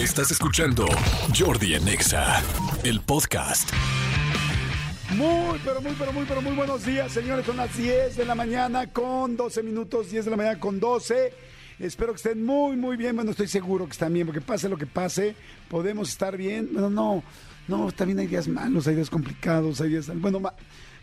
Estás 0.00 0.30
escuchando 0.30 0.86
Jordi 1.38 1.74
Anexa, 1.74 2.42
el 2.84 3.02
podcast. 3.02 3.70
Muy, 5.14 5.60
pero 5.62 5.82
muy, 5.82 5.92
pero 5.98 6.12
muy, 6.14 6.24
pero 6.24 6.40
muy 6.40 6.52
buenos 6.54 6.86
días, 6.86 7.12
señores. 7.12 7.44
Son 7.44 7.58
las 7.58 7.76
10 7.76 8.16
de 8.16 8.24
la 8.24 8.34
mañana 8.34 8.86
con 8.86 9.36
12 9.36 9.62
minutos, 9.62 10.10
10 10.10 10.24
de 10.24 10.30
la 10.30 10.38
mañana 10.38 10.58
con 10.58 10.80
12. 10.80 11.34
Espero 11.80 12.14
que 12.14 12.16
estén 12.16 12.42
muy, 12.42 12.78
muy 12.78 12.96
bien. 12.96 13.14
Bueno, 13.14 13.32
estoy 13.32 13.46
seguro 13.46 13.84
que 13.84 13.92
están 13.92 14.14
bien, 14.14 14.26
porque 14.26 14.40
pase 14.40 14.70
lo 14.70 14.78
que 14.78 14.86
pase, 14.86 15.34
podemos 15.68 16.08
estar 16.08 16.34
bien. 16.34 16.70
Bueno, 16.72 16.88
no, 16.88 17.22
no, 17.68 17.92
también 17.92 18.20
hay 18.20 18.26
días 18.26 18.48
malos, 18.48 18.86
hay 18.86 18.94
días 18.94 19.10
complicados, 19.10 19.82
hay 19.82 19.90
días... 19.90 20.10
Bueno, 20.14 20.40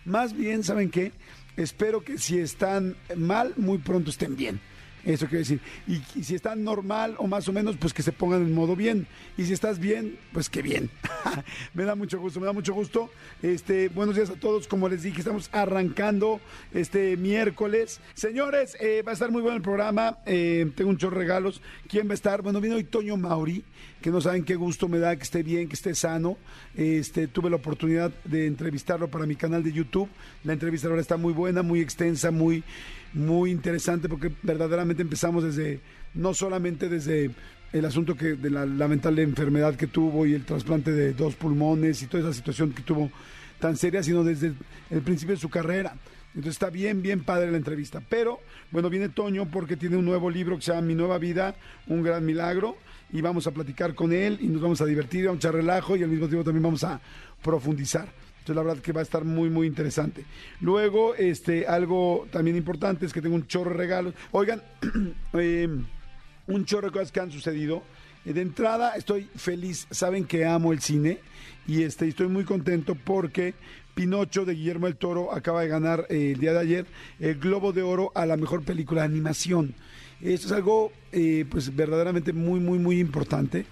más 0.06 0.36
bien, 0.36 0.64
¿saben 0.64 0.90
qué? 0.90 1.12
Espero 1.56 2.04
que 2.04 2.18
si 2.18 2.40
están 2.40 2.98
mal, 3.16 3.54
muy 3.58 3.78
pronto 3.78 4.10
estén 4.10 4.36
bien. 4.36 4.60
Eso 5.08 5.26
quiere 5.28 5.40
decir. 5.40 5.62
Y, 5.88 6.02
y 6.20 6.24
si 6.26 6.36
están 6.36 6.66
normal 6.66 7.16
o 7.18 7.28
más 7.28 7.48
o 7.48 7.54
menos, 7.54 7.78
pues 7.78 7.94
que 7.94 8.04
se 8.04 8.12
pongan 8.12 8.42
en 8.42 8.54
modo 8.54 8.76
bien. 8.76 9.08
Y 9.38 9.46
si 9.46 9.54
estás 9.54 9.80
bien, 9.80 10.20
pues 10.34 10.50
que 10.50 10.62
bien. 10.62 10.90
me 11.74 11.86
da 11.86 11.96
mucho 11.96 12.20
gusto, 12.20 12.42
me 12.42 12.46
da 12.46 12.52
mucho 12.52 12.74
gusto. 12.74 13.10
Este, 13.42 13.88
buenos 13.88 14.18
días 14.18 14.30
a 14.30 14.34
todos. 14.34 14.68
Como 14.68 14.90
les 14.90 15.04
dije, 15.04 15.20
estamos 15.20 15.50
arrancando 15.54 16.42
este 16.74 17.16
miércoles. 17.16 18.02
Señores, 18.16 18.76
eh, 18.82 19.02
va 19.02 19.12
a 19.12 19.14
estar 19.14 19.32
muy 19.32 19.42
bueno 19.42 19.56
el 19.56 19.64
programa. 19.64 20.18
Eh, 20.26 20.70
tengo 20.76 20.90
un 20.90 20.98
chorro 20.98 21.16
de 21.16 21.24
regalos. 21.24 21.62
¿Quién 21.88 22.10
va 22.10 22.12
a 22.12 22.16
estar? 22.16 22.42
Bueno, 22.42 22.60
vino 22.60 22.76
hoy 22.76 22.84
Toño 22.84 23.16
Mauri, 23.16 23.64
que 24.02 24.12
no 24.12 24.20
saben 24.20 24.44
qué 24.44 24.56
gusto 24.56 24.90
me 24.90 25.00
da 25.00 25.16
que 25.16 25.24
esté 25.24 25.42
bien, 25.42 25.70
que 25.70 25.76
esté 25.76 25.96
sano. 25.96 26.38
Este, 26.76 27.28
tuve 27.28 27.50
la 27.50 27.56
oportunidad 27.56 28.12
de 28.26 28.46
entrevistarlo 28.46 29.08
para 29.08 29.26
mi 29.26 29.38
canal 29.38 29.64
de 29.64 29.72
YouTube. 29.72 30.10
La 30.44 30.52
entrevista 30.52 30.90
ahora 30.90 31.00
está 31.00 31.16
muy 31.16 31.32
buena, 31.32 31.64
muy 31.64 31.80
extensa, 31.80 32.30
muy 32.30 32.66
muy 33.18 33.52
interesante 33.52 34.08
porque 34.08 34.32
verdaderamente 34.44 35.02
empezamos 35.02 35.44
desde, 35.44 35.82
no 36.14 36.34
solamente 36.34 36.88
desde 36.88 37.32
el 37.74 37.86
asunto 37.86 38.16
que 38.16 38.36
de 38.36 38.50
la 38.50 38.66
lamentable 38.66 39.24
enfermedad 39.24 39.76
que 39.76 39.88
tuvo 39.88 40.26
y 40.26 40.34
el 40.34 40.46
trasplante 40.46 40.92
de 40.92 41.14
dos 41.14 41.36
pulmones 41.36 42.02
y 42.02 42.08
toda 42.08 42.24
esa 42.24 42.34
situación 42.34 42.72
que 42.72 42.84
tuvo 42.84 43.12
tan 43.60 43.76
seria, 43.76 44.04
sino 44.04 44.24
desde 44.24 44.54
el 44.90 45.02
principio 45.02 45.36
de 45.36 45.42
su 45.42 45.50
carrera. 45.50 45.96
Entonces 46.30 46.54
está 46.54 46.70
bien, 46.70 47.02
bien 47.02 47.24
padre 47.24 47.50
la 47.50 47.58
entrevista. 47.58 48.02
Pero, 48.08 48.40
bueno, 48.72 48.90
viene 48.90 49.10
Toño 49.10 49.50
porque 49.50 49.76
tiene 49.76 49.98
un 49.98 50.06
nuevo 50.06 50.30
libro 50.30 50.56
que 50.56 50.62
se 50.62 50.72
llama 50.72 50.86
Mi 50.86 50.94
Nueva 50.94 51.18
Vida, 51.18 51.56
un 51.88 52.04
gran 52.04 52.24
milagro. 52.24 52.78
Y 53.12 53.22
vamos 53.22 53.48
a 53.48 53.52
platicar 53.52 53.96
con 53.96 54.14
él 54.14 54.38
y 54.42 54.48
nos 54.48 54.62
vamos 54.62 54.82
a 54.82 54.86
divertir, 54.86 55.28
a 55.28 55.34
echar 55.34 55.54
relajo 55.54 55.96
y 55.96 56.04
al 56.04 56.10
mismo 56.10 56.28
tiempo 56.28 56.44
también 56.44 56.64
vamos 56.64 56.84
a 56.84 57.02
profundizar. 57.42 58.08
La 58.54 58.62
verdad 58.64 58.82
que 58.82 58.92
va 58.92 59.02
a 59.02 59.04
estar 59.04 59.24
muy, 59.24 59.50
muy 59.50 59.68
interesante. 59.68 60.26
Luego, 60.62 61.16
este, 61.16 61.68
algo 61.68 62.28
también 62.32 62.58
importante 62.58 63.06
es 63.06 63.14
que 63.14 63.22
tengo 63.22 63.36
un 63.36 63.48
chorro 63.48 63.72
de 63.72 63.78
regalos. 63.78 64.14
Oigan, 64.32 64.62
eh, 65.34 65.68
un 66.48 66.66
chorro 66.66 66.88
de 66.88 66.94
cosas 66.94 67.12
que 67.12 67.20
han 67.20 67.32
sucedido. 67.32 67.84
Eh, 68.26 68.34
De 68.34 68.42
entrada, 68.42 68.96
estoy 68.96 69.30
feliz. 69.36 69.88
Saben 69.92 70.26
que 70.26 70.46
amo 70.46 70.74
el 70.74 70.82
cine 70.82 71.20
y 71.68 71.84
este, 71.84 72.08
estoy 72.08 72.28
muy 72.28 72.44
contento 72.44 72.96
porque 72.96 73.54
Pinocho 73.96 74.46
de 74.46 74.54
Guillermo 74.54 74.86
del 74.86 74.96
Toro 74.96 75.34
acaba 75.34 75.62
de 75.62 75.68
ganar 75.68 76.06
eh, 76.10 76.34
el 76.34 76.40
día 76.40 76.54
de 76.54 76.60
ayer 76.60 76.86
el 77.20 77.40
Globo 77.40 77.74
de 77.74 77.82
Oro 77.82 78.12
a 78.14 78.26
la 78.26 78.38
mejor 78.38 78.64
película 78.64 79.02
de 79.02 79.08
animación. 79.08 79.74
Esto 80.22 80.48
es 80.48 80.54
algo, 80.54 80.92
eh, 81.12 81.46
pues, 81.50 81.76
verdaderamente 81.76 82.34
muy, 82.34 82.60
muy, 82.60 82.80
muy 82.80 83.00
importante. 83.00 83.66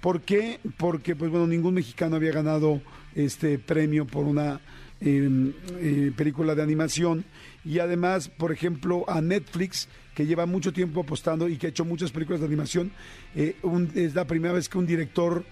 ¿Por 0.00 0.20
qué? 0.20 0.60
Porque, 0.76 1.16
pues, 1.16 1.30
bueno, 1.30 1.46
ningún 1.46 1.74
mexicano 1.74 2.16
había 2.16 2.32
ganado 2.32 2.80
este 3.24 3.58
premio 3.58 4.06
por 4.06 4.24
una 4.24 4.60
eh, 5.00 5.52
eh, 5.80 6.12
película 6.16 6.54
de 6.54 6.62
animación 6.62 7.24
y 7.64 7.78
además, 7.80 8.28
por 8.28 8.52
ejemplo, 8.52 9.04
a 9.08 9.20
Netflix, 9.20 9.88
que 10.14 10.26
lleva 10.26 10.46
mucho 10.46 10.72
tiempo 10.72 11.00
apostando 11.00 11.48
y 11.48 11.56
que 11.56 11.66
ha 11.66 11.70
hecho 11.70 11.84
muchas 11.84 12.10
películas 12.10 12.40
de 12.40 12.46
animación, 12.46 12.90
eh, 13.34 13.56
es 13.94 14.14
la 14.14 14.26
primera 14.26 14.54
vez 14.54 14.68
que 14.68 14.78
un 14.78 14.86
director 14.86 15.44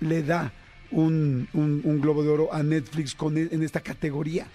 le 0.00 0.22
da 0.22 0.52
un, 0.90 1.48
un- 1.52 1.80
un 1.84 2.00
Globo 2.00 2.22
de 2.22 2.28
Oro 2.30 2.54
a 2.54 2.62
Netflix 2.62 3.14
con, 3.14 3.36
e- 3.36 3.48
en 3.50 3.62
esta 3.62 3.80
categoría. 3.80 4.46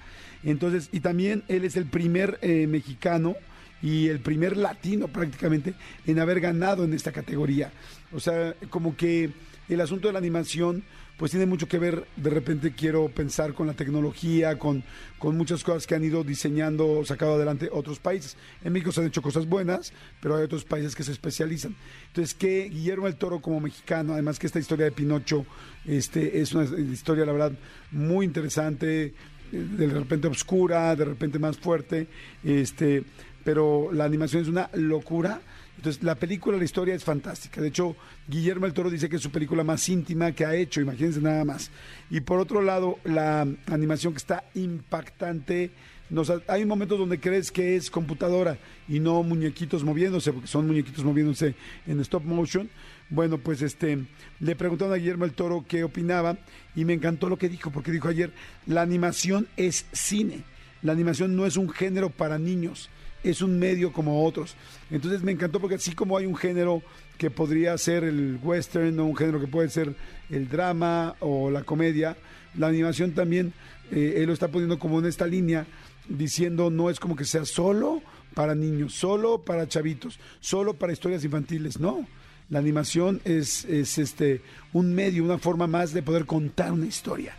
Entonces, 0.44 0.90
y 0.92 1.02
también 1.02 1.44
él 1.48 1.66
es 1.66 1.76
el 1.76 1.86
primer 1.86 2.40
eh, 2.42 2.66
mexicano 2.68 3.36
y 3.84 4.08
el 4.08 4.20
primer 4.20 4.58
latino 4.58 5.08
prácticamente 5.08 5.74
en 6.08 6.20
haber 6.20 6.40
ganado 6.40 6.84
en 6.84 6.94
esta 6.94 7.12
categoría. 7.12 7.72
O 8.14 8.20
sea, 8.20 8.56
como 8.70 8.96
que 8.96 9.30
el 9.74 9.82
asunto 9.82 10.08
de 10.08 10.14
la 10.14 10.20
animación 10.20 10.84
pues 11.22 11.30
tiene 11.30 11.46
mucho 11.46 11.68
que 11.68 11.78
ver, 11.78 12.08
de 12.16 12.32
repente 12.32 12.74
quiero 12.74 13.08
pensar 13.10 13.54
con 13.54 13.68
la 13.68 13.74
tecnología, 13.74 14.58
con, 14.58 14.84
con 15.20 15.38
muchas 15.38 15.64
cosas 15.64 15.86
que 15.86 15.94
han 15.94 16.04
ido 16.04 16.24
diseñando 16.24 17.06
sacado 17.06 17.36
adelante 17.36 17.70
otros 17.72 18.00
países. 18.00 18.38
En 18.64 18.74
México 18.74 18.92
se 18.92 19.02
han 19.02 19.08
hecho 19.08 19.22
cosas 19.22 19.46
buenas, 19.46 19.94
pero 20.20 20.36
hay 20.36 20.44
otros 20.44 20.66
países 20.66 20.96
que 20.96 21.04
se 21.04 21.12
especializan. 21.12 21.76
Entonces, 22.08 22.34
que 22.34 22.70
Guillermo 22.70 23.06
el 23.06 23.18
Toro 23.18 23.40
como 23.40 23.60
mexicano, 23.60 24.14
además 24.14 24.40
que 24.40 24.48
esta 24.48 24.58
historia 24.58 24.86
de 24.86 24.94
Pinocho 24.94 25.46
este, 25.86 26.42
es 26.42 26.56
una 26.56 26.64
historia, 26.64 27.24
la 27.24 27.34
verdad, 27.34 27.52
muy 27.92 28.26
interesante, 28.26 29.14
de 29.52 29.88
repente 29.88 30.28
oscura, 30.28 30.96
de 30.96 31.06
repente 31.06 31.38
más 31.38 31.58
fuerte, 31.58 32.08
este, 32.44 33.04
pero 33.44 33.92
la 33.94 34.06
animación 34.06 34.42
es 34.42 34.48
una 34.48 34.72
locura. 34.74 35.42
Entonces, 35.82 36.04
la 36.04 36.14
película, 36.14 36.60
la 36.60 36.64
historia 36.64 36.94
es 36.94 37.04
fantástica. 37.04 37.60
De 37.60 37.70
hecho, 37.70 37.96
Guillermo 38.28 38.68
el 38.68 38.74
Toro 38.74 38.92
dice 38.92 39.10
que 39.10 39.16
es 39.16 39.22
su 39.24 39.32
película 39.32 39.64
más 39.64 39.90
íntima 39.90 40.32
que 40.32 40.46
ha 40.46 40.54
hecho, 40.54 40.80
imagínense 40.80 41.20
nada 41.22 41.44
más. 41.44 41.72
Y 42.12 42.20
por 42.20 42.40
otro 42.40 42.62
lado, 42.62 43.00
la 43.04 43.48
animación 43.66 44.14
que 44.14 44.18
está 44.18 44.44
impactante. 44.54 45.72
Nos 46.12 46.30
ha- 46.30 46.42
hay 46.48 46.66
momentos 46.66 47.00
donde 47.00 47.20
crees 47.20 47.52
que 47.52 47.76
es 47.78 47.90
computadora 47.90 48.60
y 48.88 49.00
no 49.00 49.24
muñequitos 49.24 49.84
moviéndose, 49.84 50.32
porque 50.32 50.48
son 50.48 50.68
muñequitos 50.68 51.04
moviéndose 51.04 51.56
en 51.88 52.00
stop 52.02 52.26
motion. 52.26 52.70
Bueno, 53.10 53.40
pues 53.40 53.64
este 53.64 54.06
le 54.40 54.56
preguntaron 54.56 54.94
a 54.94 54.98
Guillermo 54.98 55.26
el 55.26 55.34
Toro 55.34 55.66
qué 55.68 55.84
opinaba 55.84 56.38
y 56.76 56.86
me 56.86 56.94
encantó 56.94 57.28
lo 57.28 57.38
que 57.38 57.50
dijo, 57.50 57.72
porque 57.72 57.92
dijo 57.92 58.08
ayer, 58.08 58.32
la 58.68 58.84
animación 58.84 59.48
es 59.58 59.88
cine. 59.94 60.44
La 60.84 60.92
animación 60.92 61.36
no 61.36 61.48
es 61.48 61.58
un 61.58 61.70
género 61.72 62.12
para 62.12 62.38
niños 62.38 62.90
es 63.24 63.42
un 63.42 63.60
medio 63.60 63.92
como 63.92 64.26
otros. 64.26 64.56
Entonces 64.90 65.22
me 65.22 65.32
encantó 65.32 65.60
porque 65.60 65.76
así 65.76 65.94
como 65.94 66.18
hay 66.18 66.26
un 66.26 66.36
género 66.36 66.82
que 67.18 67.30
podría 67.30 67.78
ser 67.78 68.04
el 68.04 68.40
western 68.42 69.00
o 69.00 69.06
un 69.06 69.16
género 69.16 69.40
que 69.40 69.48
puede 69.48 69.70
ser 69.70 69.96
el 70.30 70.50
drama 70.50 71.16
o 71.20 71.52
la 71.52 71.64
comedia, 71.64 72.18
la 72.58 72.68
animación 72.68 73.12
también, 73.12 73.54
eh, 73.92 74.16
él 74.18 74.26
lo 74.28 74.34
está 74.34 74.48
poniendo 74.48 74.80
como 74.80 75.00
en 75.00 75.06
esta 75.06 75.28
línea, 75.28 75.66
diciendo 76.10 76.70
no 76.70 76.90
es 76.90 77.00
como 77.00 77.16
que 77.16 77.26
sea 77.26 77.46
solo 77.46 78.02
para 78.34 78.56
niños, 78.56 78.94
solo 78.94 79.44
para 79.44 79.68
chavitos, 79.68 80.20
solo 80.40 80.74
para 80.74 80.94
historias 80.94 81.24
infantiles, 81.24 81.80
no. 81.80 82.08
La 82.50 82.60
animación 82.60 83.22
es, 83.24 83.64
es 83.66 83.98
este 83.98 84.42
un 84.74 84.94
medio, 84.94 85.24
una 85.24 85.38
forma 85.38 85.68
más 85.68 85.94
de 85.94 86.04
poder 86.04 86.26
contar 86.26 86.74
una 86.74 86.86
historia. 86.86 87.34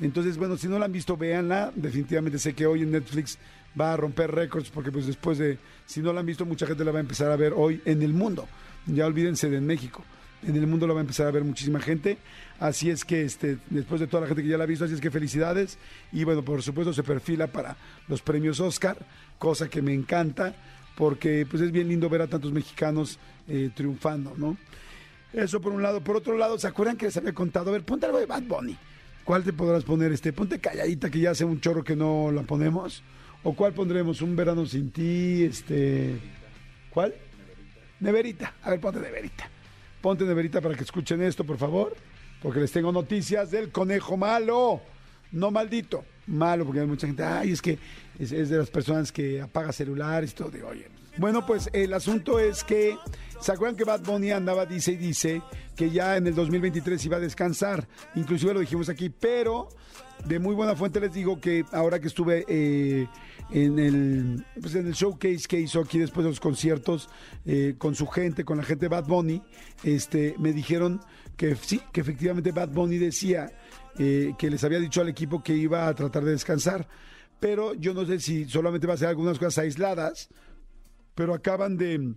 Entonces, 0.00 0.38
bueno, 0.38 0.56
si 0.56 0.68
no 0.68 0.78
la 0.78 0.86
han 0.86 0.92
visto, 0.92 1.16
véanla. 1.16 1.72
Definitivamente 1.74 2.38
sé 2.38 2.54
que 2.54 2.66
hoy 2.66 2.82
en 2.82 2.92
Netflix 2.92 3.38
va 3.78 3.92
a 3.92 3.96
romper 3.96 4.30
récords 4.30 4.70
porque 4.70 4.92
pues 4.92 5.06
después 5.06 5.38
de, 5.38 5.58
si 5.86 6.00
no 6.00 6.12
la 6.12 6.20
han 6.20 6.26
visto, 6.26 6.44
mucha 6.44 6.66
gente 6.66 6.84
la 6.84 6.92
va 6.92 6.98
a 6.98 7.00
empezar 7.00 7.30
a 7.30 7.36
ver 7.36 7.52
hoy 7.54 7.80
en 7.84 8.02
el 8.02 8.12
mundo. 8.12 8.46
Ya 8.86 9.06
olvídense 9.06 9.48
de 9.48 9.58
en 9.58 9.66
México. 9.66 10.04
En 10.46 10.56
el 10.56 10.66
mundo 10.66 10.86
la 10.86 10.92
va 10.92 11.00
a 11.00 11.02
empezar 11.02 11.26
a 11.26 11.30
ver 11.30 11.42
muchísima 11.42 11.80
gente. 11.80 12.18
Así 12.60 12.90
es 12.90 13.04
que 13.04 13.22
este, 13.22 13.58
después 13.70 14.00
de 14.00 14.06
toda 14.06 14.22
la 14.22 14.26
gente 14.26 14.42
que 14.42 14.48
ya 14.48 14.58
la 14.58 14.64
ha 14.64 14.66
visto, 14.66 14.84
así 14.84 14.94
es 14.94 15.00
que 15.00 15.10
felicidades. 15.10 15.78
Y 16.12 16.24
bueno, 16.24 16.44
por 16.44 16.62
supuesto 16.62 16.92
se 16.92 17.02
perfila 17.02 17.46
para 17.46 17.76
los 18.08 18.20
premios 18.20 18.60
Oscar, 18.60 18.98
cosa 19.38 19.68
que 19.68 19.80
me 19.80 19.94
encanta, 19.94 20.54
porque 20.96 21.46
pues 21.50 21.62
es 21.62 21.72
bien 21.72 21.88
lindo 21.88 22.10
ver 22.10 22.22
a 22.22 22.26
tantos 22.26 22.52
mexicanos 22.52 23.18
eh, 23.48 23.70
triunfando, 23.74 24.34
¿no? 24.36 24.56
Eso 25.32 25.60
por 25.60 25.72
un 25.72 25.82
lado. 25.82 26.00
Por 26.00 26.16
otro 26.16 26.36
lado, 26.36 26.58
¿se 26.58 26.68
acuerdan 26.68 26.96
que 26.96 27.06
les 27.06 27.16
había 27.16 27.32
contado? 27.32 27.70
A 27.70 27.72
ver, 27.72 27.82
ponte 27.82 28.06
algo 28.06 28.20
de 28.20 28.26
Bad 28.26 28.42
Bunny. 28.42 28.76
¿Cuál 29.24 29.42
te 29.42 29.52
podrás 29.52 29.82
poner? 29.82 30.12
Este, 30.12 30.32
ponte 30.32 30.60
calladita 30.60 31.10
que 31.10 31.18
ya 31.18 31.30
hace 31.30 31.44
un 31.44 31.60
chorro 31.60 31.82
que 31.82 31.96
no 31.96 32.30
la 32.30 32.42
ponemos. 32.42 33.02
¿O 33.44 33.54
cuál 33.54 33.74
pondremos? 33.74 34.22
Un 34.22 34.34
verano 34.34 34.64
sin 34.64 34.90
ti, 34.90 35.44
este. 35.44 36.18
¿Cuál? 36.88 37.14
Neverita. 38.00 38.54
A 38.62 38.70
ver, 38.70 38.80
ponte 38.80 39.00
Neverita. 39.00 39.48
Ponte 40.00 40.24
Neverita 40.24 40.62
para 40.62 40.74
que 40.74 40.84
escuchen 40.84 41.22
esto, 41.22 41.44
por 41.44 41.58
favor. 41.58 41.94
Porque 42.42 42.60
les 42.60 42.72
tengo 42.72 42.90
noticias 42.90 43.50
del 43.50 43.70
conejo 43.70 44.16
malo. 44.16 44.80
No 45.32 45.50
maldito. 45.50 46.04
Malo, 46.26 46.64
porque 46.64 46.80
hay 46.80 46.86
mucha 46.86 47.06
gente. 47.06 47.22
Ay, 47.22 47.52
es 47.52 47.60
que 47.60 47.78
es, 48.18 48.30
de 48.30 48.56
las 48.56 48.70
personas 48.70 49.12
que 49.12 49.42
apaga 49.42 49.72
celulares 49.72 50.32
y 50.32 50.34
todo. 50.34 50.50
Digo, 50.50 50.68
oye. 50.68 50.88
Bueno, 51.18 51.44
pues 51.44 51.68
el 51.74 51.92
asunto 51.92 52.40
es 52.40 52.64
que. 52.64 52.96
¿Se 53.40 53.52
acuerdan 53.52 53.76
que 53.76 53.84
Bad 53.84 54.00
Bunny 54.00 54.30
andaba, 54.30 54.64
dice 54.64 54.92
y 54.92 54.96
dice, 54.96 55.42
que 55.76 55.90
ya 55.90 56.16
en 56.16 56.26
el 56.26 56.34
2023 56.34 57.04
iba 57.04 57.18
a 57.18 57.20
descansar? 57.20 57.86
Inclusive 58.14 58.54
lo 58.54 58.60
dijimos 58.60 58.88
aquí, 58.88 59.10
pero 59.10 59.68
de 60.24 60.38
muy 60.38 60.54
buena 60.54 60.74
fuente 60.74 61.00
les 61.00 61.12
digo 61.12 61.40
que 61.40 61.64
ahora 61.72 62.00
que 62.00 62.08
estuve 62.08 62.44
eh, 62.48 63.06
en, 63.50 63.78
el, 63.78 64.44
pues 64.60 64.74
en 64.74 64.86
el 64.86 64.94
showcase 64.94 65.46
que 65.48 65.60
hizo 65.60 65.80
aquí 65.80 65.98
después 65.98 66.24
de 66.24 66.30
los 66.30 66.40
conciertos 66.40 67.08
eh, 67.44 67.74
con 67.78 67.94
su 67.94 68.06
gente, 68.06 68.44
con 68.44 68.58
la 68.58 68.64
gente 68.64 68.86
de 68.86 68.88
Bad 68.88 69.06
Bunny, 69.06 69.42
este, 69.82 70.34
me 70.38 70.52
dijeron 70.52 71.00
que 71.36 71.54
sí, 71.56 71.80
que 71.92 72.00
efectivamente 72.00 72.52
Bad 72.52 72.70
Bunny 72.70 72.98
decía 72.98 73.50
eh, 73.98 74.34
que 74.38 74.50
les 74.50 74.64
había 74.64 74.78
dicho 74.80 75.00
al 75.00 75.08
equipo 75.08 75.42
que 75.42 75.54
iba 75.54 75.86
a 75.86 75.94
tratar 75.94 76.24
de 76.24 76.32
descansar. 76.32 76.88
Pero 77.40 77.74
yo 77.74 77.94
no 77.94 78.06
sé 78.06 78.20
si 78.20 78.46
solamente 78.46 78.86
va 78.86 78.94
a 78.94 78.96
ser 78.96 79.08
algunas 79.08 79.38
cosas 79.38 79.58
aisladas, 79.58 80.28
pero 81.14 81.34
acaban 81.34 81.76
de 81.76 82.14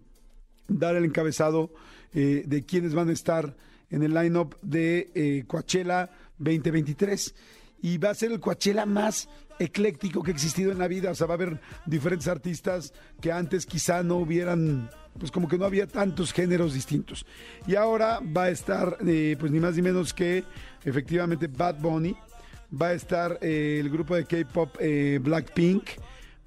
dar 0.68 0.96
el 0.96 1.06
encabezado 1.06 1.72
eh, 2.14 2.44
de 2.46 2.66
quiénes 2.66 2.94
van 2.94 3.10
a 3.10 3.14
estar 3.14 3.56
en 3.90 4.04
el 4.04 4.14
line-up 4.14 4.58
de 4.62 5.12
eh, 5.16 5.44
Coachella 5.48 6.10
2023. 6.38 7.36
Y 7.82 7.98
va 7.98 8.10
a 8.10 8.16
ser 8.16 8.32
el 8.32 8.40
Coachella 8.40 8.86
más 8.86 9.30
ecléctico 9.60 10.24
que 10.24 10.32
ha 10.32 10.34
existido 10.34 10.72
en 10.72 10.80
la 10.80 10.88
vida. 10.88 11.12
O 11.12 11.16
sea, 11.16 11.28
va 11.28 11.34
a 11.34 11.36
haber 11.36 11.60
diferentes 11.86 12.28
artistas 12.28 12.94
que 13.22 13.32
antes 13.32 13.66
quizá 13.66 14.04
no 14.04 14.18
hubieran, 14.18 14.90
pues 15.20 15.32
como 15.32 15.48
que 15.48 15.58
no 15.58 15.66
había 15.66 15.88
tantos 15.88 16.34
géneros 16.34 16.74
distintos. 16.74 17.26
Y 17.68 17.76
ahora 17.76 18.20
va 18.20 18.44
a 18.44 18.50
estar, 18.50 18.98
eh, 19.06 19.36
pues 19.40 19.52
ni 19.52 19.60
más 19.60 19.76
ni 19.76 19.82
menos 19.82 20.14
que 20.14 20.44
efectivamente 20.84 21.48
Bad 21.48 21.80
Bunny. 21.80 22.16
Va 22.70 22.88
a 22.88 22.94
estar 22.94 23.40
eh, 23.42 23.78
el 23.80 23.90
grupo 23.90 24.16
de 24.16 24.26
K-pop 24.26 24.76
eh, 24.80 25.20
Blackpink 25.22 25.90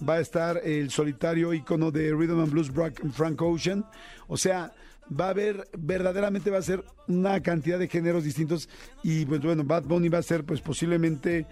va 0.07 0.15
a 0.15 0.21
estar 0.21 0.61
el 0.65 0.91
solitario 0.91 1.53
icono 1.53 1.91
de 1.91 2.13
Rhythm 2.13 2.41
and 2.41 2.51
Blues 2.51 2.71
Frank 3.13 3.43
Ocean. 3.43 3.85
O 4.29 4.37
sea, 4.37 4.73
va 5.19 5.27
a 5.27 5.31
haber, 5.31 5.69
verdaderamente 5.77 6.51
va 6.51 6.59
a 6.59 6.63
ser 6.63 6.85
una 7.09 7.43
cantidad 7.43 7.79
de 7.79 7.89
géneros 7.89 8.25
distintos 8.25 8.69
y 9.03 9.25
pues 9.27 9.41
bueno, 9.41 9.65
Bad 9.65 9.85
Bunny 9.85 10.09
va 10.09 10.19
a 10.19 10.23
ser 10.23 10.45
pues 10.45 10.61
posiblemente, 10.61 11.47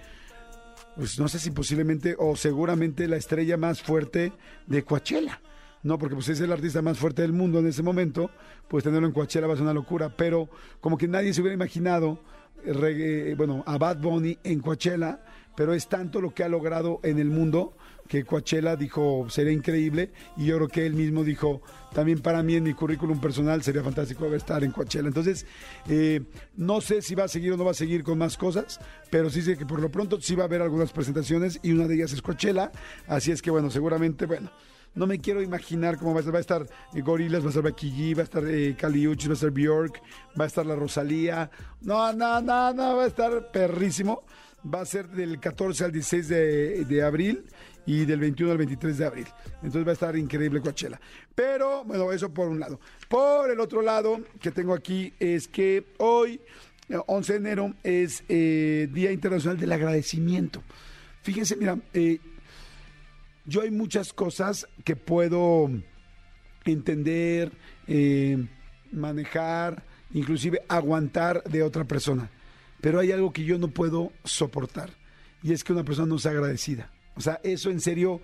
pues 0.96 1.18
no 1.18 1.28
sé 1.28 1.38
si 1.38 1.50
posiblemente 1.50 2.14
o 2.18 2.36
seguramente 2.36 3.08
la 3.08 3.16
estrella 3.16 3.56
más 3.56 3.82
fuerte 3.82 4.32
de 4.66 4.84
Coachella. 4.84 5.40
No, 5.82 5.96
porque 5.96 6.16
pues 6.16 6.28
es 6.28 6.40
el 6.40 6.50
artista 6.50 6.82
más 6.82 6.98
fuerte 6.98 7.22
del 7.22 7.32
mundo 7.32 7.60
en 7.60 7.68
ese 7.68 7.84
momento, 7.84 8.30
pues 8.66 8.82
tenerlo 8.82 9.06
en 9.06 9.12
Coachella 9.12 9.46
va 9.46 9.54
a 9.54 9.56
ser 9.56 9.62
una 9.62 9.72
locura, 9.72 10.14
pero 10.16 10.48
como 10.80 10.98
que 10.98 11.06
nadie 11.06 11.32
se 11.32 11.40
hubiera 11.40 11.54
imaginado, 11.54 12.20
eh, 12.64 13.34
bueno, 13.38 13.62
a 13.64 13.78
Bad 13.78 13.98
Bunny 13.98 14.38
en 14.42 14.58
Coachella, 14.58 15.20
pero 15.56 15.74
es 15.74 15.88
tanto 15.88 16.20
lo 16.20 16.34
que 16.34 16.42
ha 16.42 16.48
logrado 16.48 16.98
en 17.04 17.20
el 17.20 17.30
mundo 17.30 17.76
que 18.08 18.24
Coachella 18.24 18.74
dijo 18.74 19.26
sería 19.28 19.52
increíble 19.52 20.10
y 20.36 20.46
yo 20.46 20.56
creo 20.56 20.68
que 20.68 20.86
él 20.86 20.94
mismo 20.94 21.22
dijo 21.22 21.60
también 21.92 22.20
para 22.20 22.42
mí 22.42 22.54
en 22.54 22.64
mi 22.64 22.74
currículum 22.74 23.20
personal 23.20 23.62
sería 23.62 23.82
fantástico 23.82 24.26
estar 24.34 24.64
en 24.64 24.72
Coachella. 24.72 25.08
Entonces, 25.08 25.46
eh, 25.88 26.22
no 26.56 26.80
sé 26.80 27.02
si 27.02 27.14
va 27.14 27.24
a 27.24 27.28
seguir 27.28 27.52
o 27.52 27.56
no 27.56 27.64
va 27.64 27.70
a 27.70 27.74
seguir 27.74 28.02
con 28.02 28.18
más 28.18 28.36
cosas, 28.36 28.80
pero 29.10 29.30
sí 29.30 29.42
sé 29.42 29.56
que 29.56 29.66
por 29.66 29.80
lo 29.80 29.90
pronto 29.90 30.20
sí 30.20 30.34
va 30.34 30.44
a 30.44 30.46
haber 30.46 30.62
algunas 30.62 30.92
presentaciones 30.92 31.60
y 31.62 31.72
una 31.72 31.86
de 31.86 31.94
ellas 31.94 32.12
es 32.12 32.22
Coachella. 32.22 32.72
Así 33.06 33.30
es 33.30 33.42
que 33.42 33.50
bueno, 33.50 33.70
seguramente, 33.70 34.26
bueno. 34.26 34.50
No 34.94 35.06
me 35.06 35.20
quiero 35.20 35.42
imaginar 35.42 35.98
cómo 35.98 36.12
va 36.12 36.18
a 36.18 36.20
estar. 36.20 36.34
Va 36.34 36.38
a 36.38 36.40
estar 36.40 36.62
eh, 36.94 37.02
va 37.02 37.12
a 37.12 37.48
estar 37.48 37.62
Becky 37.62 38.14
va 38.14 38.22
a 38.22 38.24
estar 38.24 38.44
eh, 38.44 38.76
va 38.80 38.88
a 38.88 39.32
estar 39.32 39.50
Bjork, 39.50 40.02
va 40.38 40.44
a 40.44 40.46
estar 40.46 40.66
la 40.66 40.74
Rosalía. 40.74 41.50
No, 41.82 42.12
no, 42.12 42.40
no, 42.40 42.72
no, 42.72 42.96
va 42.96 43.04
a 43.04 43.06
estar 43.06 43.50
perrísimo. 43.52 44.24
Va 44.74 44.80
a 44.80 44.86
ser 44.86 45.08
del 45.08 45.38
14 45.38 45.84
al 45.84 45.92
16 45.92 46.28
de, 46.28 46.84
de 46.84 47.02
abril 47.02 47.44
y 47.88 48.04
del 48.04 48.20
21 48.20 48.52
al 48.52 48.58
23 48.58 48.98
de 48.98 49.06
abril. 49.06 49.26
Entonces 49.62 49.86
va 49.86 49.90
a 49.90 49.94
estar 49.94 50.14
increíble 50.14 50.60
Coachella. 50.60 51.00
Pero, 51.34 51.84
bueno, 51.84 52.12
eso 52.12 52.28
por 52.28 52.48
un 52.48 52.60
lado. 52.60 52.78
Por 53.08 53.50
el 53.50 53.58
otro 53.60 53.80
lado 53.80 54.20
que 54.42 54.50
tengo 54.50 54.74
aquí 54.74 55.14
es 55.18 55.48
que 55.48 55.86
hoy, 55.96 56.38
11 57.06 57.32
de 57.32 57.38
enero, 57.38 57.74
es 57.82 58.24
eh, 58.28 58.90
Día 58.92 59.10
Internacional 59.10 59.58
del 59.58 59.72
Agradecimiento. 59.72 60.62
Fíjense, 61.22 61.56
mira, 61.56 61.78
eh, 61.94 62.18
yo 63.46 63.62
hay 63.62 63.70
muchas 63.70 64.12
cosas 64.12 64.68
que 64.84 64.94
puedo 64.94 65.70
entender, 66.66 67.52
eh, 67.86 68.36
manejar, 68.92 69.82
inclusive 70.12 70.60
aguantar 70.68 71.42
de 71.44 71.62
otra 71.62 71.84
persona. 71.84 72.28
Pero 72.82 73.00
hay 73.00 73.12
algo 73.12 73.32
que 73.32 73.44
yo 73.44 73.58
no 73.58 73.68
puedo 73.68 74.12
soportar 74.24 74.90
y 75.42 75.54
es 75.54 75.64
que 75.64 75.72
una 75.72 75.84
persona 75.84 76.08
no 76.08 76.18
sea 76.18 76.32
agradecida. 76.32 76.90
O 77.18 77.20
sea, 77.20 77.40
eso 77.42 77.68
en 77.70 77.80
serio, 77.80 78.20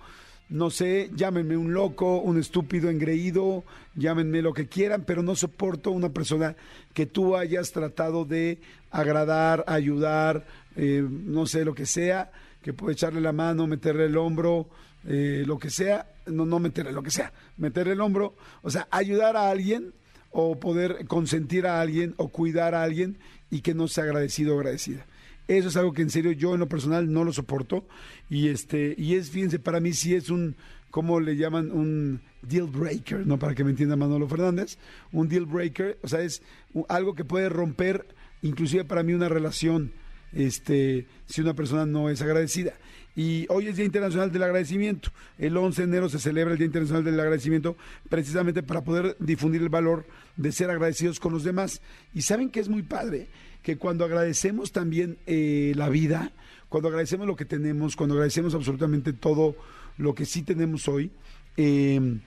no 0.47 0.69
sé, 0.69 1.11
llámenme 1.13 1.57
un 1.57 1.73
loco, 1.73 2.21
un 2.21 2.39
estúpido 2.39 2.89
engreído, 2.89 3.65
llámenme 3.93 4.41
lo 4.41 4.53
que 4.53 4.69
quieran, 4.69 5.03
pero 5.05 5.21
no 5.21 5.35
soporto 5.35 5.91
una 5.91 6.13
persona 6.13 6.55
que 6.93 7.05
tú 7.05 7.35
hayas 7.35 7.73
tratado 7.73 8.23
de 8.23 8.59
agradar, 8.91 9.65
ayudar, 9.67 10.45
eh, 10.77 11.05
no 11.05 11.45
sé, 11.45 11.65
lo 11.65 11.75
que 11.75 11.85
sea, 11.85 12.31
que 12.61 12.71
puede 12.71 12.93
echarle 12.93 13.19
la 13.19 13.33
mano, 13.33 13.67
meterle 13.67 14.05
el 14.05 14.15
hombro, 14.15 14.69
eh, 15.05 15.43
lo 15.45 15.59
que 15.59 15.69
sea, 15.69 16.07
no, 16.25 16.45
no 16.45 16.59
meterle 16.59 16.93
lo 16.93 17.03
que 17.03 17.11
sea, 17.11 17.33
meterle 17.57 17.91
el 17.91 17.99
hombro, 17.99 18.33
o 18.61 18.69
sea, 18.69 18.87
ayudar 18.91 19.35
a 19.35 19.49
alguien 19.49 19.93
o 20.31 20.57
poder 20.57 21.05
consentir 21.05 21.67
a 21.67 21.81
alguien 21.81 22.13
o 22.15 22.29
cuidar 22.29 22.75
a 22.75 22.83
alguien 22.83 23.17
y 23.51 23.59
que 23.59 23.73
no 23.73 23.89
sea 23.89 24.05
agradecido 24.05 24.55
o 24.55 24.59
agradecida. 24.59 25.05
Eso 25.47 25.67
es 25.69 25.77
algo 25.77 25.93
que 25.93 26.01
en 26.01 26.09
serio 26.09 26.31
yo 26.31 26.53
en 26.53 26.59
lo 26.59 26.67
personal 26.67 27.11
no 27.11 27.23
lo 27.23 27.31
soporto. 27.31 27.87
Y 28.29 28.47
este, 28.49 28.95
y 28.97 29.15
es, 29.15 29.29
fíjense, 29.29 29.59
para 29.59 29.79
mí 29.79 29.93
sí 29.93 30.15
es 30.15 30.29
un, 30.29 30.55
¿cómo 30.89 31.19
le 31.19 31.35
llaman? 31.35 31.71
Un 31.71 32.21
deal 32.41 32.67
breaker, 32.67 33.25
¿no? 33.25 33.37
Para 33.37 33.53
que 33.53 33.63
me 33.63 33.71
entienda 33.71 33.95
Manolo 33.95 34.27
Fernández. 34.27 34.77
Un 35.11 35.27
deal 35.27 35.45
breaker, 35.45 35.97
o 36.01 36.07
sea, 36.07 36.21
es 36.21 36.41
algo 36.89 37.15
que 37.15 37.25
puede 37.25 37.49
romper, 37.49 38.07
inclusive 38.41 38.85
para 38.85 39.03
mí, 39.03 39.13
una 39.13 39.29
relación, 39.29 39.91
este, 40.33 41.05
si 41.25 41.41
una 41.41 41.53
persona 41.53 41.85
no 41.85 42.09
es 42.09 42.21
agradecida. 42.21 42.73
Y 43.15 43.45
hoy 43.49 43.67
es 43.67 43.77
Día 43.77 43.85
Internacional 43.85 44.31
del 44.31 44.43
Agradecimiento. 44.43 45.09
El 45.37 45.55
11 45.55 45.83
de 45.83 45.87
enero 45.87 46.09
se 46.09 46.19
celebra 46.19 46.51
el 46.51 46.57
Día 46.57 46.65
Internacional 46.65 47.03
del 47.05 47.17
Agradecimiento 47.17 47.77
precisamente 48.09 48.61
para 48.61 48.83
poder 48.83 49.15
difundir 49.19 49.61
el 49.61 49.69
valor 49.69 50.05
de 50.35 50.51
ser 50.51 50.69
agradecidos 50.69 51.21
con 51.21 51.31
los 51.31 51.45
demás. 51.45 51.81
Y 52.13 52.23
saben 52.23 52.49
que 52.49 52.59
es 52.59 52.67
muy 52.67 52.83
padre 52.83 53.29
que 53.65 53.77
cuando 53.77 54.05
agradecemos 54.05 54.71
también 54.71 55.17
eh, 55.25 55.73
la 55.75 55.89
vida, 55.89 56.31
cuando 56.69 56.89
agradecemos 56.89 57.25
lo 57.25 57.35
que 57.35 57.45
tenemos, 57.45 57.95
cuando 57.95 58.13
agradecemos 58.13 58.53
absolutamente 58.53 59.11
todo 59.11 59.55
lo 59.97 60.13
que 60.13 60.25
sí 60.25 60.43
tenemos 60.43 60.87
hoy, 60.87 61.09
eh, 61.57 62.19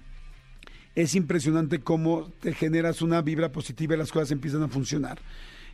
es 0.96 1.14
impresionante 1.14 1.78
cómo 1.78 2.28
te 2.40 2.52
generas 2.54 3.02
una 3.02 3.22
vibra 3.22 3.52
positiva 3.52 3.94
y 3.94 3.98
las 3.98 4.10
cosas 4.10 4.32
empiezan 4.32 4.64
a 4.64 4.68
funcionar. 4.68 5.20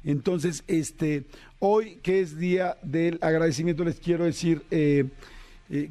Entonces, 0.05 0.65
este, 0.67 1.25
hoy 1.61 1.99
que 2.03 2.21
es 2.21 2.37
día 2.37 2.77
del 2.83 3.19
agradecimiento, 3.23 3.85
les 3.85 3.99
quiero 4.01 4.25
decir 4.25 4.65
eh, 4.71 5.09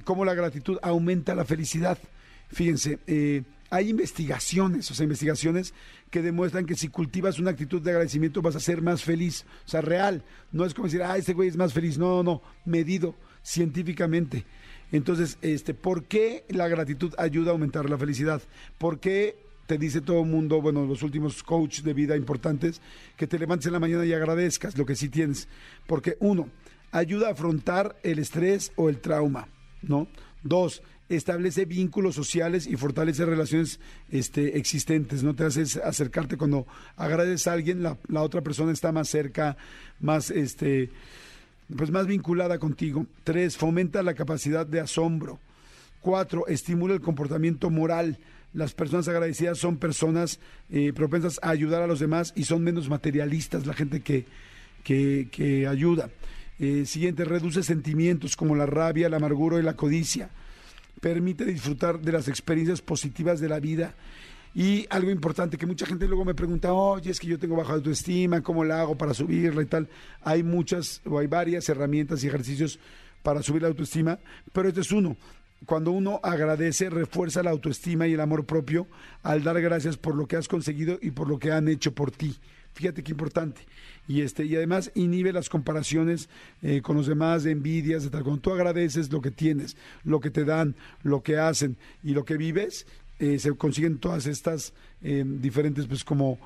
cómo 0.03 0.23
la 0.23 0.35
gratitud 0.35 0.77
aumenta 0.83 1.33
la 1.33 1.45
felicidad. 1.45 1.97
Fíjense, 2.49 2.99
hay 3.73 3.89
investigaciones, 3.89 4.91
o 4.91 4.93
sea, 4.93 5.03
investigaciones 5.03 5.73
que 6.11 6.21
demuestran 6.21 6.67
que 6.67 6.75
si 6.75 6.89
cultivas 6.89 7.39
una 7.39 7.49
actitud 7.49 7.81
de 7.81 7.89
agradecimiento 7.89 8.43
vas 8.43 8.55
a 8.55 8.59
ser 8.59 8.83
más 8.83 9.03
feliz, 9.03 9.47
o 9.65 9.67
sea, 9.67 9.81
real. 9.81 10.23
No 10.51 10.63
es 10.63 10.75
como 10.75 10.85
decir, 10.85 11.01
ah, 11.01 11.17
este 11.17 11.33
güey 11.33 11.49
es 11.49 11.57
más 11.57 11.73
feliz. 11.73 11.97
No, 11.97 12.17
no, 12.17 12.23
no, 12.23 12.41
medido 12.65 13.15
científicamente. 13.41 14.45
Entonces, 14.91 15.39
este, 15.41 15.73
¿por 15.73 16.03
qué 16.03 16.45
la 16.49 16.67
gratitud 16.67 17.15
ayuda 17.17 17.49
a 17.49 17.53
aumentar 17.53 17.89
la 17.89 17.97
felicidad? 17.97 18.43
¿Por 18.77 18.99
qué 18.99 19.37
te 19.65 19.79
dice 19.79 20.01
todo 20.01 20.19
el 20.19 20.29
mundo, 20.29 20.61
bueno, 20.61 20.85
los 20.85 21.01
últimos 21.01 21.41
coaches 21.41 21.83
de 21.83 21.95
vida 21.95 22.15
importantes, 22.15 22.79
que 23.17 23.25
te 23.25 23.39
levantes 23.39 23.65
en 23.65 23.73
la 23.73 23.79
mañana 23.79 24.05
y 24.05 24.13
agradezcas 24.13 24.77
lo 24.77 24.85
que 24.85 24.95
sí 24.95 25.09
tienes? 25.09 25.47
Porque 25.87 26.15
uno, 26.19 26.47
ayuda 26.91 27.29
a 27.29 27.31
afrontar 27.31 27.95
el 28.03 28.19
estrés 28.19 28.71
o 28.75 28.87
el 28.87 28.99
trauma, 28.99 29.47
¿no? 29.81 30.07
Dos, 30.43 30.83
establece 31.09 31.65
vínculos 31.65 32.15
sociales 32.15 32.67
y 32.67 32.75
fortalece 32.75 33.25
relaciones 33.25 33.79
este, 34.11 34.57
existentes. 34.57 35.23
No 35.23 35.35
te 35.35 35.45
haces 35.45 35.77
acercarte 35.77 36.37
cuando 36.37 36.65
agradeces 36.95 37.47
a 37.47 37.53
alguien, 37.53 37.83
la, 37.83 37.97
otra 38.21 38.41
persona 38.41 38.71
está 38.71 38.91
más 38.91 39.09
cerca, 39.09 39.57
más 39.99 40.31
este, 40.31 40.89
pues 41.75 41.91
más 41.91 42.07
vinculada 42.07 42.57
contigo. 42.57 43.05
Tres, 43.23 43.57
fomenta 43.57 44.03
la 44.03 44.13
capacidad 44.13 44.65
de 44.65 44.79
asombro. 44.79 45.39
Cuatro, 46.01 46.47
estimula 46.47 46.93
el 46.93 47.01
comportamiento 47.01 47.69
moral. 47.69 48.17
Las 48.53 48.73
personas 48.73 49.07
agradecidas 49.07 49.57
son 49.57 49.77
personas 49.77 50.39
eh, 50.69 50.93
propensas 50.93 51.39
a 51.41 51.49
ayudar 51.49 51.81
a 51.81 51.87
los 51.87 51.99
demás 51.99 52.33
y 52.35 52.43
son 52.43 52.63
menos 52.63 52.87
materialistas, 52.87 53.65
la 53.65 53.73
gente 53.73 54.01
que, 54.01 54.25
que, 54.83 55.27
que 55.31 55.65
ayuda. 55.67 56.09
Eh, 56.59 56.85
siguiente, 56.85 57.25
reduce 57.25 57.63
sentimientos 57.63 58.35
como 58.35 58.55
la 58.55 58.67
rabia, 58.67 59.09
la 59.09 59.17
amargura 59.17 59.59
y 59.59 59.63
la 59.63 59.75
codicia 59.75 60.29
permite 61.03 61.43
disfrutar 61.43 61.99
de 61.99 62.13
las 62.13 62.29
experiencias 62.29 62.81
positivas 62.81 63.41
de 63.41 63.49
la 63.49 63.59
vida. 63.59 63.93
Y 64.55 64.87
algo 64.89 65.11
importante 65.11 65.57
que 65.57 65.65
mucha 65.65 65.85
gente 65.85 66.07
luego 66.07 66.23
me 66.23 66.33
pregunta, 66.33 66.71
oye, 66.71 67.11
es 67.11 67.19
que 67.19 67.27
yo 67.27 67.37
tengo 67.37 67.57
baja 67.57 67.73
autoestima, 67.73 68.41
¿cómo 68.41 68.63
la 68.63 68.79
hago 68.79 68.97
para 68.97 69.13
subirla 69.13 69.61
y 69.61 69.65
tal? 69.65 69.89
Hay 70.21 70.43
muchas 70.43 71.01
o 71.05 71.19
hay 71.19 71.27
varias 71.27 71.67
herramientas 71.67 72.23
y 72.23 72.27
ejercicios 72.27 72.79
para 73.21 73.43
subir 73.43 73.63
la 73.63 73.67
autoestima, 73.67 74.17
pero 74.53 74.69
este 74.69 74.79
es 74.79 74.93
uno. 74.93 75.17
Cuando 75.65 75.91
uno 75.91 76.21
agradece, 76.23 76.89
refuerza 76.89 77.43
la 77.43 77.51
autoestima 77.51 78.07
y 78.07 78.13
el 78.13 78.21
amor 78.21 78.45
propio 78.45 78.87
al 79.23 79.43
dar 79.43 79.59
gracias 79.61 79.97
por 79.97 80.15
lo 80.15 80.25
que 80.25 80.37
has 80.37 80.47
conseguido 80.47 80.99
y 81.01 81.11
por 81.11 81.27
lo 81.27 81.37
que 81.37 81.51
han 81.51 81.67
hecho 81.67 81.93
por 81.93 82.11
ti. 82.11 82.37
Fíjate 82.73 83.03
qué 83.03 83.11
importante. 83.11 83.61
Y, 84.07 84.21
este, 84.21 84.45
y 84.45 84.55
además 84.55 84.91
inhibe 84.95 85.31
las 85.31 85.47
comparaciones 85.47 86.27
eh, 86.61 86.81
con 86.81 86.97
los 86.97 87.07
demás, 87.07 87.43
de 87.43 87.51
envidias, 87.51 88.03
de 88.03 88.09
tal. 88.09 88.23
Cuando 88.23 88.41
tú 88.41 88.51
agradeces 88.51 89.11
lo 89.11 89.21
que 89.21 89.31
tienes, 89.31 89.77
lo 90.03 90.19
que 90.19 90.29
te 90.29 90.43
dan, 90.43 90.75
lo 91.03 91.21
que 91.21 91.37
hacen 91.37 91.77
y 92.03 92.13
lo 92.13 92.25
que 92.25 92.35
vives, 92.35 92.85
eh, 93.19 93.39
se 93.39 93.51
consiguen 93.55 93.99
todas 93.99 94.25
estas 94.25 94.73
eh, 95.01 95.23
diferentes, 95.25 95.85
pues 95.87 96.03
como... 96.03 96.39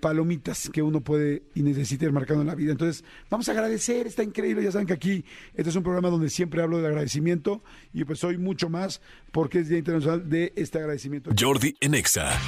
palomitas 0.00 0.70
que 0.70 0.80
uno 0.80 1.00
puede 1.00 1.42
y 1.56 1.62
necesita 1.64 2.04
ir 2.04 2.12
marcando 2.12 2.42
en 2.42 2.46
la 2.46 2.54
vida. 2.54 2.70
Entonces, 2.70 3.02
vamos 3.28 3.48
a 3.48 3.52
agradecer, 3.52 4.06
está 4.06 4.22
increíble. 4.22 4.62
Ya 4.62 4.70
saben 4.70 4.86
que 4.86 4.92
aquí 4.92 5.24
este 5.56 5.70
es 5.70 5.74
un 5.74 5.82
programa 5.82 6.08
donde 6.08 6.30
siempre 6.30 6.62
hablo 6.62 6.80
de 6.80 6.86
agradecimiento 6.86 7.64
y 7.92 8.04
pues 8.04 8.22
hoy 8.22 8.38
mucho 8.38 8.68
más 8.68 9.00
porque 9.32 9.58
es 9.58 9.68
Día 9.68 9.78
Internacional 9.78 10.28
de 10.28 10.52
este 10.54 10.78
agradecimiento. 10.78 11.32
Jordi 11.36 11.74
Enexa. 11.80 12.38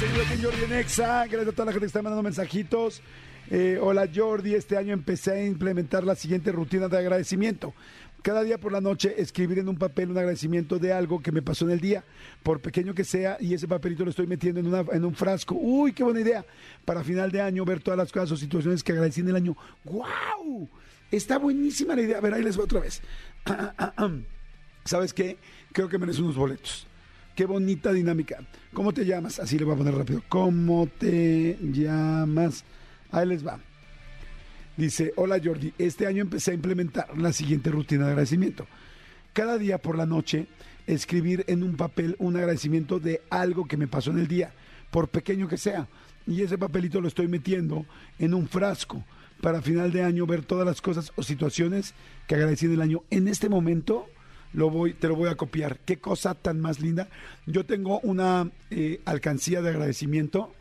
Señor 0.00 0.22
aquí 0.22 0.42
Jordi 0.42 0.62
en. 0.62 1.26
Gracias 1.26 1.48
a 1.48 1.52
toda 1.52 1.66
la 1.66 1.72
gente 1.72 1.80
que 1.80 1.86
está 1.88 2.00
mandando 2.00 2.22
mensajitos. 2.22 3.02
Eh, 3.50 3.78
hola 3.78 4.08
Jordi, 4.10 4.54
este 4.54 4.78
año 4.78 4.94
empecé 4.94 5.32
a 5.32 5.44
implementar 5.44 6.04
la 6.04 6.14
siguiente 6.14 6.52
rutina 6.52 6.88
de 6.88 6.96
agradecimiento. 6.96 7.74
Cada 8.22 8.42
día 8.42 8.56
por 8.56 8.72
la 8.72 8.80
noche 8.80 9.20
escribir 9.20 9.58
en 9.58 9.68
un 9.68 9.76
papel 9.76 10.10
un 10.10 10.16
agradecimiento 10.16 10.78
de 10.78 10.94
algo 10.94 11.20
que 11.20 11.32
me 11.32 11.42
pasó 11.42 11.66
en 11.66 11.72
el 11.72 11.80
día, 11.80 12.02
por 12.42 12.60
pequeño 12.62 12.94
que 12.94 13.04
sea, 13.04 13.36
y 13.40 13.52
ese 13.52 13.68
papelito 13.68 14.02
lo 14.02 14.10
estoy 14.10 14.26
metiendo 14.26 14.88
en, 14.90 15.04
un 15.04 15.14
frasco. 15.14 15.54
Uy, 15.54 15.92
qué 15.92 16.02
buena 16.02 16.20
idea. 16.20 16.46
Para 16.86 17.04
final 17.04 17.30
de 17.30 17.42
año 17.42 17.66
ver 17.66 17.82
todas 17.82 17.98
las 17.98 18.10
cosas 18.10 18.32
o 18.32 18.36
situaciones 18.38 18.82
que 18.82 18.92
agradecí 18.92 19.20
en 19.20 19.28
el 19.28 19.36
año. 19.36 19.54
¡Wow! 19.84 20.66
Está 21.10 21.36
buenísima 21.36 21.94
la 21.94 22.00
idea. 22.00 22.16
A 22.16 22.20
ver, 22.22 22.32
ahí 22.32 22.42
les 22.42 22.56
voy 22.56 22.64
otra 22.64 22.80
vez. 22.80 23.02
¿Sabes 24.86 25.12
qué? 25.12 25.36
Creo 25.72 25.90
que 25.90 25.98
mereces 25.98 26.22
unos 26.22 26.36
boletos. 26.36 26.86
Qué 27.40 27.46
bonita 27.46 27.90
dinámica. 27.90 28.36
¿Cómo 28.74 28.92
te 28.92 29.06
llamas? 29.06 29.38
Así 29.38 29.58
le 29.58 29.64
voy 29.64 29.72
a 29.72 29.78
poner 29.78 29.94
rápido. 29.94 30.22
¿Cómo 30.28 30.86
te 30.86 31.56
llamas? 31.72 32.66
Ahí 33.10 33.26
les 33.26 33.46
va. 33.46 33.58
Dice, 34.76 35.14
hola 35.16 35.40
Jordi, 35.42 35.72
este 35.78 36.06
año 36.06 36.20
empecé 36.20 36.50
a 36.50 36.54
implementar 36.54 37.16
la 37.16 37.32
siguiente 37.32 37.70
rutina 37.70 38.04
de 38.04 38.10
agradecimiento. 38.10 38.66
Cada 39.32 39.56
día 39.56 39.78
por 39.78 39.96
la 39.96 40.04
noche, 40.04 40.48
escribir 40.86 41.46
en 41.48 41.62
un 41.62 41.78
papel 41.78 42.14
un 42.18 42.36
agradecimiento 42.36 43.00
de 43.00 43.22
algo 43.30 43.66
que 43.66 43.78
me 43.78 43.88
pasó 43.88 44.10
en 44.10 44.18
el 44.18 44.28
día, 44.28 44.52
por 44.90 45.08
pequeño 45.08 45.48
que 45.48 45.56
sea. 45.56 45.88
Y 46.26 46.42
ese 46.42 46.58
papelito 46.58 47.00
lo 47.00 47.08
estoy 47.08 47.26
metiendo 47.26 47.86
en 48.18 48.34
un 48.34 48.48
frasco 48.48 49.02
para 49.40 49.62
final 49.62 49.92
de 49.92 50.02
año 50.02 50.26
ver 50.26 50.44
todas 50.44 50.66
las 50.66 50.82
cosas 50.82 51.10
o 51.16 51.22
situaciones 51.22 51.94
que 52.26 52.34
agradecí 52.34 52.66
en 52.66 52.74
el 52.74 52.82
año. 52.82 53.02
En 53.08 53.28
este 53.28 53.48
momento 53.48 54.08
lo 54.52 54.70
voy, 54.70 54.94
te 54.94 55.08
lo 55.08 55.16
voy 55.16 55.28
a 55.28 55.36
copiar. 55.36 55.78
Qué 55.80 55.98
cosa 55.98 56.34
tan 56.34 56.60
más 56.60 56.80
linda. 56.80 57.08
Yo 57.46 57.64
tengo 57.64 58.00
una 58.00 58.50
eh, 58.70 59.00
alcancía 59.04 59.62
de 59.62 59.70
agradecimiento 59.70 60.52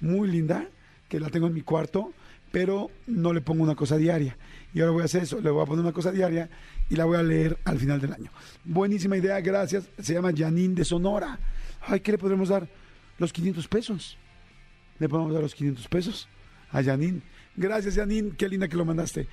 muy 0.00 0.28
linda 0.28 0.66
que 1.08 1.20
la 1.20 1.30
tengo 1.30 1.46
en 1.46 1.54
mi 1.54 1.62
cuarto, 1.62 2.12
pero 2.50 2.90
no 3.06 3.32
le 3.32 3.40
pongo 3.40 3.62
una 3.62 3.74
cosa 3.74 3.96
diaria. 3.96 4.36
Y 4.74 4.80
ahora 4.80 4.92
voy 4.92 5.02
a 5.02 5.06
hacer 5.06 5.22
eso, 5.22 5.40
le 5.40 5.50
voy 5.50 5.62
a 5.62 5.66
poner 5.66 5.84
una 5.84 5.92
cosa 5.92 6.12
diaria 6.12 6.48
y 6.90 6.96
la 6.96 7.04
voy 7.04 7.16
a 7.16 7.22
leer 7.22 7.58
al 7.64 7.78
final 7.78 8.00
del 8.00 8.12
año. 8.12 8.30
Buenísima 8.64 9.16
idea, 9.16 9.40
gracias. 9.40 9.88
Se 9.98 10.14
llama 10.14 10.32
Janine 10.36 10.74
de 10.74 10.84
Sonora. 10.84 11.38
Ay, 11.80 12.00
¿qué 12.00 12.12
le 12.12 12.18
podremos 12.18 12.48
dar? 12.48 12.68
Los 13.18 13.32
500 13.32 13.66
pesos. 13.68 14.18
Le 14.98 15.08
podemos 15.08 15.32
dar 15.32 15.42
los 15.42 15.54
500 15.54 15.88
pesos 15.88 16.28
a 16.70 16.82
Janine. 16.82 17.22
Gracias, 17.60 17.96
Janine. 17.96 18.30
Qué 18.36 18.48
linda 18.48 18.68
que 18.68 18.76
lo 18.76 18.84
mandaste. 18.84 19.26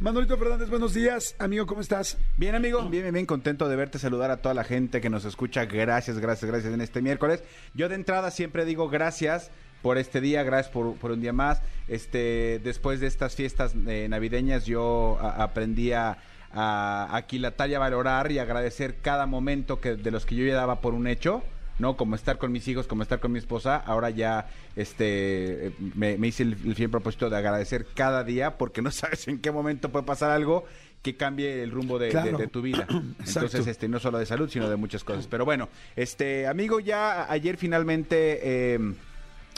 Manolito 0.00 0.36
Fernández, 0.36 0.68
buenos 0.68 0.94
días. 0.94 1.36
Amigo, 1.38 1.64
¿cómo 1.66 1.80
estás? 1.80 2.18
Bien, 2.36 2.56
amigo, 2.56 2.80
bien, 2.88 3.04
bien, 3.04 3.14
bien, 3.14 3.26
contento 3.26 3.68
de 3.68 3.76
verte, 3.76 4.00
saludar 4.00 4.32
a 4.32 4.38
toda 4.38 4.52
la 4.52 4.64
gente 4.64 5.00
que 5.00 5.08
nos 5.08 5.24
escucha. 5.24 5.64
Gracias, 5.66 6.18
gracias, 6.18 6.50
gracias 6.50 6.74
en 6.74 6.80
este 6.80 7.00
miércoles. 7.02 7.42
Yo 7.74 7.88
de 7.88 7.94
entrada 7.94 8.32
siempre 8.32 8.64
digo 8.64 8.88
gracias 8.88 9.52
por 9.80 9.96
este 9.96 10.20
día, 10.20 10.42
gracias 10.42 10.72
por, 10.72 10.96
por 10.96 11.12
un 11.12 11.20
día 11.20 11.32
más. 11.32 11.62
Este, 11.86 12.60
después 12.64 12.98
de 12.98 13.06
estas 13.06 13.36
fiestas 13.36 13.74
eh, 13.86 14.08
navideñas, 14.10 14.66
yo 14.66 15.16
a- 15.20 15.44
aprendí 15.44 15.92
a, 15.92 16.18
a 16.52 17.16
aquilatar 17.16 17.70
y 17.70 17.74
a 17.74 17.78
valorar 17.78 18.32
y 18.32 18.40
agradecer 18.40 18.96
cada 19.02 19.26
momento 19.26 19.80
que 19.80 19.94
de 19.94 20.10
los 20.10 20.26
que 20.26 20.34
yo 20.34 20.44
ya 20.44 20.54
daba 20.54 20.80
por 20.80 20.94
un 20.94 21.06
hecho. 21.06 21.44
¿No? 21.78 21.96
Como 21.96 22.14
estar 22.14 22.38
con 22.38 22.52
mis 22.52 22.66
hijos, 22.68 22.86
como 22.86 23.02
estar 23.02 23.20
con 23.20 23.32
mi 23.32 23.38
esposa. 23.38 23.76
Ahora 23.76 24.10
ya 24.10 24.46
este, 24.76 25.72
me, 25.94 26.16
me 26.18 26.28
hice 26.28 26.42
el, 26.42 26.56
el 26.64 26.74
fiel 26.74 26.90
propósito 26.90 27.30
de 27.30 27.36
agradecer 27.36 27.86
cada 27.94 28.24
día 28.24 28.56
porque 28.58 28.82
no 28.82 28.90
sabes 28.92 29.28
en 29.28 29.38
qué 29.40 29.50
momento 29.50 29.90
puede 29.90 30.04
pasar 30.06 30.30
algo 30.30 30.64
que 31.02 31.16
cambie 31.16 31.62
el 31.62 31.70
rumbo 31.70 31.98
de, 31.98 32.06
de- 32.06 32.12
Claro. 32.12 32.38
de 32.38 32.48
tu 32.48 32.60
vida. 32.62 32.86
Entonces, 33.24 33.66
este, 33.66 33.88
no 33.88 34.00
solo 34.00 34.18
de 34.18 34.26
salud, 34.26 34.48
sino 34.50 34.68
de 34.68 34.76
muchas 34.76 35.04
cosas. 35.04 35.26
Pero 35.28 35.44
bueno, 35.44 35.68
este, 35.94 36.46
amigo, 36.48 36.80
ya 36.80 37.30
ayer 37.30 37.56
finalmente 37.56 38.40
eh, 38.74 38.94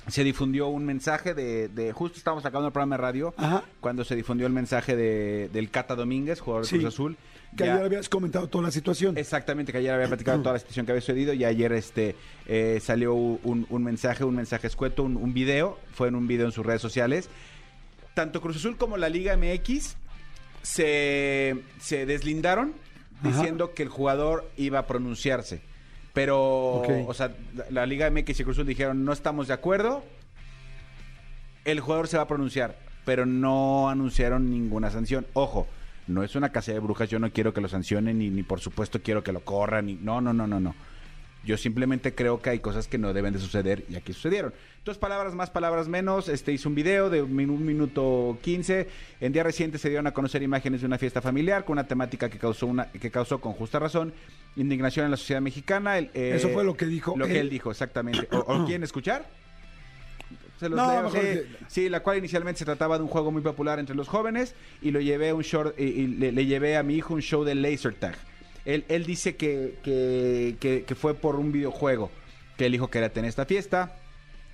se 0.06 0.22
difundió 0.24 0.68
un 0.68 0.84
mensaje 0.84 1.32
de, 1.34 1.68
de- 1.68 1.92
justo 1.92 2.18
estábamos 2.18 2.42
sacando 2.42 2.66
el 2.66 2.72
programa 2.72 2.96
de 2.96 3.02
radio, 3.02 3.34
Ajá. 3.38 3.64
cuando 3.80 4.04
se 4.04 4.16
difundió 4.16 4.46
el 4.46 4.52
mensaje 4.52 4.96
de, 4.96 5.48
del 5.52 5.70
Cata 5.70 5.94
Domínguez, 5.94 6.40
jugador 6.40 6.64
de. 6.66 6.70
Cruz 6.70 6.84
Azul. 6.84 7.16
Que 7.56 7.64
Ya- 7.64 7.74
ayer 7.74 7.84
habías 7.86 8.08
comentado 8.08 8.48
toda 8.48 8.64
la 8.64 8.70
situación. 8.70 9.18
Exactamente, 9.18 9.72
que 9.72 9.78
ayer 9.78 9.92
había 9.92 10.06
platicado 10.06 10.38
toda 10.40 10.52
la 10.54 10.58
situación 10.60 10.86
que 10.86 10.92
había 10.92 11.00
sucedido 11.00 11.32
y 11.32 11.44
ayer 11.44 11.72
este 11.72 12.14
eh, 12.46 12.78
salió 12.80 13.14
un, 13.14 13.66
un 13.68 13.82
mensaje, 13.84 14.22
un 14.24 14.36
mensaje 14.36 14.66
escueto, 14.68 15.02
un, 15.02 15.16
un 15.16 15.34
video, 15.34 15.78
fue 15.92 16.08
en 16.08 16.14
un 16.14 16.26
video 16.28 16.46
en 16.46 16.52
sus 16.52 16.64
redes 16.64 16.80
sociales. 16.80 17.28
Tanto 18.14 18.40
Cruz 18.40 18.56
Azul 18.56 18.76
como 18.76 18.96
la 18.96 19.08
Liga 19.08 19.36
MX 19.36 19.96
se, 20.62 21.56
se 21.80 22.06
deslindaron 22.06 22.72
Ajá. 23.20 23.28
diciendo 23.28 23.74
que 23.74 23.82
el 23.82 23.88
jugador 23.88 24.48
iba 24.56 24.78
a 24.80 24.86
pronunciarse. 24.86 25.60
Pero, 26.12 26.82
o 27.06 27.14
sea, 27.14 27.34
la 27.70 27.86
Liga 27.86 28.10
MX 28.10 28.40
y 28.40 28.44
Cruz 28.44 28.56
Azul 28.56 28.66
dijeron, 28.66 29.04
no 29.04 29.12
estamos 29.12 29.46
de 29.48 29.54
acuerdo, 29.54 30.04
el 31.64 31.80
jugador 31.80 32.08
se 32.08 32.16
va 32.16 32.24
a 32.24 32.28
pronunciar, 32.28 32.78
pero 33.04 33.26
no 33.26 33.88
anunciaron 33.88 34.50
ninguna 34.50 34.90
sanción. 34.90 35.26
Ojo, 35.34 35.66
no 36.10 36.22
es 36.22 36.34
una 36.36 36.50
casa 36.50 36.72
de 36.72 36.78
brujas, 36.80 37.08
yo 37.08 37.18
no 37.18 37.30
quiero 37.32 37.54
que 37.54 37.60
lo 37.60 37.68
sancionen, 37.68 38.18
ni, 38.18 38.28
ni 38.30 38.42
por 38.42 38.60
supuesto 38.60 39.00
quiero 39.02 39.22
que 39.22 39.32
lo 39.32 39.40
corran, 39.40 39.86
ni, 39.86 39.94
no, 39.94 40.20
no, 40.20 40.32
no, 40.32 40.46
no, 40.46 40.60
no. 40.60 40.74
Yo 41.42 41.56
simplemente 41.56 42.14
creo 42.14 42.42
que 42.42 42.50
hay 42.50 42.58
cosas 42.58 42.86
que 42.86 42.98
no 42.98 43.14
deben 43.14 43.32
de 43.32 43.38
suceder 43.38 43.84
y 43.88 43.96
aquí 43.96 44.12
sucedieron. 44.12 44.52
Dos 44.84 44.98
palabras 44.98 45.34
más, 45.34 45.48
palabras 45.48 45.88
menos. 45.88 46.28
Este 46.28 46.52
hizo 46.52 46.68
un 46.68 46.74
video 46.74 47.08
de 47.08 47.22
un, 47.22 47.34
minu- 47.34 47.54
un 47.54 47.64
minuto 47.64 48.36
15. 48.42 48.86
En 49.22 49.32
día 49.32 49.42
reciente 49.42 49.78
se 49.78 49.88
dieron 49.88 50.06
a 50.06 50.12
conocer 50.12 50.42
imágenes 50.42 50.82
de 50.82 50.86
una 50.86 50.98
fiesta 50.98 51.22
familiar 51.22 51.64
con 51.64 51.74
una 51.74 51.86
temática 51.88 52.28
que 52.28 52.36
causó 52.36 52.66
una 52.66 52.90
que 52.92 53.10
causó 53.10 53.40
con 53.40 53.54
justa 53.54 53.78
razón 53.78 54.12
indignación 54.56 55.06
en 55.06 55.12
la 55.12 55.16
sociedad 55.16 55.40
mexicana. 55.40 55.96
El, 55.96 56.10
eh, 56.12 56.32
Eso 56.34 56.50
fue 56.50 56.62
lo 56.62 56.76
que 56.76 56.84
dijo 56.84 57.14
Lo 57.16 57.24
que 57.26 57.32
él. 57.32 57.38
él 57.46 57.50
dijo, 57.50 57.70
exactamente. 57.70 58.28
¿O, 58.32 58.38
o 58.40 58.64
quieren 58.66 58.82
escuchar? 58.82 59.26
Se 60.60 60.68
los 60.68 60.76
No, 60.76 61.02
leo, 61.02 61.10
sí. 61.10 61.18
que- 61.18 61.46
Sí, 61.68 61.88
la 61.88 62.00
cual 62.00 62.18
inicialmente 62.18 62.58
se 62.58 62.64
trataba 62.64 62.98
de 62.98 63.02
un 63.04 63.08
juego 63.08 63.32
muy 63.32 63.42
popular 63.42 63.78
entre 63.80 63.96
los 63.96 64.06
jóvenes 64.06 64.54
y 64.82 64.90
lo 64.92 65.00
llevé 65.00 65.30
a 65.30 65.34
un 65.34 65.42
short 65.42 65.74
y, 65.80 65.84
y 65.84 66.06
le, 66.06 66.30
le 66.32 66.46
llevé 66.46 66.76
a 66.76 66.82
mi 66.82 66.94
hijo 66.96 67.14
un 67.14 67.22
show 67.22 67.42
de 67.44 67.54
laser 67.54 67.94
tag. 67.94 68.14
Él, 68.66 68.84
él 68.88 69.04
dice 69.06 69.34
que, 69.36 69.76
que, 69.82 70.56
que- 70.60 70.84
que 70.86 70.94
fue 70.94 71.14
por 71.14 71.36
un 71.36 71.50
videojuego 71.50 72.10
que 72.58 72.66
él 72.66 72.72
dijo 72.72 72.88
que 72.90 72.98
era 72.98 73.08
tener 73.08 73.30
esta 73.30 73.46
fiesta. 73.46 73.96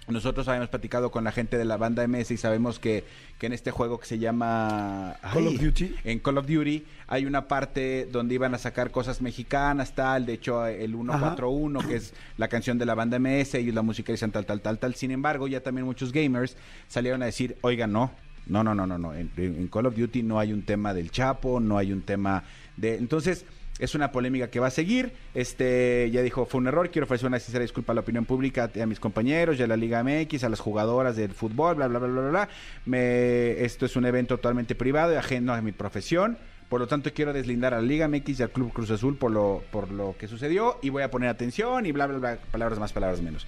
Nosotros 0.08 0.46
habíamos 0.46 0.68
platicado 0.68 1.10
con 1.10 1.24
la 1.24 1.32
gente 1.32 1.58
de 1.58 1.64
la 1.64 1.76
banda 1.76 2.06
MS 2.06 2.30
y 2.30 2.36
sabemos 2.36 2.78
que, 2.78 3.02
que 3.38 3.46
en 3.46 3.52
este 3.52 3.72
juego 3.72 3.98
que 3.98 4.06
se 4.06 4.20
llama 4.20 5.16
Call 5.32 5.48
of 5.48 5.60
Duty. 5.60 5.96
En 6.04 6.20
Call 6.20 6.38
of 6.38 6.46
Duty 6.46 6.84
hay 7.08 7.26
una 7.26 7.48
parte 7.48 8.06
donde 8.06 8.34
iban 8.36 8.54
a 8.54 8.58
sacar 8.58 8.92
cosas 8.92 9.20
mexicanas, 9.20 9.96
tal. 9.96 10.24
De 10.24 10.34
hecho, 10.34 10.64
el 10.64 10.92
141, 10.92 11.80
que 11.88 11.96
es 11.96 12.14
la 12.36 12.46
canción 12.46 12.78
de 12.78 12.86
la 12.86 12.94
banda 12.94 13.18
MS, 13.18 13.54
y 13.54 13.72
la 13.72 13.82
música 13.82 14.12
dicen 14.12 14.30
tal, 14.30 14.46
tal, 14.46 14.60
tal, 14.60 14.78
tal. 14.78 14.94
Sin 14.94 15.10
embargo, 15.10 15.48
ya 15.48 15.60
también 15.60 15.84
muchos 15.84 16.12
gamers 16.12 16.56
salieron 16.86 17.22
a 17.22 17.26
decir, 17.26 17.56
oigan, 17.62 17.90
no, 17.90 18.12
no, 18.46 18.62
no, 18.62 18.76
no, 18.76 18.86
no, 18.86 18.98
no. 18.98 19.12
En, 19.12 19.32
en 19.36 19.66
Call 19.66 19.86
of 19.86 19.96
Duty 19.96 20.22
no 20.22 20.38
hay 20.38 20.52
un 20.52 20.62
tema 20.62 20.94
del 20.94 21.10
Chapo, 21.10 21.58
no 21.58 21.78
hay 21.78 21.92
un 21.92 22.02
tema 22.02 22.44
de. 22.76 22.96
Entonces. 22.96 23.44
Es 23.78 23.94
una 23.94 24.10
polémica 24.10 24.48
que 24.48 24.58
va 24.58 24.68
a 24.68 24.70
seguir. 24.70 25.12
Este, 25.34 26.10
ya 26.10 26.22
dijo, 26.22 26.46
fue 26.46 26.60
un 26.60 26.66
error. 26.66 26.90
Quiero 26.90 27.04
ofrecer 27.04 27.26
una 27.26 27.38
sincera 27.38 27.62
disculpa 27.62 27.92
a 27.92 27.94
la 27.94 28.00
opinión 28.00 28.24
pública, 28.24 28.70
a 28.80 28.86
mis 28.86 29.00
compañeros, 29.00 29.58
y 29.58 29.62
a 29.62 29.66
la 29.66 29.76
Liga 29.76 30.02
MX, 30.02 30.44
a 30.44 30.48
las 30.48 30.60
jugadoras 30.60 31.16
del 31.16 31.32
fútbol, 31.32 31.76
bla, 31.76 31.88
bla, 31.88 31.98
bla, 31.98 32.08
bla, 32.08 32.30
bla. 32.30 32.48
Me, 32.86 33.62
esto 33.62 33.84
es 33.84 33.96
un 33.96 34.06
evento 34.06 34.36
totalmente 34.36 34.74
privado 34.74 35.12
y 35.12 35.16
ajeno 35.16 35.52
a 35.52 35.60
mi 35.60 35.72
profesión. 35.72 36.38
Por 36.70 36.80
lo 36.80 36.88
tanto, 36.88 37.12
quiero 37.12 37.32
deslindar 37.32 37.74
a 37.74 37.80
la 37.80 37.86
Liga 37.86 38.08
MX 38.08 38.40
y 38.40 38.42
al 38.42 38.50
Club 38.50 38.72
Cruz 38.72 38.90
Azul 38.90 39.16
por 39.18 39.30
lo, 39.30 39.62
por 39.70 39.90
lo 39.92 40.16
que 40.18 40.26
sucedió 40.26 40.78
y 40.82 40.88
voy 40.88 41.02
a 41.02 41.10
poner 41.10 41.28
atención 41.28 41.86
y 41.86 41.92
bla, 41.92 42.06
bla, 42.06 42.18
bla, 42.18 42.38
palabras 42.50 42.78
más, 42.78 42.92
palabras 42.92 43.20
menos. 43.20 43.46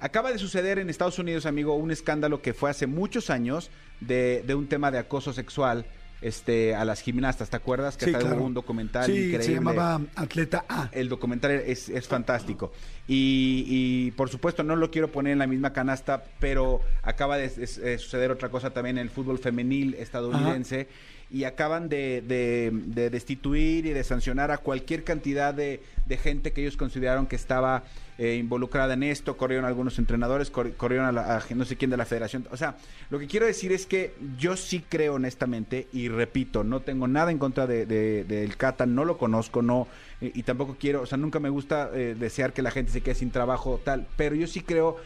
Acaba 0.00 0.32
de 0.32 0.38
suceder 0.38 0.78
en 0.78 0.90
Estados 0.90 1.18
Unidos, 1.18 1.46
amigo, 1.46 1.74
un 1.76 1.90
escándalo 1.90 2.42
que 2.42 2.52
fue 2.52 2.70
hace 2.70 2.86
muchos 2.86 3.30
años 3.30 3.70
de, 4.00 4.42
de 4.46 4.54
un 4.54 4.68
tema 4.68 4.90
de 4.90 4.98
acoso 4.98 5.32
sexual 5.32 5.86
este, 6.24 6.74
a 6.74 6.84
las 6.84 7.00
gimnastas. 7.00 7.50
¿Te 7.50 7.56
acuerdas? 7.56 7.96
Que 7.96 8.06
Sí, 8.06 8.10
hasta 8.12 8.20
claro. 8.26 8.36
hubo 8.38 8.46
un 8.46 8.54
documental 8.54 9.04
Sí, 9.06 9.12
increíble. 9.12 9.42
se 9.44 9.52
llamaba 9.54 10.00
Atleta 10.16 10.64
A. 10.68 10.88
El 10.92 11.08
documental 11.08 11.50
es, 11.52 11.88
es 11.88 12.08
fantástico. 12.08 12.72
Y, 13.06 13.64
y, 13.68 14.10
por 14.12 14.30
supuesto 14.30 14.62
no 14.62 14.76
lo 14.76 14.90
quiero 14.90 15.08
poner 15.08 15.34
en 15.34 15.38
la 15.38 15.46
misma 15.46 15.72
canasta, 15.74 16.24
pero 16.40 16.80
acaba 17.02 17.36
de, 17.36 17.48
de- 17.50 17.66
de 17.66 17.98
suceder 17.98 18.30
otra 18.30 18.48
cosa 18.48 18.70
también 18.70 18.96
en 18.96 19.02
el 19.02 19.10
fútbol 19.10 19.38
femenil 19.38 19.94
estadounidense. 19.94 20.88
Y 21.30 21.44
acaban 21.44 21.88
de, 21.88 22.22
de- 22.22 22.70
de 22.72 23.10
destituir 23.10 23.86
y 23.86 23.90
de 23.90 24.04
sancionar 24.04 24.50
a 24.50 24.58
cualquier 24.58 25.04
cantidad 25.04 25.52
de, 25.52 25.80
gente 26.16 26.52
que 26.52 26.60
ellos 26.60 26.76
consideraron 26.76 27.26
que 27.26 27.34
estaba 27.34 27.82
eh, 28.18 28.36
involucrada 28.36 28.94
en 28.94 29.02
esto. 29.02 29.36
Corrieron 29.36 29.64
algunos 29.64 29.98
entrenadores, 29.98 30.50
cor- 30.50 30.74
corrieron 30.74 31.06
a, 31.06 31.12
la- 31.12 31.36
a 31.38 31.42
no 31.54 31.64
sé 31.64 31.76
quién 31.76 31.90
de 31.90 31.96
la 31.96 32.04
federación. 32.06 32.46
O 32.52 32.56
sea, 32.56 32.76
lo 33.10 33.18
que 33.18 33.26
quiero 33.26 33.46
decir 33.46 33.72
es 33.72 33.84
que 33.86 34.14
yo 34.38 34.56
sí 34.56 34.84
creo 34.88 35.14
honestamente, 35.14 35.88
y 35.92 36.08
repito, 36.08 36.62
no 36.62 36.80
tengo 36.80 37.08
nada 37.08 37.32
en 37.32 37.38
contra 37.38 37.66
de, 37.66 37.84
de- 37.84 38.22
del 38.24 38.56
Cata, 38.56 38.86
no 38.86 39.04
lo 39.04 39.18
conozco, 39.18 39.60
no, 39.62 39.88
y, 40.20 40.38
y 40.38 40.42
tampoco 40.42 40.76
quiero, 40.78 41.02
o 41.02 41.06
sea, 41.06 41.18
nunca 41.18 41.40
me 41.40 41.48
gusta 41.48 41.90
eh, 41.94 42.14
desear 42.18 42.52
que 42.52 42.62
la 42.62 42.70
gente 42.70 42.92
se 42.92 43.00
quede 43.00 43.14
sin 43.14 43.30
trabajo, 43.30 43.80
tal, 43.84 44.06
pero 44.16 44.34
yo 44.34 44.46
sí 44.46 44.60
creo 44.60 44.96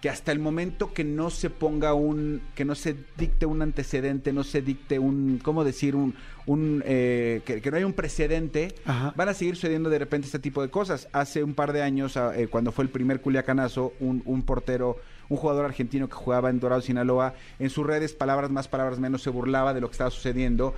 que 0.00 0.10
hasta 0.10 0.30
el 0.30 0.38
momento 0.38 0.92
que 0.92 1.04
no 1.04 1.30
se 1.30 1.48
ponga 1.48 1.94
un, 1.94 2.42
que 2.54 2.66
no 2.66 2.74
se 2.74 2.96
dicte 3.16 3.46
un 3.46 3.62
antecedente, 3.62 4.32
no 4.32 4.44
se 4.44 4.60
dicte 4.60 4.98
un, 4.98 5.40
¿cómo 5.42 5.64
decir? 5.64 5.96
Un, 5.96 6.14
un 6.44 6.82
eh, 6.84 7.40
que, 7.46 7.62
que 7.62 7.70
no 7.70 7.78
haya 7.78 7.86
un 7.86 7.94
precedente, 7.94 8.74
Ajá. 8.84 9.14
van 9.16 9.30
a 9.30 9.34
seguir 9.34 9.56
sucediendo 9.56 9.88
de 9.88 9.98
repente 9.98 10.26
este 10.26 10.38
tipo 10.38 10.60
de 10.60 10.68
cosas. 10.68 11.08
Hace 11.12 11.42
un 11.42 11.54
par 11.54 11.72
de 11.72 11.82
años, 11.82 12.18
ah, 12.18 12.32
eh, 12.36 12.46
cuando 12.48 12.72
fue 12.72 12.84
el 12.84 12.90
primer 12.90 13.22
Culiacanazo, 13.22 13.94
un, 13.98 14.22
un 14.26 14.42
portero, 14.42 14.98
un 15.30 15.38
jugador 15.38 15.64
argentino 15.64 16.08
que 16.08 16.14
jugaba 16.14 16.50
en 16.50 16.60
Dorado, 16.60 16.82
Sinaloa, 16.82 17.32
en 17.58 17.70
sus 17.70 17.86
redes, 17.86 18.12
palabras 18.12 18.50
más, 18.50 18.68
palabras 18.68 18.98
menos, 18.98 19.22
se 19.22 19.30
burlaba 19.30 19.72
de 19.72 19.80
lo 19.80 19.88
que 19.88 19.92
estaba 19.92 20.10
sucediendo 20.10 20.74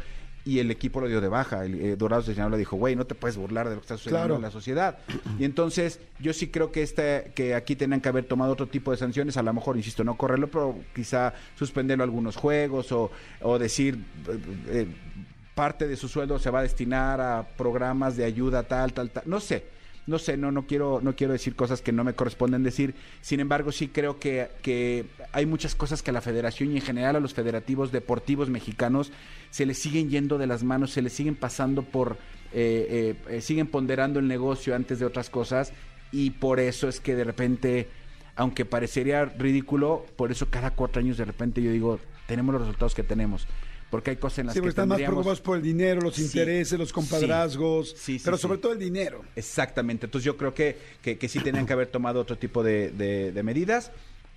y 0.49 0.61
el 0.61 0.71
equipo 0.71 1.01
lo 1.01 1.09
dio 1.09 1.21
de 1.21 1.29
baja. 1.29 1.65
El, 1.65 1.75
eh, 1.75 1.97
Dorados 1.97 2.27
de 2.27 2.35
Sinaloa 2.35 2.57
dijo, 2.57 2.77
güey, 2.77 2.97
no 2.97 3.05
te 3.07 3.15
puedes 3.15 3.37
burlar 3.37 3.69
de 3.69 3.75
lo 3.75 3.81
que 3.81 3.85
está 3.85 3.97
sucediendo 3.99 4.21
Claro. 4.25 4.37
en 4.37 4.43
la 4.43 4.51
sociedad. 4.51 4.99
Y 5.39 5.45
entonces, 5.45 6.01
yo 6.21 6.33
sí 6.33 6.49
creo 6.49 6.73
que 6.73 6.83
este, 6.83 7.33
que 7.35 7.55
aquí 7.55 7.77
tenían 7.77 8.01
que 8.01 8.09
haber 8.09 8.25
tomado 8.25 8.53
otro 8.53 8.67
tipo 8.67 8.91
de 8.91 8.97
sanciones, 8.97 9.37
a 9.37 9.43
lo 9.43 9.53
mejor, 9.53 9.77
insisto, 9.77 10.05
no 10.05 10.17
correrlo, 10.17 10.49
pero 10.49 10.79
quizá 10.95 11.35
suspenderlo 11.57 12.03
algunos 12.05 12.37
juegos 12.37 12.91
o, 12.93 13.11
o 13.43 13.59
decir 13.59 13.99
eh, 14.29 14.39
eh, 14.69 14.87
parte 15.55 15.87
de 15.89 15.97
su 15.97 16.09
sueldo 16.09 16.39
se 16.39 16.51
va 16.51 16.61
a 16.61 16.63
destinar 16.63 17.21
a 17.21 17.47
programas 17.57 18.17
de 18.17 18.25
ayuda 18.25 18.63
tal, 18.63 18.93
tal, 18.93 19.11
tal. 19.11 19.25
No 19.27 19.41
sé. 19.41 19.78
No 20.09 20.19
sé, 20.19 20.39
no, 20.39 20.51
no 20.51 20.67
quiero, 20.67 21.01
no 21.03 21.15
quiero 21.15 21.35
decir 21.35 21.55
cosas 21.55 21.83
que 21.83 21.93
no 21.93 22.03
me 22.03 22.15
corresponden 22.15 22.63
decir. 22.63 22.95
Sin 23.21 23.41
embargo, 23.41 23.73
sí 23.73 23.89
creo 23.89 24.19
que, 24.19 24.49
que 24.63 25.05
hay 25.33 25.45
muchas 25.45 25.75
cosas 25.75 26.03
que 26.03 26.11
a 26.11 26.15
la 26.15 26.23
federación 26.23 26.73
y 26.73 26.77
en 26.77 26.83
general 26.83 27.17
a 27.17 27.21
los 27.21 27.35
federativos 27.35 27.93
deportivos 27.93 28.49
mexicanos 28.49 29.13
se 29.51 29.67
les 29.67 29.79
siguen 29.79 30.09
yendo 30.09 30.39
de 30.39 30.47
las 30.47 30.65
manos, 30.65 30.93
se 30.93 31.03
les 31.03 31.13
siguen 31.13 31.37
pasando 31.37 31.83
por, 31.83 32.17
eh, 32.55 33.17
eh, 33.29 33.37
eh, 33.37 33.41
siguen 33.43 33.67
ponderando 33.67 34.19
el 34.19 34.29
negocio 34.29 34.75
antes 34.75 34.99
de 34.99 35.05
otras 35.05 35.29
cosas 35.29 35.75
y 36.11 36.31
por 36.31 36.59
eso 36.59 36.89
es 36.89 37.01
que 37.01 37.15
de 37.15 37.25
repente, 37.25 37.89
aunque 38.35 38.65
parecería 38.65 39.27
ridículo, 39.27 40.07
por 40.17 40.33
eso 40.33 40.49
cada 40.49 40.71
cuatro 40.71 41.01
años 41.01 41.19
de 41.19 41.27
repente 41.27 41.63
yo 41.63 41.71
digo, 41.71 42.01
tenemos 42.27 42.55
los 42.55 42.63
resultados 42.63 42.95
que 42.95 43.03
tenemos. 43.03 43.47
Porque 43.91 44.11
hay 44.11 44.17
cosas 44.17 44.41
en 44.41 44.47
las 44.47 44.55
Sí, 44.55 44.61
que 44.61 44.69
están 44.69 44.89
más 44.89 44.99
preocupados 45.01 45.41
por 45.41 45.57
el 45.57 45.63
dinero, 45.63 46.01
los 46.03 46.15
Sí. 46.15 46.23
intereses, 46.25 46.79
los 46.79 46.93
compadrazgos, 46.93 47.91
Sí, 47.97 48.19
sí, 48.19 48.23
pero 48.25 48.37
sobre 48.37 48.59
todo 48.59 48.73
el 48.73 48.79
dinero. 48.79 49.23
Exactamente, 49.35 50.07
entonces 50.07 50.25
yo 50.27 50.37
creo 50.37 50.53
que, 50.53 50.77
que, 51.01 51.17
que 51.17 51.29
sí 51.29 51.41
tenían 51.41 51.67
que 51.67 51.73
haber 51.73 51.87
tomado 51.89 52.21
otro 52.21 52.37
tipo 52.37 52.63
de, 52.63 52.91
de- 52.91 53.33
de 53.33 53.43
medidas. 53.43 53.91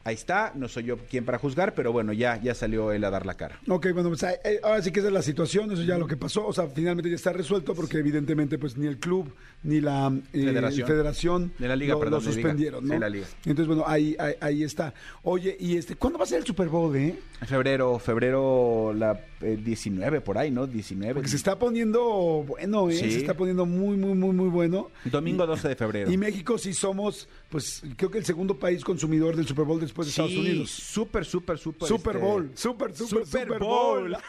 Ahí 0.04 0.16
está, 0.16 0.52
no 0.56 0.68
soy 0.68 0.86
yo 0.86 0.98
quien 0.98 1.26
para 1.26 1.38
juzgar, 1.38 1.74
pero 1.76 1.92
bueno, 1.92 2.14
ya, 2.14 2.42
ya 2.42 2.56
salió 2.56 2.92
él 2.92 3.04
a 3.04 3.10
dar 3.10 3.26
la 3.26 3.36
cara. 3.36 3.60
Ok, 3.68 3.88
bueno, 3.94 4.10
pues 4.10 4.24
eh, 4.24 4.40
eh, 4.44 4.60
ahora 4.64 4.82
sí 4.82 4.92
que 4.92 5.00
esa 5.00 5.10
es 5.10 5.14
la 5.14 5.22
situación, 5.22 5.72
eso 5.72 5.84
ya 5.84 5.98
lo 5.98 6.08
que 6.08 6.18
pasó, 6.18 6.48
o 6.48 6.54
sea, 6.54 6.68
finalmente 6.68 7.10
ya 7.10 7.16
está 7.16 7.32
resuelto 7.34 7.76
porque 7.76 7.98
evidentemente 8.00 8.58
pues 8.58 8.78
ni 8.78 8.88
el 8.88 8.98
club 8.98 9.32
ni 9.64 9.80
la 9.80 10.12
eh, 10.34 10.44
Federación. 10.46 10.88
federación 10.88 11.54
De 11.60 11.68
la 11.68 11.76
liga, 11.76 11.94
lo, 11.94 12.00
perdón, 12.00 12.24
lo 12.24 12.30
de 12.30 12.36
liga. 12.36 12.42
suspendieron, 12.42 12.88
¿no? 12.88 12.94
Sí, 12.96 13.00
la 13.00 13.10
liga. 13.10 13.28
Entonces, 13.46 13.68
bueno, 13.68 13.84
ahí, 13.86 14.16
ahí, 14.18 14.34
ahí 14.42 14.64
está. 14.64 14.94
Oye, 15.24 15.56
y 15.60 15.78
este, 15.78 15.96
¿cuándo 15.96 16.18
va 16.18 16.24
a 16.24 16.28
ser 16.28 16.40
el 16.40 16.46
Super 16.46 16.68
Bowl, 16.68 16.96
eh? 16.96 17.16
Febrero, 17.46 18.00
febrero 18.00 18.94
la 18.96 19.20
eh, 19.42 19.60
19 19.64 20.22
por 20.22 20.38
ahí, 20.38 20.52
¿no? 20.52 20.68
19. 20.68 21.14
Porque 21.16 21.30
se 21.30 21.36
está 21.36 21.58
poniendo 21.60 22.44
bueno, 22.48 22.90
¿eh? 22.90 22.94
Sí. 22.96 23.12
Se 23.12 23.18
está 23.20 23.36
poniendo 23.36 23.66
muy, 23.66 23.98
muy, 23.98 24.14
muy, 24.16 24.34
muy 24.34 24.50
bueno. 24.50 24.90
Domingo 25.06 25.46
12 25.46 25.68
de 25.70 25.76
febrero. 25.76 26.12
Y 26.12 26.18
México 26.18 26.58
sí 26.58 26.74
somos, 26.74 27.28
pues, 27.50 27.84
creo 27.98 28.10
que 28.10 28.18
el 28.18 28.26
segundo 28.26 28.58
país 28.58 28.84
consumidor 28.84 29.36
del 29.36 29.48
Super 29.48 29.66
Bowl 29.66 29.80
después 29.92 30.08
de 30.08 30.10
Estados 30.12 30.32
Sí, 30.32 30.40
Unidos. 30.40 30.70
Súper, 30.72 31.26
súper, 31.26 31.58
súper. 31.58 31.88
Super 31.88 32.16
este, 32.16 32.26
Bowl, 32.28 32.52
super, 32.56 32.96
super, 32.96 33.26
Super 33.26 33.60
Bowl. 33.60 34.18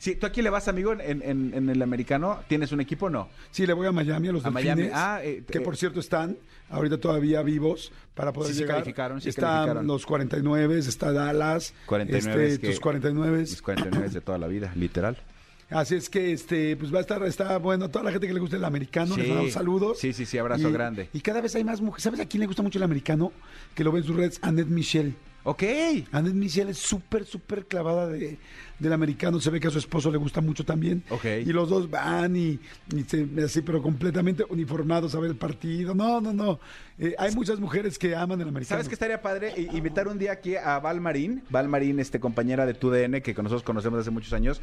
Sí, 0.00 0.14
¿tú 0.14 0.26
aquí 0.26 0.42
le 0.42 0.50
vas, 0.50 0.68
amigo, 0.68 0.92
en, 0.92 1.00
en- 1.00 1.52
en 1.54 1.68
el 1.68 1.82
americano? 1.82 2.38
¿Tienes 2.46 2.70
un 2.70 2.80
equipo 2.80 3.06
o 3.06 3.10
no? 3.10 3.28
Sí, 3.50 3.66
le 3.66 3.72
voy 3.72 3.88
a 3.88 3.90
Miami, 3.90 4.28
a 4.28 4.32
los 4.32 4.44
A 4.44 4.50
Miami. 4.52 4.90
Ah, 4.92 5.18
eh, 5.24 5.42
que 5.50 5.58
eh. 5.58 5.60
por 5.60 5.76
cierto 5.76 5.98
están 5.98 6.36
ahorita 6.70 6.98
todavía 6.98 7.42
vivos 7.42 7.90
para 8.14 8.32
poder 8.32 8.50
Sí, 8.52 8.54
sí 8.58 8.60
llegar. 8.60 8.76
calificaron, 8.76 9.20
sí 9.20 9.28
Están 9.30 9.50
calificaron. 9.50 9.86
los 9.88 10.06
49, 10.06 10.78
está 10.78 11.12
Dallas, 11.12 11.74
49 11.86 12.42
este, 12.44 12.52
es 12.54 12.58
que- 12.60 12.66
tus 12.68 12.78
49. 12.80 13.40
Mis 13.40 13.60
49 13.60 14.08
de 14.10 14.20
toda 14.20 14.38
la 14.38 14.46
vida, 14.46 14.72
literal. 14.76 15.16
Así 15.70 15.96
es 15.96 16.08
que 16.08 16.32
este 16.32 16.76
pues 16.76 16.92
va 16.92 16.98
a 16.98 17.00
estar 17.02 17.22
está 17.24 17.58
bueno 17.58 17.90
toda 17.90 18.04
la 18.04 18.10
gente 18.10 18.26
que 18.26 18.32
le 18.34 18.40
gusta 18.40 18.56
el 18.56 18.64
americano, 18.64 19.14
Sí. 19.14 19.20
les 19.20 19.28
mandamos 19.28 19.52
saludos. 19.52 19.98
Sí, 19.98 20.12
sí, 20.12 20.24
sí, 20.24 20.38
abrazo 20.38 20.68
Y- 20.68 20.72
grande. 20.72 21.10
Y 21.12 21.20
cada 21.20 21.40
vez 21.42 21.54
hay 21.56 21.64
más 21.64 21.80
mujeres. 21.80 22.02
¿Sabes 22.04 22.20
a 22.20 22.26
quién 22.26 22.40
le 22.40 22.46
gusta 22.46 22.62
mucho 22.62 22.78
el 22.78 22.84
americano? 22.84 23.32
Que 23.74 23.84
lo 23.84 23.92
ve 23.92 24.00
en 24.00 24.04
sus 24.06 24.16
redes, 24.16 24.38
Annette 24.42 24.68
Michelle. 24.68 25.14
Ok. 25.44 25.62
Annette 26.12 26.34
Michelle 26.34 26.70
es 26.72 26.78
súper, 26.78 27.24
súper 27.24 27.66
clavada 27.66 28.06
de, 28.08 28.38
del 28.78 28.92
americano. 28.92 29.40
Se 29.40 29.48
ve 29.50 29.60
que 29.60 29.68
a 29.68 29.70
su 29.70 29.78
esposo 29.78 30.10
le 30.10 30.18
gusta 30.18 30.40
mucho 30.40 30.64
también. 30.64 31.04
Ok. 31.10 31.24
Y 31.46 31.52
los 31.52 31.68
dos 31.70 31.88
van 31.90 32.34
y, 32.36 32.58
y 32.94 33.02
se- 33.06 33.28
así, 33.44 33.62
pero 33.62 33.80
completamente 33.82 34.44
uniformados 34.48 35.14
a 35.14 35.20
ver 35.20 35.30
el 35.30 35.36
partido. 35.36 35.94
No, 35.94 36.20
no, 36.20 36.32
no. 36.32 36.60
Eh, 36.98 37.14
hay 37.18 37.34
muchas 37.34 37.60
mujeres 37.60 37.98
que 37.98 38.14
aman 38.16 38.40
el 38.40 38.48
americano. 38.48 38.76
¿Sabes 38.76 38.88
qué 38.88 38.94
estaría 38.94 39.22
padre? 39.22 39.52
I- 39.56 39.76
Invitar 39.76 40.08
un 40.08 40.18
día 40.18 40.32
aquí 40.32 40.56
a 40.56 40.80
Val 40.80 41.00
Marín, 41.00 41.42
Val 41.50 41.68
Marín, 41.68 41.98
este, 42.00 42.20
compañera 42.20 42.66
de 42.66 42.74
TUDN, 42.74 43.20
que 43.22 43.32
nosotros 43.34 43.62
conocemos 43.62 44.00
hace 44.00 44.10
muchos 44.10 44.32
años, 44.34 44.60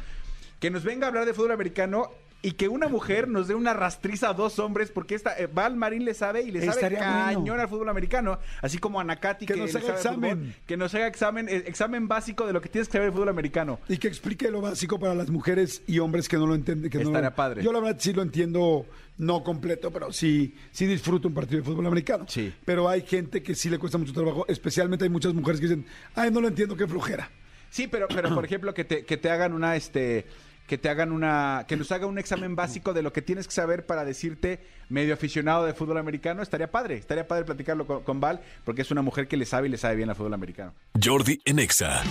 que 0.60 0.70
nos 0.70 0.84
venga 0.84 1.06
a 1.06 1.08
hablar 1.08 1.24
de 1.26 1.34
fútbol 1.34 1.52
americano 1.52 2.10
y 2.42 2.52
que 2.52 2.68
una 2.68 2.86
mujer 2.86 3.26
nos 3.28 3.48
dé 3.48 3.54
una 3.56 3.72
rastriza 3.72 4.28
a 4.28 4.32
dos 4.34 4.58
hombres, 4.60 4.92
porque 4.92 5.16
esta, 5.16 5.36
eh, 5.36 5.48
Val 5.52 5.74
Marín 5.74 6.04
le 6.04 6.14
sabe 6.14 6.42
y 6.42 6.50
le 6.52 6.60
sabe 6.60 6.72
Estaría 6.72 6.98
cañón 7.00 7.44
bueno. 7.46 7.62
al 7.62 7.68
fútbol 7.68 7.88
americano, 7.88 8.38
así 8.62 8.78
como 8.78 9.00
a 9.00 9.04
Nakati 9.04 9.46
Que 9.46 9.54
que, 9.54 9.60
nos 9.60 9.72
le 9.72 9.78
haga 9.80 9.86
fútbol, 9.94 9.96
examen. 9.96 10.54
que 10.66 10.76
nos 10.76 10.94
haga 10.94 11.06
examen, 11.08 11.48
eh, 11.48 11.64
examen 11.66 12.06
básico 12.06 12.46
de 12.46 12.52
lo 12.52 12.60
que 12.60 12.68
tienes 12.68 12.86
que 12.88 12.92
saber 12.92 13.08
de 13.08 13.12
fútbol 13.12 13.30
americano. 13.30 13.80
Y 13.88 13.96
que 13.96 14.06
explique 14.06 14.48
lo 14.50 14.60
básico 14.60 14.98
para 15.00 15.14
las 15.14 15.28
mujeres 15.28 15.82
y 15.88 15.98
hombres 15.98 16.28
que 16.28 16.36
no 16.36 16.46
lo 16.46 16.54
entienden. 16.54 16.88
Que 16.90 16.98
no 16.98 17.04
Estaría 17.04 17.30
lo- 17.30 17.34
padre. 17.36 17.62
Yo 17.64 17.72
la 17.72 17.80
verdad 17.80 17.96
sí 17.98 18.12
lo 18.12 18.22
entiendo, 18.22 18.86
no 19.18 19.42
completo, 19.42 19.90
pero 19.90 20.12
sí, 20.12 20.54
sí 20.70 20.86
disfruto 20.86 21.26
un 21.26 21.34
partido 21.34 21.58
de 21.60 21.64
fútbol 21.64 21.86
americano. 21.86 22.26
Sí. 22.28 22.54
Pero 22.64 22.88
hay 22.88 23.00
gente 23.00 23.42
que 23.42 23.56
sí 23.56 23.70
le 23.70 23.78
cuesta 23.78 23.98
mucho 23.98 24.12
trabajo, 24.12 24.44
especialmente 24.46 25.04
hay 25.04 25.10
muchas 25.10 25.34
mujeres 25.34 25.60
que 25.60 25.66
dicen, 25.66 25.86
ay, 26.14 26.30
no 26.30 26.40
lo 26.40 26.46
entiendo, 26.48 26.76
qué 26.76 26.86
flojera. 26.86 27.28
Sí, 27.70 27.88
pero, 27.88 28.06
pero 28.08 28.32
por 28.32 28.44
ejemplo, 28.44 28.72
que 28.72 28.84
te, 28.84 29.04
que 29.04 29.16
te 29.16 29.28
hagan 29.30 29.52
una, 29.52 29.74
este, 29.74 30.24
que 30.66 30.78
te 30.78 30.88
hagan 30.88 31.12
una, 31.12 31.64
que 31.68 31.76
nos 31.76 31.92
haga 31.92 32.06
un 32.06 32.18
examen 32.18 32.56
básico 32.56 32.92
de 32.92 33.02
lo 33.02 33.12
que 33.12 33.22
tienes 33.22 33.46
que 33.46 33.54
saber 33.54 33.86
para 33.86 34.04
decirte 34.04 34.60
medio 34.88 35.14
aficionado 35.14 35.64
de 35.64 35.74
fútbol 35.74 35.98
americano, 35.98 36.42
estaría 36.42 36.70
padre, 36.70 36.96
estaría 36.96 37.26
padre 37.26 37.44
platicarlo 37.44 37.86
con, 37.86 38.02
con 38.02 38.20
Val, 38.20 38.40
porque 38.64 38.82
es 38.82 38.90
una 38.90 39.02
mujer 39.02 39.28
que 39.28 39.36
le 39.36 39.46
sabe 39.46 39.68
y 39.68 39.70
le 39.70 39.78
sabe 39.78 39.96
bien 39.96 40.08
al 40.08 40.16
fútbol 40.16 40.34
americano. 40.34 40.74
Jordi 41.02 41.40
en 41.44 41.58
Exa. 41.58 42.02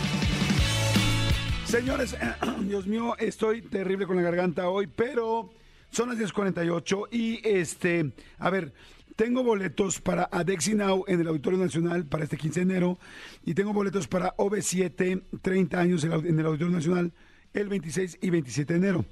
Señores, 1.65 2.15
Dios 2.61 2.87
mío, 2.87 3.15
estoy 3.17 3.61
terrible 3.61 4.05
con 4.05 4.15
la 4.15 4.21
garganta 4.21 4.69
hoy, 4.69 4.87
pero 4.87 5.51
son 5.89 6.09
las 6.09 6.17
10.48 6.17 7.07
y 7.11 7.41
este, 7.47 8.11
a 8.37 8.49
ver, 8.49 8.73
tengo 9.15 9.43
boletos 9.43 10.01
para 10.01 10.27
Adexi 10.31 10.75
Now 10.75 11.05
en 11.07 11.21
el 11.21 11.27
Auditorio 11.27 11.57
Nacional 11.57 12.05
para 12.05 12.25
este 12.25 12.37
15 12.37 12.59
de 12.59 12.63
enero 12.63 12.99
y 13.45 13.53
tengo 13.53 13.73
boletos 13.73 14.07
para 14.07 14.35
OV7, 14.35 15.23
30 15.41 15.79
años 15.79 16.03
en 16.03 16.39
el 16.39 16.45
Auditorio 16.45 16.73
Nacional 16.73 17.13
el 17.55 17.69
26 17.69 18.19
y 18.21 18.29
27 18.29 18.73
de 18.73 18.79
enero. 18.79 19.05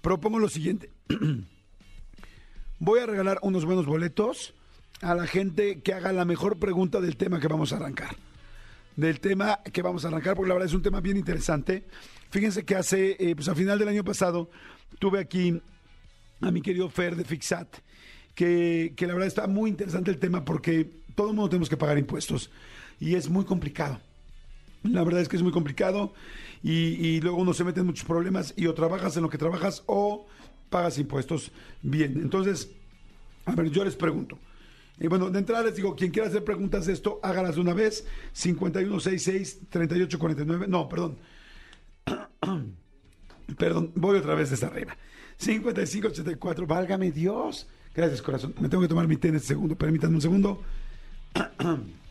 Propongo 0.00 0.38
lo 0.38 0.48
siguiente. 0.48 0.90
Voy 2.78 3.00
a 3.00 3.06
regalar 3.06 3.38
unos 3.42 3.64
buenos 3.64 3.86
boletos 3.86 4.54
a 5.00 5.14
la 5.14 5.26
gente 5.26 5.82
que 5.82 5.92
haga 5.92 6.12
la 6.12 6.24
mejor 6.24 6.58
pregunta 6.58 7.00
del 7.00 7.16
tema 7.16 7.40
que 7.40 7.48
vamos 7.48 7.72
a 7.72 7.76
arrancar 7.76 8.16
del 8.96 9.20
tema 9.20 9.60
que 9.72 9.82
vamos 9.82 10.04
a 10.04 10.08
arrancar, 10.08 10.36
porque 10.36 10.48
la 10.48 10.54
verdad 10.54 10.68
es 10.68 10.74
un 10.74 10.82
tema 10.82 11.00
bien 11.00 11.16
interesante. 11.16 11.84
Fíjense 12.30 12.64
que 12.64 12.74
hace, 12.74 13.16
eh, 13.18 13.34
pues 13.34 13.48
a 13.48 13.54
final 13.54 13.78
del 13.78 13.88
año 13.88 14.04
pasado, 14.04 14.50
tuve 14.98 15.20
aquí 15.20 15.60
a 16.40 16.50
mi 16.50 16.60
querido 16.60 16.88
Fer 16.88 17.16
de 17.16 17.24
Fixat, 17.24 17.68
que, 18.34 18.94
que 18.96 19.06
la 19.06 19.14
verdad 19.14 19.28
está 19.28 19.46
muy 19.46 19.70
interesante 19.70 20.10
el 20.10 20.18
tema 20.18 20.44
porque 20.44 20.90
todo 21.14 21.30
el 21.30 21.36
mundo 21.36 21.50
tenemos 21.50 21.68
que 21.68 21.76
pagar 21.76 21.98
impuestos 21.98 22.50
y 23.00 23.14
es 23.14 23.28
muy 23.28 23.44
complicado. 23.44 24.00
La 24.82 25.04
verdad 25.04 25.20
es 25.20 25.28
que 25.28 25.36
es 25.36 25.42
muy 25.42 25.52
complicado 25.52 26.12
y, 26.62 26.72
y 26.72 27.20
luego 27.20 27.38
uno 27.38 27.54
se 27.54 27.64
mete 27.64 27.80
en 27.80 27.86
muchos 27.86 28.06
problemas 28.06 28.52
y 28.56 28.66
o 28.66 28.74
trabajas 28.74 29.16
en 29.16 29.22
lo 29.22 29.30
que 29.30 29.38
trabajas 29.38 29.84
o 29.86 30.26
pagas 30.70 30.98
impuestos 30.98 31.52
bien. 31.82 32.18
Entonces, 32.20 32.70
a 33.44 33.54
ver, 33.54 33.70
yo 33.70 33.84
les 33.84 33.94
pregunto. 33.94 34.38
Y 34.98 35.06
bueno, 35.06 35.30
de 35.30 35.38
entrada 35.38 35.64
les 35.64 35.76
digo, 35.76 35.96
quien 35.96 36.10
quiera 36.10 36.28
hacer 36.28 36.44
preguntas 36.44 36.84
de 36.86 36.92
esto, 36.92 37.18
hágalas 37.22 37.54
de 37.56 37.60
una 37.60 37.74
vez. 37.74 38.06
5166-3849. 38.34 40.66
No, 40.68 40.88
perdón. 40.88 41.18
perdón, 43.58 43.92
voy 43.94 44.18
otra 44.18 44.34
vez 44.34 44.50
desde 44.50 44.66
arriba. 44.66 44.96
5584, 45.38 46.66
válgame 46.66 47.10
Dios. 47.10 47.66
Gracias, 47.94 48.20
corazón. 48.22 48.54
Me 48.60 48.68
tengo 48.68 48.82
que 48.82 48.88
tomar 48.88 49.08
mi 49.08 49.16
té 49.16 49.28
en 49.28 49.36
este 49.36 49.48
segundo. 49.48 49.76
Permítanme 49.76 50.16
un 50.16 50.22
segundo. 50.22 50.62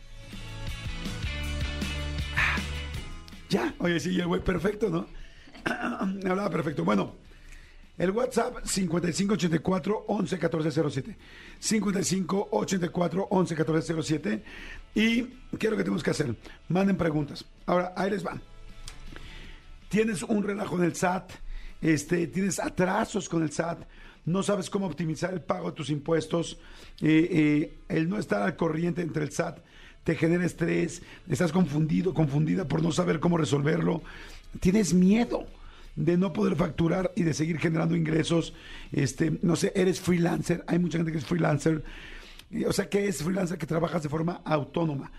ya, 3.52 3.74
oye, 3.80 4.00
sí, 4.00 4.18
el 4.18 4.26
güey 4.26 4.42
perfecto, 4.42 4.88
¿no? 4.88 5.06
Me 6.06 6.30
hablaba 6.30 6.48
perfecto. 6.48 6.84
Bueno, 6.84 7.14
el 7.98 8.10
WhatsApp 8.10 8.64
5584 8.64 10.06
11 10.08 10.36
1407. 10.36 11.16
5584 11.58 13.28
11 13.30 13.54
1407. 13.54 14.44
¿Y 14.94 15.22
qué 15.58 15.66
es 15.66 15.70
lo 15.70 15.76
que 15.76 15.84
tenemos 15.84 16.02
que 16.02 16.10
hacer? 16.10 16.34
Manden 16.68 16.96
preguntas. 16.96 17.44
Ahora, 17.66 17.92
ahí 17.94 18.10
les 18.10 18.22
van. 18.22 18.40
Tienes 19.90 20.22
un 20.22 20.42
relajo 20.42 20.78
en 20.78 20.84
el 20.84 20.96
SAT, 20.96 21.32
este, 21.82 22.26
tienes 22.28 22.58
atrasos 22.58 23.28
con 23.28 23.42
el 23.42 23.52
SAT, 23.52 23.84
no 24.24 24.42
sabes 24.42 24.70
cómo 24.70 24.86
optimizar 24.86 25.34
el 25.34 25.42
pago 25.42 25.70
de 25.70 25.76
tus 25.76 25.90
impuestos, 25.90 26.58
eh, 27.02 27.28
eh, 27.30 27.78
el 27.90 28.08
no 28.08 28.16
estar 28.16 28.40
al 28.40 28.56
corriente 28.56 29.02
entre 29.02 29.24
el 29.24 29.32
SAT 29.32 29.58
te 30.04 30.16
genera 30.16 30.44
estrés, 30.44 31.02
estás 31.28 31.52
confundido, 31.52 32.14
confundida 32.14 32.66
por 32.66 32.82
no 32.82 32.92
saber 32.92 33.20
cómo 33.20 33.36
resolverlo, 33.36 34.02
tienes 34.60 34.94
miedo 34.94 35.46
de 35.96 36.16
no 36.16 36.32
poder 36.32 36.56
facturar 36.56 37.12
y 37.14 37.22
de 37.22 37.34
seguir 37.34 37.58
generando 37.58 37.94
ingresos, 37.94 38.54
este, 38.92 39.38
no 39.42 39.56
sé, 39.56 39.72
eres 39.74 40.00
freelancer, 40.00 40.64
hay 40.66 40.78
mucha 40.78 40.98
gente 40.98 41.12
que 41.12 41.18
es 41.18 41.26
freelancer, 41.26 41.84
o 42.66 42.72
sea, 42.72 42.88
¿qué 42.88 43.06
es 43.06 43.22
freelancer? 43.22 43.58
Que 43.58 43.66
trabajas 43.66 44.02
de 44.02 44.08
forma 44.08 44.40
autónoma, 44.44 45.10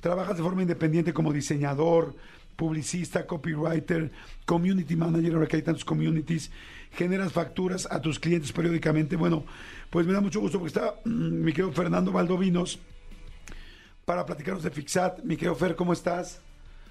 trabajas 0.00 0.36
de 0.36 0.42
forma 0.42 0.62
independiente 0.62 1.12
como 1.12 1.32
diseñador, 1.32 2.16
publicista, 2.56 3.26
copywriter, 3.26 4.10
community 4.44 4.96
manager, 4.96 5.34
ahora 5.34 5.46
que 5.46 5.56
hay 5.56 5.62
tantos 5.62 5.84
communities, 5.84 6.50
generas 6.92 7.32
facturas 7.32 7.88
a 7.90 8.00
tus 8.00 8.18
clientes 8.18 8.52
periódicamente. 8.52 9.16
Bueno, 9.16 9.44
pues 9.88 10.06
me 10.06 10.12
da 10.12 10.20
mucho 10.20 10.40
gusto 10.40 10.58
porque 10.58 10.68
está 10.68 10.94
mm, 11.04 11.42
mi 11.42 11.52
querido 11.52 11.72
Fernando 11.72 12.12
Valdovinos 12.12 12.78
para 14.04 14.26
platicarnos 14.26 14.62
de 14.62 14.70
Fixat. 14.70 15.20
Mi 15.22 15.36
querido 15.36 15.54
Fer, 15.54 15.76
¿cómo 15.76 15.92
estás? 15.92 16.40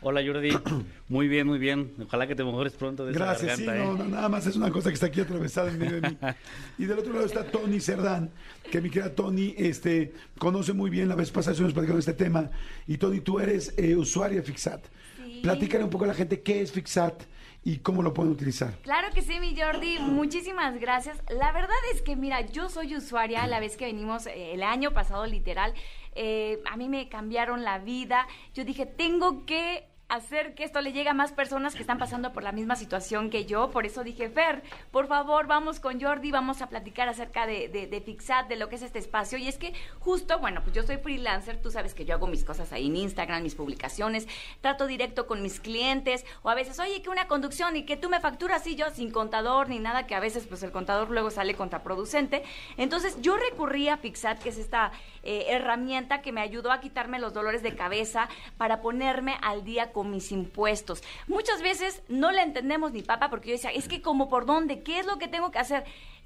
Hola 0.01 0.21
Jordi, 0.25 0.51
muy 1.09 1.27
bien, 1.27 1.45
muy 1.45 1.59
bien. 1.59 1.93
Ojalá 2.05 2.25
que 2.25 2.33
te 2.33 2.43
mejores 2.43 2.73
pronto 2.73 3.05
de 3.05 3.11
Gracias, 3.11 3.51
esa 3.51 3.57
sí, 3.57 3.65
garganta, 3.65 3.91
no, 3.91 3.95
¿eh? 3.95 4.09
no, 4.09 4.15
nada 4.15 4.29
más 4.29 4.47
es 4.47 4.55
una 4.55 4.71
cosa 4.71 4.89
que 4.89 4.93
está 4.93 5.07
aquí 5.07 5.19
atravesada 5.19 5.69
en 5.69 5.77
medio 5.77 5.99
de 5.99 6.09
mí. 6.09 6.17
Y 6.77 6.85
del 6.85 6.99
otro 6.99 7.11
lado 7.11 7.25
está 7.25 7.43
Tony 7.43 7.81
Cerdán, 7.81 8.31
que 8.71 8.79
mi 8.79 8.89
querida 8.89 9.13
Tony 9.13 9.53
este, 9.57 10.13
conoce 10.37 10.71
muy 10.71 10.89
bien, 10.89 11.09
la 11.09 11.15
vez 11.15 11.31
pasada 11.31 11.51
estuvimos 11.51 11.73
platicando 11.73 11.97
de 11.97 12.11
este 12.11 12.13
tema. 12.13 12.49
Y 12.87 12.97
Tony, 12.97 13.19
tú 13.19 13.39
eres 13.41 13.73
eh, 13.77 13.95
usuaria 13.95 14.37
de 14.37 14.43
Fixat. 14.43 14.85
Sí. 15.17 15.41
Platícale 15.43 15.83
un 15.83 15.89
poco 15.89 16.05
a 16.05 16.07
la 16.07 16.13
gente 16.13 16.41
qué 16.41 16.61
es 16.61 16.71
Fixat 16.71 17.23
y 17.63 17.79
cómo 17.79 18.01
lo 18.01 18.13
pueden 18.13 18.31
utilizar. 18.31 18.77
Claro 18.81 19.09
que 19.13 19.21
sí, 19.21 19.39
mi 19.39 19.55
Jordi. 19.59 19.99
Muchísimas 19.99 20.79
gracias. 20.79 21.21
La 21.29 21.51
verdad 21.51 21.75
es 21.93 22.01
que, 22.01 22.15
mira, 22.15 22.41
yo 22.41 22.69
soy 22.69 22.95
usuaria. 22.95 23.45
La 23.47 23.59
vez 23.59 23.75
que 23.75 23.85
venimos 23.85 24.27
eh, 24.27 24.53
el 24.53 24.63
año 24.63 24.91
pasado, 24.93 25.25
literal, 25.25 25.73
eh, 26.13 26.61
a 26.65 26.77
mí 26.77 26.89
me 26.89 27.09
cambiaron 27.09 27.63
la 27.63 27.79
vida. 27.79 28.27
Yo 28.53 28.63
dije, 28.63 28.85
tengo 28.85 29.45
que 29.45 29.88
hacer 30.09 30.55
que 30.55 30.63
esto 30.63 30.81
le 30.81 30.91
llegue 30.91 31.09
a 31.09 31.13
más 31.13 31.31
personas 31.31 31.75
que 31.75 31.81
están 31.81 31.99
pasando 31.99 32.33
por 32.33 32.41
la 32.41 32.51
misma 32.51 32.75
situación 32.75 33.29
que 33.29 33.45
yo. 33.45 33.69
Por 33.69 33.85
eso 33.85 34.03
dije, 34.03 34.29
Fer, 34.29 34.63
por 34.91 35.07
favor, 35.07 35.45
vamos 35.45 35.79
con 35.79 36.01
Jordi, 36.01 36.31
vamos 36.31 36.63
a 36.63 36.67
platicar 36.67 37.07
acerca 37.07 37.45
de, 37.45 37.69
de, 37.69 38.01
Fixat, 38.01 38.47
de 38.47 38.55
lo 38.55 38.69
que 38.69 38.75
es 38.75 38.81
este 38.81 38.97
espacio. 38.97 39.37
Y 39.37 39.47
es 39.47 39.59
que 39.59 39.73
justo, 39.99 40.39
bueno, 40.39 40.61
pues 40.63 40.75
yo 40.75 40.83
soy 40.83 40.97
freelancer, 40.97 41.61
tú 41.61 41.69
sabes 41.69 41.93
que 41.93 42.05
yo 42.05 42.15
hago 42.15 42.25
mis 42.25 42.43
cosas 42.43 42.73
ahí 42.73 42.87
en 42.87 42.95
Instagram, 42.95 43.43
mis 43.43 43.53
publicaciones, 43.53 44.27
trato 44.61 44.87
directo 44.87 45.27
con 45.27 45.43
mis 45.43 45.59
clientes, 45.59 46.25
o 46.41 46.49
a 46.49 46.55
veces, 46.55 46.79
oye, 46.79 47.03
que 47.03 47.09
una 47.09 47.27
conducción 47.27 47.77
y 47.77 47.83
que 47.83 47.95
tú 47.95 48.09
me 48.09 48.19
facturas 48.19 48.65
y 48.65 48.75
yo 48.75 48.89
sin 48.89 49.11
contador 49.11 49.69
ni 49.69 49.77
nada, 49.77 50.07
que 50.07 50.15
a 50.15 50.19
veces 50.19 50.47
pues 50.47 50.63
el 50.63 50.71
contador 50.71 51.11
luego 51.11 51.29
sale 51.29 51.53
contraproducente. 51.53 52.43
Entonces 52.77 53.21
yo 53.21 53.37
recurrí 53.37 53.89
a 53.89 53.97
Fixat, 53.97 54.41
que 54.41 54.49
es 54.49 54.57
esta 54.57 54.91
eh, 55.21 55.45
herramienta 55.49 56.23
que 56.23 56.31
me 56.31 56.41
ayudó 56.41 56.71
a 56.71 56.79
quitarme 56.79 57.19
los 57.19 57.33
dolores 57.33 57.61
de 57.61 57.75
cabeza 57.75 58.27
para 58.57 58.81
ponerme 58.81 59.37
al 59.41 59.63
día 59.63 59.91
con 59.91 59.98
mis 60.03 60.31
impuestos. 60.31 61.03
Muchas 61.27 61.61
veces 61.61 62.01
no 62.07 62.31
le 62.31 62.41
entendemos 62.41 62.91
ni 62.93 63.01
papá 63.01 63.29
porque 63.29 63.49
yo 63.49 63.53
decía, 63.53 63.71
es 63.71 63.87
que 63.87 64.01
como 64.01 64.29
por 64.29 64.45
dónde, 64.45 64.83
¿qué 64.83 64.99
es 64.99 65.05
lo 65.05 65.17
que 65.17 65.27
tengo 65.27 65.51
que 65.51 65.59
hacer? 65.59 65.83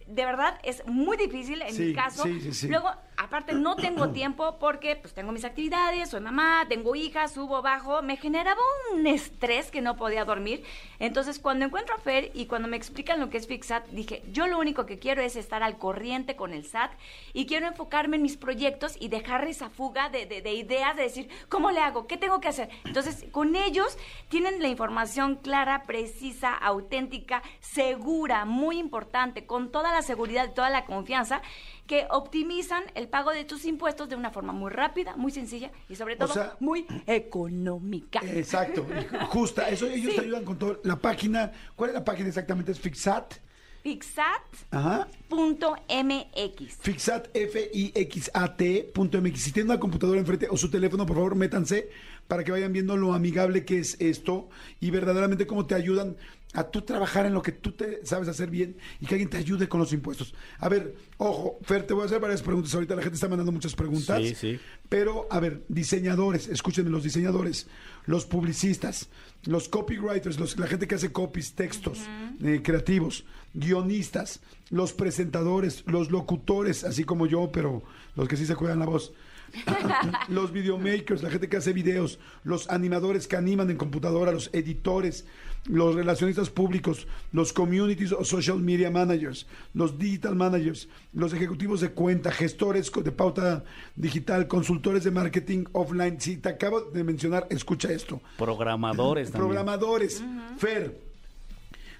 De 0.07 0.25
verdad 0.25 0.59
es 0.63 0.85
muy 0.85 1.15
difícil 1.15 1.61
en 1.61 1.73
Sí, 1.73 1.83
mi 1.85 1.93
caso. 1.93 2.23
sí, 2.23 2.41
sí, 2.41 2.53
sí. 2.53 2.67
Luego, 2.67 2.91
aparte 3.23 3.53
no 3.53 3.75
tengo 3.75 4.09
tiempo 4.13 4.57
porque 4.59 4.95
pues 4.95 5.13
tengo 5.13 5.31
mis 5.31 5.45
actividades, 5.45 6.09
soy 6.09 6.21
mamá, 6.21 6.65
tengo 6.69 6.95
hijas, 6.95 7.33
subo, 7.33 7.61
bajo, 7.61 8.01
me 8.01 8.17
generaba 8.17 8.61
un 8.93 9.07
estrés 9.07 9.71
que 9.71 9.81
no 9.81 9.95
podía 9.95 10.25
dormir. 10.25 10.63
Entonces, 10.99 11.39
cuando 11.39 11.65
encuentro 11.65 11.95
a 11.95 11.99
Fer 11.99 12.31
y 12.33 12.45
cuando 12.45 12.67
me 12.67 12.77
explican 12.77 13.19
lo 13.19 13.29
que 13.29 13.37
es 13.37 13.47
Fixat, 13.47 13.87
dije, 13.89 14.23
yo 14.31 14.47
lo 14.47 14.59
único 14.59 14.85
que 14.85 14.99
quiero 14.99 15.21
es 15.21 15.35
estar 15.35 15.63
al 15.63 15.77
corriente 15.77 16.35
con 16.35 16.53
el 16.53 16.65
SAT 16.65 16.91
y 17.33 17.45
quiero 17.45 17.67
enfocarme 17.67 18.17
en 18.17 18.21
mis 18.23 18.37
proyectos 18.37 18.95
y 18.99 19.07
dejar 19.09 19.45
esa 19.47 19.69
fuga 19.69 20.09
de, 20.09 20.25
de- 20.25 20.41
de 20.41 20.53
ideas, 20.53 20.95
de 20.95 21.03
decir, 21.03 21.29
¿cómo 21.49 21.71
le 21.71 21.79
hago? 21.79 22.07
¿Qué 22.07 22.17
tengo 22.17 22.39
que 22.39 22.47
hacer? 22.47 22.69
Entonces, 22.85 23.25
con 23.31 23.55
ellos 23.55 23.97
tienen 24.29 24.61
la 24.61 24.67
información 24.67 25.35
clara, 25.35 25.83
precisa, 25.83 26.53
auténtica, 26.53 27.43
segura, 27.59 28.45
muy 28.45 28.77
importante, 28.79 29.45
con 29.45 29.71
toda 29.71 29.91
la 29.91 30.01
seguridad 30.01 30.47
y 30.49 30.53
toda 30.53 30.69
la 30.69 30.85
confianza 30.85 31.41
que 31.87 32.05
optimizan 32.09 32.83
el 32.95 33.07
pago 33.09 33.31
de 33.31 33.43
tus 33.43 33.65
impuestos 33.65 34.07
de 34.09 34.15
una 34.15 34.31
forma 34.31 34.53
muy 34.53 34.71
rápida, 34.71 35.15
muy 35.17 35.31
sencilla 35.31 35.71
y 35.89 35.95
sobre 35.95 36.15
todo 36.15 36.33
sea, 36.33 36.55
muy 36.59 36.85
económica. 37.07 38.21
Exacto, 38.23 38.85
justa, 39.29 39.69
eso 39.69 39.87
ellos 39.87 40.11
Sí. 40.11 40.17
te 40.19 40.25
ayudan 40.25 40.45
con 40.45 40.57
todo. 40.57 40.79
La 40.83 40.95
página, 40.97 41.51
¿cuál 41.75 41.89
es 41.89 41.93
la 41.93 42.05
página 42.05 42.29
exactamente? 42.29 42.71
Es 42.71 42.79
Fixat. 42.79 43.33
Fixat.mx. 43.83 44.37
Fixat, 46.79 47.27
F-I-X-A-T 47.35 48.91
punto 48.93 49.21
MX. 49.21 49.41
Si 49.41 49.51
tienen 49.51 49.71
una 49.71 49.79
computadora 49.79 50.21
enfrente 50.21 50.47
o 50.49 50.55
su 50.55 50.69
teléfono, 50.69 51.05
por 51.05 51.17
favor, 51.17 51.35
métanse 51.35 51.89
para 52.27 52.45
que 52.45 52.51
vayan 52.53 52.71
viendo 52.71 52.95
lo 52.95 53.13
amigable 53.13 53.65
que 53.65 53.79
es 53.79 53.99
esto 53.99 54.47
y 54.79 54.89
verdaderamente 54.89 55.45
cómo 55.45 55.65
te 55.65 55.75
ayudan 55.75 56.15
a 56.53 56.63
tú 56.63 56.81
trabajar 56.81 57.25
en 57.25 57.33
lo 57.33 57.41
que 57.41 57.51
tú 57.51 57.71
te 57.71 58.05
sabes 58.05 58.27
hacer 58.27 58.49
bien 58.49 58.77
y 58.99 59.07
que 59.07 59.15
alguien 59.15 59.29
te 59.29 59.37
ayude 59.37 59.67
con 59.67 59.79
los 59.79 59.91
impuestos. 59.91 60.33
A 60.59 60.69
ver, 60.69 60.95
ojo, 61.17 61.57
Fer, 61.63 61.85
te 61.85 61.93
voy 61.93 62.03
a 62.03 62.05
hacer 62.05 62.19
varias 62.19 62.41
preguntas. 62.43 62.73
Ahorita 62.75 62.95
la 62.95 63.01
gente 63.01 63.15
está 63.15 63.27
mandando 63.27 63.51
muchas 63.51 63.75
preguntas. 63.75 64.19
Sí, 64.19 64.35
sí. 64.35 64.59
Pero, 64.87 65.27
a 65.31 65.39
ver, 65.39 65.63
diseñadores, 65.67 66.47
escúchenme, 66.47 66.91
los 66.91 67.03
diseñadores, 67.03 67.67
los 68.05 68.25
publicistas, 68.25 69.09
los 69.45 69.67
copywriters, 69.67 70.39
los, 70.39 70.57
la 70.59 70.67
gente 70.67 70.87
que 70.87 70.95
hace 70.95 71.11
copies, 71.11 71.53
textos 71.55 71.99
eh, 72.43 72.61
creativos, 72.63 73.25
guionistas, 73.53 74.39
los 74.69 74.93
presentadores, 74.93 75.83
los 75.87 76.11
locutores, 76.11 76.83
así 76.83 77.03
como 77.03 77.25
yo, 77.25 77.51
pero 77.51 77.83
los 78.15 78.27
que 78.27 78.37
sí 78.37 78.45
se 78.45 78.55
cuidan 78.55 78.79
la 78.79 78.85
voz. 78.85 79.13
los 80.29 80.51
videomakers, 80.51 81.21
la 81.21 81.29
gente 81.29 81.47
que 81.47 81.57
hace 81.57 81.73
videos, 81.73 82.19
los 82.43 82.69
animadores 82.69 83.27
que 83.27 83.35
animan 83.35 83.69
en 83.69 83.77
computadora, 83.77 84.31
los 84.31 84.49
editores, 84.53 85.25
los 85.65 85.95
relacionistas 85.95 86.49
públicos, 86.49 87.07
los 87.31 87.53
communities 87.53 88.11
o 88.11 88.25
social 88.25 88.59
media 88.59 88.91
managers, 88.91 89.47
los 89.73 89.97
digital 89.97 90.35
managers, 90.35 90.89
los 91.13 91.33
ejecutivos 91.33 91.79
de 91.81 91.91
cuenta, 91.91 92.31
gestores 92.31 92.91
de 92.91 93.11
pauta 93.11 93.63
digital, 93.95 94.47
consultores 94.47 95.03
de 95.03 95.11
marketing 95.11 95.65
offline. 95.71 96.19
Si 96.19 96.37
te 96.37 96.49
acabo 96.49 96.81
de 96.81 97.03
mencionar, 97.03 97.47
escucha 97.49 97.91
esto. 97.91 98.21
Programadores 98.37 99.31
también. 99.31 99.47
Programadores. 99.47 100.23
Fer, 100.57 100.99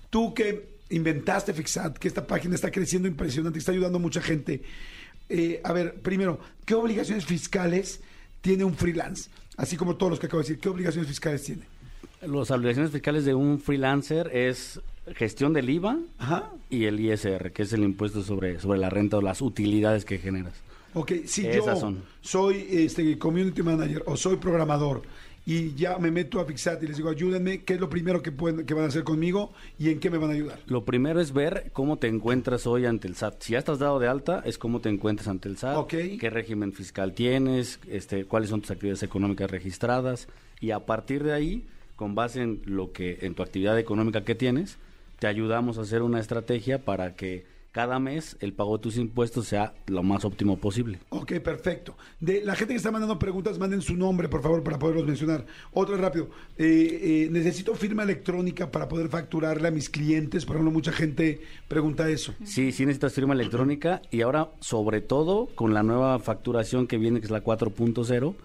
tú 0.10 0.34
que 0.34 0.74
inventaste 0.90 1.54
Fixat, 1.54 1.98
que 1.98 2.08
esta 2.08 2.28
página 2.28 2.56
está 2.56 2.70
creciendo 2.70 3.08
impresionante, 3.08 3.60
está 3.60 3.72
ayudando 3.72 3.98
a 3.98 4.02
mucha 4.02 4.22
gente. 4.22 4.62
Eh, 5.30 5.62
a 5.64 5.72
ver, 5.72 6.02
primero, 6.02 6.40
¿qué 6.66 6.76
obligaciones 6.76 7.26
fiscales 7.26 8.02
tiene 8.42 8.66
un 8.66 8.76
freelance? 8.76 9.30
Así 9.56 9.78
como 9.78 9.96
todos 9.96 10.12
los 10.12 10.20
que 10.20 10.26
acabo 10.26 10.42
de 10.42 10.50
decir, 10.50 10.60
¿qué 10.60 10.70
obligaciones 10.70 11.08
fiscales 11.08 11.44
tiene? 11.44 11.73
Las 12.28 12.52
obligaciones 12.52 12.92
fiscales 12.92 13.26
de 13.26 13.34
un 13.36 13.60
freelancer 13.60 14.30
es 14.34 14.80
gestión 15.16 15.54
del 15.54 15.70
IVA 15.70 15.98
Ajá. 16.18 16.50
y 16.70 16.86
el 16.86 17.00
ISR, 17.00 17.52
que 17.52 17.64
es 17.64 17.74
el 17.74 17.84
impuesto 17.84 18.24
sobre, 18.24 18.60
sobre 18.60 18.80
la 18.80 18.90
renta 18.90 19.18
o 19.18 19.22
las 19.22 19.42
utilidades 19.42 20.06
que 20.06 20.18
generas. 20.18 20.54
Ok, 20.94 21.12
si 21.26 21.46
Esas 21.48 21.66
yo 21.66 21.76
son. 21.76 22.04
soy 22.22 22.68
este 22.70 23.18
community 23.18 23.64
manager 23.64 24.04
o 24.06 24.16
soy 24.16 24.38
programador 24.38 25.02
y 25.46 25.74
ya 25.74 25.98
me 25.98 26.10
meto 26.12 26.40
a 26.40 26.46
Fixat 26.46 26.82
y 26.84 26.88
les 26.88 26.96
digo, 26.98 27.10
ayúdenme, 27.10 27.64
¿qué 27.64 27.74
es 27.74 27.80
lo 27.82 27.90
primero 27.90 28.22
que, 28.22 28.32
pueden, 28.32 28.66
que 28.66 28.74
van 28.74 28.86
a 28.86 28.88
hacer 28.88 29.04
conmigo 29.04 29.52
y 29.78 29.90
en 29.90 30.00
qué 30.00 30.10
me 30.10 30.18
van 30.18 30.30
a 30.30 30.34
ayudar? 30.34 30.60
Lo 30.68 30.86
primero 30.86 31.20
es 31.20 31.34
ver 31.34 31.72
cómo 31.74 31.98
te 31.98 32.08
encuentras 32.08 32.66
hoy 32.68 32.86
ante 32.86 33.08
el 33.10 33.16
SAT. 33.16 33.42
Si 33.42 33.52
ya 33.54 33.60
estás 33.60 33.80
dado 33.80 34.00
de 34.00 34.08
alta, 34.08 34.42
es 34.46 34.58
cómo 34.58 34.80
te 34.80 34.88
encuentras 34.90 35.28
ante 35.28 35.50
el 35.50 35.58
SAT, 35.58 35.76
Ok. 35.78 35.94
qué 36.20 36.30
régimen 36.30 36.72
fiscal 36.72 37.14
tienes, 37.14 37.80
este, 37.90 38.24
cuáles 38.26 38.50
son 38.52 38.62
tus 38.62 38.72
actividades 38.72 39.04
económicas 39.04 39.52
registradas 39.52 40.30
y 40.62 40.72
a 40.72 40.80
partir 40.86 41.24
de 41.24 41.34
ahí, 41.34 41.66
con 41.96 42.16
base 42.16 42.42
en 42.42 42.62
lo 42.66 42.92
que 42.92 43.20
en 43.22 43.36
tu 43.36 43.44
actividad 43.44 43.78
económica 43.78 44.24
que 44.24 44.36
tienes, 44.36 44.78
te 45.20 45.28
ayudamos 45.28 45.78
a 45.78 45.82
hacer 45.82 46.02
una 46.02 46.20
estrategia 46.20 46.84
para 46.84 47.16
que 47.16 47.46
cada 47.74 47.98
mes 47.98 48.38
el 48.40 48.54
pago 48.54 48.78
de 48.78 48.84
tus 48.84 48.98
impuestos 48.98 49.48
sea 49.48 49.74
lo 49.88 50.04
más 50.04 50.24
óptimo 50.24 50.58
posible. 50.58 51.00
Ok, 51.10 51.34
perfecto. 51.40 51.98
De 52.20 52.46
la 52.46 52.56
gente 52.56 52.76
que 52.76 52.78
está 52.78 52.92
mandando 52.92 53.18
preguntas, 53.18 53.58
manden 53.58 53.82
su 53.82 53.98
nombre, 53.98 54.30
por 54.30 54.44
favor, 54.44 54.64
para 54.64 54.78
poderlos 54.78 55.08
mencionar. 55.08 55.48
Otra 55.72 55.98
rápido. 55.98 56.30
Eh, 56.56 57.26
eh, 57.26 57.28
necesito 57.32 57.74
firma 57.74 58.04
electrónica 58.04 58.70
para 58.70 58.88
poder 58.88 59.10
facturarle 59.10 59.68
a 59.68 59.72
mis 59.72 59.90
clientes. 59.90 60.46
Por 60.46 60.56
ejemplo, 60.56 60.72
mucha 60.72 60.92
gente 60.92 61.42
pregunta 61.68 62.08
eso. 62.10 62.36
Sí, 62.44 62.72
sí 62.72 62.86
necesitas 62.86 63.14
firma 63.14 63.34
electrónica 63.34 64.04
y 64.12 64.22
ahora, 64.22 64.52
sobre 64.60 65.02
todo, 65.02 65.48
con 65.56 65.74
la 65.74 65.82
nueva 65.82 66.20
facturación 66.20 66.86
que 66.86 67.00
viene, 67.00 67.22
que 67.22 67.26
es 67.26 67.32
la 67.32 67.44
4.0, 67.44 68.36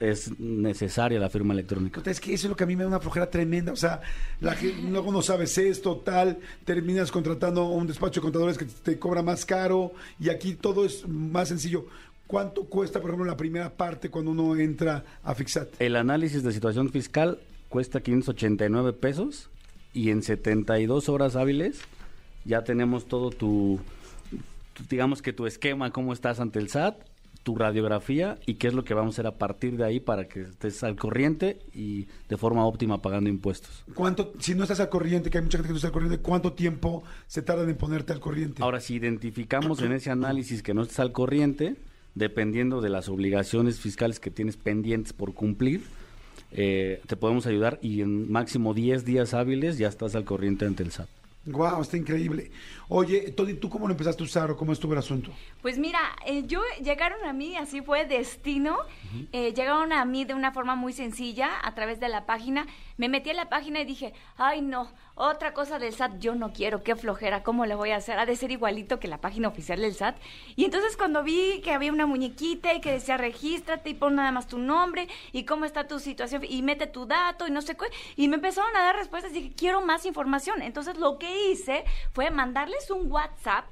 es 0.00 0.38
necesaria 0.40 1.18
la 1.18 1.30
firma 1.30 1.54
electrónica. 1.54 2.02
Es 2.04 2.20
que 2.20 2.34
eso 2.34 2.46
es 2.46 2.50
lo 2.50 2.56
que 2.56 2.64
a 2.64 2.66
mí 2.66 2.76
me 2.76 2.82
da 2.82 2.88
una 2.88 3.00
flojera 3.00 3.30
tremenda. 3.30 3.72
O 3.72 3.76
sea, 3.76 4.00
la 4.40 4.54
gente, 4.54 4.82
luego 4.90 5.12
no 5.12 5.22
sabes 5.22 5.56
esto, 5.58 5.96
tal, 6.04 6.38
terminas 6.64 7.10
contratando 7.12 7.64
un 7.68 7.86
despacho 7.86 8.20
de 8.20 8.22
contadores 8.24 8.58
que 8.58 8.64
te 8.66 8.98
cobra 8.98 9.22
más 9.22 9.44
caro 9.44 9.92
y 10.20 10.28
aquí 10.30 10.54
todo 10.54 10.84
es 10.84 11.06
más 11.08 11.48
sencillo. 11.48 11.86
¿Cuánto 12.26 12.64
cuesta, 12.64 13.00
por 13.00 13.10
ejemplo, 13.10 13.26
la 13.30 13.36
primera 13.36 13.70
parte 13.70 14.08
cuando 14.10 14.30
uno 14.30 14.56
entra 14.56 15.04
a 15.22 15.34
Fixat? 15.34 15.68
El 15.80 15.94
análisis 15.96 16.42
de 16.42 16.52
situación 16.52 16.90
fiscal 16.90 17.38
cuesta 17.68 18.00
589 18.00 18.92
pesos 18.94 19.50
y 19.92 20.10
en 20.10 20.22
72 20.22 21.08
horas 21.08 21.36
hábiles 21.36 21.78
ya 22.46 22.64
tenemos 22.64 23.06
todo 23.06 23.30
tu, 23.30 23.78
tu- 24.74 24.84
digamos 24.88 25.22
que 25.22 25.32
tu 25.32 25.46
esquema, 25.46 25.90
cómo 25.92 26.12
estás 26.12 26.40
ante 26.40 26.58
el 26.58 26.68
SAT, 26.68 26.96
tu 27.44 27.54
radiografía 27.54 28.38
y 28.46 28.54
qué 28.54 28.68
es 28.68 28.74
lo 28.74 28.84
que 28.84 28.94
vamos 28.94 29.14
a 29.14 29.14
hacer 29.16 29.26
a 29.26 29.38
partir 29.38 29.76
de 29.76 29.84
ahí 29.84 30.00
para 30.00 30.26
que 30.26 30.40
estés 30.40 30.82
al 30.82 30.96
corriente 30.96 31.60
y 31.72 32.08
de 32.28 32.36
forma 32.36 32.66
óptima 32.66 33.00
pagando 33.02 33.30
impuestos. 33.30 33.84
¿Cuánto, 33.94 34.32
si 34.40 34.54
no 34.54 34.64
estás 34.64 34.80
al 34.80 34.88
corriente, 34.88 35.30
que 35.30 35.38
hay 35.38 35.44
mucha 35.44 35.58
gente 35.58 35.68
que 35.68 35.72
no 35.72 35.76
está 35.76 35.88
al 35.88 35.92
corriente, 35.92 36.18
cuánto 36.18 36.54
tiempo 36.54 37.04
se 37.26 37.42
tarda 37.42 37.62
en 37.62 37.76
ponerte 37.76 38.12
al 38.12 38.20
corriente? 38.20 38.62
Ahora, 38.62 38.80
si 38.80 38.94
identificamos 38.94 39.82
en 39.82 39.92
ese 39.92 40.10
análisis 40.10 40.62
que 40.62 40.72
no 40.72 40.82
estás 40.82 41.00
al 41.00 41.12
corriente, 41.12 41.76
dependiendo 42.14 42.80
de 42.80 42.88
las 42.88 43.08
obligaciones 43.08 43.78
fiscales 43.78 44.18
que 44.18 44.30
tienes 44.30 44.56
pendientes 44.56 45.12
por 45.12 45.34
cumplir, 45.34 45.84
eh, 46.50 47.02
te 47.06 47.16
podemos 47.16 47.46
ayudar 47.46 47.78
y 47.82 48.00
en 48.00 48.32
máximo 48.32 48.72
10 48.72 49.04
días 49.04 49.34
hábiles 49.34 49.76
ya 49.76 49.88
estás 49.88 50.14
al 50.14 50.24
corriente 50.24 50.64
ante 50.64 50.82
el 50.82 50.92
SAT. 50.92 51.08
Wow, 51.46 51.82
está 51.82 51.98
increíble. 51.98 52.50
Oye, 52.88 53.32
Tony, 53.32 53.54
¿tú 53.54 53.70
cómo 53.70 53.86
lo 53.86 53.92
empezaste 53.92 54.22
a 54.22 54.26
usar 54.26 54.50
o 54.50 54.56
cómo 54.56 54.72
estuvo 54.72 54.92
el 54.92 54.98
asunto? 54.98 55.30
Pues 55.62 55.78
mira, 55.78 56.00
eh, 56.26 56.44
yo 56.46 56.60
llegaron 56.82 57.24
a 57.24 57.32
mí, 57.32 57.56
así 57.56 57.80
fue 57.80 58.04
destino, 58.04 58.76
eh, 59.32 59.54
llegaron 59.54 59.92
a 59.92 60.04
mí 60.04 60.24
de 60.24 60.34
una 60.34 60.52
forma 60.52 60.74
muy 60.74 60.92
sencilla 60.92 61.50
a 61.62 61.74
través 61.74 61.98
de 62.00 62.08
la 62.08 62.26
página. 62.26 62.66
Me 62.96 63.08
metí 63.08 63.30
a 63.30 63.34
la 63.34 63.48
página 63.48 63.80
y 63.80 63.84
dije, 63.84 64.12
ay 64.36 64.60
no, 64.60 64.88
otra 65.16 65.54
cosa 65.54 65.78
del 65.78 65.94
SAT, 65.94 66.18
yo 66.18 66.34
no 66.34 66.52
quiero, 66.52 66.82
qué 66.82 66.96
flojera, 66.96 67.42
¿cómo 67.42 67.66
le 67.66 67.74
voy 67.74 67.90
a 67.90 67.96
hacer? 67.96 68.18
Ha 68.18 68.26
de 68.26 68.36
ser 68.36 68.50
igualito 68.50 68.98
que 68.98 69.08
la 69.08 69.20
página 69.20 69.48
oficial 69.48 69.80
del 69.80 69.94
SAT. 69.94 70.16
Y 70.56 70.64
entonces 70.64 70.96
cuando 70.96 71.22
vi 71.22 71.60
que 71.62 71.72
había 71.72 71.92
una 71.92 72.06
muñequita 72.06 72.74
y 72.74 72.80
que 72.80 72.92
decía, 72.92 73.16
regístrate 73.16 73.90
y 73.90 73.94
pon 73.94 74.16
nada 74.16 74.32
más 74.32 74.46
tu 74.46 74.58
nombre 74.58 75.08
y 75.32 75.44
cómo 75.44 75.64
está 75.64 75.86
tu 75.86 76.00
situación 76.00 76.42
y 76.46 76.62
mete 76.62 76.86
tu 76.86 77.06
dato 77.06 77.46
y 77.46 77.50
no 77.50 77.62
sé 77.62 77.76
qué, 77.76 77.86
y 78.16 78.28
me 78.28 78.36
empezaron 78.36 78.76
a 78.76 78.82
dar 78.82 78.96
respuestas 78.96 79.32
y 79.32 79.36
dije, 79.36 79.52
quiero 79.56 79.80
más 79.80 80.04
información. 80.04 80.62
Entonces 80.62 80.98
lo 80.98 81.18
que 81.18 81.50
hice 81.50 81.84
fue 82.12 82.30
mandarles 82.74 82.90
un 82.90 83.10
WhatsApp 83.10 83.64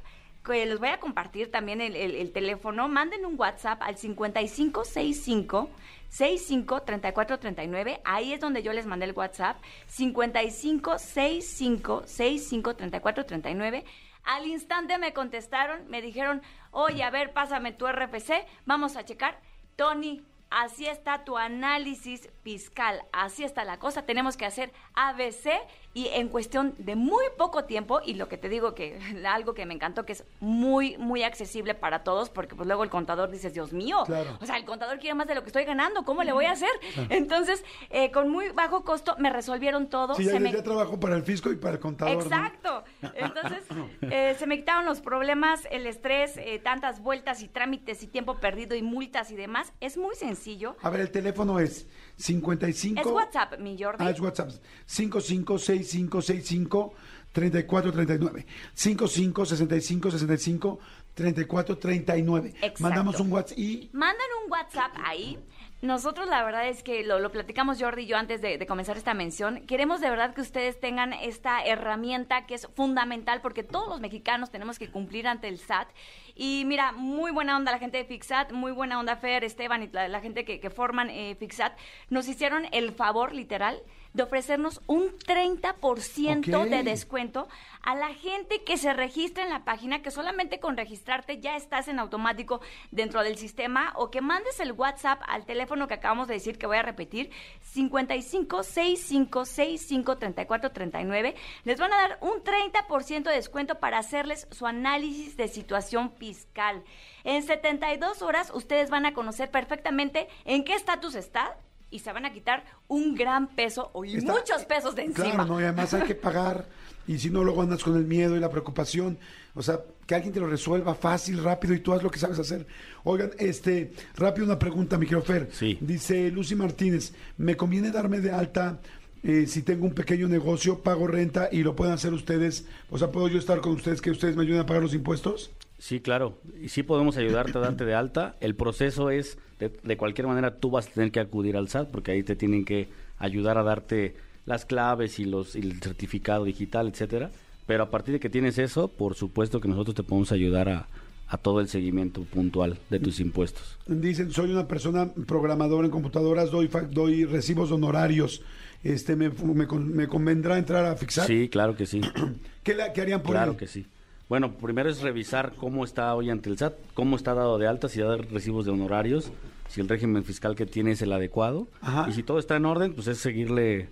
que 0.45 0.67
les 0.67 0.79
voy 0.79 0.89
a 0.89 0.99
compartir 0.99 1.51
también 1.51 1.81
el, 1.81 1.95
el- 1.97 2.15
el 2.17 2.33
teléfono. 2.33 2.89
Manden 2.89 3.25
un 3.27 3.39
WhatsApp 3.39 3.81
al 3.83 3.97
5565 3.97 5.71
653439. 6.09 8.01
Ahí 8.05 8.33
es 8.33 8.41
donde 8.41 8.63
yo 8.63 8.73
les 8.73 8.87
mandé 8.87 9.05
el 9.07 9.13
WhatsApp. 9.13 9.57
5565 9.87 12.03
653439. 12.07 13.85
Al 14.25 14.47
instante 14.47 14.99
me 14.99 15.13
contestaron, 15.13 15.89
me 15.89 16.01
dijeron, 16.03 16.43
oye, 16.71 17.03
a 17.03 17.11
ver, 17.11 17.33
pásame 17.33 17.73
tu 17.73 17.87
RFC, 17.89 18.47
vamos 18.67 18.97
a 18.97 19.05
checar. 19.05 19.41
Tony, 19.75 20.23
así 20.51 20.87
está 20.87 21.25
tu 21.25 21.37
análisis 21.39 22.29
fiscal, 22.45 23.03
así 23.13 23.43
está 23.43 23.65
la 23.65 23.81
cosa, 23.81 24.03
tenemos 24.03 24.37
que 24.37 24.47
hacer 24.47 24.71
ABC 24.95 25.49
y 25.95 26.07
en 26.09 26.29
cuestión 26.29 26.75
de 26.79 26.97
muy 26.97 27.25
poco 27.37 27.65
tiempo, 27.65 28.01
y 28.05 28.15
lo 28.15 28.29
que 28.29 28.39
te 28.39 28.49
digo 28.49 28.75
que 28.75 28.99
algo 29.27 29.55
que 29.55 29.67
me 29.67 29.75
encantó, 29.75 30.05
que 30.07 30.13
es 30.13 30.25
muy, 30.41 30.97
muy 30.99 31.23
accesible 31.23 31.75
para 31.75 32.03
todos, 32.05 32.31
porque 32.31 32.55
pues 32.55 32.67
luego 32.67 32.83
el 32.85 32.91
contador 32.91 33.31
dice, 33.31 33.51
Dios 33.51 33.73
mío, 33.73 33.99
Claro. 34.07 34.39
o 34.41 34.47
sea, 34.47 34.57
el 34.57 34.65
contador 34.65 34.99
quiere 34.99 35.15
más 35.15 35.27
de 35.27 35.35
lo 35.35 35.43
que 35.43 35.49
estoy 35.49 35.65
ganando, 35.65 36.05
¿cómo 36.05 36.23
le 36.23 36.33
voy 36.33 36.47
a 36.47 36.53
hacer? 36.53 36.71
Entonces, 37.11 37.65
eh, 37.91 38.11
con 38.11 38.29
muy 38.31 38.49
bajo 38.51 38.85
costo 38.85 39.15
me 39.19 39.31
resolvieron 39.31 39.89
todo. 39.89 40.15
Sí, 40.15 40.25
ya, 40.25 40.33
se 40.33 40.41
me- 40.41 40.53
ya 40.53 40.63
trabajo 40.63 40.99
para 40.99 41.17
el 41.17 41.23
fisco 41.23 41.51
y 41.51 41.57
para 41.57 41.75
el 41.75 41.81
contador. 41.81 42.15
¿no? 42.17 42.23
Exacto. 42.23 42.85
Entonces, 43.15 43.65
eh, 44.03 44.35
se 44.39 44.47
me 44.47 44.57
quitaron 44.59 44.85
los 44.87 45.01
problemas, 45.01 45.67
el 45.71 45.87
estrés, 45.87 46.37
eh, 46.37 46.59
tantas 46.63 47.01
vueltas 47.03 47.43
y 47.43 47.49
trámites 47.49 48.03
y 48.03 48.07
tiempo 48.07 48.39
perdido 48.39 48.75
y 48.77 48.83
multas 48.83 49.31
y 49.31 49.37
demás. 49.37 49.73
Es 49.81 49.97
muy 49.97 50.15
sencillo. 50.17 50.77
A 50.83 50.91
ver, 50.91 51.01
el 51.01 51.11
teléfono 51.11 51.59
es 51.61 51.87
55. 52.17 53.01
Es 53.01 53.07
WhatsApp, 53.07 53.59
mi 53.59 53.77
Jordi. 53.81 54.05
Ah, 54.05 54.11
es 54.11 54.21
WhatsApp. 54.21 54.51
556565 54.87 56.95
3439. 57.33 58.47
55 58.75 59.47
65 59.47 60.11
65 60.11 60.79
3439. 61.15 62.49
Exacto. 62.49 62.83
Mandamos 62.83 63.21
un 63.21 63.33
WhatsApp 63.33 63.59
y 63.59 63.91
Mandan 63.93 64.27
un 64.45 64.51
WhatsApp 64.51 64.93
ahí. 65.05 65.39
Nosotros 65.83 66.29
la 66.29 66.45
verdad 66.45 66.69
es 66.69 66.85
que 66.85 67.03
lo, 67.03 67.19
lo 67.19 67.33
platicamos 67.33 67.83
Jordi 67.83 68.03
y 68.03 68.07
yo 68.07 68.17
antes 68.17 68.41
de, 68.41 68.65
comenzar 68.69 68.97
esta 68.97 69.15
mención. 69.15 69.67
Queremos 69.67 70.01
de 70.01 70.11
verdad 70.11 70.33
que 70.33 70.41
ustedes 70.41 70.79
tengan 70.79 71.13
esta 71.13 71.65
herramienta 71.65 72.47
que 72.47 72.55
es 72.55 72.69
fundamental 72.69 73.41
porque 73.41 73.65
todos 73.65 73.89
los 73.89 74.01
mexicanos 74.01 74.53
tenemos 74.53 74.79
que 74.79 74.93
cumplir 74.93 75.27
ante 75.27 75.49
el 75.49 75.59
SAT. 75.59 75.89
Y 76.37 76.63
mira, 76.67 76.93
muy 76.93 77.33
buena 77.33 77.57
onda 77.57 77.73
la 77.73 77.81
gente 77.81 77.99
de 77.99 78.05
Fixat, 78.05 78.53
muy 78.53 78.71
buena 78.71 79.01
onda 79.01 79.17
Fer, 79.17 79.43
Esteban 79.43 79.83
y 79.83 79.89
la, 79.89 80.07
la 80.07 80.21
gente 80.21 80.45
que, 80.45 80.61
que 80.61 80.71
forman 80.71 81.11
eh, 81.11 81.35
Fixat. 81.35 81.77
Nos 82.11 82.29
hicieron 82.29 82.69
el 82.71 82.93
favor 82.93 83.35
literal 83.35 83.83
de 84.15 84.23
ofrecernos 84.23 84.81
un 84.87 85.11
30% 85.19 86.55
Ok. 86.63 86.69
de 86.69 86.83
descuento 86.83 87.49
a 87.83 87.95
la 87.95 88.15
gente 88.15 88.63
que 88.63 88.77
se 88.77 88.93
registra 88.93 89.43
en 89.43 89.51
la 89.51 89.65
página, 89.65 90.03
que 90.03 90.11
solamente 90.11 90.61
con 90.61 90.77
registrarte 90.77 91.41
ya 91.41 91.57
estás 91.57 91.89
en 91.89 91.99
automático 91.99 92.61
dentro 92.91 93.23
del 93.23 93.37
sistema 93.37 93.93
o 93.97 94.11
que 94.11 94.21
mandes 94.21 94.61
el 94.61 94.73
WhatsApp 94.73 95.21
al 95.27 95.45
teléfono 95.47 95.89
que 95.89 95.95
acabamos 95.95 96.29
de 96.29 96.35
decir 96.35 96.59
que 96.59 96.67
voy 96.67 96.77
a 96.77 96.83
repetir, 96.83 97.31
55 97.61 98.63
65 98.63 99.45
65 99.45 100.19
34 100.19 100.71
39. 100.73 101.35
Les 101.65 101.79
van 101.79 101.93
a 101.93 101.97
dar 101.97 102.19
un 102.21 102.43
30% 102.43 103.23
de 103.25 103.35
descuento 103.35 103.77
para 103.81 103.99
hacerles 103.99 104.47
su 104.51 104.67
análisis 104.67 105.37
de 105.37 105.49
situación 105.49 106.13
fiscal. 106.13 106.83
En 107.25 107.43
72 107.43 108.23
horas 108.23 108.51
ustedes 108.55 108.91
van 108.91 109.07
a 109.07 109.15
conocer 109.15 109.51
perfectamente 109.51 110.29
en 110.45 110.65
qué 110.65 110.75
estatus 110.75 111.15
está 111.15 111.57
y 111.93 112.01
se 112.01 112.11
van 112.13 112.25
a 112.25 112.33
quitar 112.33 112.65
un 112.89 113.15
gran 113.15 113.47
peso 113.55 113.91
o 113.93 114.05
y 114.05 114.17
Está- 114.17 114.33
muchos 114.33 114.65
pesos 114.65 114.97
de 114.97 115.03
encima. 115.05 115.31
Claro, 115.35 115.45
no, 115.47 115.61
y 115.61 115.65
además 115.65 115.95
hay 115.95 116.03
que 116.03 116.15
pagar. 116.17 116.67
Y 117.07 117.19
si 117.19 117.31
no, 117.31 117.43
luego 117.45 117.63
andas 117.63 117.83
con 117.83 117.97
el 117.97 118.05
miedo 118.05 118.37
y 118.37 118.41
la 118.41 118.49
preocupación. 118.51 119.19
O 119.55 119.63
sea, 119.63 119.81
que 120.07 120.15
alguien 120.15 120.33
te 120.33 120.41
lo 120.41 120.47
resuelva 120.47 120.95
fácil, 120.95 121.43
rápido 121.43 121.75
y 121.75 121.81
tú 121.81 121.93
haz 121.93 122.03
lo 122.03 122.11
que 122.11 122.19
sabes 122.19 122.39
hacer. 122.39 122.67
Oigan, 123.05 123.31
este, 123.39 123.93
rápido 124.17 124.47
una 124.47 124.59
pregunta, 124.59 124.97
mi 124.99 125.07
querido 125.07 125.23
Fer. 125.23 125.49
Sí. 125.53 125.77
Dice 125.81 126.31
Lucy 126.31 126.55
Martínez, 126.55 127.13
¿me 127.39 127.57
conviene 127.57 127.91
darme 127.91 128.21
de 128.21 128.31
alta 128.31 128.79
eh, 129.25 129.47
si 129.47 129.63
tengo 129.63 129.85
un 129.85 129.95
pequeño 129.95 130.29
negocio, 130.29 130.79
pago 130.81 131.07
renta 131.07 131.49
y 131.53 131.63
lo 131.65 131.75
pueden 131.77 131.93
hacer 131.95 132.13
ustedes? 132.13 132.67
O 132.89 132.99
sea, 132.99 133.11
¿puedo 133.11 133.29
yo 133.29 133.39
estar 133.39 133.61
con 133.61 133.73
ustedes 133.73 134.01
que 134.01 134.11
ustedes 134.13 134.37
me 134.37 134.43
ayuden 134.45 134.61
a 134.61 134.67
pagar 134.67 134.83
los 134.83 134.95
impuestos? 134.95 135.51
Sí, 135.83 135.99
claro. 135.99 136.39
Y 136.63 136.69
sí 136.69 136.85
podemos 136.85 137.17
ayudarte 137.17 137.59
a 137.59 137.61
darte 137.61 137.85
de 137.85 137.93
alta. 137.95 138.37
El 138.41 138.55
proceso 138.55 139.11
es, 139.11 139.37
de, 139.59 139.69
de 139.83 139.97
cualquier 139.97 140.29
manera, 140.29 140.55
tú 140.61 140.71
vas 140.71 140.87
a 140.87 140.91
tener 140.93 141.11
que 141.11 141.19
acudir 141.19 141.57
al 141.57 141.69
SAT 141.69 141.91
porque 141.91 142.13
ahí 142.13 142.23
te 142.23 142.37
tienen 142.37 142.65
que 142.65 142.87
ayudar 143.19 143.59
a 143.59 143.65
darte 143.65 144.15
las 144.47 144.65
claves 144.65 145.19
y, 145.19 145.25
los, 145.25 145.57
y 145.57 145.59
el 145.59 145.81
certificado 145.83 146.45
digital, 146.45 146.87
etcétera. 146.87 147.33
Pero 147.67 147.83
a 147.83 147.91
partir 147.91 148.13
de 148.15 148.21
que 148.21 148.31
tienes 148.31 148.59
eso, 148.59 148.87
por 148.87 149.17
supuesto 149.17 149.61
que 149.61 149.67
nosotros 149.67 149.97
te 149.97 150.05
podemos 150.05 150.31
ayudar 150.31 150.69
a, 150.69 150.87
a 151.27 151.37
todo 151.37 151.59
el 151.59 151.67
seguimiento 151.67 152.23
puntual 152.23 152.79
de 152.89 153.01
tus 153.01 153.19
impuestos. 153.19 153.77
Dicen, 153.89 154.31
soy 154.31 154.53
una 154.53 154.69
persona 154.69 155.11
programadora 155.27 155.87
en 155.87 155.91
computadoras, 155.91 156.53
doy, 156.53 156.71
doy 156.93 157.25
recibos 157.25 157.73
honorarios. 157.73 158.41
Este, 158.85 159.17
me, 159.17 159.31
me, 159.31 159.67
me 159.67 160.07
convendrá 160.07 160.59
entrar 160.59 160.85
a 160.85 160.95
fixar? 160.95 161.27
Sí, 161.27 161.49
claro 161.49 161.75
que 161.77 161.87
sí. 161.87 162.01
¿Qué, 162.63 162.75
la- 162.75 162.93
qué 162.93 163.01
harían 163.01 163.21
por 163.21 163.33
Claro 163.33 163.57
que 163.57 163.67
sí. 163.67 163.85
Bueno, 164.29 164.53
primero 164.55 164.89
es 164.89 165.01
revisar 165.03 165.53
cómo 165.57 165.85
está 165.85 166.15
hoy 166.15 166.31
ante 166.31 166.49
el 166.49 166.57
SAT, 166.59 166.75
cómo 166.95 167.17
está 167.17 167.35
dado 167.35 167.59
de 167.59 167.67
alta, 167.67 167.89
si 167.89 168.01
da 168.01 168.17
recibos 168.17 168.65
de 168.65 168.71
honorarios, 168.71 169.31
si 169.69 169.81
el 169.81 169.89
régimen 169.89 170.25
fiscal 170.25 170.55
que 170.57 170.65
tiene 170.67 170.93
es 170.93 171.03
el 171.03 171.13
adecuado. 171.13 171.69
Ajá. 171.83 172.07
Y 172.09 172.13
si 172.13 172.23
todo 172.23 172.39
está 172.39 172.57
en 172.57 172.65
orden, 172.65 172.95
pues 172.95 173.09
es 173.09 173.19
seguirle 173.19 173.89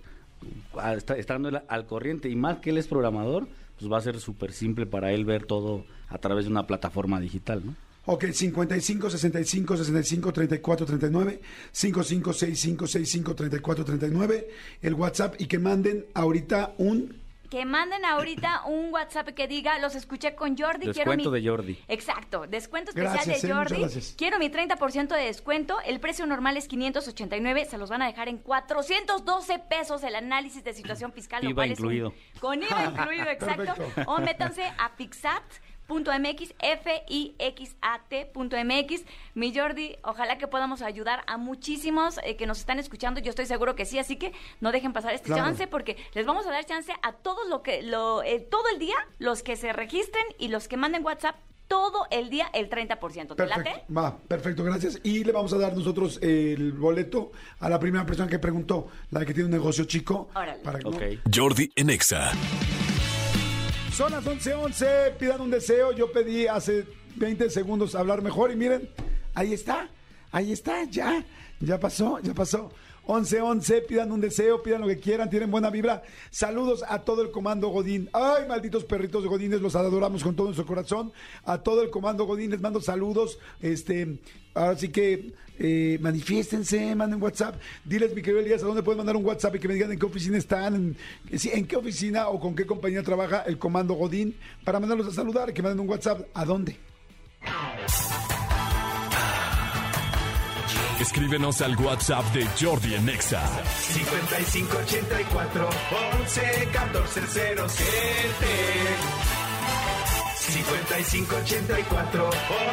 a- 0.77 0.93
estando 0.93 1.61
al 1.67 1.85
corriente. 1.85 2.27
Y 2.29 2.35
más 2.35 2.57
que 2.59 2.71
él 2.71 2.77
es 2.79 2.87
programador, 2.87 3.47
pues 3.77 3.91
va 3.91 3.97
a 3.97 4.01
ser 4.01 4.19
súper 4.19 4.51
simple 4.51 4.85
para 4.87 5.11
él 5.11 5.25
ver 5.25 5.45
todo 5.45 5.85
a 6.09 6.17
través 6.17 6.45
de 6.45 6.51
una 6.51 6.65
plataforma 6.65 7.19
digital, 7.19 7.61
¿no? 7.65 7.75
Ok, 8.05 8.25
55 8.31 9.11
65 9.11 9.77
65 9.77 10.33
34 10.33 10.85
39, 10.87 11.39
55 11.71 12.33
65 12.33 12.87
65 12.87 13.35
34 13.35 13.85
39, 13.85 14.49
el 14.81 14.93
WhatsApp 14.95 15.35
y 15.39 15.45
que 15.45 15.59
manden 15.59 16.05
ahorita 16.15 16.73
un. 16.79 17.15
Que 17.51 17.65
manden 17.65 18.05
ahorita 18.05 18.63
un 18.65 18.93
WhatsApp 18.93 19.27
que 19.35 19.45
diga, 19.45 19.77
los 19.79 19.93
escuché 19.93 20.35
con 20.35 20.57
Jordi. 20.57 20.85
quiero 20.91 21.11
Descuento 21.11 21.31
mi... 21.31 21.41
de 21.41 21.47
Jordi. 21.49 21.79
Exacto, 21.89 22.47
descuento 22.47 22.91
especial 22.91 23.13
Gracias, 23.13 23.41
de 23.41 23.47
eh, 23.49 23.53
Jordi. 23.53 23.79
gracias. 23.81 24.15
Quiero 24.17 24.39
mi 24.39 24.47
30% 24.49 25.07
de 25.09 25.23
descuento. 25.25 25.77
El 25.85 25.99
precio 25.99 26.25
normal 26.25 26.55
es 26.55 26.69
589, 26.69 27.65
se 27.65 27.77
los 27.77 27.89
van 27.89 28.03
a 28.03 28.05
dejar 28.07 28.29
en 28.29 28.37
412 28.37 29.59
pesos 29.69 30.01
el 30.03 30.15
análisis 30.15 30.63
de 30.63 30.73
situación 30.73 31.11
fiscal. 31.11 31.43
lo 31.43 31.49
IVA 31.49 31.55
cual 31.55 31.71
es 31.71 31.79
un- 31.79 31.85
incluido. 31.87 32.13
con 32.39 32.63
IVA 32.63 32.85
incluido, 32.85 33.25
exacto. 33.29 33.75
Perfecto. 33.75 34.11
O 34.11 34.19
métanse 34.21 34.63
a 34.77 34.95
Pixat.mx, 35.91 36.53
F-I-X-A-T.mx. 37.81 39.01
Mi 39.35 39.53
Jordi, 39.55 39.95
ojalá 40.03 40.37
que 40.37 40.47
podamos 40.47 40.81
ayudar 40.81 41.23
a 41.27 41.37
muchísimos 41.37 42.19
eh, 42.23 42.35
que 42.37 42.47
nos 42.47 42.59
están 42.59 42.79
escuchando. 42.79 43.19
Yo 43.19 43.29
estoy 43.29 43.45
seguro 43.45 43.75
que 43.75 43.85
sí, 43.85 43.99
así 43.99 44.15
que 44.15 44.31
no 44.59 44.71
dejen 44.71 44.93
pasar 44.93 45.13
este 45.13 45.27
Claro. 45.27 45.43
chance 45.43 45.67
porque 45.67 45.97
les 46.13 46.25
vamos 46.25 46.45
a 46.47 46.51
dar 46.51 46.65
chance 46.65 46.91
a 47.01 47.13
todos 47.13 47.47
lo 47.49 47.61
que 47.63 47.81
lo 47.83 48.23
eh, 48.23 48.39
todo 48.39 48.63
el 48.73 48.79
día, 48.79 48.95
los 49.19 49.43
que 49.43 49.55
se 49.55 49.71
registren 49.73 50.23
y 50.39 50.47
los 50.49 50.67
que 50.67 50.77
manden 50.77 51.03
WhatsApp 51.05 51.35
todo 51.67 52.05
el 52.11 52.29
día 52.29 52.47
el 52.53 52.69
30%. 52.69 53.35
¿Te 53.35 53.45
late? 53.45 53.63
Perfecto, 53.63 53.93
va, 53.93 54.17
perfecto, 54.17 54.63
gracias. 54.63 54.99
Y 55.03 55.23
le 55.23 55.31
vamos 55.31 55.53
a 55.53 55.57
dar 55.57 55.73
nosotros 55.75 56.19
el 56.21 56.73
boleto 56.73 57.31
a 57.59 57.69
la 57.69 57.79
primera 57.79 58.05
persona 58.05 58.27
que 58.29 58.39
preguntó, 58.39 58.89
la 59.11 59.25
que 59.25 59.33
tiene 59.33 59.45
un 59.45 59.51
negocio 59.51 59.85
chico. 59.85 60.29
Órale. 60.35 60.61
Para, 60.63 60.79
¿no? 60.79 60.89
Ok. 60.89 61.01
Jordi 61.33 61.71
en 61.75 61.89
Exa. 61.91 62.31
Son 63.93 64.11
las 64.11 64.25
11:11, 64.25 65.17
pidan 65.17 65.41
un 65.41 65.51
deseo. 65.51 65.91
Yo 65.91 66.11
pedí 66.11 66.47
hace 66.47 66.85
20 67.15 67.49
segundos 67.49 67.95
hablar 67.95 68.21
mejor 68.21 68.51
y 68.51 68.55
miren, 68.55 68.89
Ahí 69.33 69.53
está, 69.53 69.89
ahí 70.31 70.51
está, 70.51 70.83
ya, 70.83 71.23
ya 71.59 71.79
pasó, 71.79 72.19
ya 72.19 72.33
pasó. 72.33 72.71
11-11, 73.07 73.87
pidan 73.87 74.11
un 74.11 74.21
deseo, 74.21 74.61
pidan 74.61 74.81
lo 74.81 74.87
que 74.87 74.99
quieran, 74.99 75.29
tienen 75.29 75.49
buena 75.49 75.69
vibra. 75.69 76.03
Saludos 76.29 76.83
a 76.87 76.99
todo 76.99 77.23
el 77.23 77.31
comando 77.31 77.69
Godín. 77.69 78.09
Ay, 78.13 78.47
malditos 78.47 78.83
perritos 78.83 79.25
Godines, 79.25 79.61
los 79.61 79.75
adoramos 79.75 80.23
con 80.23 80.35
todo 80.35 80.47
nuestro 80.47 80.65
corazón. 80.65 81.11
A 81.43 81.57
todo 81.57 81.81
el 81.81 81.89
comando 81.89 82.25
Godín 82.25 82.51
les 82.51 82.61
mando 82.61 82.79
saludos. 82.79 83.39
Este, 83.59 84.19
ahora 84.53 84.77
sí 84.77 84.89
que 84.89 85.33
eh, 85.59 85.97
manifiéstense, 86.01 86.95
manden 86.95 87.21
WhatsApp. 87.21 87.55
Diles, 87.85 88.15
mi 88.15 88.21
querido 88.21 88.41
Elías, 88.41 88.63
a 88.63 88.65
dónde 88.65 88.81
pueden 88.81 88.97
mandar 88.97 89.15
un 89.15 89.25
WhatsApp 89.25 89.55
y 89.55 89.59
que 89.59 89.67
me 89.67 89.75
digan 89.75 89.91
en 89.91 89.99
qué 89.99 90.05
oficina 90.05 90.37
están, 90.37 90.95
en, 91.29 91.67
qué 91.67 91.75
oficina 91.75 92.29
o 92.29 92.39
con 92.39 92.55
qué 92.55 92.65
compañía 92.65 93.03
trabaja 93.03 93.41
el 93.41 93.59
comando 93.59 93.93
Godín 93.93 94.35
para 94.63 94.79
mandarlos 94.79 95.07
a 95.07 95.11
saludar, 95.11 95.53
que 95.53 95.61
manden 95.61 95.81
un 95.81 95.89
WhatsApp. 95.89 96.21
¿A 96.33 96.45
dónde? 96.45 96.77
Escríbenos 100.99 101.61
al 101.61 101.75
WhatsApp 101.77 102.25
de 102.33 102.47
Jordi 102.59 102.95
en 102.95 103.09
Exa. 103.09 103.41
5584 103.93 105.69
11 106.21 106.69
14 106.71 107.21
07 107.27 109.40
5584 110.41 112.29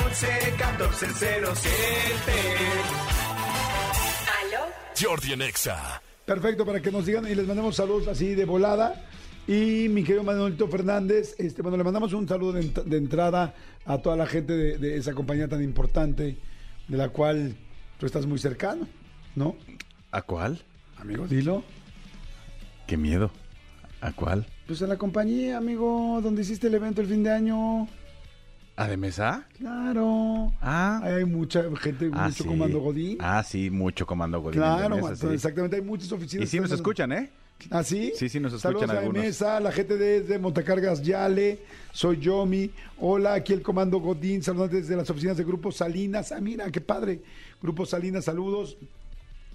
11 0.07 0.27
14 0.59 1.07
07 1.55 2.33
¿Aló? 4.41 4.61
Jordi 4.99 5.33
en 5.35 5.43
Exa. 5.43 6.01
Perfecto, 6.25 6.65
para 6.65 6.81
que 6.81 6.91
nos 6.91 7.05
digan 7.05 7.27
y 7.27 7.35
les 7.35 7.47
mandemos 7.47 7.77
saludos 7.77 8.09
así 8.09 8.35
de 8.35 8.45
volada. 8.47 9.05
Y 9.47 9.89
mi 9.91 10.03
querido 10.03 10.25
Manuelito 10.25 10.67
Fernández, 10.69 11.35
este, 11.39 11.61
bueno, 11.63 11.77
le 11.77 11.85
mandamos 11.85 12.13
un 12.15 12.27
saludo 12.29 12.53
de, 12.53 12.63
ent- 12.73 12.85
de 12.85 12.97
entrada 12.97 13.55
a 13.87 13.99
toda 13.99 14.17
la 14.17 14.27
gente 14.27 14.55
de, 14.55 14.79
de 14.79 14.97
esa 14.97 15.13
compañía 15.15 15.47
tan 15.49 15.63
importante, 15.63 16.39
de 16.89 16.97
la 16.97 17.11
cual 17.11 17.55
tú 17.99 18.07
estás 18.07 18.25
muy 18.27 18.39
cercano, 18.39 18.87
¿no? 19.37 19.57
¿A 20.11 20.23
cuál? 20.23 20.63
Amigo, 20.99 21.27
dilo. 21.27 21.63
Qué 22.87 22.97
miedo. 22.97 23.31
¿A 24.01 24.13
cuál? 24.13 24.47
Pues 24.69 24.83
en 24.83 24.91
la 24.91 24.97
compañía, 24.99 25.57
amigo, 25.57 26.21
donde 26.23 26.43
hiciste 26.43 26.67
el 26.67 26.75
evento 26.75 27.01
el 27.01 27.07
fin 27.09 27.23
de 27.25 27.31
año. 27.31 27.89
¿A 28.77 28.87
de 28.87 28.97
mesa? 28.99 29.49
Claro. 29.59 30.53
Ah. 30.61 31.01
Hay 31.03 31.25
mucha 31.25 31.65
gente, 31.81 32.11
Ah, 32.13 32.27
mucho 32.29 32.43
sí. 32.45 32.49
comando 32.49 32.79
Godín. 32.81 33.17
Ah, 33.21 33.43
sí, 33.43 33.71
mucho 33.71 34.07
comando 34.07 34.41
Godín. 34.41 34.61
claro, 34.61 34.97
Mesa, 34.97 35.17
sí. 35.17 35.27
exactamente. 35.33 35.77
Hay 35.77 35.83
muchas 35.83 36.13
oficinas. 36.13 36.45
Y 36.47 36.51
sí 36.51 36.61
nos 36.61 36.71
escuchan, 36.71 37.11
¿eh? 37.13 37.31
¿Ah, 37.71 37.83
sí? 37.83 38.13
Sí, 38.15 38.29
sí, 38.29 38.39
nos 38.39 38.53
escuchan 38.53 38.81
Saludos 38.81 38.97
algunos. 38.99 39.23
a 39.23 39.27
Mesa, 39.27 39.59
la 39.59 39.73
gente 39.73 39.97
de, 39.97 40.21
de 40.21 40.39
Montacargas 40.39 41.03
Yale, 41.03 41.59
soy 41.91 42.19
Yomi. 42.21 42.71
Hola, 43.01 43.35
aquí 43.35 43.53
el 43.55 43.63
Comando 43.63 43.99
Godín, 43.99 44.43
saludos 44.45 44.71
desde 44.71 44.95
las 44.95 45.09
oficinas 45.11 45.37
de 45.39 45.43
Grupo 45.45 45.73
Salinas. 45.73 46.31
Ah, 46.31 46.41
mira, 46.41 46.71
qué 46.71 46.81
padre. 46.81 47.21
Grupo 47.61 47.85
Salinas, 47.87 48.27
saludos. 48.27 48.77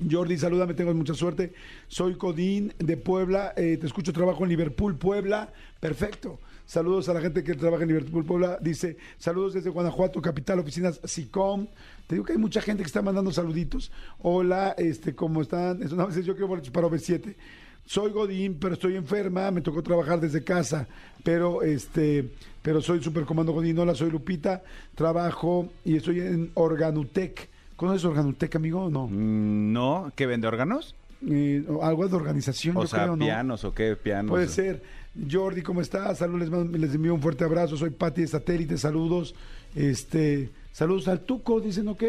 Jordi, 0.09 0.37
salúdame, 0.37 0.73
tengo 0.73 0.93
mucha 0.93 1.13
suerte. 1.13 1.53
Soy 1.87 2.15
Godín 2.15 2.73
de 2.79 2.97
Puebla, 2.97 3.53
eh, 3.55 3.77
te 3.79 3.87
escucho, 3.87 4.11
trabajo 4.11 4.43
en 4.43 4.49
Liverpool, 4.49 4.95
Puebla. 4.95 5.53
Perfecto. 5.79 6.39
Saludos 6.65 7.09
a 7.09 7.13
la 7.13 7.21
gente 7.21 7.43
que 7.43 7.55
trabaja 7.55 7.83
en 7.83 7.89
Liverpool, 7.89 8.25
Puebla. 8.25 8.57
Dice, 8.61 8.97
saludos 9.17 9.53
desde 9.53 9.69
Guanajuato, 9.69 10.21
capital, 10.21 10.59
oficinas 10.59 10.99
SICOM. 11.03 11.67
Te 12.07 12.15
digo 12.15 12.25
que 12.25 12.33
hay 12.33 12.39
mucha 12.39 12.61
gente 12.61 12.83
que 12.83 12.87
está 12.87 13.01
mandando 13.01 13.31
saluditos. 13.31 13.91
Hola, 14.19 14.73
este, 14.77 15.13
¿cómo 15.13 15.41
están? 15.41 15.83
Es 15.83 15.91
una 15.91 16.05
vez 16.05 16.15
yo 16.25 16.33
quiero 16.33 16.47
boletos 16.47 16.71
para 16.71 16.87
OV7. 16.87 17.35
Soy 17.85 18.11
Godín, 18.11 18.57
pero 18.59 18.75
estoy 18.75 18.95
enferma, 18.95 19.51
me 19.51 19.61
tocó 19.61 19.83
trabajar 19.83 20.21
desde 20.21 20.41
casa, 20.41 20.87
pero 21.21 21.63
este, 21.63 22.29
pero 22.61 22.81
soy 22.81 23.03
Supercomando 23.03 23.51
Godín. 23.51 23.77
Hola, 23.77 23.93
soy 23.93 24.09
Lupita, 24.09 24.63
trabajo 24.95 25.69
y 25.83 25.97
estoy 25.97 26.21
en 26.21 26.51
Organutec. 26.53 27.52
¿Conoces 27.83 28.05
Organutec, 28.05 28.55
amigo, 28.55 28.85
o 28.85 28.89
no? 28.89 29.07
Mm, 29.07 29.73
No, 29.73 30.13
¿qué 30.15 30.25
vende 30.25 30.47
órganos? 30.47 30.95
Eh, 31.29 31.65
algo 31.81 32.07
de 32.07 32.15
organización, 32.15 32.77
O 32.77 32.83
yo 32.83 32.87
sea, 32.87 32.99
creo, 33.03 33.17
¿no? 33.17 33.25
pianos 33.25 33.65
o 33.65 33.73
qué 33.73 33.97
pianos. 33.97 34.29
Puede 34.29 34.47
ser. 34.47 34.81
Jordi, 35.29 35.61
¿cómo 35.63 35.81
estás? 35.81 36.19
Saludos, 36.19 36.47
les, 36.49 36.79
les 36.79 36.95
envío 36.95 37.13
un 37.13 37.21
fuerte 37.21 37.43
abrazo. 37.43 37.75
Soy 37.75 37.89
Pati 37.89 38.21
de 38.21 38.27
Satélite, 38.27 38.77
saludos. 38.77 39.35
Este, 39.75 40.49
saludos 40.71 41.09
al 41.09 41.25
Tuco, 41.25 41.59
dicen, 41.59 41.89
ok. 41.89 42.03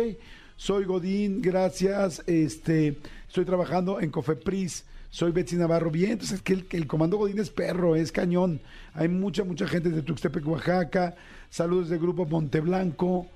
Soy 0.57 0.85
Godín, 0.85 1.43
gracias. 1.43 2.23
Este, 2.29 2.97
estoy 3.27 3.45
trabajando 3.45 3.99
en 4.01 4.11
Cofepris. 4.11 4.85
Soy 5.11 5.33
Betsy 5.33 5.57
Navarro. 5.57 5.91
Bien, 5.91 6.13
entonces 6.13 6.41
que 6.41 6.53
el, 6.53 6.67
que 6.67 6.77
el 6.77 6.87
comando 6.87 7.17
Godín 7.17 7.41
es 7.41 7.51
perro, 7.51 7.97
es 7.97 8.13
cañón. 8.13 8.61
Hay 8.95 9.09
mucha, 9.09 9.43
mucha 9.43 9.67
gente 9.67 9.91
de 9.91 10.03
Tuxtepec, 10.03 10.47
Oaxaca. 10.47 11.17
Saludos 11.51 11.89
del 11.89 11.99
grupo 11.99 12.27
Monteblanco. 12.27 13.27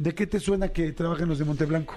¿De 0.00 0.14
qué 0.14 0.26
te 0.26 0.40
suena 0.40 0.70
que 0.70 0.92
trabajen 0.92 1.28
los 1.28 1.38
de 1.38 1.44
Monteblanco? 1.44 1.94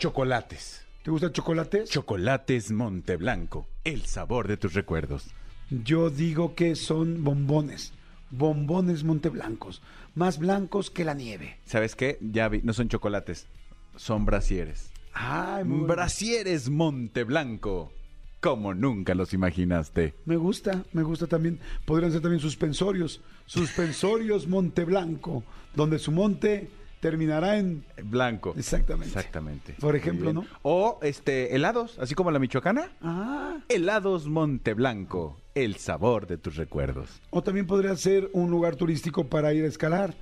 Chocolates. 0.00 0.84
¿Te 1.04 1.12
gustan 1.12 1.30
chocolates? 1.30 1.88
Chocolates 1.88 2.72
Monteblanco. 2.72 3.68
El 3.84 4.04
sabor 4.06 4.48
de 4.48 4.56
tus 4.56 4.74
recuerdos. 4.74 5.28
Yo 5.70 6.10
digo 6.10 6.56
que 6.56 6.74
son 6.74 7.22
bombones. 7.22 7.92
Bombones 8.30 9.04
monteblancos. 9.04 9.80
Más 10.16 10.40
blancos 10.40 10.90
que 10.90 11.04
la 11.04 11.14
nieve. 11.14 11.60
¿Sabes 11.66 11.94
qué? 11.94 12.18
Ya 12.20 12.48
vi, 12.48 12.62
no 12.64 12.72
son 12.72 12.88
chocolates, 12.88 13.46
son 13.94 14.24
brasieres. 14.24 14.90
Bueno. 15.14 15.86
Brasieres 15.86 16.68
Monteblanco. 16.68 17.92
Como 18.40 18.74
nunca 18.74 19.14
los 19.14 19.32
imaginaste. 19.32 20.14
Me 20.24 20.36
gusta, 20.36 20.82
me 20.92 21.04
gusta 21.04 21.28
también. 21.28 21.60
Podrían 21.84 22.10
ser 22.10 22.22
también 22.22 22.40
suspensorios. 22.40 23.20
Suspensorios 23.46 24.48
Monteblanco. 24.48 25.44
Donde 25.76 26.00
su 26.00 26.10
monte 26.10 26.70
terminará 27.04 27.58
en. 27.58 27.84
Blanco. 28.02 28.54
Exactamente. 28.56 29.08
Exactamente. 29.08 29.74
Por 29.78 29.94
ejemplo. 29.94 30.32
¿no? 30.32 30.46
O 30.62 30.98
este 31.02 31.54
helados, 31.54 31.98
así 31.98 32.14
como 32.14 32.30
la 32.30 32.38
michoacana. 32.38 32.92
Ah. 33.02 33.58
Helados 33.68 34.26
Monteblanco. 34.26 35.36
El 35.54 35.76
sabor 35.76 36.26
de 36.26 36.38
tus 36.38 36.56
recuerdos. 36.56 37.20
O 37.28 37.42
también 37.42 37.66
podría 37.66 37.94
ser 37.96 38.30
un 38.32 38.50
lugar 38.50 38.76
turístico 38.76 39.24
para 39.28 39.52
ir 39.52 39.66
a 39.66 39.68
escalar. 39.68 40.14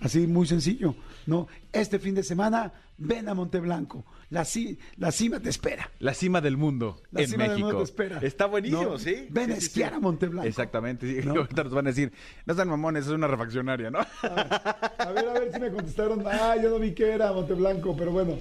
Así 0.00 0.26
muy 0.26 0.46
sencillo, 0.46 0.94
¿no? 1.26 1.48
Este 1.70 1.98
fin 1.98 2.14
de 2.14 2.22
semana, 2.22 2.72
ven 2.98 3.28
a 3.28 3.34
Monteblanco. 3.34 4.04
La, 4.30 4.42
ci- 4.42 4.78
la 4.96 5.12
cima 5.12 5.40
te 5.40 5.50
espera. 5.50 5.90
La 5.98 6.14
cima 6.14 6.40
del 6.40 6.56
mundo 6.56 7.02
La 7.10 7.22
en 7.22 7.28
cima 7.28 7.42
del 7.44 7.50
México. 7.52 7.66
mundo 7.66 7.78
te 7.78 7.84
espera. 7.84 8.18
Está 8.22 8.46
buenísimo, 8.46 8.82
¿No? 8.84 8.98
¿sí? 8.98 9.26
Ven 9.30 9.46
Sí, 9.46 9.52
a 9.52 9.56
esquiar 9.56 9.90
sí. 9.90 9.96
a 9.96 10.00
Monteblanco. 10.00 10.48
Exactamente. 10.48 11.20
Sí. 11.22 11.26
¿No? 11.26 11.34
Ahorita 11.40 11.64
nos 11.64 11.74
van 11.74 11.86
a 11.86 11.90
decir, 11.90 12.12
no 12.46 12.52
están 12.52 12.68
mamones, 12.68 13.04
es 13.06 13.10
una 13.12 13.26
refaccionaria, 13.26 13.90
¿no? 13.90 13.98
A 14.22 15.10
ver, 15.12 15.28
a 15.28 15.32
ver 15.34 15.50
si 15.52 15.60
me 15.60 15.70
contestaron. 15.70 16.24
Ah, 16.26 16.54
yo 16.62 16.70
no 16.70 16.78
vi 16.78 16.92
que 16.92 17.10
era 17.10 17.32
Monteblanco, 17.32 17.94
pero 17.96 18.12
bueno. 18.12 18.38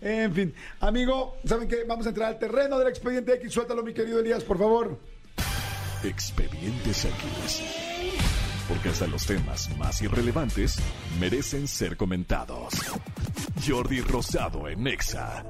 En 0.00 0.32
fin, 0.34 0.54
amigo, 0.80 1.36
¿saben 1.44 1.66
qué? 1.68 1.84
Vamos 1.88 2.04
a 2.06 2.10
entrar 2.10 2.28
al 2.28 2.38
terreno 2.38 2.78
del 2.78 2.88
expediente 2.88 3.34
X. 3.34 3.52
Suéltalo, 3.52 3.82
mi 3.82 3.92
querido 3.94 4.20
Elías, 4.20 4.44
por 4.44 4.58
favor. 4.58 4.98
Expedientes 6.02 7.04
X. 7.04 7.62
Porque 8.68 8.88
hasta 8.88 9.06
los 9.06 9.26
temas 9.26 9.74
más 9.78 10.00
irrelevantes 10.02 10.78
merecen 11.20 11.68
ser 11.68 11.96
comentados. 11.96 12.74
Jordi 13.66 14.00
Rosado 14.00 14.68
en 14.68 14.86
Exa. 14.86 15.44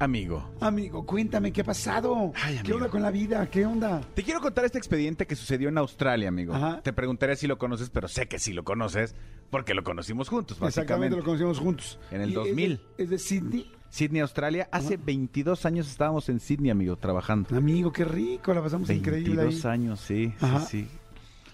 Amigo, 0.00 0.50
Amigo, 0.60 1.04
cuéntame, 1.06 1.52
¿qué 1.52 1.60
ha 1.60 1.64
pasado? 1.64 2.32
Ay, 2.42 2.58
¿Qué 2.64 2.72
onda 2.72 2.88
con 2.88 3.02
la 3.02 3.10
vida? 3.10 3.48
¿Qué 3.50 3.64
onda? 3.66 4.00
te 4.14 4.22
quiero 4.22 4.40
contar 4.40 4.64
este 4.64 4.78
expediente 4.78 5.26
que 5.26 5.36
sucedió 5.36 5.68
en 5.68 5.78
Australia, 5.78 6.28
amigo. 6.28 6.54
Ajá. 6.54 6.80
Te 6.82 6.92
preguntaré 6.92 7.36
si 7.36 7.46
lo 7.46 7.58
conoces, 7.58 7.90
pero 7.90 8.08
sé 8.08 8.26
que 8.26 8.38
sí 8.38 8.52
lo 8.52 8.64
conoces 8.64 9.14
porque 9.50 9.74
lo 9.74 9.84
conocimos 9.84 10.28
juntos, 10.28 10.56
Exactamente, 10.56 11.16
básicamente. 11.16 11.16
lo 11.18 11.24
conocimos 11.24 11.58
juntos. 11.58 11.98
En 12.10 12.22
el 12.22 12.30
¿Y 12.30 12.32
es 12.32 12.38
de- 12.38 12.48
2000. 12.48 12.80
¿Es 12.98 13.10
de, 13.10 13.18
Sydney? 13.18 13.72
Sydney, 13.90 14.20
Australia. 14.22 14.68
Hace 14.72 14.96
22 14.96 15.66
años 15.66 15.88
estábamos 15.90 16.28
en 16.28 16.40
Sydney, 16.40 16.70
amigo, 16.70 16.96
trabajando. 16.96 17.54
Amigo, 17.56 17.92
qué 17.92 18.04
rico, 18.04 18.54
la 18.54 18.62
pasamos 18.62 18.88
increíble 18.90 19.32
ahí. 19.32 19.36
22 19.48 19.64
años, 19.66 20.00
sí, 20.00 20.32
Ajá. 20.40 20.60
sí, 20.60 20.82
sí. 20.84 20.88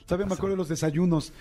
¿Sabes? 0.06 0.26
Me 0.26 0.34
acuerdo 0.34 0.54
de 0.54 0.58
los 0.58 0.68
desayunos. 0.68 1.32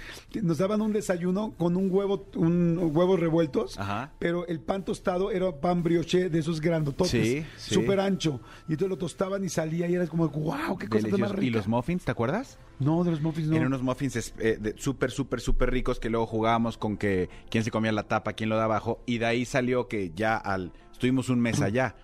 Nos 0.41 0.57
daban 0.57 0.81
un 0.81 0.91
desayuno 0.91 1.53
con 1.57 1.77
un 1.77 1.89
huevo, 1.91 2.25
un 2.35 2.79
huevos 2.93 3.19
revueltos, 3.19 3.79
Ajá. 3.79 4.11
pero 4.19 4.47
el 4.47 4.59
pan 4.59 4.83
tostado 4.83 5.29
era 5.31 5.51
pan 5.59 5.83
brioche 5.83 6.29
de 6.29 6.39
esos 6.39 6.59
grandototes, 6.61 7.11
Sí, 7.11 7.45
sí. 7.57 7.73
súper 7.75 7.99
ancho. 7.99 8.41
Y 8.67 8.73
entonces 8.73 8.89
lo 8.89 8.97
tostaban 8.97 9.43
y 9.45 9.49
salía 9.49 9.87
y 9.87 9.93
era 9.93 10.07
como, 10.07 10.27
wow, 10.29 10.77
qué 10.79 10.87
cosa 10.89 11.07
tan 11.07 11.19
más 11.21 11.31
rica. 11.31 11.45
¿Y 11.45 11.49
los 11.51 11.67
muffins, 11.67 12.03
te 12.05 12.11
acuerdas? 12.11 12.57
No, 12.79 13.03
de 13.03 13.11
los 13.11 13.21
muffins 13.21 13.47
no. 13.49 13.55
Eran 13.55 13.67
unos 13.67 13.83
muffins 13.83 14.33
eh, 14.39 14.57
de- 14.59 14.73
súper, 14.77 15.11
súper, 15.11 15.41
súper 15.41 15.69
ricos 15.71 15.99
que 15.99 16.09
luego 16.09 16.25
jugábamos 16.25 16.77
con 16.79 16.97
que 16.97 17.29
quién 17.51 17.63
se 17.63 17.69
comía 17.71 17.91
la 17.91 18.03
tapa, 18.03 18.33
quién 18.33 18.49
lo 18.49 18.57
da 18.57 18.63
abajo. 18.65 18.99
Y 19.05 19.19
de 19.19 19.25
ahí 19.27 19.45
salió 19.45 19.87
que 19.87 20.11
ya 20.15 20.35
al... 20.37 20.73
Estuvimos 20.91 21.29
un 21.29 21.39
mes 21.39 21.61
allá. 21.61 21.95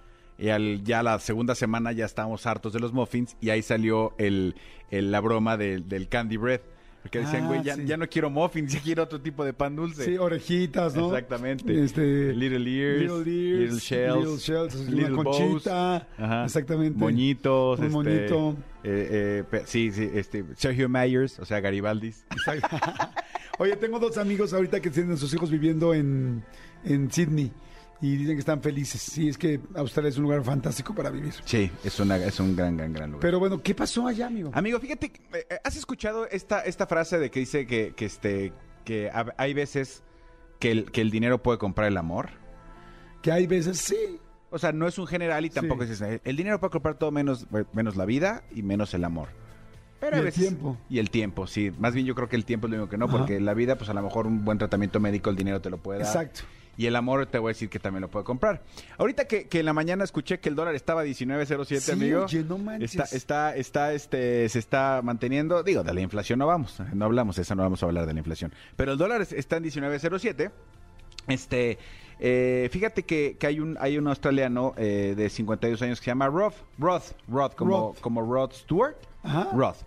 Y 0.42 0.50
al, 0.50 0.84
ya 0.84 1.04
la 1.04 1.20
segunda 1.20 1.56
semana 1.56 1.92
ya 1.94 2.06
estábamos 2.06 2.46
hartos 2.48 2.74
de 2.74 2.80
los 2.80 2.92
muffins. 2.92 3.38
Y 3.40 3.52
ahí 3.52 3.62
salió 3.62 4.14
el, 4.18 4.56
el- 4.90 5.12
la 5.12 5.20
broma 5.22 5.56
del, 5.56 5.88
del 5.88 6.10
candy 6.10 6.36
bread. 6.38 6.62
Porque 7.04 7.18
decían, 7.20 7.46
Ah, 7.46 7.48
güey, 7.48 7.64
ya, 7.64 7.76
sí. 7.76 7.86
ya 7.86 7.98
no 7.98 8.08
quiero 8.08 8.30
muffins, 8.30 8.74
ya 8.74 8.80
quiero 8.80 9.04
otro 9.04 9.20
tipo 9.22 9.44
de 9.46 9.54
pan 9.54 9.76
dulce. 9.76 10.04
Sí, 10.06 10.18
orejitas, 10.18 10.96
¿no? 10.96 11.08
Exactamente. 11.08 11.84
Este, 11.84 12.34
Little 12.34 12.70
ears, 12.70 13.02
Little 13.02 13.18
ears, 13.32 13.60
little 13.74 13.80
shells, 13.80 14.18
little 14.20 14.38
shells, 14.38 14.76
little 14.90 15.14
una 15.14 15.24
conchita. 15.24 16.08
Ajá. 16.18 16.44
Exactamente. 16.46 17.00
Moñitos. 17.00 17.80
Un 17.80 17.86
este, 17.86 17.94
moñito. 17.96 18.56
eh, 18.84 19.44
eh, 19.52 19.62
sí, 19.66 19.92
sí, 19.92 20.10
este, 20.14 20.44
Sergio 20.56 20.90
Myers, 20.90 21.40
o 21.40 21.46
sea, 21.46 21.60
Garibaldis. 21.60 22.24
Oye, 23.60 23.76
tengo 23.76 24.00
dos 24.00 24.18
amigos 24.18 24.54
ahorita 24.54 24.80
que 24.80 24.90
tienen 24.90 25.14
a 25.14 25.18
sus 25.18 25.34
hijos 25.34 25.52
viviendo 25.52 25.94
en, 25.94 26.44
en 26.84 27.12
Sydney 27.12 27.52
y 28.02 28.16
dicen 28.18 28.36
que 28.36 28.40
están 28.40 28.62
felices. 28.62 29.02
Sí, 29.02 29.28
es 29.30 29.38
que 29.38 29.60
Australia 29.76 30.10
es 30.10 30.18
un 30.18 30.24
lugar 30.24 30.44
fantástico 30.44 30.94
para 30.96 31.10
vivir. 31.10 31.34
Sí, 31.46 31.70
es, 31.84 32.00
una, 32.00 32.18
es 32.18 32.40
un 32.40 32.56
gran, 32.56 32.76
gran, 32.78 32.92
gran 32.94 33.12
lugar. 33.12 33.22
Pero 33.22 33.40
bueno, 33.40 33.62
¿qué 33.62 33.76
pasó 33.76 34.08
allá, 34.08 34.28
amigo? 34.28 34.50
Amigo, 34.54 34.80
fíjate, 34.80 35.08
eh, 35.34 35.46
eh, 35.50 35.58
¿has 35.64 35.76
escuchado 35.76 36.28
esta, 36.28 36.62
esta 36.62 36.88
frase 36.88 37.20
de 37.20 37.30
que 37.30 37.40
dice 37.42 37.68
que, 37.68 37.94
que, 37.96 38.06
este, 38.06 38.54
que 38.86 39.12
hay 39.38 39.54
veces 39.54 40.04
que 40.60 40.72
el, 40.72 40.92
que 40.92 41.02
el 41.02 41.12
dinero 41.12 41.42
puede 41.44 41.58
comprar 41.60 41.88
el 41.88 41.98
amor? 41.98 42.30
Que 43.22 43.32
hay 43.32 43.46
veces, 43.48 43.78
sí. 43.78 44.20
O 44.50 44.58
sea, 44.60 44.72
no 44.74 44.88
es 44.88 44.98
un 44.98 45.08
general 45.08 45.46
y 45.46 45.50
tampoco 45.50 45.86
Sí. 45.86 45.92
es 45.94 46.02
ese. 46.02 46.22
El 46.26 46.36
dinero 46.36 46.60
puede 46.60 46.72
comprar 46.72 46.96
todo 46.98 47.12
menos, 47.12 47.46
menos 47.72 47.96
la 47.96 48.06
vida 48.06 48.44
y 48.54 48.64
menos 48.64 48.94
el 48.94 49.04
amor. 49.06 49.30
Pero 50.00 50.18
Y 50.18 50.20
el 50.20 50.26
veces- 50.26 50.42
tiempo. 50.48 50.78
Y 50.90 50.98
el 51.00 51.10
tiempo, 51.12 51.46
sí. 51.48 51.72
Más 51.80 51.94
bien 51.94 52.08
yo 52.08 52.16
creo 52.16 52.28
que 52.28 52.36
el 52.36 52.44
tiempo 52.46 52.66
es 52.68 52.72
lo 52.72 52.78
único 52.78 52.90
que 52.90 52.98
no, 52.98 53.06
Ajá. 53.06 53.18
porque 53.20 53.40
la 53.40 53.54
vida, 53.54 53.78
pues 53.78 53.90
a 53.90 53.94
lo 53.94 54.02
mejor 54.02 54.26
un 54.26 54.44
buen 54.44 54.58
tratamiento 54.58 55.00
médico, 55.00 55.30
el 55.30 55.36
dinero 55.36 55.62
te 55.62 55.70
lo 55.70 55.78
puede 55.78 56.00
dar. 56.00 56.08
Exacto. 56.08 56.42
Y 56.82 56.88
el 56.88 56.96
amor 56.96 57.28
te 57.28 57.38
voy 57.38 57.50
a 57.50 57.54
decir 57.54 57.70
que 57.70 57.78
también 57.78 58.02
lo 58.02 58.10
puede 58.10 58.26
comprar. 58.26 58.64
Ahorita 58.98 59.26
que, 59.26 59.48
que 59.48 59.60
en 59.60 59.66
la 59.68 59.74
mañana 59.74 60.04
escuché 60.04 60.40
que 60.40 60.50
el 60.50 60.56
dólar 60.56 60.74
estaba 60.74 61.02
a 61.02 61.06
19.07, 61.06 61.80
Sí, 61.80 61.92
amigo. 61.92 62.24
oye, 62.26 62.44
no 62.44 62.58
manches. 62.58 62.96
Está, 62.96 63.04
está, 63.16 63.56
está, 63.56 63.94
este, 63.94 64.50
se 64.50 64.58
está 64.58 65.02
manteniendo. 65.04 65.62
Digo, 65.62 65.84
de 65.84 65.94
la 65.94 66.02
inflación 66.02 66.40
no 66.40 66.48
vamos, 66.48 66.80
no 66.94 67.06
hablamos, 67.06 67.38
esa 67.38 67.54
no 67.54 67.62
vamos 67.62 67.84
a 67.84 67.86
hablar 67.86 68.08
de 68.08 68.14
la 68.14 68.20
inflación. 68.20 68.52
Pero 68.76 68.94
el 68.94 68.98
dólar 68.98 69.22
es- 69.22 69.32
está 69.32 69.58
en 69.58 69.64
19.07. 69.66 70.50
Este, 71.28 71.78
eh, 72.20 72.68
fíjate 72.72 73.04
que, 73.04 73.38
que 73.40 73.46
hay 73.46 73.60
un 73.60 73.78
hay 73.80 74.00
un 74.00 74.08
australiano 74.08 74.74
eh, 74.76 75.14
de 75.16 75.30
52 75.30 75.82
años 75.84 76.00
que 76.00 76.06
se 76.06 76.12
llama 76.12 76.28
Roth, 76.30 76.56
Roth, 76.80 77.12
Roth, 77.28 77.54
como, 77.54 77.72
Roth. 77.92 78.00
como 78.02 78.22
Rod 78.24 78.52
Stewart. 78.54 78.96
Ajá. 79.22 79.50
Roth. 79.54 79.78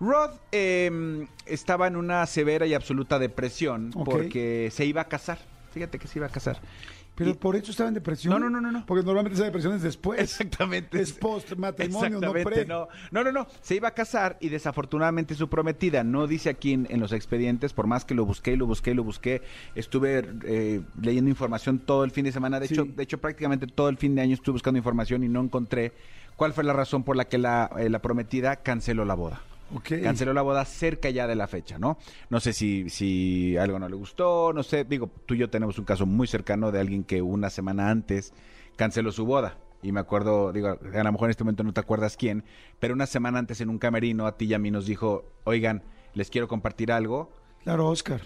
Roth 0.00 0.38
eh, 0.52 1.26
estaba 1.46 1.86
en 1.86 1.96
una 1.96 2.26
severa 2.26 2.66
y 2.66 2.74
absoluta 2.74 3.18
depresión 3.18 3.90
porque 4.04 4.68
se 4.70 4.84
iba 4.84 5.00
a 5.00 5.04
casar. 5.08 5.38
Fíjate 5.76 5.98
que 5.98 6.08
se 6.08 6.18
iba 6.18 6.26
a 6.26 6.30
casar. 6.30 6.58
Pero 7.14 7.30
Y- 7.30 7.34
por 7.34 7.54
eso 7.54 7.70
estaba 7.70 7.88
en 7.88 7.94
depresión. 7.94 8.32
No, 8.32 8.38
no, 8.38 8.48
no, 8.48 8.62
no, 8.62 8.72
no. 8.72 8.86
Porque 8.86 9.04
normalmente 9.04 9.34
esa 9.34 9.44
depresión 9.44 9.74
es 9.74 9.82
después. 9.82 10.18
Exactamente. 10.18 10.98
Es 10.98 11.12
post 11.12 11.52
matrimonio, 11.54 12.18
no 12.18 12.32
pre. 12.32 12.64
no. 12.64 12.88
No, 13.10 13.22
no, 13.22 13.30
no. 13.30 13.46
Se 13.60 13.74
iba 13.74 13.88
a 13.88 13.90
casar 13.90 14.38
y 14.40 14.48
desafortunadamente 14.48 15.34
su 15.34 15.50
prometida 15.50 16.02
no 16.02 16.26
dice 16.26 16.48
aquí 16.48 16.72
en, 16.72 16.86
en 16.88 16.98
los 16.98 17.12
expedientes, 17.12 17.74
por 17.74 17.86
más 17.86 18.06
que 18.06 18.14
lo 18.14 18.24
busqué 18.24 18.52
y 18.52 18.56
lo 18.56 18.64
busqué 18.64 18.92
y 18.92 18.94
lo 18.94 19.04
busqué, 19.04 19.42
estuve 19.74 20.26
eh, 20.44 20.80
leyendo 20.98 21.28
información 21.28 21.78
todo 21.78 22.04
el 22.04 22.10
fin 22.10 22.24
de 22.24 22.32
semana. 22.32 22.58
De 22.58 22.68
Sí. 22.68 22.72
hecho, 22.72 22.84
de 22.86 23.02
hecho 23.02 23.18
prácticamente 23.18 23.66
todo 23.66 23.90
el 23.90 23.98
fin 23.98 24.14
de 24.14 24.22
año 24.22 24.32
estuve 24.32 24.54
buscando 24.54 24.78
información 24.78 25.22
y 25.22 25.28
no 25.28 25.42
encontré 25.42 25.92
cuál 26.36 26.54
fue 26.54 26.64
la 26.64 26.72
razón 26.72 27.02
por 27.02 27.16
la 27.16 27.26
que 27.26 27.36
la, 27.36 27.70
eh, 27.78 27.90
la 27.90 28.00
prometida 28.00 28.56
canceló 28.56 29.04
la 29.04 29.14
boda. 29.14 29.42
Canceló 30.02 30.32
la 30.32 30.42
boda 30.42 30.64
cerca 30.64 31.10
ya 31.10 31.26
de 31.26 31.34
la 31.34 31.46
fecha, 31.46 31.78
¿no? 31.78 31.98
No 32.30 32.40
sé 32.40 32.52
si, 32.52 32.88
si 32.90 33.56
algo 33.56 33.78
no 33.78 33.88
le 33.88 33.96
gustó, 33.96 34.52
no 34.52 34.62
sé. 34.62 34.84
Digo, 34.84 35.10
tú 35.26 35.34
y 35.34 35.38
yo 35.38 35.50
tenemos 35.50 35.78
un 35.78 35.84
caso 35.84 36.06
muy 36.06 36.26
cercano 36.26 36.70
de 36.70 36.80
alguien 36.80 37.04
que 37.04 37.22
una 37.22 37.50
semana 37.50 37.90
antes 37.90 38.32
canceló 38.76 39.12
su 39.12 39.26
boda. 39.26 39.58
Y 39.82 39.92
me 39.92 40.00
acuerdo, 40.00 40.52
digo, 40.52 40.68
a 40.68 41.02
lo 41.02 41.12
mejor 41.12 41.26
en 41.26 41.30
este 41.30 41.44
momento 41.44 41.62
no 41.62 41.72
te 41.72 41.80
acuerdas 41.80 42.16
quién, 42.16 42.44
pero 42.80 42.94
una 42.94 43.06
semana 43.06 43.38
antes 43.38 43.60
en 43.60 43.68
un 43.68 43.78
camerino 43.78 44.26
a 44.26 44.36
ti 44.36 44.46
y 44.46 44.54
a 44.54 44.58
mí 44.58 44.70
nos 44.70 44.86
dijo, 44.86 45.24
oigan, 45.44 45.82
les 46.14 46.30
quiero 46.30 46.48
compartir 46.48 46.90
algo. 46.90 47.30
Claro, 47.62 47.88
Oscar. 47.88 48.22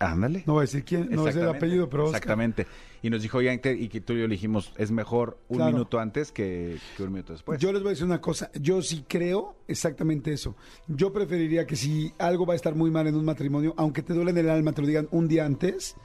Ándale. 0.00 0.44
No 0.46 0.52
voy 0.54 0.60
a 0.60 0.62
decir 0.62 0.84
quién, 0.84 1.08
no 1.10 1.24
decir 1.24 1.42
el 1.42 1.48
apellido, 1.48 1.90
pero 1.90 2.04
Oscar. 2.04 2.18
Exactamente. 2.18 2.66
Y 3.02 3.10
nos 3.10 3.22
dijo, 3.22 3.38
oigan, 3.38 3.60
y 3.64 3.88
que 3.88 4.00
tú 4.00 4.12
y 4.12 4.20
yo 4.20 4.28
le 4.28 4.34
dijimos, 4.34 4.72
es 4.76 4.90
mejor 4.92 5.38
un 5.48 5.56
Claro. 5.58 5.72
minuto 5.72 5.98
antes 5.98 6.30
que, 6.30 6.78
que 6.96 7.02
un 7.02 7.12
minuto 7.12 7.32
después. 7.32 7.60
Yo 7.60 7.72
les 7.72 7.82
voy 7.82 7.88
a 7.88 7.92
decir 7.92 8.04
una 8.06 8.20
cosa, 8.20 8.50
yo 8.60 8.80
sí 8.82 9.04
creo 9.08 9.56
exactamente 9.66 10.32
eso. 10.32 10.54
Yo 10.86 11.12
preferiría 11.12 11.66
que 11.66 11.74
si 11.76 12.12
algo 12.18 12.46
va 12.46 12.52
a 12.52 12.56
estar 12.56 12.74
muy 12.76 12.90
mal 12.90 13.06
en 13.08 13.16
un 13.16 13.24
matrimonio, 13.24 13.74
aunque 13.76 14.02
te 14.02 14.14
duele 14.14 14.30
en 14.30 14.38
el 14.38 14.50
alma, 14.50 14.72
te 14.72 14.82
lo 14.82 14.86
digan 14.86 15.08
un 15.10 15.26
día 15.26 15.44
antes, 15.44 15.96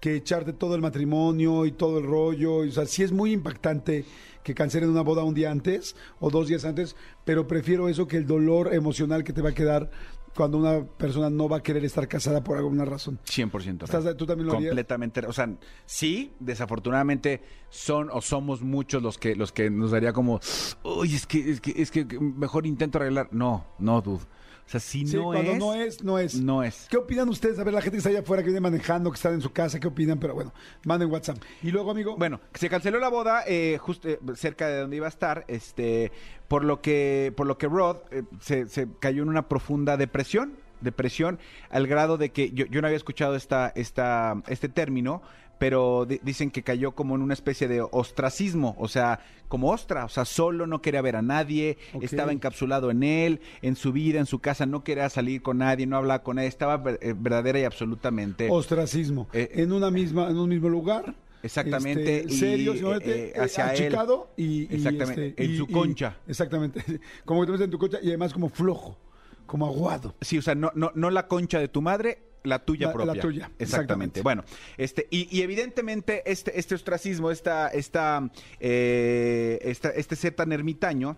que 0.00 0.16
echarte 0.16 0.52
todo 0.52 0.74
el 0.74 0.80
matrimonio 0.80 1.64
y 1.66 1.72
todo 1.72 1.98
el 1.98 2.04
rollo. 2.06 2.56
O 2.58 2.70
sea, 2.70 2.86
sí 2.86 3.02
es 3.04 3.12
muy 3.12 3.32
impactante 3.32 4.04
que 4.42 4.54
cancelen 4.54 4.90
una 4.90 5.02
boda 5.02 5.22
un 5.22 5.34
día 5.34 5.50
antes 5.52 5.94
o 6.18 6.28
dos 6.30 6.48
días 6.48 6.64
antes, 6.64 6.96
pero 7.24 7.46
prefiero 7.46 7.88
eso 7.88 8.08
que 8.08 8.16
el 8.16 8.26
dolor 8.26 8.74
emocional 8.74 9.22
que 9.22 9.32
te 9.32 9.42
va 9.42 9.50
a 9.50 9.54
quedar 9.54 9.90
cuando 10.34 10.58
una 10.58 10.84
persona 10.84 11.28
no 11.30 11.48
va 11.48 11.58
a 11.58 11.62
querer 11.62 11.84
estar 11.84 12.08
casada 12.08 12.42
por 12.42 12.56
alguna 12.56 12.84
razón. 12.84 13.18
100% 13.26 13.84
¿Estás- 13.84 14.16
tú 14.16 14.26
también 14.26 14.46
lo 14.48 14.54
harías? 14.54 14.70
Completamente. 14.70 15.26
O 15.26 15.32
sea, 15.32 15.48
sí, 15.86 16.32
desafortunadamente 16.40 17.42
son 17.68 18.08
o 18.10 18.20
somos 18.20 18.62
muchos 18.62 19.02
los 19.02 19.18
que 19.18 19.36
los 19.36 19.52
que 19.52 19.70
nos 19.70 19.90
daría 19.90 20.12
como, 20.12 20.40
uy, 20.84 21.14
es 21.14 21.26
que, 21.26 21.50
es 21.50 21.60
que, 21.60 21.74
es 21.76 21.90
que 21.90 22.04
mejor 22.04 22.66
intento 22.66 22.98
arreglar. 22.98 23.28
No, 23.32 23.66
no, 23.78 24.00
dude. 24.00 24.20
O 24.66 24.70
sea, 24.72 24.80
si 24.80 25.06
Sí, 25.06 25.16
no 25.16 25.24
cuando 25.24 25.52
es, 25.52 25.58
no 25.58 25.74
es, 25.74 26.02
no 26.04 26.18
es. 26.18 26.34
no 26.36 26.62
es. 26.62 26.86
¿Qué 26.90 26.96
opinan 26.96 27.28
ustedes? 27.28 27.58
A 27.58 27.64
ver, 27.64 27.74
la 27.74 27.80
gente 27.82 27.96
que 27.96 27.98
está 27.98 28.10
allá 28.10 28.20
afuera, 28.20 28.42
que 28.42 28.46
viene 28.48 28.60
manejando, 28.60 29.10
que 29.10 29.16
están 29.16 29.34
en 29.34 29.42
su 29.42 29.52
casa, 29.52 29.78
¿qué 29.78 29.88
opinan? 29.88 30.18
Pero 30.18 30.34
bueno, 30.34 30.52
manden 30.84 31.10
WhatsApp. 31.10 31.38
Y 31.62 31.70
luego, 31.70 31.90
amigo, 31.90 32.16
Bueno, 32.16 32.40
se 32.54 32.68
canceló 32.68 32.98
la 32.98 33.08
boda 33.08 33.44
eh, 33.46 33.76
justo 33.78 34.08
eh, 34.08 34.18
cerca 34.34 34.68
de 34.68 34.80
donde 34.80 34.96
iba 34.96 35.06
a 35.06 35.10
estar, 35.10 35.44
este, 35.48 36.10
por 36.48 36.64
lo 36.64 36.80
que, 36.80 37.32
por 37.36 37.46
lo 37.46 37.58
que 37.58 37.66
Rod 37.66 37.98
eh, 38.10 38.22
se, 38.40 38.68
se 38.68 38.88
cayó 38.98 39.22
en 39.22 39.28
una 39.28 39.48
profunda 39.48 39.96
depresión, 39.96 40.54
depresión, 40.80 41.38
al 41.70 41.86
grado 41.86 42.16
de 42.18 42.30
que 42.30 42.50
yo, 42.52 42.66
yo 42.66 42.80
no 42.80 42.86
había 42.86 42.96
escuchado 42.96 43.36
esta, 43.36 43.72
esta, 43.74 44.42
este 44.48 44.68
término, 44.68 45.22
pero 45.62 46.06
di- 46.06 46.18
dicen 46.24 46.50
que 46.50 46.64
cayó 46.64 46.90
como 46.90 47.14
en 47.14 47.22
una 47.22 47.34
especie 47.34 47.68
de 47.68 47.80
ostracismo, 47.82 48.74
o 48.80 48.88
sea, 48.88 49.20
como 49.46 49.70
ostra, 49.70 50.04
o 50.04 50.08
sea, 50.08 50.24
solo 50.24 50.66
no 50.66 50.82
quería 50.82 51.00
ver 51.02 51.14
a 51.14 51.22
nadie, 51.22 51.78
estaba 52.00 52.32
encapsulado 52.32 52.90
en 52.90 53.04
él, 53.04 53.40
en 53.62 53.76
su 53.76 53.92
vida, 53.92 54.18
en 54.18 54.26
su 54.26 54.40
casa, 54.40 54.66
no 54.66 54.82
quería 54.82 55.08
salir 55.08 55.40
con 55.40 55.58
nadie, 55.58 55.86
no 55.86 55.96
hablaba 55.96 56.24
con 56.24 56.34
nadie, 56.36 56.48
estaba 56.48 56.76
ver- 56.78 56.98
eh, 57.00 57.14
verdadera 57.16 57.60
y 57.60 57.64
absolutamente 57.64 58.48
ostracismo. 58.50 59.28
Eh, 59.32 59.50
en 59.54 59.72
una 59.72 59.92
misma, 59.92 60.28
en 60.30 60.36
un 60.36 60.48
mismo 60.48 60.68
lugar. 60.68 61.14
Exactamente, 61.44 62.20
Este, 62.22 62.34
serio, 62.34 62.74
eh, 63.00 63.32
eh, 63.34 63.40
hacia 63.40 63.72
él. 63.74 63.82
achicado 63.86 64.30
y, 64.36 64.62
y, 64.62 64.74
Exactamente, 64.76 65.28
este, 65.28 65.44
en 65.44 65.50
y- 65.52 65.56
su 65.58 65.64
y- 65.68 65.72
concha. 65.72 66.16
exactamente. 66.26 66.82
Como 67.24 67.40
que 67.42 67.46
te 67.46 67.52
metes 67.52 67.64
en 67.66 67.70
tu 67.70 67.78
concha 67.78 67.98
y 68.02 68.08
además 68.08 68.32
como 68.32 68.48
flojo, 68.48 68.98
como 69.46 69.66
aguado. 69.66 70.14
Sí, 70.20 70.38
o 70.38 70.42
sea, 70.42 70.56
no, 70.56 70.72
no, 70.74 70.90
no 70.96 71.10
la 71.10 71.28
concha 71.28 71.60
de 71.60 71.68
tu 71.68 71.82
madre, 71.82 72.18
la 72.44 72.58
tuya 72.64 72.88
La- 72.88 72.92
la 72.92 73.04
propia. 73.04 73.22
tuya, 73.22 73.50
Exactamente. 73.58 74.20
exactamente. 74.20 74.22
Bueno, 74.22 74.44
este, 74.76 75.06
y, 75.10 75.28
y 75.36 75.42
evidentemente 75.42 76.22
este, 76.30 76.58
este 76.58 76.74
ostracismo, 76.74 77.30
esta, 77.30 77.68
esta, 77.68 78.30
eh, 78.60 79.58
esta- 79.62 79.90
este 79.90 80.16
ser 80.16 80.34
tan 80.34 80.52
ermitaño, 80.52 81.16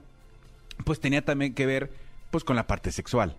pues 0.85 1.01
tenía 1.01 1.25
también 1.25 1.55
que 1.55 1.67
ver 1.67 1.91
pues 2.31 2.45
con 2.45 2.57
la 2.57 2.67
parte 2.67 2.91
sexual. 2.93 3.37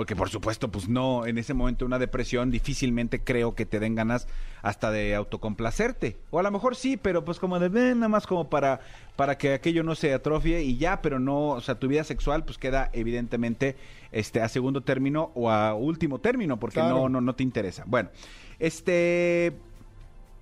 Porque 0.00 0.16
por 0.16 0.30
supuesto, 0.30 0.70
pues 0.70 0.88
no, 0.88 1.26
en 1.26 1.36
ese 1.36 1.52
momento 1.52 1.84
una 1.84 1.98
depresión 1.98 2.50
difícilmente 2.50 3.22
creo 3.22 3.54
que 3.54 3.66
te 3.66 3.78
den 3.78 3.94
ganas 3.94 4.28
hasta 4.62 4.90
de 4.90 5.14
autocomplacerte. 5.14 6.16
O 6.30 6.38
a 6.38 6.42
lo 6.42 6.50
mejor 6.50 6.74
sí, 6.74 6.96
pero 6.96 7.22
pues 7.22 7.38
como 7.38 7.58
de 7.58 7.68
nada 7.68 8.08
más 8.08 8.26
como 8.26 8.48
para, 8.48 8.80
para 9.16 9.36
que 9.36 9.52
aquello 9.52 9.82
no 9.82 9.94
se 9.94 10.14
atrofie 10.14 10.62
y 10.62 10.78
ya, 10.78 11.02
pero 11.02 11.18
no, 11.18 11.48
o 11.48 11.60
sea, 11.60 11.78
tu 11.78 11.86
vida 11.86 12.02
sexual 12.02 12.46
pues 12.46 12.56
queda 12.56 12.88
evidentemente 12.94 13.76
este 14.10 14.40
a 14.40 14.48
segundo 14.48 14.80
término 14.80 15.32
o 15.34 15.50
a 15.50 15.74
último 15.74 16.18
término, 16.18 16.58
porque 16.58 16.80
Claro. 16.80 17.00
no, 17.00 17.08
no, 17.10 17.20
no 17.20 17.34
te 17.34 17.42
interesa. 17.42 17.84
Bueno, 17.86 18.08
este 18.58 19.52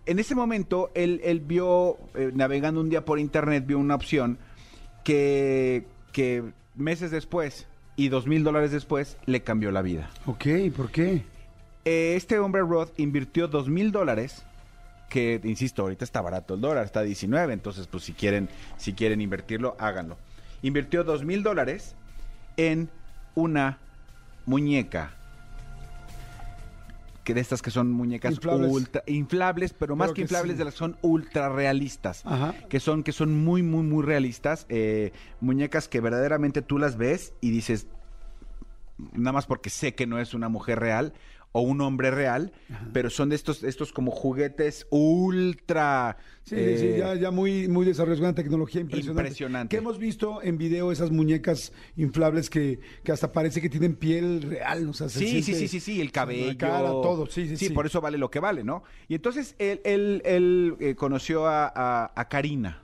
en 0.07 0.21
ese 0.21 0.37
momento 0.37 0.93
él, 0.95 1.21
él 1.25 1.41
vio, 1.41 1.99
eh, 2.15 2.31
navegando 2.33 2.81
un 2.81 2.91
día 2.91 3.05
por 3.05 3.19
internet, 3.19 3.65
vio 3.67 3.81
una 3.81 3.97
opción 3.97 4.39
que, 5.03 5.85
que 6.13 6.45
meses 6.77 7.11
después 7.11 7.67
y 7.99 8.11
dos 8.11 8.29
mil 8.29 8.45
dólares 8.45 8.71
después 8.71 9.19
le 9.27 9.43
cambió 9.43 9.73
la 9.73 9.83
vida. 9.83 10.09
Ok, 10.25 10.47
¿por 10.75 10.91
qué? 10.91 11.25
Eh, 11.85 12.15
este 12.15 12.39
hombre 12.39 12.63
Roth 12.63 12.99
invirtió 12.99 13.49
dos 13.49 13.69
mil 13.69 13.91
dólares 13.91 14.45
que 15.11 15.41
insisto 15.43 15.83
ahorita 15.83 16.05
está 16.05 16.21
barato 16.21 16.55
el 16.55 16.61
dólar 16.61 16.85
está 16.85 17.01
a 17.01 17.03
19 17.03 17.55
entonces 17.55 17.87
pues 17.87 18.05
si 18.05 18.13
quieren 18.13 18.51
si 18.77 18.93
quieren 18.93 19.23
invertirlo 19.23 19.75
háganlo 19.79 20.19
invirtió 20.61 21.03
dos 21.03 21.25
mil 21.25 21.43
dólares 21.43 21.95
en 22.59 22.91
una 23.35 23.79
muñeca 24.45 25.13
que 27.29 27.35
de 27.35 27.43
estas 27.43 27.61
que 27.61 27.71
son 27.71 27.93
muñecas 27.93 28.33
Inflables. 28.33 28.73
ultra 28.73 29.03
inflables 29.07 29.75
pero 29.75 29.97
más 29.97 30.09
que 30.09 30.15
que 30.15 30.21
inflables 30.23 30.55
sí. 30.55 30.59
de 30.61 30.65
las 30.65 30.73
son 30.73 30.97
ultra 31.03 31.51
realistas 31.51 32.23
Ajá. 32.25 32.55
que 32.71 32.81
son 32.81 33.03
que 33.03 33.13
son 33.13 33.45
muy 33.45 33.63
muy 33.63 33.83
muy 33.83 34.03
realistas 34.03 34.65
eh, 34.71 35.13
muñecas 35.39 35.89
que 35.89 36.01
verdaderamente 36.01 36.63
tú 36.63 36.79
las 36.79 36.97
ves 36.97 37.35
y 37.43 37.51
dices 37.51 37.87
nada 39.13 39.33
más 39.33 39.45
porque 39.45 39.69
sé 39.69 39.95
que 39.95 40.07
no 40.07 40.19
es 40.19 40.33
una 40.33 40.49
mujer 40.49 40.81
real 40.81 41.13
o 41.53 41.63
un 41.63 41.81
hombre 41.81 42.11
real, 42.11 42.53
pero 42.93 43.09
son 43.11 43.31
de 43.31 43.37
estos, 43.37 43.63
estos 43.65 43.93
como 43.93 44.11
juguetes 44.11 44.87
ultra. 44.91 46.17
Sí, 46.45 46.55
eh, 46.57 46.77
sí, 46.79 46.99
ya, 46.99 47.15
ya 47.15 47.31
muy, 47.31 47.69
muy 47.69 47.85
desarrollada 47.87 48.29
una 48.29 48.35
tecnología 48.35 48.81
impresionante. 48.81 49.23
Impresionante. 49.29 49.71
Que 49.71 49.79
hemos 49.79 49.99
visto 49.99 50.43
en 50.43 50.59
video 50.59 50.93
esas 50.93 51.11
muñecas 51.11 51.73
inflables 51.97 52.49
que, 52.51 52.81
que 53.03 53.13
hasta 53.13 53.33
parece 53.33 53.61
que 53.61 53.69
tienen 53.69 53.97
piel 53.97 54.43
real. 54.43 54.89
O 54.89 54.93
sea, 54.93 55.09
se 55.09 55.19
Sí, 55.21 55.43
sí, 55.43 55.55
sí, 55.55 55.69
sí, 55.69 55.81
sí, 55.81 56.01
el 56.01 56.07
la 56.09 56.13
cabello. 56.13 56.59
cara, 56.59 56.89
todo, 56.89 57.27
sí, 57.27 57.49
sí, 57.49 57.57
sí. 57.57 57.71
por 57.71 57.87
eso 57.87 58.01
vale 58.01 58.19
lo 58.19 58.31
que 58.31 58.41
vale, 58.41 58.65
¿no? 58.65 58.83
Y 59.09 59.15
entonces 59.15 59.55
él, 59.59 59.81
él, 59.85 60.23
él, 60.25 60.77
eh, 60.81 60.95
conoció 60.95 61.47
a, 61.47 61.67
a- 61.75 62.13
a 62.15 62.29
Karina. 62.29 62.83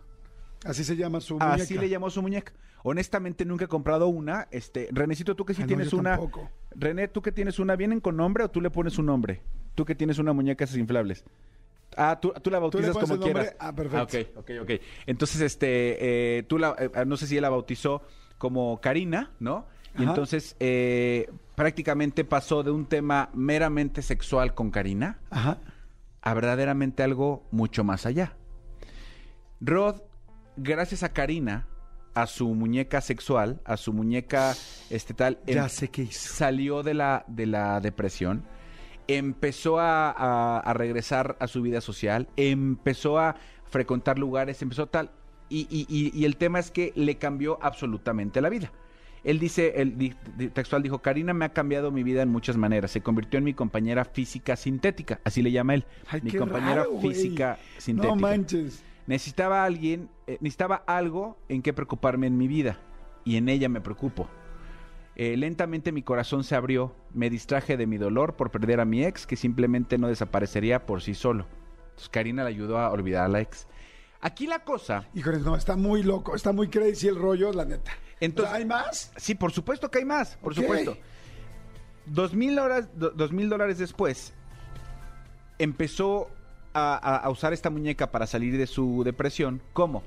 Así 0.64 0.84
se 0.84 0.96
llama 0.96 1.20
su 1.20 1.34
muñeca. 1.34 1.54
Así 1.54 1.76
le 1.78 1.88
llamó 1.88 2.08
su 2.10 2.22
muñeca. 2.22 2.52
Honestamente 2.82 3.44
nunca 3.46 3.64
he 3.64 3.68
comprado 3.68 4.08
una. 4.08 4.46
Este, 4.50 4.88
Renecito, 4.92 5.34
tú 5.34 5.44
que 5.46 5.54
sí 5.54 5.60
Ah, 5.62 5.64
no, 5.64 5.68
tienes 5.68 5.90
yo 5.90 5.96
una. 5.98 6.16
tampoco. 6.16 6.50
René, 6.74 7.08
¿tú 7.08 7.22
que 7.22 7.32
tienes 7.32 7.58
una, 7.58 7.76
vienen 7.76 8.00
con 8.00 8.16
nombre 8.16 8.44
o 8.44 8.50
tú 8.50 8.60
le 8.60 8.70
pones 8.70 8.98
un 8.98 9.06
nombre? 9.06 9.42
Tú 9.74 9.84
que 9.84 9.94
tienes 9.94 10.18
una 10.18 10.32
muñeca 10.32 10.64
esas 10.64 10.76
inflables. 10.76 11.24
Ah, 11.96 12.18
tú, 12.20 12.32
tú 12.42 12.50
la 12.50 12.58
bautizas 12.58 12.96
como 12.96 13.18
quieras. 13.18 13.54
Ah, 13.58 13.74
perfecto. 13.74 14.40
ok, 14.40 14.50
ok, 14.58 14.62
ok. 14.62 14.70
Entonces, 15.06 15.40
este, 15.40 16.38
eh, 16.38 16.42
tú 16.44 16.58
la, 16.58 16.74
eh, 16.78 17.04
no 17.06 17.16
sé 17.16 17.26
si 17.26 17.36
él 17.36 17.42
la 17.42 17.50
bautizó 17.50 18.02
como 18.38 18.80
Karina, 18.80 19.30
¿no? 19.40 19.66
Y 19.96 20.02
Ajá. 20.02 20.10
entonces 20.10 20.56
eh, 20.58 21.30
prácticamente 21.54 22.24
pasó 22.24 22.64
de 22.64 22.72
un 22.72 22.86
tema 22.86 23.30
meramente 23.32 24.02
sexual 24.02 24.52
con 24.52 24.72
Karina 24.72 25.20
Ajá. 25.30 25.58
a 26.20 26.34
verdaderamente 26.34 27.04
algo 27.04 27.46
mucho 27.52 27.84
más 27.84 28.04
allá. 28.04 28.34
Rod, 29.60 30.00
gracias 30.56 31.04
a 31.04 31.12
Karina, 31.12 31.68
a 32.14 32.26
su 32.26 32.48
muñeca 32.54 33.00
sexual, 33.00 33.60
a 33.64 33.76
su 33.76 33.92
muñeca 33.92 34.54
este 34.90 35.14
tal, 35.14 35.38
Ya 35.46 35.64
em- 35.64 35.68
sé 35.68 35.88
qué 35.88 36.02
hizo. 36.02 36.34
salió 36.34 36.82
de 36.82 36.94
la, 36.94 37.24
de 37.28 37.46
la 37.46 37.80
depresión, 37.80 38.44
empezó 39.08 39.78
a, 39.80 40.10
a- 40.10 40.60
a 40.60 40.72
regresar 40.74 41.36
a 41.40 41.46
su 41.46 41.62
vida 41.62 41.80
social, 41.80 42.28
empezó 42.36 43.18
a 43.18 43.36
frecuentar 43.68 44.18
lugares, 44.18 44.62
empezó 44.62 44.86
tal, 44.86 45.10
y, 45.48 45.66
y- 45.70 45.86
y- 45.88 46.18
y 46.18 46.24
el 46.24 46.36
tema 46.36 46.58
es 46.58 46.70
que 46.70 46.92
le 46.96 47.16
cambió 47.16 47.58
absolutamente 47.62 48.40
la 48.40 48.48
vida. 48.48 48.72
Él 49.24 49.38
dice, 49.38 49.72
el 49.80 50.14
textual 50.52 50.82
dijo, 50.82 50.98
Karina 51.00 51.32
me 51.32 51.46
ha 51.46 51.48
cambiado 51.54 51.90
mi 51.90 52.02
vida 52.02 52.20
en 52.20 52.28
muchas 52.28 52.58
maneras, 52.58 52.90
se 52.90 53.00
convirtió 53.00 53.38
en 53.38 53.44
mi 53.44 53.54
compañera 53.54 54.04
física 54.04 54.54
sintética, 54.54 55.18
así 55.24 55.40
le 55.42 55.50
llama 55.50 55.74
él, 55.74 55.86
Ay, 56.08 56.20
mi 56.22 56.30
compañera 56.32 56.82
raro, 56.84 57.00
física 57.00 57.58
sintética. 57.78 58.14
No 58.14 58.20
manches. 58.20 58.82
Necesitaba 59.06 59.62
a 59.62 59.64
alguien, 59.66 60.08
eh, 60.26 60.38
necesitaba 60.40 60.76
algo 60.86 61.36
en 61.48 61.62
que 61.62 61.72
preocuparme 61.72 62.26
en 62.26 62.38
mi 62.38 62.48
vida 62.48 62.78
y 63.24 63.36
en 63.36 63.48
ella 63.48 63.68
me 63.68 63.80
preocupo. 63.80 64.28
Eh, 65.16 65.36
lentamente 65.36 65.92
mi 65.92 66.02
corazón 66.02 66.42
se 66.42 66.56
abrió, 66.56 66.94
me 67.12 67.30
distraje 67.30 67.76
de 67.76 67.86
mi 67.86 67.98
dolor 67.98 68.34
por 68.34 68.50
perder 68.50 68.80
a 68.80 68.84
mi 68.84 69.04
ex 69.04 69.26
que 69.26 69.36
simplemente 69.36 69.98
no 69.98 70.08
desaparecería 70.08 70.86
por 70.86 71.02
sí 71.02 71.14
solo. 71.14 71.46
Entonces 71.90 72.08
Karina 72.08 72.42
le 72.44 72.48
ayudó 72.50 72.78
a 72.78 72.90
olvidar 72.90 73.24
a 73.24 73.28
la 73.28 73.40
ex. 73.40 73.68
Aquí 74.20 74.46
la 74.46 74.60
cosa, 74.64 75.06
Híjole, 75.14 75.38
no, 75.38 75.54
está 75.54 75.76
muy 75.76 76.02
loco, 76.02 76.34
está 76.34 76.52
muy 76.52 76.68
crazy 76.68 77.08
el 77.08 77.16
rollo, 77.16 77.52
la 77.52 77.64
neta. 77.66 77.92
Entonces- 78.20 78.54
¿Hay 78.54 78.64
más? 78.64 79.12
sí, 79.16 79.34
por 79.34 79.52
supuesto 79.52 79.90
que 79.90 79.98
hay 79.98 80.04
más, 80.06 80.36
por 80.38 80.54
supuesto. 80.54 80.96
Dos 82.06 82.32
mil, 82.34 82.58
horas, 82.58 82.88
do- 82.98 83.10
dos 83.10 83.32
mil 83.32 83.48
dólares 83.50 83.76
después, 83.78 84.34
empezó 85.58 86.28
a, 86.74 86.94
a- 86.96 87.16
a 87.18 87.30
usar 87.30 87.52
esta 87.52 87.70
muñeca 87.70 88.10
para 88.10 88.26
salir 88.26 88.58
de 88.58 88.66
su 88.66 89.02
depresión. 89.04 89.60
¿Cómo? 89.72 90.02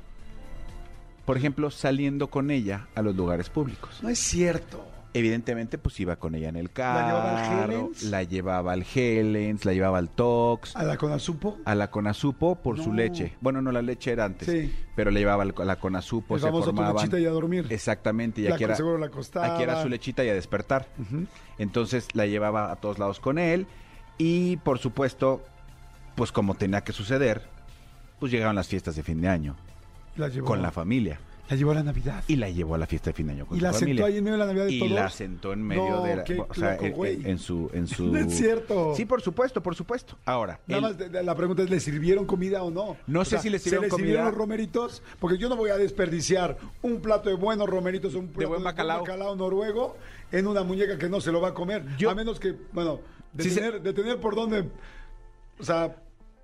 Por 1.25 1.37
ejemplo, 1.37 1.71
saliendo 1.71 2.27
con 2.27 2.51
ella 2.51 2.87
a 2.95 3.01
los 3.01 3.15
lugares 3.15 3.49
públicos. 3.49 3.99
No 4.01 4.09
es 4.09 4.19
cierto. 4.19 4.85
Evidentemente, 5.13 5.77
pues 5.79 5.99
iba 5.99 6.17
con 6.17 6.35
ella 6.35 6.49
en 6.49 6.57
el 6.57 6.69
carro. 6.71 7.07
llevaba 7.07 7.63
al 7.63 7.71
Helens? 7.71 8.03
La 8.03 8.23
llevaba 8.23 8.73
al 8.73 8.85
Helens, 8.93 9.65
la 9.65 9.73
llevaba 9.73 9.97
al 9.97 10.09
Tox, 10.09 10.75
¿A 10.75 10.83
la 10.83 10.95
Conasupo? 10.97 11.57
a 11.65 11.73
la 11.73 11.89
Conasupo 11.89 12.55
por 12.55 12.79
su 12.81 12.93
leche. 12.93 13.33
Bueno, 13.41 13.61
no, 13.61 13.71
la 13.71 13.81
leche 13.81 14.11
era 14.11 14.25
antes. 14.25 14.47
Sí. 14.47 14.71
Pero 14.95 15.09
la 15.09 15.19
llevaba 15.19 15.43
a 15.43 15.65
la 15.65 15.75
Conasupo, 15.77 16.35
el 16.35 16.41
se 16.41 16.47
famoso 16.47 16.69
tu 16.69 16.75
formaban. 16.75 16.95
lechita 16.97 17.19
y 17.19 17.25
a 17.25 17.31
dormir. 17.31 17.65
Exactamente, 17.69 18.41
y 18.41 18.47
La 18.47 18.55
aquí 18.55 18.65
era, 18.65 18.75
seguro 18.75 18.97
la 18.99 19.09
costaba. 19.09 19.53
aquí 19.55 19.63
era 19.63 19.81
su 19.81 19.89
lechita 19.89 20.23
y 20.23 20.29
a 20.29 20.33
despertar. 20.35 20.87
Entonces 21.57 22.09
la 22.13 22.27
llevaba 22.27 22.71
a 22.71 22.75
todos 22.75 22.99
lados 22.99 23.19
con 23.19 23.39
él 23.39 23.65
y 24.19 24.57
por 24.57 24.77
supuesto, 24.77 25.41
pues 26.17 26.31
como 26.33 26.55
tenía 26.55 26.81
que 26.81 26.91
suceder, 26.91 27.43
pues 28.19 28.31
llegaron 28.31 28.55
las 28.55 28.67
fiestas 28.67 28.95
de 28.97 29.03
fin 29.03 29.21
de 29.21 29.29
año 29.29 29.55
La 30.17 30.27
llevó. 30.27 30.47
con 30.47 30.61
la 30.63 30.71
familia 30.71 31.19
La 31.47 31.55
llevó 31.55 31.71
a 31.71 31.75
la 31.75 31.83
Navidad. 31.83 32.23
y 32.27 32.35
la 32.37 32.49
llevó 32.49 32.73
a 32.75 32.77
la 32.79 32.87
fiesta 32.87 33.11
de 33.11 33.13
fin 33.13 33.27
de 33.27 33.33
año 33.33 33.45
con 33.45 33.55
¿Y 33.55 33.59
su 33.59 33.65
la 33.65 33.71
familia. 33.73 33.93
sentó 33.93 34.05
ahí 34.07 34.17
en 34.17 34.23
medio 34.23 34.33
de 34.33 34.39
la 34.39 34.45
Navidad 34.47 34.65
de 34.65 34.71
y 34.71 34.79
todos? 34.79 34.91
la 34.91 35.09
sentó 35.11 35.53
en 35.53 35.61
medio 35.61 35.89
No, 35.89 36.03
de 36.03 36.15
la, 36.15 36.23
qué 36.23 36.39
o 36.39 36.53
sea, 36.55 36.71
loco, 36.71 36.85
en- 36.87 36.93
güey. 36.93 37.13
en, 37.21 37.27
en 37.27 37.37
su 37.39 37.69
en 37.71 37.87
su 37.87 38.07
No 38.11 38.17
es 38.17 38.35
cierto. 38.35 38.93
Sí, 38.95 39.05
por 39.05 39.21
supuesto, 39.21 39.61
por 39.61 39.75
supuesto. 39.75 40.17
Ahora, 40.25 40.59
Nada 40.65 40.77
él- 40.79 40.81
más 40.81 40.97
de- 40.97 41.09
de- 41.09 41.23
la 41.23 41.35
pregunta 41.35 41.61
es, 41.61 41.69
¿le 41.69 41.79
sirvieron 41.79 42.25
comida 42.25 42.63
o 42.63 42.71
no? 42.71 42.97
No 43.05 43.19
O 43.21 43.23
sé 43.23 43.29
sea, 43.31 43.39
si 43.39 43.49
le 43.51 43.59
sirvieron 43.59 43.85
¿se 43.85 43.91
le 43.91 43.95
sirvieron 43.97 44.23
comida? 44.23 44.31
los 44.31 44.37
romeritos? 44.39 45.03
Porque 45.19 45.37
yo 45.37 45.47
no 45.47 45.55
voy 45.55 45.69
a 45.69 45.77
desperdiciar 45.77 46.57
un 46.81 46.99
plato 46.99 47.29
de 47.29 47.35
buenos 47.35 47.69
romeritos 47.69 48.15
o 48.15 48.19
un 48.19 48.27
plato 48.29 48.49
buen 48.49 48.63
bacalao. 48.63 49.35
noruego 49.35 49.95
en 50.31 50.47
una 50.47 50.63
muñeca 50.63 50.97
que 50.97 51.07
no 51.09 51.21
se 51.21 51.31
lo 51.31 51.39
va 51.39 51.49
a 51.49 51.53
comer. 51.53 51.85
Yo- 51.97 52.09
A 52.09 52.15
menos 52.15 52.39
que, 52.39 52.55
bueno, 52.73 52.99
de, 53.33 53.43
se- 53.43 53.53
tener, 53.55 53.81
de 53.83 53.93
tener 53.93 54.17
por 54.19 54.33
dónde... 54.35 54.67
O 55.59 55.63
sea, 55.63 55.95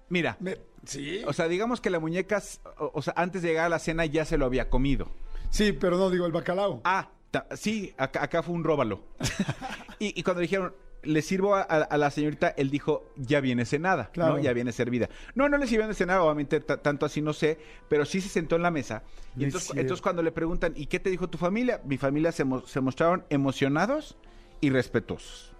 mira, 0.09 0.37
me- 0.39 0.57
¿sí? 0.85 1.21
o 1.25 1.33
sea, 1.33 1.47
digamos 1.47 1.81
que 1.81 1.89
la 1.89 1.99
muñeca, 1.99 2.41
o, 2.77 2.91
o 2.95 3.01
sea, 3.01 3.13
antes 3.17 3.41
de 3.41 3.49
llegar 3.49 3.65
a 3.65 3.69
la 3.69 3.79
cena 3.79 4.05
ya 4.05 4.25
se 4.25 4.37
lo 4.37 4.45
había 4.45 4.69
comido. 4.69 5.07
Sí, 5.49 5.71
pero 5.73 5.97
no 5.97 6.09
digo 6.09 6.25
el 6.25 6.31
bacalao. 6.31 6.81
Ah, 6.83 7.09
ta- 7.31 7.47
sí, 7.55 7.93
acá, 7.97 8.23
acá 8.23 8.43
fue 8.43 8.55
un 8.55 8.63
róbalo. 8.63 9.03
y, 9.99 10.17
y 10.19 10.23
cuando 10.23 10.41
dijeron, 10.41 10.73
le 11.03 11.21
sirvo 11.21 11.55
a, 11.55 11.61
a- 11.61 11.83
a 11.83 11.97
la 11.97 12.09
señorita, 12.11 12.49
él 12.49 12.69
dijo, 12.69 13.05
ya 13.17 13.41
viene 13.41 13.65
cenada, 13.65 14.09
Claro. 14.11 14.37
¿no? 14.37 14.39
Ya 14.41 14.53
viene 14.53 14.71
servida. 14.71 15.09
No, 15.35 15.49
no 15.49 15.57
le 15.57 15.65
sirvieron 15.67 15.89
de 15.89 15.95
cenar, 15.95 16.19
obviamente 16.19 16.59
ta- 16.61 16.81
tanto 16.81 17.05
así 17.05 17.21
no 17.21 17.33
sé, 17.33 17.59
pero 17.89 18.05
sí 18.05 18.21
se 18.21 18.29
sentó 18.29 18.55
en 18.55 18.61
la 18.63 18.71
mesa. 18.71 19.03
Y 19.35 19.39
No 19.41 19.45
entonces, 19.45 19.71
entonces 19.75 20.01
cuando 20.01 20.23
le 20.23 20.31
preguntan, 20.31 20.73
¿y 20.75 20.85
qué 20.87 20.99
te 20.99 21.09
dijo 21.09 21.29
tu 21.29 21.37
familia? 21.37 21.81
Mi 21.85 21.97
familia 21.97 22.31
se, 22.31 22.45
mo- 22.45 22.65
se 22.65 22.79
mostraron 22.81 23.25
emocionados 23.29 24.17
y 24.61 24.69
respetuosos. 24.69 25.52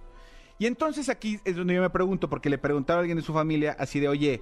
Y 0.64 0.66
entonces 0.66 1.10
aquí 1.10 1.42
es 1.44 1.58
donde 1.58 1.74
yo 1.74 1.82
me 1.82 1.90
pregunto, 1.90 2.30
porque 2.30 2.50
le 2.50 2.58
preguntaba 2.58 3.00
a 3.00 3.02
alguien 3.02 3.18
de 3.18 3.22
su 3.22 3.34
familia 3.34 3.76
así 3.78 4.00
de, 4.00 4.08
oye, 4.08 4.42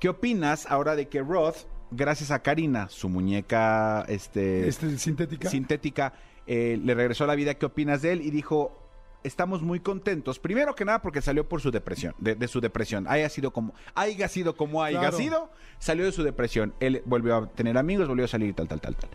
¿qué 0.00 0.08
opinas 0.08 0.64
ahora 0.64 0.96
de 0.96 1.08
que 1.08 1.20
Roth, 1.20 1.56
gracias 1.90 2.30
a 2.30 2.38
Karina, 2.42 2.88
su 2.88 3.10
muñeca, 3.10 4.02
este, 4.08 4.66
Este, 4.66 4.96
sintética. 4.96 5.50
sintética, 5.50 6.14
eh, 6.46 6.80
le 6.82 6.94
regresó 6.94 7.24
a 7.24 7.26
la 7.26 7.34
vida. 7.34 7.52
¿Qué 7.52 7.66
opinas 7.66 8.00
de 8.00 8.12
él? 8.12 8.22
Y 8.22 8.30
dijo, 8.30 8.78
estamos 9.24 9.60
muy 9.60 9.80
contentos. 9.80 10.38
Primero 10.38 10.74
que 10.74 10.86
nada 10.86 11.02
porque 11.02 11.20
salió 11.20 11.46
por 11.46 11.60
su 11.60 11.70
depresión, 11.70 12.14
de, 12.16 12.34
de 12.34 12.48
su 12.48 12.62
depresión. 12.62 13.04
Haya 13.06 13.28
sido 13.28 13.50
como, 13.50 13.74
haya 13.94 14.26
sido 14.28 14.56
como 14.56 14.82
haya 14.82 15.00
Claro. 15.00 15.18
sido, 15.18 15.50
salió 15.78 16.06
de 16.06 16.12
su 16.12 16.22
depresión. 16.22 16.72
Él 16.80 17.02
volvió 17.04 17.36
a 17.36 17.46
tener 17.46 17.76
amigos, 17.76 18.08
volvió 18.08 18.24
a 18.24 18.28
salir, 18.28 18.54
tal, 18.54 18.68
tal, 18.68 18.80
tal, 18.80 18.96
tal. 18.96 19.10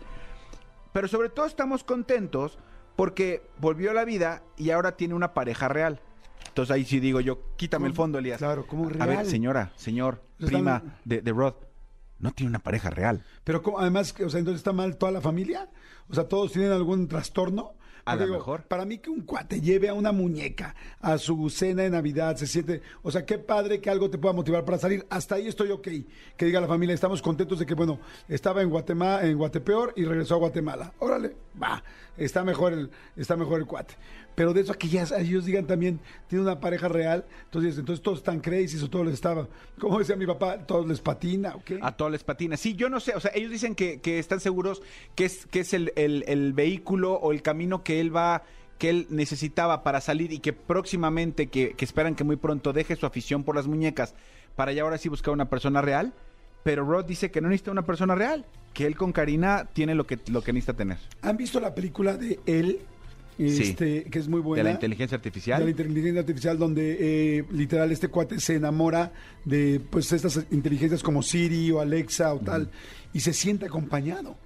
Pero 0.92 1.08
sobre 1.08 1.30
todo 1.30 1.46
estamos 1.46 1.82
contentos 1.82 2.60
porque 2.94 3.42
volvió 3.58 3.90
a 3.90 3.94
la 3.94 4.04
vida 4.04 4.44
y 4.56 4.70
ahora 4.70 4.96
tiene 4.96 5.14
una 5.14 5.34
pareja 5.34 5.66
real. 5.66 6.00
Entonces 6.54 6.72
ahí 6.72 6.84
sí 6.84 7.00
digo 7.00 7.20
yo, 7.20 7.56
quítame 7.56 7.88
el 7.88 7.94
fondo, 7.94 8.16
Elías. 8.18 8.38
Claro, 8.38 8.64
¿cómo 8.64 8.86
A 8.86 8.90
real? 8.90 9.08
ver, 9.08 9.26
señora, 9.26 9.72
señor, 9.74 10.22
prima 10.38 11.00
de, 11.04 11.20
de 11.20 11.32
Rod, 11.32 11.54
no 12.20 12.30
tiene 12.30 12.50
una 12.50 12.60
pareja 12.60 12.90
real. 12.90 13.24
Pero 13.42 13.60
¿cómo? 13.60 13.80
además, 13.80 14.14
o 14.24 14.30
sea, 14.30 14.38
entonces 14.38 14.60
está 14.60 14.72
mal 14.72 14.96
toda 14.96 15.10
la 15.10 15.20
familia. 15.20 15.68
O 16.08 16.14
sea, 16.14 16.28
todos 16.28 16.52
tienen 16.52 16.70
algún 16.70 17.08
trastorno. 17.08 17.72
A 18.06 18.12
Porque 18.12 18.26
lo 18.26 18.34
mejor. 18.34 18.62
Para 18.64 18.84
mí 18.84 18.98
que 18.98 19.08
un 19.10 19.22
cuate 19.22 19.62
lleve 19.62 19.88
a 19.88 19.94
una 19.94 20.12
muñeca 20.12 20.76
a 21.00 21.16
su 21.18 21.48
cena 21.48 21.82
de 21.84 21.90
Navidad, 21.90 22.36
se 22.36 22.46
siente, 22.46 22.82
o 23.02 23.10
sea, 23.10 23.24
qué 23.24 23.38
padre 23.38 23.80
que 23.80 23.88
algo 23.90 24.10
te 24.10 24.18
pueda 24.18 24.34
motivar 24.34 24.64
para 24.64 24.78
salir. 24.78 25.06
Hasta 25.10 25.36
ahí 25.36 25.48
estoy 25.48 25.70
ok. 25.70 25.88
Que 26.36 26.44
diga 26.44 26.60
la 26.60 26.68
familia, 26.68 26.94
estamos 26.94 27.20
contentos 27.22 27.58
de 27.58 27.66
que, 27.66 27.74
bueno, 27.74 27.98
estaba 28.28 28.60
en 28.62 28.68
Guatemala, 28.68 29.26
en 29.26 29.36
Guatepeor 29.38 29.94
y 29.96 30.04
regresó 30.04 30.34
a 30.34 30.38
Guatemala. 30.38 30.92
Órale, 30.98 31.34
va, 31.60 31.82
está 32.16 32.44
mejor 32.44 32.74
el, 32.74 32.90
está 33.16 33.36
mejor 33.36 33.58
el 33.58 33.66
cuate. 33.66 33.94
Pero 34.34 34.52
de 34.52 34.62
eso 34.62 34.72
a 34.72 34.76
que 34.76 34.88
ya 34.88 35.04
ellos 35.18 35.44
digan 35.44 35.66
también, 35.66 36.00
tiene 36.28 36.42
una 36.44 36.58
pareja 36.60 36.88
real, 36.88 37.24
entonces, 37.44 37.78
entonces 37.78 38.02
todos 38.02 38.18
están 38.18 38.40
crazy, 38.40 38.82
o 38.82 38.90
todos 38.90 39.04
les 39.06 39.14
estaba, 39.14 39.48
como 39.78 39.98
decía 39.98 40.16
mi 40.16 40.26
papá, 40.26 40.58
todos 40.66 40.86
les 40.88 41.00
patina, 41.00 41.54
¿ok? 41.54 41.72
A 41.82 41.92
todos 41.96 42.10
les 42.10 42.24
patina. 42.24 42.56
Sí, 42.56 42.74
yo 42.74 42.88
no 42.90 43.00
sé, 43.00 43.14
o 43.14 43.20
sea, 43.20 43.30
ellos 43.34 43.50
dicen 43.50 43.74
que, 43.74 44.00
que 44.00 44.18
están 44.18 44.40
seguros 44.40 44.82
que 45.14 45.24
es, 45.26 45.46
que 45.46 45.60
es 45.60 45.72
el, 45.74 45.92
el- 45.96 46.24
el 46.26 46.52
vehículo 46.52 47.14
o 47.14 47.32
el 47.32 47.42
camino 47.42 47.84
que 47.84 48.00
él 48.00 48.14
va, 48.14 48.42
que 48.78 48.90
él 48.90 49.06
necesitaba 49.10 49.82
para 49.84 50.00
salir 50.00 50.32
y 50.32 50.40
que 50.40 50.52
próximamente, 50.52 51.46
que, 51.46 51.74
que 51.74 51.84
esperan 51.84 52.14
que 52.16 52.24
muy 52.24 52.36
pronto 52.36 52.72
deje 52.72 52.96
su 52.96 53.06
afición 53.06 53.44
por 53.44 53.54
las 53.54 53.66
muñecas 53.66 54.14
para 54.56 54.72
ya 54.72 54.82
ahora 54.82 54.98
sí 54.98 55.08
buscar 55.08 55.32
una 55.32 55.48
persona 55.48 55.80
real. 55.80 56.12
Pero 56.64 56.84
Rod 56.84 57.04
dice 57.04 57.30
que 57.30 57.40
no 57.40 57.48
necesita 57.48 57.70
una 57.70 57.84
persona 57.84 58.14
real, 58.14 58.46
que 58.72 58.86
él 58.86 58.96
con 58.96 59.12
Karina 59.12 59.68
tiene 59.72 59.94
lo 59.94 60.06
que, 60.06 60.18
lo 60.28 60.42
que 60.42 60.52
necesita 60.52 60.72
tener. 60.74 60.98
¿Han 61.22 61.36
visto 61.36 61.60
la 61.60 61.74
película 61.74 62.16
de 62.16 62.40
él? 62.46 62.80
Sí. 63.36 63.62
Este, 63.62 64.04
que 64.04 64.18
es 64.18 64.28
muy 64.28 64.40
buena. 64.40 64.62
De 64.62 64.68
la 64.70 64.74
inteligencia 64.74 65.16
artificial. 65.16 65.58
De 65.58 65.64
la 65.64 65.70
inteligencia 65.70 66.20
artificial, 66.20 66.58
donde 66.58 66.96
eh, 67.38 67.44
literal 67.50 67.90
este 67.90 68.08
cuate 68.08 68.38
se 68.38 68.54
enamora 68.54 69.12
de 69.44 69.80
pues 69.90 70.12
estas 70.12 70.46
inteligencias 70.52 71.02
como 71.02 71.22
Siri 71.22 71.70
o 71.72 71.80
Alexa 71.80 72.32
o 72.32 72.38
tal, 72.38 72.70
y 73.12 73.20
se 73.20 73.32
siente 73.32 73.66
acompañado. 73.66 74.36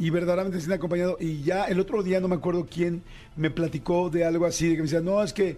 Y 0.00 0.10
verdaderamente 0.10 0.58
se 0.58 0.62
siente 0.62 0.76
acompañado. 0.76 1.16
Y 1.20 1.42
ya 1.42 1.64
el 1.64 1.80
otro 1.80 2.02
día, 2.02 2.20
no 2.20 2.28
me 2.28 2.36
acuerdo 2.36 2.66
quién, 2.70 3.02
me 3.36 3.50
platicó 3.50 4.08
de 4.10 4.24
algo 4.24 4.46
así, 4.46 4.68
de 4.68 4.72
que 4.76 4.78
me 4.78 4.84
decía, 4.84 5.00
no, 5.00 5.22
es 5.22 5.32
que 5.32 5.56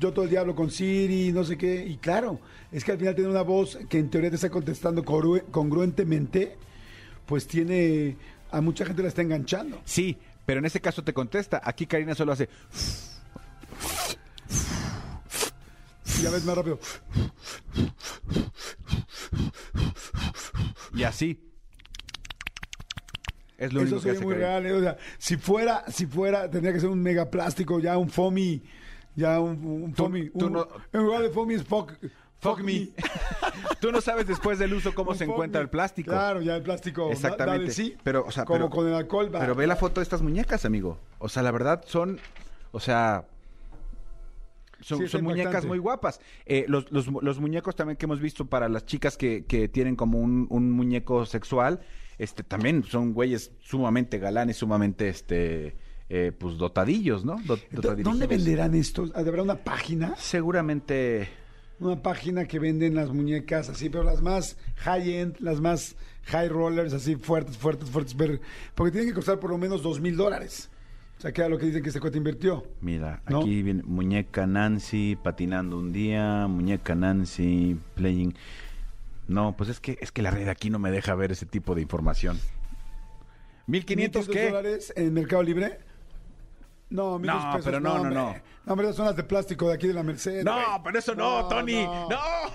yo 0.00 0.12
todo 0.12 0.24
el 0.24 0.30
día 0.30 0.40
hablo 0.40 0.54
con 0.54 0.70
Siri, 0.70 1.30
no 1.30 1.44
sé 1.44 1.56
qué. 1.58 1.84
Y 1.86 1.98
claro, 1.98 2.40
es 2.72 2.82
que 2.84 2.92
al 2.92 2.98
final 2.98 3.14
tiene 3.14 3.28
una 3.30 3.42
voz 3.42 3.78
que 3.90 3.98
en 3.98 4.08
teoría 4.08 4.30
te 4.30 4.36
está 4.36 4.48
contestando 4.48 5.04
congru- 5.04 5.44
congruentemente, 5.50 6.56
pues 7.26 7.46
tiene, 7.46 8.16
a 8.50 8.60
mucha 8.62 8.86
gente 8.86 9.02
la 9.02 9.08
está 9.08 9.20
enganchando. 9.22 9.80
Sí, 9.84 10.16
pero 10.46 10.58
en 10.60 10.64
este 10.66 10.80
caso 10.80 11.02
te 11.04 11.12
contesta. 11.14 11.60
Aquí 11.64 11.86
Karina 11.86 12.14
solo 12.14 12.32
hace. 12.32 12.48
Y 16.18 16.22
ya 16.22 16.30
ves 16.30 16.44
más 16.44 16.56
rápido. 16.56 16.78
Y 20.94 21.02
así. 21.04 21.48
Es 23.58 23.72
lo 23.72 23.80
Eso 23.82 23.94
único 23.96 24.02
que 24.02 24.10
hace 24.10 24.20
muy 24.20 24.34
Karina. 24.34 24.60
real. 24.60 24.66
eh, 24.66 24.72
O 24.72 24.80
sea, 24.80 24.96
si 25.18 25.36
fuera, 25.36 25.84
si 25.90 26.06
fuera, 26.06 26.50
tendría 26.50 26.72
que 26.72 26.80
ser 26.80 26.88
un 26.88 27.00
mega 27.02 27.30
plástico, 27.30 27.80
ya 27.80 27.96
un 27.96 28.10
foamy 28.10 28.62
Ya 29.14 29.38
un, 29.40 29.62
un 29.64 29.92
Tú- 29.92 30.04
foamy. 30.04 30.30
tú 30.30 30.46
un- 30.46 30.52
no- 30.54 30.68
En 30.92 31.02
lugar 31.02 31.20
de 31.22 31.28
foamy 31.30 31.54
es 31.54 31.64
fuck, 32.42 32.60
me. 32.60 32.90
Tú 33.80 33.90
no 33.90 34.00
sabes 34.00 34.26
después 34.26 34.58
del 34.58 34.74
uso 34.74 34.94
cómo 34.94 35.12
Un 35.12 35.16
se 35.18 35.24
encuentra 35.24 35.60
me. 35.60 35.64
el 35.64 35.70
plástico. 35.70 36.10
Claro, 36.10 36.40
ya 36.42 36.56
el 36.56 36.62
plástico. 36.62 37.06
da- 37.06 37.12
Exactamente. 37.12 37.72
sí, 37.72 37.96
Pero, 38.04 38.24
o 38.26 38.30
sea, 38.30 38.44
como 38.44 38.58
pero- 38.58 38.70
con 38.70 38.86
el 38.88 38.94
alcohol. 38.94 39.34
va. 39.34 39.40
Pero 39.40 39.54
ve 39.54 39.66
la 39.66 39.76
foto 39.76 40.00
de 40.00 40.04
estas 40.04 40.22
muñecas, 40.22 40.64
amigo. 40.64 40.98
O 41.18 41.28
sea, 41.28 41.42
la 41.42 41.50
verdad 41.50 41.82
son, 41.86 42.20
o 42.72 42.78
sea, 42.80 43.24
son, 44.80 44.98
Sí, 44.98 45.04
está 45.04 45.18
son 45.18 45.24
muñecas 45.24 45.64
muy 45.64 45.78
guapas. 45.78 46.20
Eh, 46.46 46.64
los, 46.68 46.90
los, 46.92 47.06
los 47.06 47.38
muñecos 47.40 47.74
también 47.76 47.96
que 47.96 48.06
hemos 48.06 48.20
visto 48.20 48.46
para 48.46 48.68
las 48.68 48.84
chicas 48.84 49.16
que, 49.16 49.44
que 49.46 49.68
tienen 49.68 49.96
como 49.96 50.18
un, 50.18 50.46
un 50.50 50.70
muñeco 50.70 51.24
sexual, 51.26 51.80
este, 52.18 52.42
también 52.42 52.82
son 52.84 53.12
güeyes 53.14 53.52
sumamente 53.60 54.18
galanes, 54.18 54.56
sumamente, 54.58 55.08
este, 55.08 55.76
eh, 56.08 56.32
pues 56.36 56.56
dotadillos, 56.58 57.24
¿no? 57.24 57.36
Do- 57.44 57.58
¿Dó- 57.70 57.94
¿Dónde 57.96 58.26
venderán 58.26 58.74
estos? 58.74 59.12
¿Habrá 59.14 59.42
una 59.42 59.56
página? 59.56 60.14
Seguramente. 60.16 61.28
Una 61.82 62.00
página 62.00 62.44
que 62.46 62.60
venden 62.60 62.94
las 62.94 63.10
muñecas 63.10 63.68
así, 63.68 63.90
pero 63.90 64.04
las 64.04 64.22
más 64.22 64.56
high-end, 64.76 65.36
las 65.40 65.60
más 65.60 65.96
high 66.26 66.48
rollers, 66.48 66.92
así 66.92 67.16
fuertes, 67.16 67.56
fuertes, 67.56 67.90
fuertes. 67.90 68.14
Porque 68.76 68.92
tienen 68.92 69.08
que 69.10 69.14
costar 69.14 69.40
por 69.40 69.50
lo 69.50 69.58
menos 69.58 69.82
dos 69.82 70.00
mil 70.00 70.16
dólares. 70.16 70.70
O 71.18 71.20
sea, 71.20 71.32
que 71.32 71.40
era 71.40 71.48
lo 71.50 71.58
que 71.58 71.66
dicen 71.66 71.82
que 71.82 71.88
este 71.88 72.00
cuate 72.00 72.18
invirtió. 72.18 72.64
Mira, 72.80 73.20
¿No? 73.28 73.40
aquí 73.40 73.62
viene 73.62 73.82
muñeca 73.82 74.46
Nancy 74.46 75.16
patinando 75.20 75.76
un 75.78 75.92
día, 75.92 76.46
muñeca 76.48 76.94
Nancy 76.94 77.76
playing. 77.96 78.34
No, 79.26 79.56
pues 79.56 79.70
es 79.70 79.80
que 79.80 79.98
es 80.00 80.12
que 80.12 80.22
la 80.22 80.30
red 80.30 80.48
aquí 80.48 80.70
no 80.70 80.78
me 80.78 80.90
deja 80.92 81.14
ver 81.16 81.32
ese 81.32 81.46
tipo 81.46 81.74
de 81.74 81.82
información. 81.82 82.38
¿1500 83.68 84.26
qué? 84.28 84.46
dólares 84.46 84.92
en 84.96 85.14
Mercado 85.14 85.42
Libre? 85.42 85.78
No, 86.92 87.18
mil 87.18 87.26
No, 87.30 87.40
pesos. 87.52 87.64
pero 87.64 87.80
no, 87.80 87.98
no, 87.98 88.10
no. 88.10 88.34
No, 88.64 88.74
hombre, 88.74 88.92
son 88.92 89.06
las 89.06 89.16
de 89.16 89.24
plástico 89.24 89.66
de 89.68 89.74
aquí 89.74 89.88
de 89.88 89.94
la 89.94 90.02
Merced. 90.04 90.44
No, 90.44 90.56
pero 90.84 90.98
eso 90.98 91.14
no, 91.16 91.48
Tony. 91.48 91.84
No, 91.84 92.08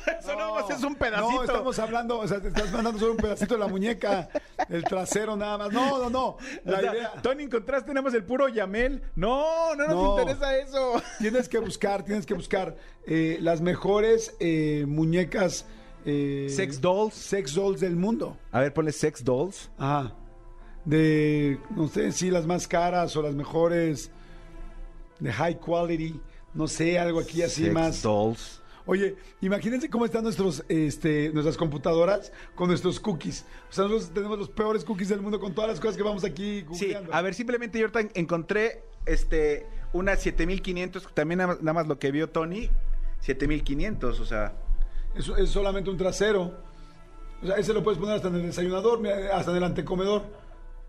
eso 0.19 0.53
más 0.55 0.69
es 0.69 0.83
un 0.83 0.95
pedacito. 0.95 1.29
No, 1.31 1.43
estamos 1.43 1.79
hablando, 1.79 2.19
o 2.19 2.27
sea, 2.27 2.39
te 2.39 2.47
estás 2.47 2.71
mandando 2.71 2.97
solo 2.99 3.11
un 3.11 3.17
pedacito 3.17 3.55
de 3.55 3.59
la 3.59 3.67
muñeca, 3.67 4.29
el 4.69 4.83
trasero 4.85 5.35
nada 5.35 5.57
más. 5.57 5.71
No, 5.73 5.97
no, 5.99 6.09
no. 6.09 6.38
La 6.63 6.77
O 6.77 6.81
sea, 6.81 6.93
idea. 6.93 7.11
Tony, 7.21 7.43
encontraste 7.43 7.89
nada 7.93 8.03
más 8.03 8.13
el 8.13 8.23
puro 8.23 8.47
Yamel. 8.47 9.01
No, 9.15 9.75
no 9.75 9.85
nos 9.88 9.95
No. 9.95 10.19
interesa 10.19 10.55
eso. 10.57 11.01
Tienes 11.19 11.49
que 11.49 11.59
buscar, 11.59 12.03
tienes 12.03 12.25
que 12.25 12.33
buscar 12.35 12.77
eh, 13.05 13.38
las 13.41 13.59
mejores 13.59 14.33
eh, 14.39 14.85
muñecas. 14.88 15.65
eh, 16.05 16.47
Sex 16.49 16.79
dolls. 16.79 17.15
Sex 17.15 17.53
dolls 17.53 17.81
del 17.81 17.95
mundo. 17.97 18.38
A 18.53 18.61
ver, 18.61 18.73
ponle 18.73 18.93
sex 18.93 19.23
dolls. 19.25 19.69
Ajá. 19.77 20.13
De, 20.85 21.59
no 21.75 21.89
sé 21.89 22.13
si 22.13 22.29
las 22.31 22.45
más 22.45 22.67
caras 22.67 23.15
o 23.17 23.21
las 23.21 23.35
mejores. 23.35 24.09
De 25.20 25.32
high 25.32 25.59
quality. 25.59 26.20
No 26.53 26.68
sé, 26.68 26.97
algo 26.97 27.20
aquí 27.20 27.41
así 27.41 27.63
sex 27.63 27.74
más. 27.74 28.01
dolls. 28.01 28.61
Oye, 28.86 29.18
imagínense 29.41 29.89
cómo 29.89 30.05
están 30.05 30.24
nuestros, 30.24 30.63
este, 30.70 31.30
nuestras 31.34 31.57
computadoras 31.57 32.32
con 32.55 32.70
nuestros 32.70 33.01
cookies. 33.01 33.45
O 33.70 33.74
sea, 33.74 33.84
nosotros 33.84 34.11
tenemos 34.13 34.39
los 34.39 34.49
peores 34.49 34.86
cookies 34.86 35.09
del 35.09 35.20
mundo 35.22 35.41
con 35.41 35.53
todas 35.53 35.70
las 35.70 35.80
cosas 35.82 35.97
que 35.97 36.03
vamos 36.03 36.24
aquí 36.24 36.65
Sí, 36.74 36.93
a 37.11 37.22
ver, 37.22 37.34
simplemente 37.34 37.80
yo 37.80 37.88
encontré 38.13 38.84
este 39.05 39.68
una 39.91 40.15
7500, 40.15 41.05
que 41.05 41.13
también 41.13 41.39
nada 41.39 41.74
más, 41.74 41.88
lo 41.88 41.99
que 41.99 42.11
vio 42.11 42.30
Tony, 42.30 42.70
7500, 43.20 44.20
o 44.20 44.26
sea, 44.26 44.53
Es, 45.15 45.28
es 45.28 45.49
solamente 45.49 45.89
un 45.89 45.97
trasero. 45.97 46.53
O 47.43 47.45
sea, 47.45 47.57
ese 47.57 47.74
lo 47.74 47.84
puedes 47.84 47.99
poner 47.99 48.15
hasta 48.15 48.30
en 48.30 48.36
el 48.36 48.43
desayunador, 48.43 49.05
hasta 49.34 49.51
en 49.51 49.57
el 49.57 49.63
antecomedor. 49.63 50.24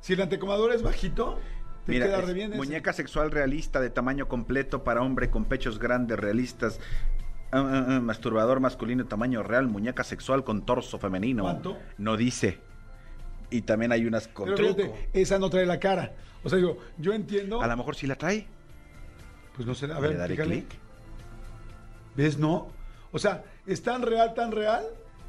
Si 0.00 0.12
el 0.12 0.22
antecomedor 0.22 0.72
es 0.72 0.82
bajito, 0.82 1.38
te 1.88 1.92
mira, 1.94 2.06
queda 2.06 2.18
es 2.20 2.26
re 2.26 2.32
bien. 2.34 2.50
ese. 2.52 2.56
muñeca 2.56 2.92
sexual 2.92 3.30
realista 3.30 3.80
de 3.80 3.90
tamaño 3.90 4.28
completo 4.28 4.84
para 4.84 5.02
hombre 5.02 5.30
con 5.30 5.44
pechos 5.44 5.78
grandes 5.78 6.18
realistas. 6.18 6.78
Ah, 7.50 7.64
ah, 7.66 7.84
ah, 7.96 8.00
masturbador 8.00 8.60
masculino 8.60 9.06
tamaño 9.06 9.42
real, 9.42 9.68
muñeca 9.68 10.04
sexual 10.04 10.44
con 10.44 10.66
torso 10.66 10.98
femenino. 10.98 11.42
¿Cuánto? 11.44 11.78
No 11.96 12.16
dice. 12.16 12.58
Y 13.50 13.62
también 13.62 13.92
hay 13.92 14.04
unas 14.06 14.28
con 14.28 14.44
Pero 14.54 14.56
truco. 14.74 14.82
fíjate, 14.94 15.08
esa 15.14 15.38
no 15.38 15.48
trae 15.48 15.64
la 15.64 15.80
cara. 15.80 16.12
O 16.44 16.48
sea, 16.50 16.58
digo, 16.58 16.78
yo 16.98 17.12
entiendo. 17.14 17.62
A 17.62 17.66
lo 17.66 17.76
mejor 17.76 17.96
sí 17.96 18.06
la 18.06 18.16
trae. 18.16 18.46
Pues 19.56 19.66
no 19.66 19.74
sé, 19.74 19.86
a 19.90 19.98
ver, 19.98 20.10
Le 20.10 20.16
daré 20.18 20.36
clic. 20.36 20.66
¿Ves? 22.16 22.38
No. 22.38 22.68
O 23.12 23.18
sea, 23.18 23.44
es 23.66 23.82
tan 23.82 24.02
real, 24.02 24.34
tan 24.34 24.52
real, 24.52 24.84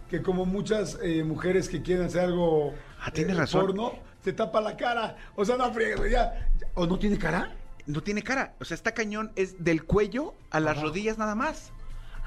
que 0.09 0.21
como 0.21 0.45
muchas 0.45 0.99
eh, 1.01 1.23
mujeres 1.23 1.69
que 1.69 1.81
quieren 1.81 2.05
hacer 2.05 2.21
algo 2.21 2.73
Ah, 3.01 3.11
tienes 3.11 3.35
eh, 3.37 3.39
razón. 3.39 3.67
porno, 3.67 3.93
se 4.23 4.33
tapa 4.33 4.61
la 4.61 4.75
cara. 4.77 5.15
O 5.35 5.45
sea, 5.45 5.57
no 5.57 5.71
güey, 5.71 6.11
ya. 6.11 6.49
¿O 6.73 6.85
no 6.85 6.97
tiene 6.99 7.17
cara? 7.17 7.53
No 7.85 8.01
tiene 8.01 8.21
cara. 8.21 8.53
O 8.59 8.65
sea, 8.65 8.75
está 8.75 8.93
cañón. 8.93 9.31
Es 9.35 9.63
del 9.63 9.83
cuello 9.85 10.33
a 10.51 10.59
las 10.59 10.81
rodillas 10.81 11.17
nada 11.17 11.35
más. 11.35 11.71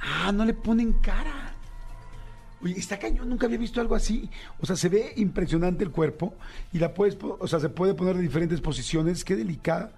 Ah, 0.00 0.32
no 0.32 0.44
le 0.44 0.54
ponen 0.54 0.94
cara. 0.94 1.54
Oye, 2.62 2.78
está 2.78 2.98
cañón, 2.98 3.28
nunca 3.28 3.46
había 3.46 3.58
visto 3.58 3.80
algo 3.80 3.94
así. 3.96 4.30
O 4.60 4.66
sea, 4.66 4.76
se 4.76 4.88
ve 4.88 5.12
impresionante 5.16 5.82
el 5.84 5.90
cuerpo 5.90 6.34
y 6.72 6.78
la 6.78 6.94
puedes, 6.94 7.16
o 7.20 7.46
sea, 7.48 7.58
se 7.58 7.68
puede 7.68 7.94
poner 7.94 8.16
de 8.16 8.22
diferentes 8.22 8.60
posiciones. 8.60 9.24
Qué 9.24 9.34
delicada. 9.36 9.90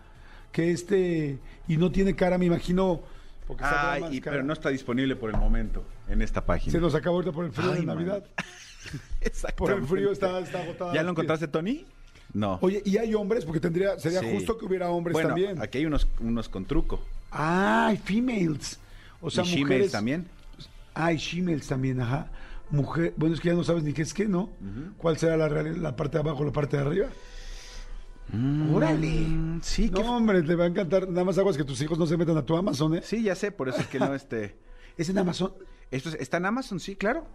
Que 0.51 0.71
este, 0.71 1.39
y 1.69 1.77
no 1.77 1.91
tiene 1.91 2.15
cara, 2.15 2.39
me 2.39 2.47
imagino. 2.47 3.03
Porque 3.47 3.63
más 3.65 4.11
y- 4.11 4.21
pero 4.23 4.43
no 4.43 4.55
está 4.55 4.71
disponible 4.71 5.17
por 5.17 5.29
el 5.29 5.37
momento 5.37 5.85
en 6.09 6.23
esta 6.23 6.47
página. 6.47 6.73
Se 6.73 6.81
nos 6.81 6.95
acabó 6.95 7.17
ahorita 7.17 7.33
por 7.33 7.45
el 7.45 7.53
frío 7.53 7.71
Ay, 7.73 7.81
de 7.81 7.87
man. 7.87 7.97
Navidad. 7.97 8.17
Exactamente. 8.19 8.55
Por 9.57 9.73
el 9.73 9.85
frío 9.87 10.13
está, 10.13 10.39
está 10.41 10.63
agotada. 10.63 10.95
¿Ya 10.95 11.03
lo 11.03 11.11
encontraste, 11.11 11.49
Tony? 11.49 11.85
No. 12.33 12.59
Oye, 12.63 12.83
y 12.85 12.97
hay 12.99 13.15
hombres, 13.15 13.45
porque 13.45 13.61
tendría, 13.61 13.99
sería 13.99 14.21
Sí. 14.21 14.31
justo 14.33 14.59
que 14.59 14.65
hubiera 14.67 14.89
hombres 14.91 15.13
bueno, 15.13 15.29
también. 15.31 15.61
aquí 15.63 15.79
hay 15.79 15.87
unos, 15.87 16.09
unos 16.21 16.49
con 16.49 16.65
truco. 16.65 17.01
Ah, 17.31 17.87
hay 17.89 17.97
females. 17.97 18.79
O 19.21 19.31
sea, 19.31 19.45
y 19.45 19.47
she-males 19.47 19.65
mujeres. 19.67 19.93
también. 19.93 20.27
Hay 20.95 21.19
females 21.19 21.67
también, 21.67 22.01
ajá. 22.01 22.29
Mujer, 22.71 23.13
bueno, 23.17 23.35
es 23.35 23.41
que 23.41 23.49
ya 23.49 23.55
no 23.55 23.63
sabes 23.63 23.85
ni 23.85 23.93
qué 23.93 24.03
es 24.03 24.13
qué, 24.15 24.27
¿no? 24.27 24.51
¿Cuál 24.99 25.17
será 25.19 25.37
la, 25.37 25.49
real- 25.49 25.83
la 25.83 25.95
parte 25.97 26.17
de 26.19 26.21
abajo 26.23 26.43
o 26.43 26.45
la 26.47 26.53
parte 26.53 26.77
de 26.77 26.83
arriba? 26.83 27.09
¡Órale! 28.73 29.07
Mm, 29.21 29.61
sí, 29.63 29.91
No, 29.91 30.01
qué- 30.01 30.09
hombre, 30.09 30.43
te 30.43 30.55
va 30.55 30.65
a 30.65 30.67
encantar. 30.67 31.09
Nada 31.09 31.25
más 31.25 31.39
aguas 31.39 31.57
que 31.57 31.65
tus 31.65 31.81
hijos 31.83 31.99
no 31.99 32.07
se 32.07 32.17
metan 32.17 32.37
a 32.37 32.43
tu 32.45 32.57
Amazon, 32.57 32.97
¿eh? 32.97 33.03
sí, 33.05 33.23
ya 33.23 33.35
sé, 33.35 33.53
por 33.53 33.69
eso 33.69 33.79
es 33.81 33.87
que 33.87 33.99
no 33.99 34.15
este. 34.15 34.57
¿Es 34.97 35.09
en 35.09 35.19
Amazon? 35.19 35.53
Esto 35.91 36.09
es- 36.09 36.17
está 36.17 36.39
en 36.39 36.47
Amazon, 36.47 36.81
sí, 36.81 36.97
claro. 36.97 37.27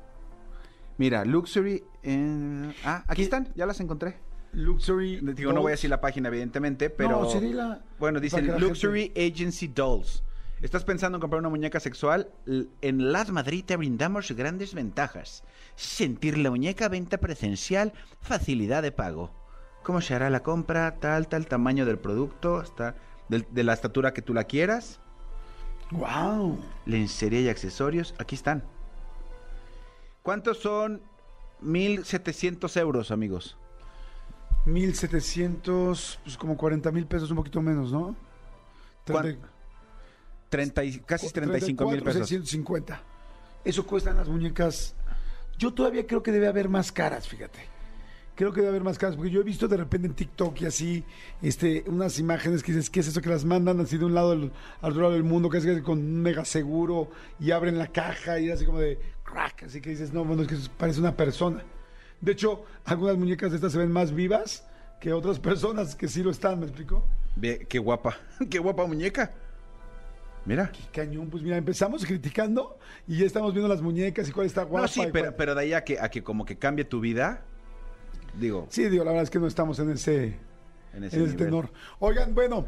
Mira, 0.99 1.25
Luxury. 1.25 1.83
eh, 2.03 2.73
ah, 2.85 3.03
aquí 3.07 3.23
están, 3.23 3.51
ya 3.55 3.65
las 3.65 3.79
encontré. 3.79 4.17
Luxury. 4.51 5.19
Digo, 5.33 5.53
no 5.53 5.61
voy 5.61 5.69
a 5.71 5.73
decir 5.75 5.89
la 5.89 6.01
página, 6.01 6.27
evidentemente, 6.27 6.89
pero. 6.91 7.21
No, 7.21 7.29
sería 7.29 7.55
la- 7.55 7.81
Bueno, 7.99 8.19
dicen 8.19 8.59
Luxury 8.59 9.11
Agency 9.15 9.67
Dolls. 9.69 10.23
¿Estás 10.61 10.83
pensando 10.83 11.15
en 11.17 11.21
comprar 11.21 11.39
una 11.39 11.47
muñeca 11.49 11.79
sexual? 11.79 12.29
En 12.81 13.11
Las 13.13 13.31
Madrid 13.31 13.63
te 13.65 13.77
brindamos 13.77 14.29
grandes 14.33 14.73
ventajas. 14.73 15.45
Sentir 15.75 16.37
la 16.37 16.49
muñeca, 16.49 16.89
venta 16.89 17.17
presencial, 17.17 17.93
facilidad 18.19 18.83
de 18.83 18.91
pago. 18.91 19.31
¿Cómo 19.83 20.01
se 20.01 20.13
hará 20.15 20.29
la 20.29 20.43
compra? 20.43 20.95
Tal, 20.99 21.29
tal, 21.29 21.47
tamaño 21.47 21.85
del 21.85 21.97
producto, 21.97 22.57
hasta 22.57 22.95
del- 23.29 23.47
de, 23.51 23.63
la 23.63 23.71
estatura 23.73 24.11
que 24.13 24.21
tú 24.21 24.33
la 24.33 24.43
quieras. 24.43 24.99
¡Wow! 25.91 26.59
Lencería 26.85 27.39
y 27.41 27.47
accesorios, 27.49 28.13
aquí 28.19 28.35
están. 28.35 28.63
¿Cuántos 30.29 30.59
son 30.59 31.01
1.700 31.63 32.79
euros, 32.79 33.09
amigos? 33.09 33.57
1700, 34.67 36.19
pues 36.23 36.37
como 36.37 36.55
40 36.55 36.91
mil 36.91 37.07
pesos, 37.07 37.31
un 37.31 37.37
poquito 37.37 37.63
menos, 37.63 37.91
¿no? 37.91 38.15
¿Cuán- 39.07 39.23
Treinta- 39.23 39.49
30 40.49 40.83
y- 40.83 40.99
casi 40.99 41.31
35 41.31 41.83
mil 41.85 41.93
34, 41.93 42.03
pesos. 42.05 42.29
650. 42.29 43.01
Eso 43.65 43.87
cuestan 43.87 44.17
las 44.17 44.29
muñecas. 44.29 44.93
Yo 45.57 45.73
todavía 45.73 46.05
creo 46.05 46.21
que 46.21 46.31
debe 46.31 46.45
haber 46.47 46.69
más 46.69 46.91
caras, 46.91 47.27
fíjate. 47.27 47.61
Creo 48.35 48.53
que 48.53 48.61
debe 48.61 48.69
haber 48.69 48.83
más 48.83 48.97
caras, 48.99 49.15
porque 49.17 49.31
yo 49.31 49.41
he 49.41 49.43
visto 49.43 49.67
de 49.67 49.75
repente 49.77 50.07
en 50.07 50.13
TikTok 50.13 50.61
y 50.61 50.65
así, 50.65 51.03
este, 51.41 51.83
unas 51.87 52.19
imágenes 52.19 52.63
que 52.63 52.71
dices, 52.71 52.89
¿qué 52.89 53.01
es 53.01 53.07
eso? 53.09 53.19
Que 53.19 53.27
las 53.29 53.43
mandan 53.43 53.81
así 53.81 53.97
de 53.97 54.05
un 54.05 54.13
lado 54.13 54.31
al, 54.31 54.53
al 54.81 54.91
otro 54.91 55.01
lado 55.01 55.13
del 55.15 55.23
mundo, 55.25 55.49
casi 55.49 55.67
casi 55.67 55.81
con 55.81 55.97
un 55.97 56.21
mega 56.21 56.45
seguro, 56.45 57.09
y 57.39 57.51
abren 57.51 57.77
la 57.79 57.87
caja 57.87 58.39
y 58.39 58.49
así 58.49 58.65
como 58.65 58.79
de 58.79 58.97
crack, 59.31 59.63
así 59.63 59.81
que 59.81 59.89
dices, 59.91 60.13
no, 60.13 60.23
bueno, 60.25 60.41
es 60.43 60.47
que 60.47 60.55
parece 60.77 60.99
una 60.99 61.15
persona. 61.15 61.63
De 62.21 62.31
hecho, 62.33 62.65
algunas 62.85 63.17
muñecas 63.17 63.51
de 63.51 63.57
estas 63.57 63.71
se 63.71 63.77
ven 63.77 63.91
más 63.91 64.13
vivas 64.13 64.65
que 64.99 65.13
otras 65.13 65.39
personas 65.39 65.95
que 65.95 66.07
sí 66.07 66.21
lo 66.23 66.31
están, 66.31 66.59
¿me 66.59 66.65
explico? 66.65 67.05
Ve, 67.35 67.65
qué 67.69 67.79
guapa, 67.79 68.17
qué 68.49 68.59
guapa 68.59 68.85
muñeca. 68.85 69.31
Mira. 70.45 70.71
Cañón, 70.93 71.29
pues 71.29 71.43
mira, 71.43 71.57
empezamos 71.57 72.05
criticando 72.05 72.79
y 73.07 73.19
ya 73.19 73.25
estamos 73.25 73.53
viendo 73.53 73.67
las 73.69 73.81
muñecas 73.81 74.27
y 74.27 74.31
cuál 74.31 74.47
está 74.47 74.63
guapa. 74.63 74.81
No, 74.83 74.87
sí, 74.87 75.01
pero, 75.11 75.25
cuál- 75.27 75.35
pero 75.35 75.55
de 75.55 75.61
ahí 75.61 75.73
a 75.73 75.83
que, 75.83 75.99
a 75.99 76.09
que 76.09 76.23
como 76.23 76.45
que 76.45 76.57
cambie 76.57 76.85
tu 76.85 76.99
vida, 76.99 77.41
digo, 78.39 78.65
Sí, 78.69 78.87
digo, 78.89 79.03
la 79.03 79.11
verdad 79.11 79.23
es 79.23 79.29
que 79.29 79.39
no 79.39 79.47
estamos 79.47 79.79
en 79.79 79.91
ese, 79.91 80.37
en 80.93 80.99
en 80.99 81.03
ese 81.05 81.17
ese 81.17 81.25
nivel. 81.33 81.37
tenor. 81.45 81.69
Oigan, 81.99 82.33
bueno, 82.35 82.65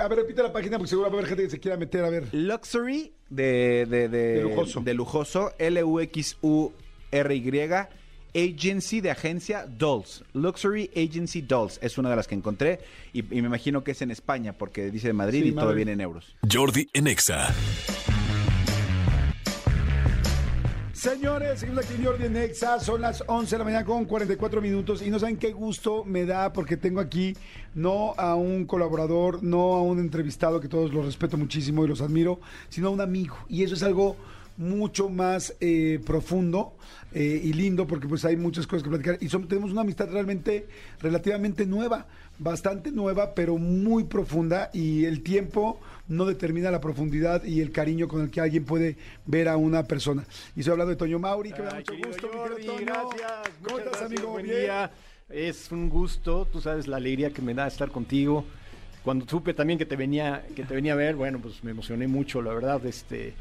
a 0.00 0.08
ver, 0.08 0.18
repite 0.18 0.42
la 0.42 0.52
página 0.52 0.78
porque 0.78 0.90
seguro 0.90 1.08
va 1.10 1.14
a 1.16 1.18
haber 1.18 1.28
gente 1.28 1.44
que 1.44 1.50
se 1.50 1.60
quiera 1.60 1.76
meter 1.76 2.04
a 2.04 2.10
ver. 2.10 2.28
Luxury 2.32 3.12
de, 3.30 3.86
de, 3.88 4.08
de, 4.08 4.18
De 4.34 4.42
lujoso. 4.42 4.80
de 4.80 4.94
lujoso, 4.94 5.52
L-U-X-U-R-Y, 6.52 7.70
Agency 8.34 9.00
de 9.02 9.10
agencia 9.10 9.66
Dolls. 9.66 10.24
Luxury 10.32 10.90
Agency 10.96 11.42
Dolls. 11.42 11.78
Es 11.82 11.98
una 11.98 12.08
de 12.10 12.16
las 12.16 12.26
que 12.28 12.34
encontré 12.34 12.80
y, 13.12 13.18
y 13.20 13.42
me 13.42 13.48
imagino 13.48 13.84
que 13.84 13.90
es 13.92 14.00
en 14.02 14.10
España 14.10 14.54
porque 14.54 14.90
dice 14.90 15.08
de 15.08 15.12
Madrid 15.12 15.42
Sí, 15.42 15.48
y 15.50 15.52
todo 15.52 15.74
viene 15.74 15.92
en 15.92 16.00
euros. 16.00 16.34
Jordi 16.50 16.88
en 16.94 17.06
Exa. 17.08 17.52
Señores, 21.02 21.58
seguimos 21.58 21.84
aquí 21.84 21.94
en 21.94 22.04
Jordi 22.04 22.26
en 22.26 22.36
Exa, 22.36 22.78
son 22.78 23.00
las 23.00 23.24
11 23.26 23.56
de 23.56 23.58
la 23.58 23.64
mañana 23.64 23.84
con 23.84 24.04
44 24.04 24.60
minutos 24.62 25.02
y 25.02 25.10
no 25.10 25.18
saben 25.18 25.36
qué 25.36 25.50
gusto 25.50 26.04
me 26.04 26.24
da 26.24 26.52
porque 26.52 26.76
tengo 26.76 27.00
aquí 27.00 27.36
no 27.74 28.14
a 28.16 28.36
un 28.36 28.66
colaborador, 28.66 29.42
no 29.42 29.72
a 29.74 29.82
un 29.82 29.98
entrevistado 29.98 30.60
que 30.60 30.68
todos 30.68 30.94
los 30.94 31.04
respeto 31.04 31.36
muchísimo 31.36 31.84
y 31.84 31.88
los 31.88 32.02
admiro, 32.02 32.38
sino 32.68 32.86
a 32.86 32.90
un 32.92 33.00
amigo. 33.00 33.34
Y 33.48 33.64
eso 33.64 33.74
es 33.74 33.82
algo 33.82 34.14
mucho 34.56 35.08
más 35.08 35.56
eh, 35.58 35.98
profundo 36.06 36.74
eh, 37.12 37.40
y 37.42 37.52
lindo 37.52 37.88
porque 37.88 38.06
pues 38.06 38.24
hay 38.24 38.36
muchas 38.36 38.68
cosas 38.68 38.84
que 38.84 38.90
platicar 38.90 39.18
y 39.20 39.28
son- 39.28 39.48
tenemos 39.48 39.72
una 39.72 39.80
amistad 39.80 40.08
realmente 40.08 40.68
relativamente 41.00 41.66
nueva, 41.66 42.06
bastante 42.42 42.90
nueva 42.90 43.34
pero 43.34 43.56
muy 43.58 44.04
profunda 44.04 44.70
y 44.72 45.04
el 45.04 45.22
tiempo 45.22 45.80
no 46.08 46.24
determina 46.24 46.70
la 46.70 46.80
profundidad 46.80 47.44
y 47.44 47.60
el 47.60 47.70
cariño 47.72 48.08
con 48.08 48.22
el 48.22 48.30
que 48.30 48.40
alguien 48.40 48.64
puede 48.64 48.96
ver 49.26 49.48
a 49.48 49.56
una 49.56 49.84
persona. 49.84 50.24
Y 50.56 50.60
estoy 50.60 50.72
hablando 50.72 50.90
de 50.90 50.96
Toño 50.96 51.18
Mauri, 51.18 51.52
que 51.52 51.62
me 51.62 51.68
da 51.68 51.74
mucho 51.76 51.94
gusto. 51.96 52.28
mi 52.28 52.38
Jordi, 52.38 52.54
querido 52.56 52.74
Toño. 52.74 52.86
gracias. 52.86 53.50
¿Cómo 53.62 53.78
estás, 53.78 53.92
gracias, 53.92 54.10
amigo? 54.10 54.30
Buen 54.32 54.46
Bien. 54.46 54.60
día. 54.60 54.90
Es 55.30 55.72
un 55.72 55.88
gusto, 55.88 56.46
tú 56.52 56.60
sabes 56.60 56.86
la 56.86 56.98
alegría 56.98 57.30
que 57.30 57.40
me 57.40 57.54
da 57.54 57.66
estar 57.66 57.90
contigo. 57.90 58.44
Cuando 59.02 59.26
supe 59.26 59.54
también 59.54 59.78
que 59.78 59.86
te 59.86 59.96
venía, 59.96 60.44
que 60.54 60.64
te 60.64 60.74
venía 60.74 60.92
a 60.92 60.96
ver, 60.96 61.16
bueno, 61.16 61.38
pues 61.40 61.64
me 61.64 61.70
emocioné 61.70 62.06
mucho, 62.06 62.42
la 62.42 62.52
verdad. 62.52 62.84
Este, 62.84 63.34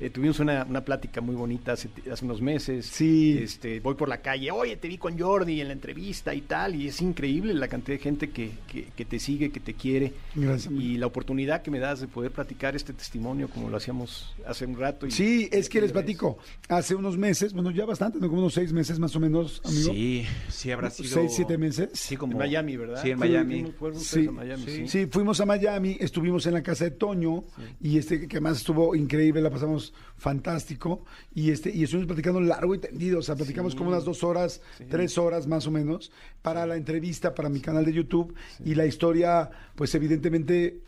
eh, 0.00 0.10
tuvimos 0.10 0.40
una, 0.40 0.64
una 0.68 0.84
plática 0.84 1.20
muy 1.20 1.34
bonita 1.34 1.72
hace, 1.72 1.88
hace 2.10 2.24
unos 2.24 2.40
meses. 2.42 2.86
Sí. 2.86 3.38
Este, 3.42 3.80
voy 3.80 3.94
por 3.94 4.08
la 4.08 4.18
calle, 4.20 4.50
oye, 4.50 4.76
te 4.76 4.88
vi 4.88 4.98
con 4.98 5.18
Jordi 5.18 5.60
en 5.60 5.68
la 5.68 5.72
entrevista 5.72 6.34
y 6.34 6.42
tal, 6.42 6.74
y 6.74 6.88
es 6.88 7.00
increíble 7.00 7.54
la 7.54 7.68
cantidad 7.68 7.96
de 7.98 8.02
gente 8.02 8.30
que, 8.30 8.50
que- 8.70 8.84
que 8.96 9.04
te 9.04 9.18
sigue, 9.18 9.50
que 9.50 9.60
te 9.60 9.74
quiere. 9.74 10.12
Gracias, 10.34 10.66
amigo. 10.68 10.82
Y 10.82 10.96
la 10.98 11.06
oportunidad 11.06 11.62
que 11.62 11.70
me 11.70 11.78
das 11.78 12.00
de 12.00 12.08
poder 12.08 12.30
platicar 12.32 12.76
este 12.76 12.92
testimonio 12.92 13.48
como 13.48 13.68
lo 13.70 13.76
hacíamos 13.76 14.34
hace 14.46 14.66
un 14.66 14.76
rato. 14.78 15.06
y- 15.06 15.10
Sí, 15.10 15.48
es 15.52 15.68
que 15.68 15.80
les 15.80 15.92
platico. 15.92 16.38
Hace 16.68 16.94
unos 16.94 17.16
meses, 17.16 17.52
bueno, 17.52 17.70
ya 17.70 17.84
bastante, 17.86 18.18
¿no? 18.18 18.28
como 18.28 18.40
unos 18.40 18.54
seis 18.54 18.72
meses 18.72 18.98
más 18.98 19.14
o 19.16 19.20
menos, 19.20 19.60
amigo. 19.64 19.92
Sí, 19.92 20.24
sí 20.48 20.70
habrá 20.70 20.90
sido. 20.90 21.08
Seis, 21.08 21.32
siete 21.34 21.56
meses. 21.58 21.90
Sí, 21.94 22.16
como. 22.16 22.32
En 22.32 22.38
Miami, 22.38 22.76
¿verdad? 22.76 23.02
Sí, 23.02 23.10
en 23.10 23.18
Miami. 23.18 23.54
fuimos- 23.62 23.74
fueron 23.76 23.98
ustedes 23.98 24.22
Sí, 24.24 24.28
a 24.28 24.32
Miami, 24.32 24.64
sí. 24.66 24.88
Sí, 24.88 25.06
fuimos 25.10 25.40
a 25.40 25.46
Miami, 25.46 25.96
estuvimos 26.00 26.46
en 26.46 26.54
la 26.54 26.62
casa 26.62 26.84
de 26.84 26.90
Toño 26.92 27.44
y 27.80 27.98
este 27.98 28.26
que 28.28 28.36
además 28.36 28.58
estuvo 28.58 28.94
increíble, 28.94 29.40
la 29.40 29.50
pasamos 29.50 29.85
fantástico. 30.16 31.04
Y 31.34 31.50
este 31.50 31.70
y 31.70 31.84
estuvimos 31.84 32.06
platicando 32.06 32.40
largo 32.40 32.74
y 32.74 32.78
tendido, 32.78 33.18
o 33.18 33.22
sea, 33.22 33.34
platicamos 33.36 33.74
como 33.74 33.90
unas 33.90 34.04
dos 34.04 34.22
horas, 34.24 34.60
tres 34.88 35.18
horas 35.18 35.46
más 35.46 35.66
o 35.66 35.70
menos 35.70 36.12
para 36.42 36.66
la 36.66 36.76
entrevista 36.76 37.34
para 37.34 37.48
mi 37.48 37.60
canal 37.60 37.84
de 37.84 37.92
YouTube. 37.92 38.34
Y 38.64 38.74
la 38.74 38.86
historia, 38.86 39.50
pues 39.74 39.94
evidentemente 39.94 40.80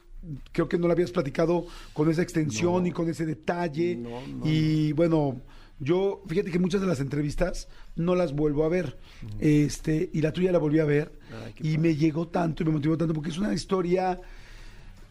creo 0.52 0.68
que 0.68 0.78
no 0.78 0.86
la 0.88 0.94
habías 0.94 1.10
platicado 1.10 1.66
con 1.92 2.10
esa 2.10 2.22
extensión 2.22 2.86
y 2.86 2.92
con 2.92 3.08
ese 3.08 3.26
detalle. 3.26 3.96
No, 3.96 4.26
no, 4.26 4.46
y 4.46 4.92
bueno. 4.92 5.40
Yo, 5.80 6.24
fíjate 6.26 6.50
que 6.50 6.58
muchas 6.58 6.80
de 6.80 6.88
las 6.88 6.98
entrevistas 6.98 7.68
no 7.94 8.16
las 8.16 8.32
vuelvo 8.32 8.64
a 8.64 8.68
ver. 8.68 8.98
Este, 9.38 10.10
y 10.12 10.22
la 10.22 10.32
tuya 10.32 10.50
la 10.50 10.58
volví 10.58 10.80
a 10.80 10.84
ver. 10.84 11.12
Ay, 11.44 11.54
y 11.74 11.78
me 11.78 11.94
llegó 11.94 12.26
tanto 12.26 12.64
y 12.64 12.66
me 12.66 12.72
motivó 12.72 12.98
tanto 12.98 13.14
porque 13.14 13.30
es 13.30 13.38
una 13.38 13.54
historia 13.54 14.20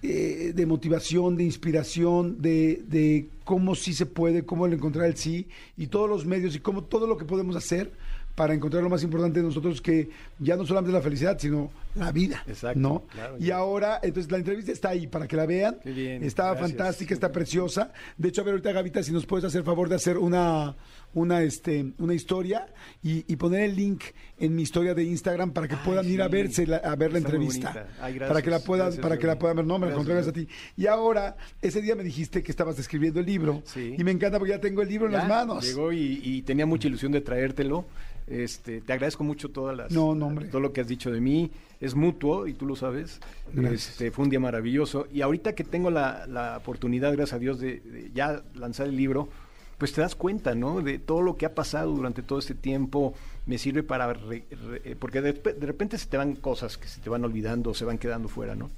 eh, 0.04 0.54
de 0.56 0.66
motivación, 0.66 1.36
de 1.38 1.43
inspiración, 1.43 2.41
de, 2.41 2.84
de 2.88 3.30
cómo 3.43 3.74
sí 3.76 3.93
se 3.93 4.06
puede, 4.06 4.45
cómo 4.45 4.68
encontrar 4.68 5.08
el 5.08 5.18
sí 5.18 5.48
y 5.76 5.88
todos 5.88 6.10
los 6.10 6.26
medios 6.26 6.56
y 6.56 6.60
cómo 6.60 6.84
todo 6.84 7.08
lo 7.08 7.18
que 7.18 7.26
podemos 7.26 7.56
hacer 7.56 7.91
para 8.36 8.54
encontrar 8.54 8.84
lo 8.84 8.89
más 8.89 9.02
importante 9.02 9.39
de 9.39 9.45
nosotros 9.48 9.82
que 9.82 10.10
ya 10.38 10.56
no 10.56 10.66
solamente 10.66 10.93
la 10.93 11.02
felicidad, 11.02 11.39
sino 11.39 11.72
la 12.00 12.12
vida. 12.12 12.43
Exacto, 12.48 12.80
¿no? 12.80 13.06
claro, 13.08 13.38
y 13.39 13.52
ahora, 13.52 14.00
entonces 14.04 14.32
la 14.32 14.38
entrevista 14.38 14.72
está 14.72 14.89
ahí 14.89 15.08
para 15.08 15.28
que 15.28 15.36
la 15.36 15.45
vean. 15.45 15.78
Qué 15.84 15.91
bien, 15.91 16.24
está 16.24 16.52
gracias. 16.52 16.70
fantástica, 16.70 17.14
está 17.14 17.32
preciosa. 17.32 17.91
De 18.18 18.30
hecho, 18.30 18.41
a 18.41 18.43
ver 18.45 18.54
ahorita, 18.54 18.72
Gavita, 18.72 19.04
si 19.04 19.12
nos 19.12 19.26
puedes 19.26 19.45
hacer 19.45 19.64
favor 19.64 19.89
de 19.89 19.95
hacer 19.95 20.18
una, 20.18 20.76
una, 21.14 21.41
este, 21.41 21.93
una 22.00 22.14
historia 22.14 22.68
y, 23.04 23.32
y 23.32 23.36
poner 23.36 23.62
el 23.62 23.76
link 23.76 24.04
en 24.39 24.56
mi 24.56 24.62
historia 24.64 24.93
de 24.93 25.04
Instagram 25.04 25.52
para 25.52 25.68
que 25.68 25.76
Ay, 25.76 25.82
puedan 25.86 26.08
ir 26.08 26.22
a 26.22 26.28
verse 26.28 26.66
la- 26.68 26.78
a 26.78 26.95
ver 26.95 27.12
la 27.12 27.20
Está 27.20 27.30
entrevista. 27.30 27.88
Ay, 28.02 28.20
para 28.20 28.41
que 28.41 28.50
la 28.50 28.60
puedan, 28.60 28.88
gracias, 28.88 29.04
para 29.04 29.18
que 29.18 29.28
la 29.28 29.39
puedan 29.39 29.58
ver. 29.58 29.66
No, 29.66 29.80
me 29.80 29.88
Gracias, 29.88 30.08
gracias 30.08 30.28
a 30.30 30.34
ti. 30.34 30.48
Y 30.76 30.86
ahora, 30.88 31.36
ese 31.62 31.82
día 31.82 31.95
me 31.95 32.04
dijiste 32.04 32.43
que 32.43 32.52
estabas 32.52 32.78
escribiendo 32.80 33.20
el 33.20 33.26
libro. 33.26 33.62
Sí. 33.66 33.95
Y 33.98 34.04
me 34.04 34.12
encanta 34.12 34.38
porque 34.39 34.54
ya 34.54 34.60
tengo 34.62 34.82
el 34.82 34.89
libro 34.89 35.08
en 35.08 35.14
las 35.14 35.28
manos. 35.28 35.66
Llegó 35.66 35.91
y, 35.91 36.22
y 36.24 36.41
tenía 36.43 36.66
mucha 36.66 36.88
ilusión 36.88 37.12
de 37.12 37.22
traértelo. 37.22 37.86
Este, 38.28 38.82
te 38.82 38.91
agradezco 38.93 39.24
mucho 39.24 39.50
todas 39.50 39.76
las, 39.78 39.91
No, 39.91 40.14
no, 40.14 40.34
todo 40.52 40.60
lo 40.60 40.74
que 40.74 40.82
has 40.82 40.88
dicho 40.88 41.10
de 41.10 41.22
mí. 41.22 41.50
Es 41.80 41.96
mutuo 41.96 42.48
y 42.48 42.54
tú 42.54 42.66
lo 42.66 42.76
sabes. 42.76 43.20
Gracias. 43.54 43.90
Este, 43.92 44.12
fue 44.12 44.24
un 44.26 44.30
día 44.30 44.40
maravilloso. 44.40 45.08
Y 45.14 45.22
ahorita 45.22 45.54
que 45.54 45.64
tengo 45.64 45.92
la, 45.92 46.26
la 46.28 46.58
oportunidad, 46.58 47.12
gracias 47.14 47.34
a 47.34 47.40
Dios, 47.40 47.60
de, 47.60 47.80
de 47.82 48.12
ya 48.14 48.42
lanzar 48.56 48.88
el 48.88 48.96
libro, 48.96 49.30
pues 49.78 49.94
te 49.94 50.02
das 50.02 50.16
cuenta, 50.16 50.56
¿no? 50.56 50.82
De 50.82 50.98
todo 50.98 51.22
lo 51.22 51.38
que 51.38 51.46
ha 51.46 51.54
pasado 51.54 51.92
durante 51.92 52.24
todo 52.24 52.40
este 52.40 52.56
tiempo. 52.56 53.14
Me 53.46 53.58
sirve 53.58 53.84
para... 53.84 54.12
re- 54.14 54.44
re- 54.50 54.96
porque 54.98 55.22
de, 55.22 55.34
de 55.34 55.66
repente 55.66 55.98
se 55.98 56.08
te 56.08 56.18
van 56.18 56.36
cosas 56.36 56.78
que 56.78 56.88
se 56.88 57.00
te 57.00 57.10
van 57.10 57.24
olvidando, 57.24 57.74
se 57.74 57.86
van 57.86 57.98
quedando 57.98 58.28
fuera, 58.28 58.56
¿no? 58.56 58.70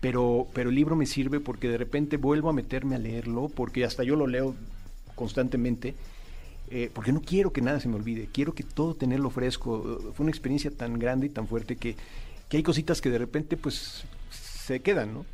pero, 0.00 0.46
pero 0.52 0.68
el 0.68 0.74
libro 0.76 0.96
me 0.96 1.06
sirve 1.06 1.40
porque 1.40 1.66
de 1.70 1.78
repente 1.78 2.18
vuelvo 2.18 2.50
a 2.50 2.52
meterme 2.52 2.94
a 2.94 2.98
leerlo, 2.98 3.48
porque 3.48 3.86
hasta 3.86 4.04
yo 4.04 4.16
lo 4.16 4.26
leo 4.26 4.54
constantemente, 5.14 5.94
eh, 6.70 6.90
porque 6.92 7.10
no 7.10 7.22
quiero 7.22 7.54
que 7.54 7.62
nada 7.62 7.80
se 7.80 7.88
me 7.88 7.96
olvide, 7.96 8.28
quiero 8.30 8.52
que 8.54 8.64
todo 8.64 8.94
tenerlo 8.94 9.30
fresco. 9.30 9.82
Eh, 10.00 10.12
Fue 10.14 10.24
una 10.24 10.30
experiencia 10.30 10.70
tan 10.70 10.98
grande 10.98 11.26
y 11.26 11.30
tan 11.30 11.46
fuerte 11.48 11.76
que, 11.76 11.96
que 12.48 12.56
hay 12.58 12.62
cositas 12.62 13.00
que 13.00 13.10
de 13.10 13.18
repente 13.18 13.56
pues 13.56 14.04
se 14.30 14.80
quedan, 14.80 15.14
¿no? 15.14 15.26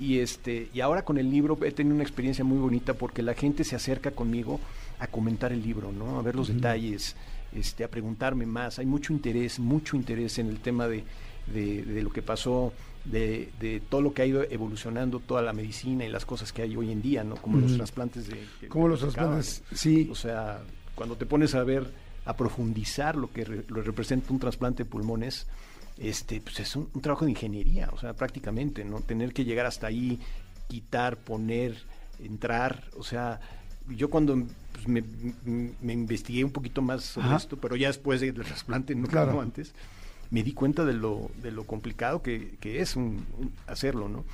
Y, 0.00 0.18
este, 0.20 0.68
y 0.72 0.80
ahora 0.80 1.04
con 1.04 1.18
el 1.18 1.28
libro 1.30 1.58
he 1.64 1.72
tenido 1.72 1.94
una 1.94 2.04
experiencia 2.04 2.44
muy 2.44 2.58
bonita 2.58 2.94
porque 2.94 3.22
la 3.22 3.34
gente 3.34 3.64
se 3.64 3.74
acerca 3.74 4.12
conmigo 4.12 4.60
a 5.00 5.08
comentar 5.08 5.52
el 5.52 5.62
libro, 5.62 5.90
¿no? 5.92 6.18
A 6.18 6.22
ver 6.22 6.36
los 6.36 6.48
detalles, 6.54 7.16
este, 7.52 7.82
a 7.84 7.88
preguntarme 7.88 8.46
más. 8.46 8.78
Hay 8.78 8.86
mucho 8.86 9.12
interés, 9.12 9.58
mucho 9.58 9.96
interés 9.96 10.38
en 10.38 10.48
el 10.48 10.60
tema 10.60 10.86
de, 10.86 11.02
de- 11.52 11.82
de 11.82 12.02
lo 12.02 12.10
que 12.10 12.22
pasó, 12.22 12.72
de, 13.04 13.50
de 13.58 13.80
todo 13.80 14.02
lo 14.02 14.12
que 14.14 14.22
ha 14.22 14.26
ido 14.26 14.42
evolucionando, 14.44 15.18
toda 15.18 15.42
la 15.42 15.52
medicina 15.52 16.04
y 16.04 16.08
las 16.10 16.24
cosas 16.24 16.52
que 16.52 16.62
hay 16.62 16.76
hoy 16.76 16.92
en 16.92 17.02
día, 17.02 17.24
¿no? 17.24 17.34
Como 17.36 17.58
los 17.58 17.76
trasplantes 17.76 18.28
de... 18.28 18.36
Como 18.68 18.86
los 18.86 19.00
trasplantes, 19.00 19.62
sí. 19.74 20.08
O 20.12 20.14
sea, 20.14 20.60
cuando 20.94 21.16
te 21.16 21.26
pones 21.26 21.54
a 21.56 21.64
ver, 21.64 21.90
a 22.24 22.36
profundizar 22.36 23.16
lo 23.16 23.32
que 23.32 23.44
re- 23.44 23.64
lo 23.68 23.82
representa 23.82 24.32
un 24.32 24.38
trasplante 24.38 24.84
de 24.84 24.90
pulmones, 24.90 25.46
este, 26.00 26.40
pues 26.40 26.60
es 26.60 26.76
un, 26.76 26.88
un 26.94 27.00
trabajo 27.00 27.24
de 27.24 27.32
ingeniería, 27.32 27.88
o 27.92 27.98
sea, 27.98 28.14
prácticamente, 28.14 28.84
¿no? 28.84 29.00
Tener 29.00 29.32
que 29.32 29.44
llegar 29.44 29.66
hasta 29.66 29.86
ahí, 29.88 30.18
quitar, 30.68 31.16
poner, 31.16 31.76
entrar, 32.22 32.84
o 32.96 33.02
sea, 33.02 33.40
yo 33.88 34.10
cuando 34.10 34.36
pues, 34.72 34.86
me, 34.88 35.92
investigué 35.92 36.44
un 36.44 36.50
poquito 36.52 36.82
más 36.82 37.04
sobre 37.04 37.28
Ajá. 37.28 37.36
esto, 37.38 37.56
pero 37.56 37.74
ya 37.76 37.88
después 37.88 38.20
del 38.20 38.34
trasplante, 38.34 38.94
no 38.94 39.06
Claro. 39.08 39.30
como 39.30 39.42
antes, 39.42 39.72
me 40.30 40.42
di 40.42 40.52
cuenta 40.52 40.84
de 40.84 40.92
lo, 40.92 41.30
de 41.42 41.50
lo 41.52 41.64
complicado 41.64 42.22
que, 42.22 42.56
que 42.60 42.80
es 42.80 42.96
un- 42.96 43.24
un- 43.38 43.52
hacerlo, 43.66 44.08
¿no? 44.08 44.24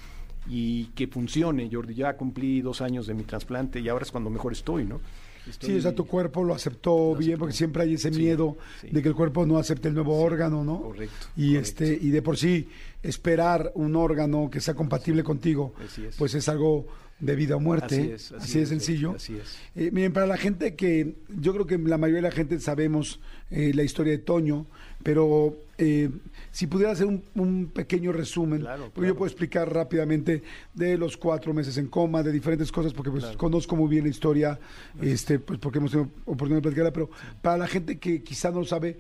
Y 0.49 0.87
que 0.97 1.07
funcione, 1.07 1.71
Jordi, 1.73 1.95
ya 1.95 2.17
cumplí 2.17 2.61
dos 2.61 2.81
años 2.83 3.07
de 3.07 3.15
mi 3.15 3.23
trasplante 3.23 3.81
y 3.81 3.89
ahora 3.89 4.05
es 4.05 4.11
cuando 4.11 4.29
mejor 4.29 4.53
estoy, 4.53 4.85
¿no? 4.85 5.01
Estoy- 5.49 5.71
Sí, 5.71 5.77
o 5.79 5.83
sea, 5.83 5.95
tu 5.95 6.07
cuerpo 6.07 6.43
lo 6.43 6.55
aceptó 6.55 6.91
Lo 7.13 7.17
bien, 7.17 7.31
aceptó. 7.33 7.39
porque 7.41 7.55
siempre 7.55 7.83
hay 7.83 7.95
ese 7.95 8.11
Sí, 8.13 8.19
miedo 8.19 8.57
sí. 8.81 8.89
de 8.91 9.03
que 9.03 9.09
el 9.09 9.15
cuerpo 9.15 9.45
no 9.47 9.59
acepte 9.59 9.89
el 9.89 9.95
nuevo 9.95 10.19
órgano, 10.21 10.65
¿no? 10.65 10.81
correcto, 10.83 11.15
Y 11.37 11.55
correcto. 11.55 11.85
este 11.85 11.99
y 12.01 12.11
de 12.11 12.23
por 12.23 12.37
sí 12.37 12.69
esperar 13.03 13.71
un 13.75 13.97
órgano 13.97 14.49
que 14.51 14.61
sea 14.61 14.75
compatible 14.75 15.23
contigo, 15.23 15.75
es. 15.85 16.17
pues 16.17 16.35
es 16.35 16.49
algo 16.49 16.87
de 17.21 17.37
vida 17.37 17.57
o 17.57 17.61
muerte. 17.61 17.95
Así 17.97 18.11
es, 18.11 18.33
así 18.33 18.45
así 18.45 18.59
de 18.59 18.63
es, 18.65 18.69
sencillo. 18.69 19.13
así 19.17 19.37
es. 19.37 19.57
Eh, 19.77 19.91
miren, 19.93 20.13
para 20.13 20.27
la 20.27 20.37
gente 20.37 20.75
que 20.75 21.15
yo 21.29 21.53
creo 21.55 21.67
que 21.67 21.79
la 21.79 21.97
mayoría 21.99 22.23
de 22.23 22.29
la 22.29 22.35
gente 22.35 22.59
sabemos 22.61 23.21
eh, 23.51 23.73
la 23.75 23.83
historia 23.83 24.13
de 24.13 24.19
Toño, 24.19 24.67
pero 25.03 25.57
eh, 25.79 26.11
si 26.51 26.67
pudiera 26.67 26.93
hacer 26.93 27.07
un, 27.07 27.23
un 27.35 27.67
pequeño 27.69 28.13
resumen, 28.13 28.61
Claro, 28.61 28.87
yo 28.97 29.15
puedo 29.15 29.27
explicar 29.27 29.73
rápidamente 29.73 30.43
de 30.75 30.99
los 30.99 31.17
cuatro 31.17 31.53
meses 31.55 31.77
en 31.79 31.87
coma, 31.89 32.23
de 32.23 32.33
diferentes 32.33 32.71
cosas, 32.73 32.93
porque 32.93 33.11
pues 33.11 33.23
Claro. 33.25 33.39
conozco 33.39 33.77
muy 33.77 33.89
bien 33.89 34.05
la 34.05 34.11
historia, 34.11 34.59
este, 35.01 35.39
pues 35.39 35.59
porque 35.59 35.79
hemos 35.79 35.91
tenido 35.93 36.11
oportunidad 36.25 36.57
de 36.59 36.63
platicarla, 36.63 36.93
pero 36.93 37.11
para 37.43 37.59
la 37.59 37.67
gente 37.69 37.99
que 37.99 38.23
quizá 38.23 38.51
no 38.51 38.61
lo 38.61 38.65
sabe, 38.67 38.99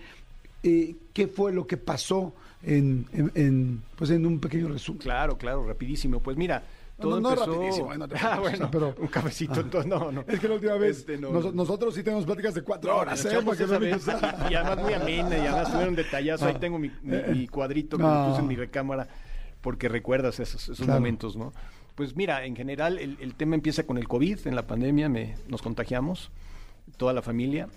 eh, 0.62 0.94
¿qué 1.12 1.26
fue 1.26 1.52
lo 1.52 1.66
que 1.66 1.76
pasó 1.76 2.32
en, 2.62 3.06
en- 3.12 3.32
en, 3.34 3.82
pues 3.96 4.10
en 4.10 4.24
un 4.24 4.38
pequeño 4.40 4.68
resumen? 4.68 5.00
Claro, 5.02 5.36
claro, 5.36 5.66
rapidísimo. 5.66 6.20
Pues 6.20 6.36
mira, 6.36 6.64
todo 7.00 7.20
No, 7.20 7.20
no 7.20 7.30
empezó... 7.30 7.52
rapidísimo, 7.52 7.94
no 7.94 8.08
te 8.08 8.14
ah, 8.18 8.18
preocupes, 8.18 8.50
bueno, 8.58 8.68
pero- 8.70 8.94
un 8.98 9.08
cafecito, 9.08 9.60
entonces 9.60 9.90
no, 9.90 10.12
no. 10.12 10.24
Es 10.28 10.38
que 10.40 10.48
la 10.48 10.54
última 10.54 10.74
vez 10.74 10.98
Este, 10.98 11.18
no, 11.18 11.30
nos- 11.30 11.44
no. 11.46 11.52
nosotros 11.52 11.94
sí 11.94 12.02
tenemos 12.02 12.24
pláticas 12.24 12.54
de 12.54 12.62
cuatro 12.62 12.96
horas, 12.96 13.24
¿eh? 13.24 13.40
Para 13.44 13.56
que 13.56 13.66
no 13.66 13.78
vez, 13.80 14.06
digas- 14.06 14.50
y 14.50 14.54
además 14.54 14.78
muy 14.84 14.92
amena, 14.94 15.36
y 15.36 15.40
además 15.40 15.72
tuvieron 15.72 15.94
detallazo. 15.96 16.46
Ahí 16.46 16.54
Ah. 16.56 16.60
tengo 16.60 16.78
mi, 16.78 16.90
mi- 17.02 17.22
mi 17.34 17.48
cuadrito 17.48 17.96
que 17.98 18.04
Ah. 18.04 18.22
me 18.24 18.28
puse 18.30 18.40
en 18.42 18.46
mi 18.48 18.56
recámara, 18.56 19.08
porque 19.60 19.88
recuerdas 19.88 20.38
esos, 20.40 20.62
esos 20.62 20.76
Claro. 20.78 20.94
momentos, 20.94 21.36
¿no? 21.36 21.52
Pues 21.94 22.16
mira, 22.16 22.44
en 22.44 22.56
general 22.56 22.98
el, 22.98 23.16
el 23.20 23.34
tema 23.34 23.54
empieza 23.54 23.84
con 23.84 23.98
el 23.98 24.08
COVID, 24.08 24.46
en 24.46 24.54
la 24.56 24.62
pandemia 24.66 25.08
me, 25.08 25.36
nos 25.48 25.62
contagiamos, 25.62 26.30
toda 26.96 27.12
la 27.12 27.22
familia, 27.22 27.68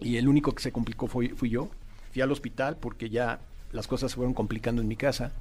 y 0.00 0.16
el 0.18 0.28
único 0.28 0.52
que 0.52 0.62
se 0.62 0.72
complicó 0.72 1.06
fui, 1.06 1.28
fui 1.28 1.48
yo. 1.50 1.68
Fui 2.12 2.22
al 2.22 2.30
hospital 2.32 2.76
porque 2.78 3.08
ya 3.10 3.40
las 3.72 3.86
cosas 3.86 4.10
se 4.10 4.16
fueron 4.16 4.34
complicando 4.34 4.82
en 4.82 4.88
mi 4.88 4.96
casa 4.96 5.32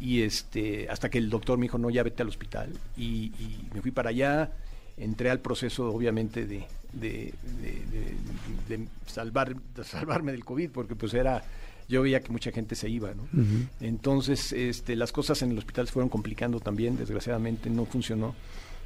y 0.00 0.22
este 0.22 0.88
hasta 0.90 1.08
que 1.10 1.18
el 1.18 1.28
doctor 1.30 1.58
me 1.58 1.64
dijo 1.64 1.78
no 1.78 1.90
ya 1.90 2.02
vete 2.02 2.22
al 2.22 2.28
hospital 2.28 2.70
y, 2.96 3.32
y 3.38 3.68
me 3.74 3.80
fui 3.82 3.90
para 3.90 4.10
allá 4.10 4.52
entré 4.96 5.30
al 5.30 5.40
proceso 5.40 5.90
obviamente 5.92 6.46
de, 6.46 6.64
de, 6.92 7.34
de- 7.62 7.82
de- 8.68 8.76
de 8.76 8.88
salvar 9.06 9.54
salvarme 9.84 10.32
del 10.32 10.44
covid 10.44 10.70
porque 10.70 10.94
pues 10.96 11.14
era 11.14 11.42
yo 11.88 12.02
veía 12.02 12.20
que 12.20 12.30
mucha 12.30 12.50
gente 12.52 12.74
se 12.74 12.88
iba 12.90 13.12
¿no? 13.14 13.26
entonces 13.80 14.52
este 14.52 14.94
las 14.96 15.10
cosas 15.12 15.40
en 15.42 15.52
el 15.52 15.58
hospital 15.58 15.86
se 15.86 15.92
fueron 15.92 16.08
complicando 16.08 16.60
también 16.60 16.96
desgraciadamente 16.96 17.70
no 17.70 17.84
funcionó 17.86 18.34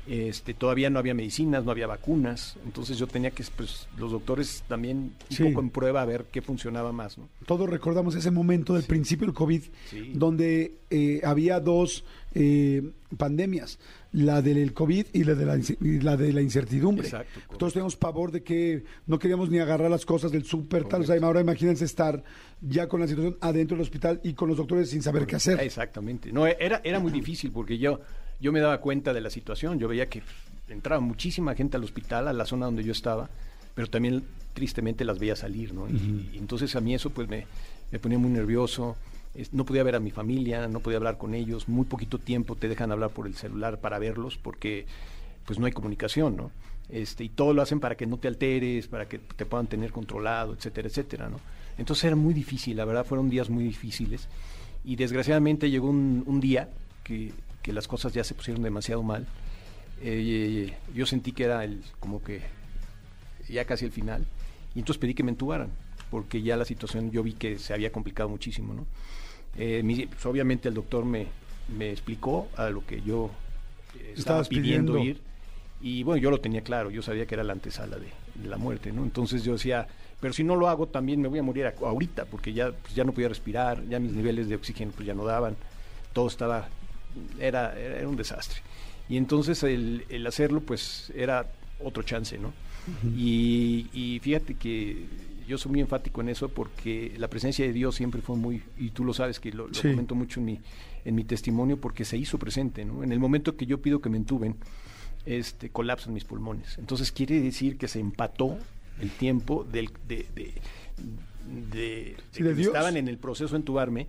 este, 0.07 0.53
todavía 0.55 0.91
no 0.91 0.99
había 0.99 1.15
medicinas, 1.15 1.65
no 1.65 1.71
había 1.71 1.87
vacunas, 1.87 2.57
entonces 2.65 2.99
yo 2.99 3.07
tenía 3.07 3.31
que, 3.31 3.45
pues, 3.57 3.87
los 3.97 4.11
doctores 4.11 4.65
también 4.69 5.13
un 5.31 5.37
Sí. 5.37 5.45
poco 5.45 5.61
en 5.61 5.71
prueba 5.71 6.03
a 6.03 6.05
ver 6.05 6.25
qué 6.33 6.43
funcionaba 6.43 6.93
más, 6.93 7.19
¿no? 7.19 7.29
Todos 7.47 7.69
recordamos 7.71 8.15
ese 8.17 8.31
momento 8.33 8.75
del 8.75 8.83
principio 8.85 9.27
del 9.27 9.35
COVID, 9.35 9.63
Sí. 9.91 10.13
donde 10.15 10.75
eh, 10.91 11.21
había 11.25 11.61
dos 11.61 12.05
eh, 12.35 12.83
pandemias, 13.19 13.79
la 14.13 14.41
del 14.41 14.73
COVID 14.73 15.07
y 15.13 15.25
la 15.25 15.35
de 15.35 15.45
la, 15.47 15.57
inci- 15.59 15.77
y 15.83 16.01
la, 16.01 16.17
de 16.17 16.33
la 16.33 16.41
incertidumbre. 16.41 17.05
Exacto. 17.07 17.41
Todos 17.59 17.75
teníamos 17.75 17.95
pavor 17.97 18.31
de 18.33 18.43
que 18.43 18.85
no 19.07 19.19
queríamos 19.19 19.51
ni 19.51 19.59
agarrar 19.59 19.91
las 19.91 20.07
cosas 20.07 20.33
del 20.33 20.45
súper, 20.45 20.85
tal. 20.85 21.03
O 21.03 21.05
sea, 21.05 21.17
ahora 21.23 21.43
imagínense 21.43 21.85
estar 21.85 22.25
ya 22.63 22.89
con 22.89 23.01
la 23.01 23.07
situación 23.07 23.37
adentro 23.43 23.77
del 23.77 23.83
hospital 23.83 24.19
y 24.25 24.33
con 24.33 24.49
los 24.49 24.57
doctores 24.57 24.89
sin 24.91 25.03
saber 25.03 25.27
qué 25.27 25.37
hacer. 25.37 25.61
Exactamente. 25.61 26.33
No, 26.33 26.47
era, 26.47 26.81
era 26.85 27.01
muy 27.01 27.13
difícil 27.13 27.51
porque 27.53 27.77
yo, 27.77 28.01
yo 28.43 28.53
me 28.53 28.61
daba 28.61 28.79
cuenta 28.81 29.15
de 29.15 29.21
la 29.23 29.31
situación. 29.31 29.79
Yo 29.79 29.89
veía 29.89 30.09
que 30.11 30.23
entraba 30.69 31.01
muchísima 31.01 31.55
gente 31.55 31.77
al 31.79 31.85
hospital, 31.85 32.29
a 32.29 32.33
la 32.35 32.45
zona 32.45 32.67
donde 32.67 32.85
yo 32.85 32.93
estaba, 32.93 33.31
pero 33.75 33.89
también 33.89 34.23
tristemente 34.53 35.05
las 35.05 35.19
veía 35.19 35.35
salir, 35.37 35.73
¿no? 35.73 35.89
Y, 35.89 36.31
y 36.35 36.39
entonces 36.39 36.77
a 36.77 36.81
mí 36.81 36.95
eso 36.95 37.09
pues 37.11 37.29
me, 37.29 37.47
me 37.91 37.99
ponía 37.99 38.19
muy 38.19 38.31
nervioso. 38.31 38.97
Es- 39.35 39.53
No 39.55 39.65
podía 39.65 39.83
ver 39.83 39.95
a 39.97 40.01
mi 40.01 40.11
familia, 40.11 40.69
no 40.69 40.81
podía 40.81 40.99
hablar 40.99 41.17
con 41.17 41.35
ellos. 41.35 41.69
Muy 41.69 41.87
poquito 41.87 42.19
tiempo 42.19 42.55
te 42.57 42.69
dejan 42.69 42.93
hablar 42.93 43.11
por 43.11 43.27
el 43.27 43.35
celular 43.35 43.81
para 43.81 43.99
verlos 43.99 44.37
porque 44.37 44.85
pues 45.47 45.59
no 45.59 45.67
hay 45.67 45.73
comunicación, 45.73 46.37
¿no? 46.37 46.51
Este, 46.89 47.25
y 47.25 47.29
todo 47.31 47.55
lo 47.55 47.63
hacen 47.63 47.81
para 47.81 47.95
que 47.97 48.07
no 48.07 48.19
te 48.19 48.29
alteres, 48.29 48.87
para 48.89 49.09
que 49.09 49.19
te 49.19 49.47
puedan 49.47 49.67
tener 49.67 49.93
controlado, 49.93 50.53
etcétera, 50.53 50.89
etcétera, 50.89 51.29
¿no? 51.31 51.39
Entonces 51.79 52.05
era 52.05 52.17
muy 52.17 52.35
difícil, 52.35 52.77
la 52.77 52.85
verdad 52.85 53.07
fueron 53.07 53.31
días 53.31 53.49
muy 53.49 53.65
difíciles 53.65 54.29
y 54.85 54.97
desgraciadamente 54.97 55.71
llegó 55.71 55.89
un, 55.89 56.23
un 56.27 56.39
día 56.41 56.69
que, 57.05 57.33
que 57.63 57.73
las 57.73 57.89
cosas 57.89 58.13
ya 58.13 58.25
se 58.25 58.35
pusieron 58.35 58.63
demasiado 58.63 59.03
mal. 59.03 59.27
Eh, 60.03 60.75
yo 60.95 61.07
sentí 61.07 61.33
que 61.33 61.45
era 61.45 61.65
el, 61.65 61.83
como 62.01 62.23
que 62.23 62.43
ya 63.49 63.65
casi 63.65 63.85
el 63.85 63.93
final 63.93 64.27
y 64.75 64.81
entonces 64.81 65.01
pedí 65.01 65.15
que 65.15 65.23
me 65.23 65.31
entubaran 65.31 65.71
porque 66.11 66.43
ya 66.43 66.57
la 66.57 66.65
situación 66.65 67.11
yo 67.11 67.23
vi 67.23 67.35
que 67.35 67.59
se 67.59 67.73
había 67.73 67.91
complicado 67.93 68.29
muchísimo, 68.29 68.75
¿no? 68.75 68.87
Eh, 69.57 69.83
pues, 70.11 70.27
obviamente 70.27 70.69
el 70.69 70.75
doctor 70.75 71.05
me, 71.05 71.27
me 71.77 71.91
explicó 71.91 72.49
a 72.57 72.69
lo 72.71 72.85
que 72.85 73.01
yo 73.03 73.31
eh, 73.95 74.13
estaba 74.17 74.41
Estabas 74.41 74.49
pidiendo, 74.49 74.95
pidiendo. 74.95 75.21
ir 75.21 75.33
y 75.81 76.03
bueno, 76.05 76.23
yo 76.23 76.31
lo 76.31 76.41
tenía 76.41 76.63
claro, 76.63 76.91
yo 76.91 77.03
sabía 77.03 77.27
que 77.27 77.35
era 77.35 77.43
la 77.45 77.53
antesala 77.53 77.97
de, 77.99 78.09
de 78.35 78.49
la 78.49 78.57
muerte, 78.57 78.93
¿no? 78.93 79.03
Entonces 79.03 79.43
yo 79.43 79.55
decía, 79.55 79.89
pero 80.21 80.33
si 80.33 80.45
no 80.45 80.55
lo 80.55 80.69
hago 80.69 80.87
también 80.87 81.21
me 81.21 81.29
voy 81.29 81.39
a 81.41 81.43
morir 81.43 81.67
ahorita, 81.67 82.27
porque 82.27 82.53
ya, 82.53 82.71
pues, 82.73 82.95
ya 82.95 83.05
no 83.05 83.13
podía 83.13 83.29
respirar, 83.29 83.85
ya 83.89 83.99
mis 83.99 84.13
niveles 84.13 84.49
de 84.49 84.55
oxígeno 84.55 84.93
pues 84.95 85.07
ya 85.07 85.15
no 85.15 85.25
daban, 85.25 85.57
todo 86.13 86.29
estaba, 86.29 86.69
era, 87.39 87.79
era, 87.79 88.09
un 88.09 88.17
desastre. 88.17 88.61
Y 89.09 89.17
entonces 89.17 89.63
el, 89.63 90.05
el 90.09 90.27
hacerlo 90.27 90.61
pues 90.61 91.13
era 91.15 91.47
otro 91.81 92.03
chance, 92.03 92.39
¿no? 92.39 92.53
y, 93.17 93.89
y 93.93 94.19
fíjate 94.21 94.55
que 94.55 95.07
yo 95.47 95.59
soy 95.59 95.73
muy 95.73 95.81
enfático 95.81 96.21
en 96.21 96.29
eso 96.31 96.49
porque 96.49 97.15
la 97.19 97.29
presencia 97.29 97.65
de 97.65 97.73
Dios 97.73 97.95
siempre 97.95 98.23
fue 98.23 98.37
muy, 98.37 98.63
y 98.79 98.91
tú 98.91 99.05
lo 99.05 99.13
sabes 99.15 99.39
que 99.41 99.53
lo, 99.53 99.69
lo 99.69 99.75
Sí. 99.75 99.91
comento 99.91 100.15
mucho 100.15 100.41
en 100.41 100.47
mi, 100.47 100.61
en 101.05 101.15
mi 101.15 101.25
testimonio 101.25 101.77
porque 101.81 102.05
se 102.05 102.17
hizo 102.17 102.39
presente, 102.39 102.85
¿no? 102.85 103.03
En 103.03 103.13
el 103.13 103.19
momento 103.19 103.57
que 103.57 103.67
yo 103.67 103.81
pido 103.83 104.01
que 104.01 104.09
me 104.09 104.17
entuben, 104.17 104.57
este, 105.27 105.71
colapsan 105.71 106.13
mis 106.15 106.25
pulmones. 106.25 106.79
Entonces 106.79 107.13
quiere 107.13 107.41
decir 107.41 107.77
que 107.77 107.89
se 107.89 108.01
empató 108.01 108.59
el 109.01 109.11
tiempo 109.11 109.65
del, 109.65 109.91
de, 110.09 110.27
de, 110.35 110.45
de- 110.45 110.55
de 111.79 112.17
Sí, 112.31 112.43
que 112.43 112.55
Dios. 112.55 112.69
estaban 112.69 112.97
en 112.97 113.09
el 113.09 113.19
proceso 113.19 113.51
de 113.51 113.57
entubarme 113.59 114.07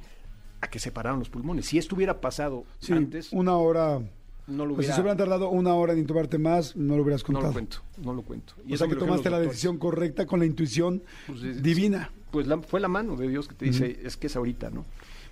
a 0.63 0.69
que 0.69 0.79
se 0.79 0.91
pararon 0.91 1.19
los 1.19 1.29
pulmones. 1.29 1.65
Si 1.65 1.77
esto 1.77 1.95
hubiera 1.95 2.19
pasado 2.21 2.63
Sí, 2.79 2.93
antes, 2.93 3.31
una 3.33 3.55
hora. 3.57 3.99
no 4.47 4.65
lo 4.65 4.75
Pues 4.75 4.85
si 4.87 4.91
hubiera... 4.91 4.95
se 4.95 5.01
hubieran 5.01 5.17
tardado 5.17 5.49
una 5.49 5.73
hora 5.75 5.93
en 5.93 5.99
intubarte 5.99 6.37
más, 6.37 6.75
no 6.75 6.95
lo 6.95 7.03
hubieras 7.03 7.21
no 7.21 7.25
contado. 7.27 7.47
lo 7.47 7.53
cuento, 7.53 7.77
no 8.01 8.13
lo 8.13 8.21
cuento. 8.21 8.53
o 8.57 8.67
eso 8.67 8.77
sea 8.77 8.87
que 8.87 8.95
tomaste 8.95 9.29
la 9.29 9.39
decisión 9.39 9.77
correcta 9.77 10.25
con 10.25 10.39
la 10.39 10.45
intuición 10.45 11.01
Pues 11.27 11.43
es- 11.43 11.61
divina. 11.63 12.11
Pues 12.31 12.47
la- 12.47 12.59
fue 12.61 12.79
la 12.79 12.87
mano 12.87 13.15
de 13.15 13.27
Dios 13.27 13.47
que 13.47 13.55
te 13.55 13.65
dice, 13.65 13.99
es 14.03 14.17
que 14.17 14.27
es 14.27 14.35
ahorita, 14.35 14.69
¿no? 14.69 14.85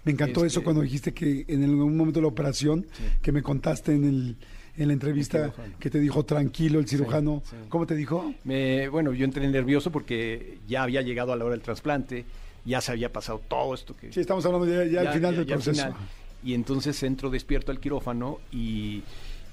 Me 0.03 0.11
encantó 0.11 0.41
eso 0.45 0.59
Este- 0.59 0.63
cuando 0.63 0.81
dijiste 0.81 1.13
que 1.13 1.45
en 1.47 1.63
algún 1.63 1.95
momento 1.95 2.19
de 2.19 2.23
la 2.23 2.27
operación, 2.27 2.85
Sí. 2.93 3.03
que 3.21 3.31
me 3.31 3.41
contaste 3.41 3.93
en, 3.93 4.03
el, 4.03 4.35
en 4.77 4.87
la 4.87 4.93
entrevista, 4.93 5.53
que 5.79 5.89
te 5.89 5.99
dijo 5.99 6.23
tranquilo 6.25 6.79
el 6.79 6.87
cirujano. 6.87 7.41
sí. 7.45 7.55
¿Cómo 7.69 7.85
te 7.85 7.95
dijo? 7.95 8.33
Me, 8.43 8.87
bueno, 8.89 9.13
yo 9.13 9.25
entré 9.25 9.47
nervioso 9.47 9.91
porque 9.91 10.57
ya 10.67 10.83
había 10.83 11.01
llegado 11.01 11.31
a 11.33 11.35
la 11.35 11.45
hora 11.45 11.53
del 11.55 11.61
trasplante, 11.63 12.25
ya 12.65 12.81
se 12.81 12.91
había 12.91 13.11
pasado 13.11 13.39
todo 13.47 13.73
esto 13.73 13.95
que... 13.95 14.11
Sí, 14.11 14.19
estamos 14.21 14.45
hablando 14.45 14.67
ya, 14.67 14.85
ya 14.85 15.01
al 15.09 15.13
final 15.13 15.35
del 15.35 15.45
ya 15.45 15.55
proceso. 15.55 15.85
final. 15.87 15.95
Y 16.43 16.53
entonces 16.53 17.01
entro 17.03 17.29
despierto 17.29 17.71
al 17.71 17.79
quirófano 17.79 18.39
y, 18.51 19.03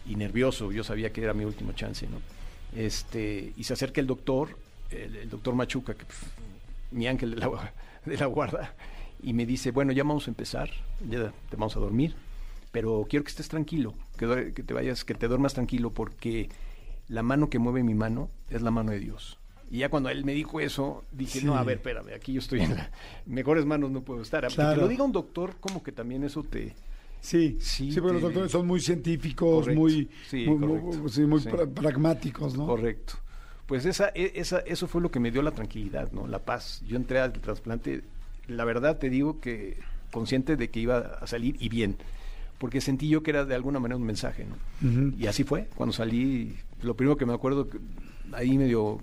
y 0.07 0.17
nervioso, 0.17 0.73
yo 0.73 0.85
sabía 0.85 1.13
que 1.13 1.23
era 1.23 1.35
mi 1.35 1.45
último 1.45 1.73
chance, 1.73 2.07
¿no? 2.07 2.19
Este, 2.75 3.53
y 3.57 3.65
se 3.65 3.73
acerca 3.73 4.01
el 4.01 4.07
doctor, 4.07 4.57
el, 4.91 5.17
el 5.17 5.31
doctor 5.31 5.55
Machuca, 5.55 5.95
que 5.95 6.05
pf, 6.05 6.27
mi 6.93 7.07
ángel 7.07 7.31
de 7.31 7.37
la, 7.37 7.73
de 8.05 8.17
la 8.17 8.27
guarda, 8.27 8.75
y 9.23 9.33
me 9.33 9.47
dice, 9.47 9.71
bueno, 9.71 9.93
ya 9.93 10.03
vamos 10.03 10.27
a 10.29 10.31
empezar, 10.31 10.71
ya 11.09 11.33
te 11.51 11.57
vamos 11.57 11.77
a 11.77 11.81
dormir, 11.81 12.15
pero 12.73 13.07
quiero 13.09 13.25
que 13.25 13.31
estés 13.31 13.49
tranquilo, 13.49 13.95
que 14.17 14.53
te 14.53 14.75
vayas, 14.75 15.05
que 15.05 15.15
te 15.15 15.29
duermas 15.29 15.55
tranquilo, 15.55 15.91
porque 15.91 16.49
la 17.09 17.23
mano 17.23 17.51
que 17.51 17.59
mueve 17.59 17.83
mi 17.83 17.95
mano 17.95 18.29
es 18.51 18.63
la 18.63 18.71
mano 18.71 18.93
de 18.93 19.01
Dios. 19.01 19.39
Y 19.71 19.79
ya 19.79 19.89
cuando 19.91 20.09
él 20.09 20.25
me 20.25 20.33
dijo 20.33 20.61
eso, 20.61 21.05
dije, 21.13 21.41
Sí. 21.41 21.47
no, 21.47 21.57
a 21.57 21.63
ver, 21.65 21.77
espérame, 21.79 22.15
aquí 22.17 22.33
yo 22.33 22.39
estoy 22.41 22.61
en 22.61 22.75
las 22.75 22.89
mejores 23.27 23.67
manos, 23.67 23.91
no 23.91 24.03
puedo 24.03 24.23
estar. 24.23 24.47
Claro. 24.49 24.75
te 24.75 24.81
lo 24.81 24.89
diga 24.89 25.05
un 25.05 25.13
doctor, 25.13 25.57
como 25.61 25.83
que 25.83 25.93
también 25.93 26.25
eso 26.25 26.43
te... 26.43 26.75
Sí, 27.21 27.57
Sí, 27.61 27.91
sí, 27.93 28.01
porque 28.01 28.15
los 28.15 28.23
doctores 28.23 28.51
son 28.53 28.67
muy 28.67 28.81
científicos, 28.81 29.61
Correcto. 29.65 29.81
muy, 29.81 30.09
Sí, 30.29 30.47
muy, 30.47 30.57
muy- 30.59 31.27
muy 31.27 31.41
pra- 31.41 31.69
pragmáticos, 31.73 32.57
¿no? 32.57 32.65
Correcto. 32.67 33.15
Pues 33.67 33.85
esa, 33.85 34.09
e- 34.15 34.33
esa, 34.37 34.61
eso 34.61 34.87
fue 34.87 35.01
lo 35.03 35.11
que 35.11 35.19
me 35.21 35.31
dio 35.31 35.43
la 35.43 35.51
tranquilidad, 35.51 36.11
¿no? 36.13 36.27
La 36.27 36.39
paz. 36.39 36.83
Yo 36.87 36.97
entré 36.97 37.19
al 37.19 37.33
trasplante, 37.33 38.03
la 38.47 38.65
verdad 38.65 38.99
te 38.99 39.11
digo 39.11 39.41
que 39.41 39.77
consciente 40.13 40.57
de 40.57 40.71
que 40.71 40.81
iba 40.81 40.99
a 41.21 41.27
salir 41.27 41.57
y 41.61 41.69
bien, 41.69 41.97
porque 42.59 42.81
sentí 42.81 43.09
yo 43.09 43.23
que 43.23 43.31
era 43.33 43.45
de 43.45 43.55
alguna 43.55 43.79
manera 43.81 43.97
un 43.97 44.05
mensaje, 44.07 44.47
¿no? 44.47 45.13
Y 45.19 45.27
así 45.27 45.45
fue. 45.45 45.69
Cuando 45.75 45.93
salí, 45.93 46.57
lo 46.83 46.95
primero 46.97 47.17
que 47.19 47.27
me 47.27 47.35
acuerdo, 47.35 47.69
que 47.69 47.79
ahí 48.33 48.57
medio 48.57 49.01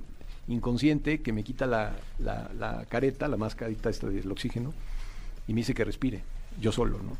inconsciente, 0.47 1.21
que 1.21 1.33
me 1.33 1.43
quita 1.43 1.65
la, 1.65 1.95
la, 2.19 2.51
la 2.57 2.85
careta, 2.85 3.27
la 3.27 3.37
mascarita 3.37 3.89
esta 3.89 4.07
del 4.07 4.31
oxígeno, 4.31 4.73
y 5.47 5.53
me 5.53 5.61
dice 5.61 5.73
que 5.73 5.83
respire, 5.83 6.23
yo 6.59 6.71
solo, 6.71 6.99
¿no? 6.99 7.17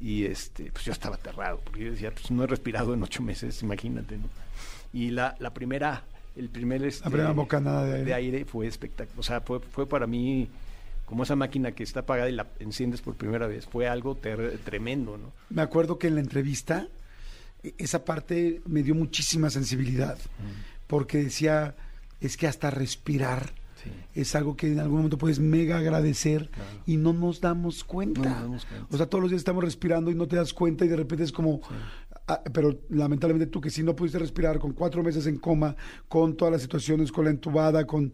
Y 0.00 0.24
este, 0.24 0.70
pues 0.72 0.84
yo 0.84 0.92
estaba 0.92 1.16
aterrado, 1.16 1.60
porque 1.64 1.84
yo 1.84 1.90
decía, 1.92 2.10
pues 2.10 2.30
no 2.30 2.42
he 2.44 2.46
respirado 2.46 2.94
en 2.94 3.02
ocho 3.02 3.22
meses, 3.22 3.62
imagínate, 3.62 4.18
¿no? 4.18 4.28
Y 4.92 5.10
la, 5.10 5.36
la 5.38 5.54
primera, 5.54 6.02
el 6.36 6.48
primer 6.48 6.84
este, 6.84 7.08
primera 7.08 7.32
bocanada 7.32 7.84
de 7.84 7.92
aire. 7.94 8.04
de 8.04 8.14
aire 8.14 8.44
fue 8.44 8.66
espectacular. 8.66 9.18
O 9.18 9.22
sea, 9.22 9.40
fue, 9.40 9.60
fue 9.60 9.88
para 9.88 10.06
mí 10.06 10.48
como 11.06 11.22
esa 11.22 11.36
máquina 11.36 11.72
que 11.72 11.82
está 11.82 12.00
apagada 12.00 12.28
y 12.28 12.32
la 12.32 12.46
enciendes 12.60 13.00
por 13.00 13.14
primera 13.14 13.46
vez. 13.46 13.66
Fue 13.66 13.88
algo 13.88 14.14
ter- 14.16 14.58
tremendo, 14.64 15.16
¿no? 15.16 15.32
Me 15.50 15.62
acuerdo 15.62 15.98
que 15.98 16.06
en 16.08 16.14
la 16.16 16.20
entrevista 16.20 16.86
e- 17.62 17.74
esa 17.78 18.04
parte 18.04 18.60
me 18.66 18.82
dio 18.82 18.94
muchísima 18.94 19.50
sensibilidad, 19.50 20.18
porque 20.86 21.18
decía, 21.18 21.74
es 22.26 22.36
que 22.36 22.46
hasta 22.46 22.70
respirar 22.70 23.52
Sí. 23.82 23.90
es 24.14 24.34
algo 24.34 24.56
que 24.56 24.72
en 24.72 24.80
algún 24.80 24.96
momento 24.98 25.18
puedes 25.18 25.40
mega 25.40 25.76
agradecer 25.76 26.48
Claro. 26.50 26.70
y 26.86 26.96
no 26.96 27.12
nos 27.12 27.42
damos 27.42 27.84
cuenta. 27.84 28.20
No 28.22 28.30
nos 28.30 28.40
damos 28.42 28.64
cuenta. 28.64 28.86
O 28.90 28.96
sea, 28.96 29.06
todos 29.06 29.20
los 29.20 29.30
días 29.30 29.40
estamos 29.40 29.62
respirando 29.62 30.10
y 30.10 30.14
no 30.14 30.26
te 30.26 30.36
das 30.36 30.54
cuenta 30.54 30.86
y 30.86 30.88
de 30.88 30.96
repente 30.96 31.22
es 31.24 31.32
como... 31.32 31.60
ah, 32.26 32.40
pero 32.52 32.78
lamentablemente 32.88 33.46
tú 33.50 33.60
que 33.60 33.68
si 33.68 33.82
no 33.82 33.94
pudiste 33.94 34.18
respirar 34.18 34.58
con 34.58 34.72
cuatro 34.72 35.02
meses 35.02 35.26
en 35.26 35.36
coma, 35.36 35.76
con 36.08 36.34
todas 36.34 36.52
las 36.52 36.62
situaciones, 36.62 37.12
con 37.12 37.26
la 37.26 37.30
entubada, 37.32 37.86
con 37.86 38.12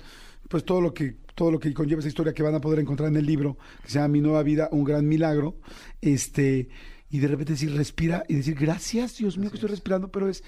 pues 0.49 0.65
todo 0.65 0.81
lo 0.81 0.93
que 0.93 1.15
todo 1.37 1.53
lo 1.53 1.61
que 1.61 1.73
conlleva 1.73 2.01
esa 2.01 2.09
historia 2.09 2.33
que 2.35 2.43
van 2.43 2.57
a 2.57 2.61
poder 2.61 2.81
encontrar 2.81 3.09
en 3.09 3.17
el 3.17 3.25
libro 3.25 3.57
que 3.85 3.91
se 3.91 3.95
llama 4.01 4.09
Mi 4.09 4.21
nueva 4.21 4.43
vida, 4.43 4.69
un 4.73 4.83
gran 4.83 5.07
milagro, 5.07 5.55
este 6.01 6.69
y 7.11 7.19
de 7.21 7.29
repente 7.29 7.53
decir 7.53 7.73
respira 7.77 8.25
y 8.29 8.35
decir 8.35 8.57
gracias 8.57 9.17
Dios 9.19 9.39
mío 9.39 9.51
que 9.51 9.57
estoy 9.57 9.71
respirando, 9.71 10.09
pero 10.11 10.29
es 10.29 10.43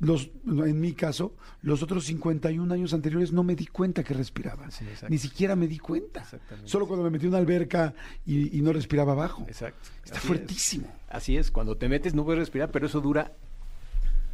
los, 0.00 0.30
en 0.46 0.80
mi 0.80 0.92
caso, 0.92 1.34
los 1.62 1.82
otros 1.82 2.04
51 2.04 2.72
años 2.74 2.92
anteriores 2.92 3.32
no 3.32 3.42
me 3.42 3.56
di 3.56 3.66
cuenta 3.66 4.04
que 4.04 4.12
respiraba. 4.14 4.70
Sí. 4.70 4.84
Ni 5.08 5.18
siquiera 5.18 5.56
me 5.56 5.66
di 5.66 5.78
cuenta. 5.78 6.24
Solo 6.64 6.86
cuando 6.86 7.04
me 7.04 7.10
metí 7.10 7.24
en 7.24 7.30
una 7.30 7.38
alberca 7.38 7.94
y, 8.26 8.56
y 8.58 8.60
no 8.62 8.72
respiraba 8.72 9.12
abajo. 9.12 9.44
Exacto. 9.48 9.88
Está 10.04 10.18
Así 10.18 10.26
fuertísimo. 10.26 10.86
es. 10.86 11.14
Así 11.16 11.36
es, 11.36 11.50
cuando 11.50 11.76
te 11.76 11.88
metes 11.88 12.14
no 12.14 12.24
puedes 12.24 12.38
respirar, 12.38 12.70
pero 12.70 12.86
eso 12.86 13.00
dura 13.00 13.32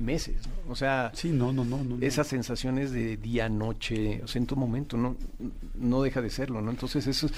meses, 0.01 0.35
¿no? 0.67 0.73
O 0.73 0.77
sea, 0.77 1.13
Sí, 1.15 1.31
no, 1.31 1.53
no, 1.53 1.65
no. 1.65 1.79
no, 1.85 1.97
no. 1.97 2.05
esas 2.05 2.27
sensaciones 2.27 2.91
de 2.91 3.17
día, 3.17 3.49
noche, 3.49 4.21
o 4.25 4.27
sea, 4.27 4.41
en 4.41 4.47
todo 4.47 4.59
momento, 4.59 4.97
no, 4.97 5.17
no 5.77 6.03
deja 6.03 6.21
de 6.21 6.31
serlo, 6.31 6.61
¿no? 6.61 6.71
Entonces, 6.73 7.07
eso 7.07 7.27
es, 7.27 7.33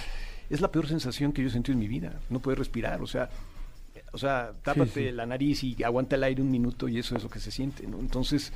es 0.48 0.60
la 0.62 0.72
peor 0.72 0.88
sensación 0.88 1.32
que 1.32 1.42
yo 1.42 1.48
he 1.48 1.50
sentido 1.50 1.74
en 1.74 1.80
mi 1.80 1.88
vida, 1.88 2.18
no 2.30 2.40
poder 2.40 2.58
respirar, 2.58 3.02
o 3.02 3.06
sea, 3.06 3.28
o 4.16 4.18
sea, 4.18 4.52
tápate 4.64 5.10
sí. 5.10 5.12
la 5.12 5.24
nariz 5.26 5.62
y 5.62 5.80
aguanta 5.84 6.16
el 6.16 6.24
aire 6.24 6.42
un 6.42 6.50
minuto 6.50 6.88
y 6.88 6.98
eso 6.98 7.16
es 7.16 7.22
lo 7.22 7.30
que 7.30 7.38
se 7.38 7.50
siente, 7.50 7.86
¿no? 7.86 8.00
Entonces, 8.00 8.52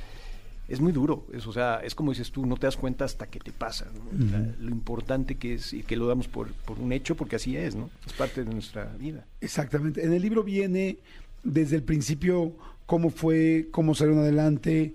es 0.67 0.79
muy 0.79 0.91
duro, 0.91 1.25
es, 1.33 1.47
o 1.47 1.53
sea, 1.53 1.81
es 1.83 1.95
como 1.95 2.11
dices 2.11 2.31
tú, 2.31 2.45
no 2.45 2.55
te 2.57 2.65
das 2.67 2.77
cuenta 2.77 3.03
hasta 3.05 3.27
que 3.27 3.39
te 3.39 3.51
pasa, 3.51 3.87
¿no? 3.93 4.27
La- 4.31 4.53
lo 4.59 4.69
importante 4.69 5.35
que 5.35 5.55
es 5.55 5.73
y 5.73 5.83
que 5.83 5.95
lo 5.95 6.07
damos 6.07 6.27
por, 6.27 6.51
por 6.53 6.79
un 6.79 6.91
hecho, 6.93 7.15
porque 7.15 7.35
así 7.37 7.55
es, 7.57 7.75
¿no? 7.75 7.89
Es 8.05 8.13
parte 8.13 8.43
de 8.43 8.51
nuestra 8.53 8.85
vida. 8.97 9.25
Exactamente. 9.41 10.03
En 10.05 10.13
el 10.13 10.21
libro 10.21 10.43
viene 10.43 10.97
desde 11.43 11.75
el 11.77 11.83
principio 11.83 12.53
cómo 12.85 13.09
fue, 13.09 13.67
cómo 13.71 13.95
salieron 13.95 14.21
adelante. 14.21 14.93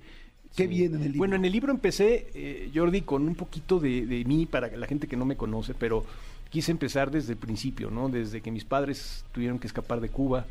¿Qué 0.55 0.63
Sí. 0.65 0.69
viene 0.69 0.97
en 0.97 1.03
el 1.03 1.07
libro? 1.09 1.19
Bueno, 1.19 1.37
en 1.37 1.45
el 1.45 1.53
libro 1.53 1.71
empecé, 1.73 2.29
eh, 2.35 2.71
Jordi, 2.75 3.03
con 3.03 3.29
un 3.29 3.35
poquito 3.35 3.79
de, 3.79 4.07
de 4.07 4.25
mí 4.25 4.47
para 4.47 4.75
la 4.75 4.87
gente 4.87 5.07
que 5.07 5.17
no 5.17 5.27
me 5.27 5.37
conoce, 5.37 5.75
pero 5.75 6.07
quise 6.51 6.73
empezar 6.73 7.11
desde 7.11 7.33
el 7.33 7.39
principio, 7.39 7.91
¿no? 7.91 8.09
Desde 8.09 8.41
que 8.41 8.51
mis 8.51 8.65
padres 8.65 9.25
tuvieron 9.33 9.59
que 9.59 9.67
escapar 9.67 10.01
de 10.01 10.09
Cuba, 10.09 10.47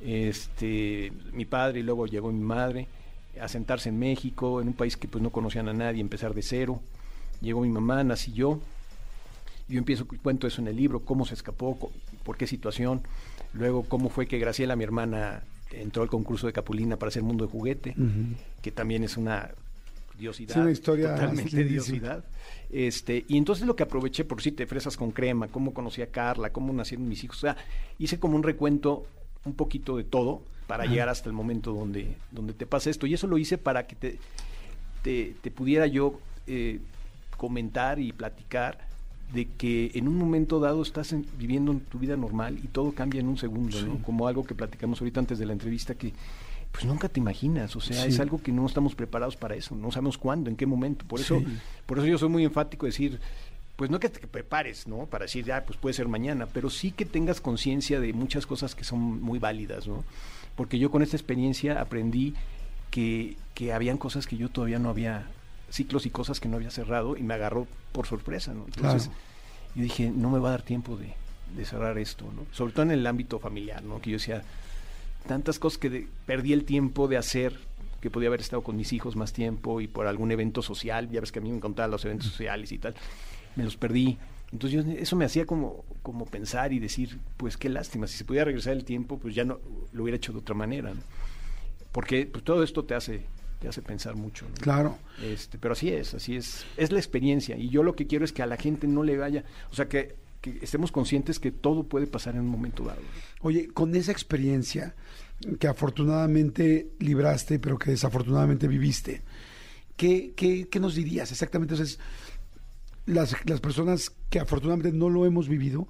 este, 0.00 1.12
mi 1.32 1.44
padre 1.44 1.80
y 1.80 1.82
luego 1.82 2.06
llegó 2.06 2.30
mi 2.30 2.44
madre, 2.44 2.88
a 3.40 3.48
sentarse 3.48 3.88
en 3.88 3.98
México, 3.98 4.60
en 4.60 4.68
un 4.68 4.74
país 4.74 4.96
que 4.96 5.08
pues 5.08 5.22
no 5.22 5.30
conocían 5.30 5.68
a 5.68 5.72
nadie, 5.72 6.00
empezar 6.00 6.34
de 6.34 6.42
cero. 6.42 6.80
Llegó 7.40 7.60
mi 7.60 7.68
mamá, 7.68 8.02
nací 8.02 8.32
yo. 8.32 8.60
Yo 9.68 9.78
empiezo, 9.78 10.06
cuento 10.22 10.46
eso 10.46 10.62
en 10.62 10.68
el 10.68 10.76
libro, 10.76 11.00
cómo 11.00 11.26
se 11.26 11.34
escapó, 11.34 11.90
por 12.22 12.36
qué 12.36 12.46
situación. 12.46 13.02
Luego, 13.52 13.82
cómo 13.84 14.08
fue 14.10 14.26
que 14.26 14.38
Graciela, 14.38 14.76
mi 14.76 14.84
hermana, 14.84 15.42
entró 15.72 16.02
al 16.02 16.08
concurso 16.08 16.46
de 16.46 16.52
Capulina 16.52 16.96
para 16.96 17.08
hacer 17.08 17.22
Mundo 17.22 17.46
de 17.46 17.50
Juguete, 17.50 17.94
que 18.62 18.70
también 18.70 19.02
es 19.02 19.16
una 19.16 19.50
diosidad. 20.18 20.54
Sí, 20.54 20.60
una 20.60 20.70
historia 20.70 21.14
Totalmente 21.14 21.64
diosidad. 21.64 22.24
Este, 22.70 23.24
y 23.28 23.36
entonces 23.36 23.66
lo 23.66 23.76
que 23.76 23.82
aproveché, 23.84 24.24
por 24.24 24.42
si 24.42 24.52
te 24.52 24.66
fresas 24.66 24.96
con 24.96 25.10
crema, 25.12 25.48
cómo 25.48 25.72
conocí 25.72 26.02
a 26.02 26.08
Carla, 26.10 26.50
cómo 26.50 26.72
nacieron 26.72 27.08
mis 27.08 27.22
hijos. 27.24 27.38
O 27.38 27.40
sea, 27.40 27.56
hice 27.98 28.18
como 28.18 28.36
un 28.36 28.42
recuento, 28.42 29.06
un 29.44 29.54
poquito 29.54 29.96
de 29.96 30.04
todo, 30.04 30.42
para 30.66 30.84
llegar 30.86 31.08
hasta 31.08 31.28
el 31.28 31.32
momento 31.32 31.72
donde, 31.72 32.16
donde 32.32 32.52
te 32.52 32.66
pasa 32.66 32.90
esto. 32.90 33.06
Y 33.06 33.14
eso 33.14 33.26
lo 33.28 33.38
hice 33.38 33.56
para 33.56 33.86
que 33.86 33.94
te, 33.94 34.18
te, 35.02 35.34
te 35.40 35.50
pudiera 35.52 35.86
yo 35.86 36.18
eh, 36.48 36.80
comentar 37.36 38.00
y 38.00 38.12
platicar 38.12 38.84
de 39.32 39.46
que 39.46 39.90
en 39.94 40.08
un 40.08 40.16
momento 40.16 40.58
dado 40.60 40.82
estás 40.82 41.12
en- 41.12 41.26
viviendo 41.38 41.70
en 41.72 41.80
tu 41.80 41.98
vida 41.98 42.16
normal 42.16 42.58
y 42.62 42.68
todo 42.68 42.92
cambia 42.92 43.20
en 43.20 43.28
un 43.28 43.36
segundo, 43.38 43.80
¿no? 43.82 43.98
Como 44.02 44.26
algo 44.28 44.44
que 44.44 44.54
platicamos 44.54 45.00
ahorita 45.00 45.20
antes 45.20 45.38
de 45.38 45.46
la 45.46 45.52
entrevista 45.52 45.94
que 45.94 46.12
pues 46.76 46.84
nunca 46.84 47.08
te 47.08 47.18
imaginas, 47.20 47.74
o 47.74 47.80
sea, 47.80 48.02
Sí. 48.02 48.08
es 48.10 48.20
algo 48.20 48.42
que 48.42 48.52
no 48.52 48.66
estamos 48.66 48.94
preparados 48.94 49.34
para 49.34 49.54
eso, 49.54 49.74
no 49.74 49.90
sabemos 49.90 50.18
cuándo, 50.18 50.50
en 50.50 50.56
qué 50.56 50.66
momento. 50.66 51.06
Por 51.06 51.20
eso, 51.20 51.38
Sí. 51.38 51.46
por 51.86 51.96
eso 51.98 52.06
yo 52.06 52.18
soy 52.18 52.28
muy 52.28 52.44
enfático 52.44 52.84
de 52.84 52.90
decir, 52.92 53.18
pues 53.76 53.90
no 53.90 53.98
que 53.98 54.10
te 54.10 54.26
prepares, 54.26 54.86
¿no? 54.86 55.06
Para 55.06 55.24
decir, 55.24 55.44
ya, 55.46 55.64
pues 55.64 55.78
puede 55.78 55.94
ser 55.94 56.06
mañana, 56.06 56.46
pero 56.52 56.68
sí 56.68 56.90
que 56.92 57.06
tengas 57.06 57.40
conciencia 57.40 57.98
de 57.98 58.12
muchas 58.12 58.44
cosas 58.46 58.74
que 58.74 58.84
son 58.84 59.22
muy 59.22 59.38
válidas, 59.38 59.86
¿no? 59.88 60.04
Porque 60.54 60.78
yo 60.78 60.90
con 60.90 61.00
esta 61.02 61.16
experiencia 61.16 61.80
aprendí 61.80 62.34
que, 62.90 63.36
que 63.54 63.72
habían 63.72 63.96
cosas 63.96 64.26
que 64.26 64.36
yo 64.36 64.50
todavía 64.50 64.78
no 64.78 64.90
había, 64.90 65.24
ciclos 65.70 66.04
y 66.04 66.10
cosas 66.10 66.40
que 66.40 66.48
no 66.48 66.56
había 66.56 66.70
cerrado 66.70 67.16
y 67.16 67.22
me 67.22 67.32
agarró 67.34 67.66
por 67.92 68.06
sorpresa, 68.06 68.52
¿no? 68.54 68.64
Entonces, 68.66 69.04
Claro. 69.08 69.18
yo 69.76 69.82
dije, 69.82 70.10
no 70.14 70.30
me 70.30 70.38
va 70.38 70.48
a 70.48 70.50
dar 70.52 70.62
tiempo 70.62 70.96
de, 70.96 71.14
de 71.56 71.64
cerrar 71.64 71.96
esto, 71.98 72.24
¿no? 72.34 72.44
Sobre 72.52 72.72
todo 72.72 72.82
en 72.84 72.90
el 72.92 73.06
ámbito 73.06 73.38
familiar, 73.38 73.82
¿no? 73.82 74.00
Que 74.00 74.10
yo 74.10 74.16
decía, 74.16 74.42
tantas 75.26 75.58
cosas 75.58 75.78
que 75.78 75.90
de- 75.90 76.08
perdí 76.26 76.52
el 76.52 76.64
tiempo 76.64 77.08
de 77.08 77.16
hacer, 77.16 77.54
que 78.00 78.10
podía 78.10 78.28
haber 78.28 78.40
estado 78.40 78.62
con 78.62 78.76
mis 78.76 78.92
hijos 78.92 79.16
más 79.16 79.32
tiempo 79.32 79.80
y 79.80 79.88
por 79.88 80.06
algún 80.06 80.30
evento 80.30 80.62
social, 80.62 81.08
ya 81.10 81.20
ves 81.20 81.32
que 81.32 81.38
a 81.38 81.42
mí 81.42 81.50
me 81.50 81.56
encantaban 81.56 81.90
los 81.90 82.04
eventos 82.04 82.28
sociales 82.28 82.70
y 82.72 82.78
tal, 82.78 82.94
me 83.56 83.64
los 83.64 83.76
perdí. 83.76 84.18
Entonces 84.52 84.84
yo- 84.84 84.92
eso 84.92 85.16
me 85.16 85.24
hacía 85.24 85.44
como, 85.44 85.84
como 86.02 86.24
pensar 86.24 86.72
y 86.72 86.78
decir, 86.78 87.18
pues 87.36 87.56
qué 87.56 87.68
lástima, 87.68 88.06
si 88.06 88.16
se 88.16 88.24
pudiera 88.24 88.44
regresar 88.44 88.74
el 88.74 88.84
tiempo, 88.84 89.18
pues 89.18 89.34
ya 89.34 89.44
no 89.44 89.58
lo 89.92 90.02
hubiera 90.04 90.16
hecho 90.16 90.32
de 90.32 90.38
otra 90.38 90.54
manera, 90.54 90.94
¿no? 90.94 91.00
Porque 91.92 92.26
pues, 92.26 92.44
todo 92.44 92.62
esto 92.62 92.84
te 92.84 92.94
hace, 92.94 93.22
te 93.60 93.68
hace 93.68 93.82
pensar 93.82 94.14
mucho. 94.14 94.46
¿no? 94.48 94.54
Claro. 94.56 94.98
Este, 95.22 95.58
pero 95.58 95.72
así 95.72 95.88
es, 95.90 96.14
así 96.14 96.36
es. 96.36 96.64
Es 96.76 96.92
la 96.92 96.98
experiencia. 96.98 97.56
Y 97.56 97.70
yo 97.70 97.82
lo 97.82 97.96
que 97.96 98.06
quiero 98.06 98.24
es 98.24 98.32
que 98.32 98.42
a 98.42 98.46
la 98.46 98.56
gente 98.56 98.86
no 98.86 99.02
le 99.02 99.16
vaya, 99.16 99.44
o 99.72 99.74
sea, 99.74 99.88
que, 99.88 100.14
que 100.52 100.64
estemos 100.64 100.92
conscientes 100.92 101.38
que 101.38 101.50
todo 101.50 101.84
puede 101.84 102.06
pasar 102.06 102.34
en 102.34 102.42
un 102.42 102.48
momento 102.48 102.84
dado. 102.84 103.00
Oye, 103.40 103.68
con 103.68 103.94
esa 103.94 104.12
experiencia 104.12 104.94
que 105.58 105.68
afortunadamente 105.68 106.90
libraste, 106.98 107.58
pero 107.58 107.78
que 107.78 107.90
desafortunadamente 107.90 108.68
viviste, 108.68 109.22
¿qué, 109.96 110.32
qué, 110.36 110.68
qué 110.68 110.80
nos 110.80 110.94
dirías 110.94 111.30
exactamente? 111.32 111.74
Entonces, 111.74 111.98
las, 113.06 113.36
las 113.46 113.60
personas 113.60 114.10
que 114.30 114.40
afortunadamente 114.40 114.96
no 114.96 115.08
lo 115.10 115.26
hemos 115.26 115.48
vivido, 115.48 115.88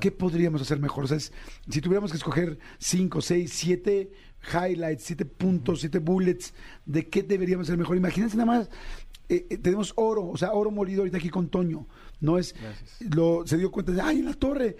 ¿qué 0.00 0.10
podríamos 0.10 0.60
hacer 0.62 0.78
mejor? 0.80 1.04
O 1.04 1.06
sea, 1.08 1.16
es- 1.16 1.32
si 1.68 1.80
tuviéramos 1.80 2.10
que 2.10 2.16
escoger 2.18 2.58
cinco, 2.78 3.20
seis, 3.20 3.52
siete 3.54 4.10
highlights, 4.52 5.02
siete 5.04 5.24
puntos, 5.24 5.80
siete 5.80 5.98
bullets, 5.98 6.54
¿de 6.86 7.08
qué 7.08 7.22
deberíamos 7.22 7.66
hacer 7.66 7.78
mejor? 7.78 7.96
Imagínense 7.96 8.36
nada 8.36 8.46
más, 8.46 8.70
eh, 9.28 9.46
eh, 9.50 9.58
tenemos 9.58 9.92
oro, 9.96 10.26
o 10.28 10.36
sea, 10.36 10.52
oro 10.52 10.70
molido 10.70 11.00
ahorita 11.02 11.18
aquí 11.18 11.28
con 11.30 11.48
Toño. 11.48 11.86
No 12.20 12.38
es, 12.38 12.54
Gracias. 12.60 13.14
lo, 13.14 13.46
se 13.46 13.56
dio 13.56 13.70
cuenta 13.70 13.92
de, 13.92 14.00
ay, 14.00 14.18
en 14.20 14.24
la 14.26 14.34
torre, 14.34 14.76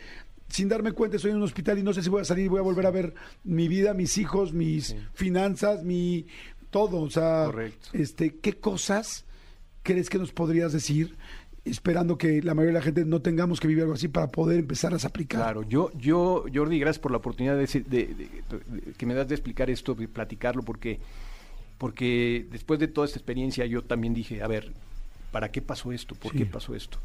sin 0.49 0.69
darme 0.69 0.93
cuenta, 0.93 1.17
estoy 1.17 1.31
en 1.33 1.37
un 1.37 1.43
hospital 1.45 1.79
y 1.79 1.83
no 1.83 1.93
sé 1.93 2.03
si 2.03 2.09
voy 2.09 2.23
a 2.23 2.25
salir 2.25 2.47
y 2.47 2.49
voy 2.49 2.59
a 2.59 2.63
volver 2.63 2.87
a 2.87 2.91
ver 2.91 3.15
mi 3.45 3.69
vida, 3.69 3.95
mis 3.95 4.17
hijos, 4.19 4.53
mis 4.53 4.87
Sí. 4.89 4.97
finanzas, 5.15 5.85
mi 5.85 6.27
todo. 6.71 7.01
O 7.03 7.11
sea, 7.11 7.45
Correcto. 7.47 7.89
este, 7.93 8.37
¿qué 8.37 8.55
cosas 8.55 9.25
crees 9.83 10.09
que 10.11 10.19
nos 10.19 10.33
podrías 10.33 10.73
decir? 10.73 11.17
Esperando 11.65 12.17
que 12.17 12.43
la 12.43 12.55
mayoría 12.55 12.73
de 12.75 12.79
la 12.81 12.85
gente 12.85 13.05
no 13.05 13.21
tengamos 13.21 13.61
que 13.61 13.69
vivir 13.69 13.83
algo 13.83 13.95
así 13.95 14.09
para 14.09 14.29
poder 14.29 14.59
empezarlas 14.59 15.05
a 15.05 15.09
aplicar. 15.09 15.41
Claro, 15.43 15.63
yo, 15.69 15.91
yo, 15.99 16.45
Jordi, 16.53 16.79
gracias 16.79 16.99
por 16.99 17.11
la 17.11 17.19
oportunidad 17.19 17.57
de, 17.59 17.67
de- 17.67 17.83
de- 18.07 18.15
de- 18.15 18.93
que 18.97 19.05
me 19.07 19.13
das 19.13 19.29
de 19.29 19.35
explicar 19.35 19.69
esto, 19.69 19.95
de 19.95 20.09
platicarlo, 20.09 20.63
porque, 20.63 20.99
porque 21.79 22.47
después 22.51 22.79
de 22.81 22.89
toda 22.89 23.07
esta 23.07 23.19
experiencia 23.19 23.65
yo 23.67 23.83
también 23.83 24.13
dije, 24.15 24.43
a 24.43 24.49
ver, 24.49 24.73
¿para 25.33 25.51
qué 25.51 25.63
pasó 25.63 25.93
esto? 25.93 26.15
¿Por 26.15 26.33
Sí. 26.33 26.39
qué 26.39 26.47
pasó 26.47 26.75
esto? 26.75 26.99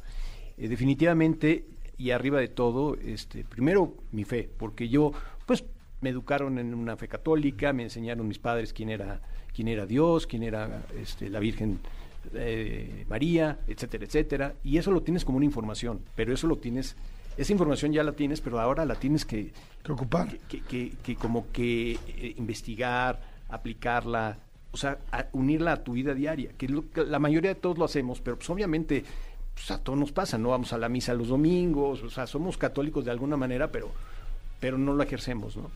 Eh, 0.58 0.68
definitivamente, 0.68 1.66
y 1.98 2.12
arriba 2.12 2.40
de 2.40 2.48
todo, 2.48 2.96
este, 2.98 3.44
primero 3.44 3.96
mi 4.12 4.24
fe, 4.24 4.50
porque 4.58 4.90
yo, 4.90 5.12
pues, 5.46 5.64
me 6.02 6.10
educaron 6.10 6.58
en 6.60 6.74
una 6.74 6.98
fe 6.98 7.08
católica, 7.08 7.72
me 7.72 7.84
enseñaron 7.84 8.28
mis 8.28 8.40
padres 8.40 8.74
quién 8.74 8.90
era, 8.90 9.22
quién 9.56 9.68
era 9.68 9.86
Dios, 9.86 10.28
quién 10.28 10.44
era 10.44 10.84
este, 11.00 11.30
la 11.30 11.40
Virgen 11.40 11.80
eh, 12.34 13.06
María, 13.10 13.60
etcétera, 13.68 14.06
etcétera. 14.06 14.54
Y 14.64 14.78
eso 14.78 14.92
lo 14.92 15.02
tienes 15.02 15.24
como 15.26 15.38
una 15.38 15.46
información, 15.46 16.02
pero 16.16 16.34
eso 16.34 16.48
lo 16.48 16.58
tienes, 16.58 16.96
esa 17.38 17.52
información 17.52 17.92
ya 17.94 18.04
la 18.04 18.14
tienes, 18.14 18.42
pero 18.42 18.60
ahora 18.60 18.86
la 18.86 18.96
tienes 18.96 19.26
que, 19.26 19.52
Que 19.84 19.92
ocupar. 19.92 20.38
que, 20.48 20.62
que- 20.62 20.92
que 21.04 21.16
como 21.16 21.52
que 21.52 21.94
eh, 22.08 22.34
investigar, 22.38 23.22
aplicarla, 23.50 24.38
o 24.74 24.78
sea, 24.78 24.98
a- 25.12 25.28
unirla 25.32 25.72
a 25.74 25.84
tu 25.84 25.94
vida 25.94 26.14
diaria, 26.14 26.52
que, 26.58 26.68
lo 26.68 26.90
que 26.92 27.06
la 27.06 27.20
mayoría 27.20 27.54
de 27.54 27.60
todos 27.62 27.78
lo 27.78 27.86
hacemos, 27.86 28.20
pero 28.20 28.36
pues 28.38 28.50
obviamente 28.50 29.06
pues, 29.54 29.72
a 29.72 29.78
todos 29.78 29.98
nos 29.98 30.12
pasa, 30.12 30.38
no 30.38 30.50
vamos 30.50 30.74
a 30.74 30.78
la 30.78 30.90
misa 30.90 31.14
los 31.14 31.28
domingos, 31.30 32.02
o 32.04 32.10
sea, 32.10 32.26
somos 32.28 32.58
católicos 32.58 33.06
de 33.06 33.12
alguna 33.12 33.38
manera, 33.38 33.72
pero, 33.72 33.92
pero 34.60 34.78
no 34.78 34.94
lo 34.94 35.04
ejercemos, 35.04 35.56
¿no? 35.56 35.70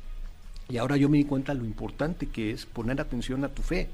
Y 0.69 0.77
ahora 0.77 0.97
yo 0.97 1.07
me 1.07 1.17
di 1.17 1.23
cuenta 1.23 1.53
lo 1.53 1.63
importante 1.63 2.27
que 2.27 2.51
es 2.51 2.65
poner 2.65 2.99
atención 2.99 3.43
a 3.45 3.49
tu 3.49 3.61
fe, 3.61 3.87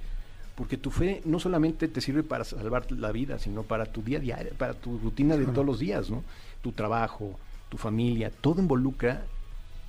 porque 0.55 0.77
tu 0.77 0.89
fe 0.89 1.21
no 1.25 1.39
solamente 1.39 1.87
te 1.87 1.99
sirve 2.01 2.23
para 2.23 2.43
salvar 2.45 2.91
la 2.93 3.11
vida, 3.11 3.37
sino 3.39 3.63
para 3.63 3.85
tu 3.85 4.01
día 4.01 4.17
a 4.17 4.21
día, 4.21 4.39
para 4.57 4.73
tu 4.73 4.97
rutina 4.99 5.35
de 5.35 5.45
todos 5.47 5.65
los 5.65 5.79
días, 5.79 6.09
¿no? 6.09 6.23
Tu 6.61 6.71
trabajo, 6.71 7.37
tu 7.69 7.77
familia, 7.77 8.31
todo 8.31 8.61
involucra 8.61 9.23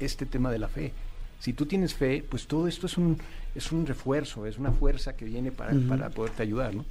este 0.01 0.27
tema 0.27 0.51
de 0.51 0.59
la 0.59 0.69
fe. 0.69 0.93
Si 1.39 1.53
tú 1.53 1.67
tienes 1.67 1.95
fe, 1.95 2.25
pues 2.29 2.47
todo 2.47 2.67
esto 2.67 2.87
es 2.87 2.97
un, 2.99 3.19
es 3.55 3.73
un 3.73 3.87
refuerzo, 3.87 4.47
es 4.47 4.59
una 4.59 4.73
fuerza 4.73 5.17
que 5.17 5.25
viene 5.25 5.53
para, 5.53 5.75
Ujú. 5.75 5.89
para 5.89 6.11
poderte 6.11 6.43
ayudar, 6.43 6.75
¿no? 6.75 6.85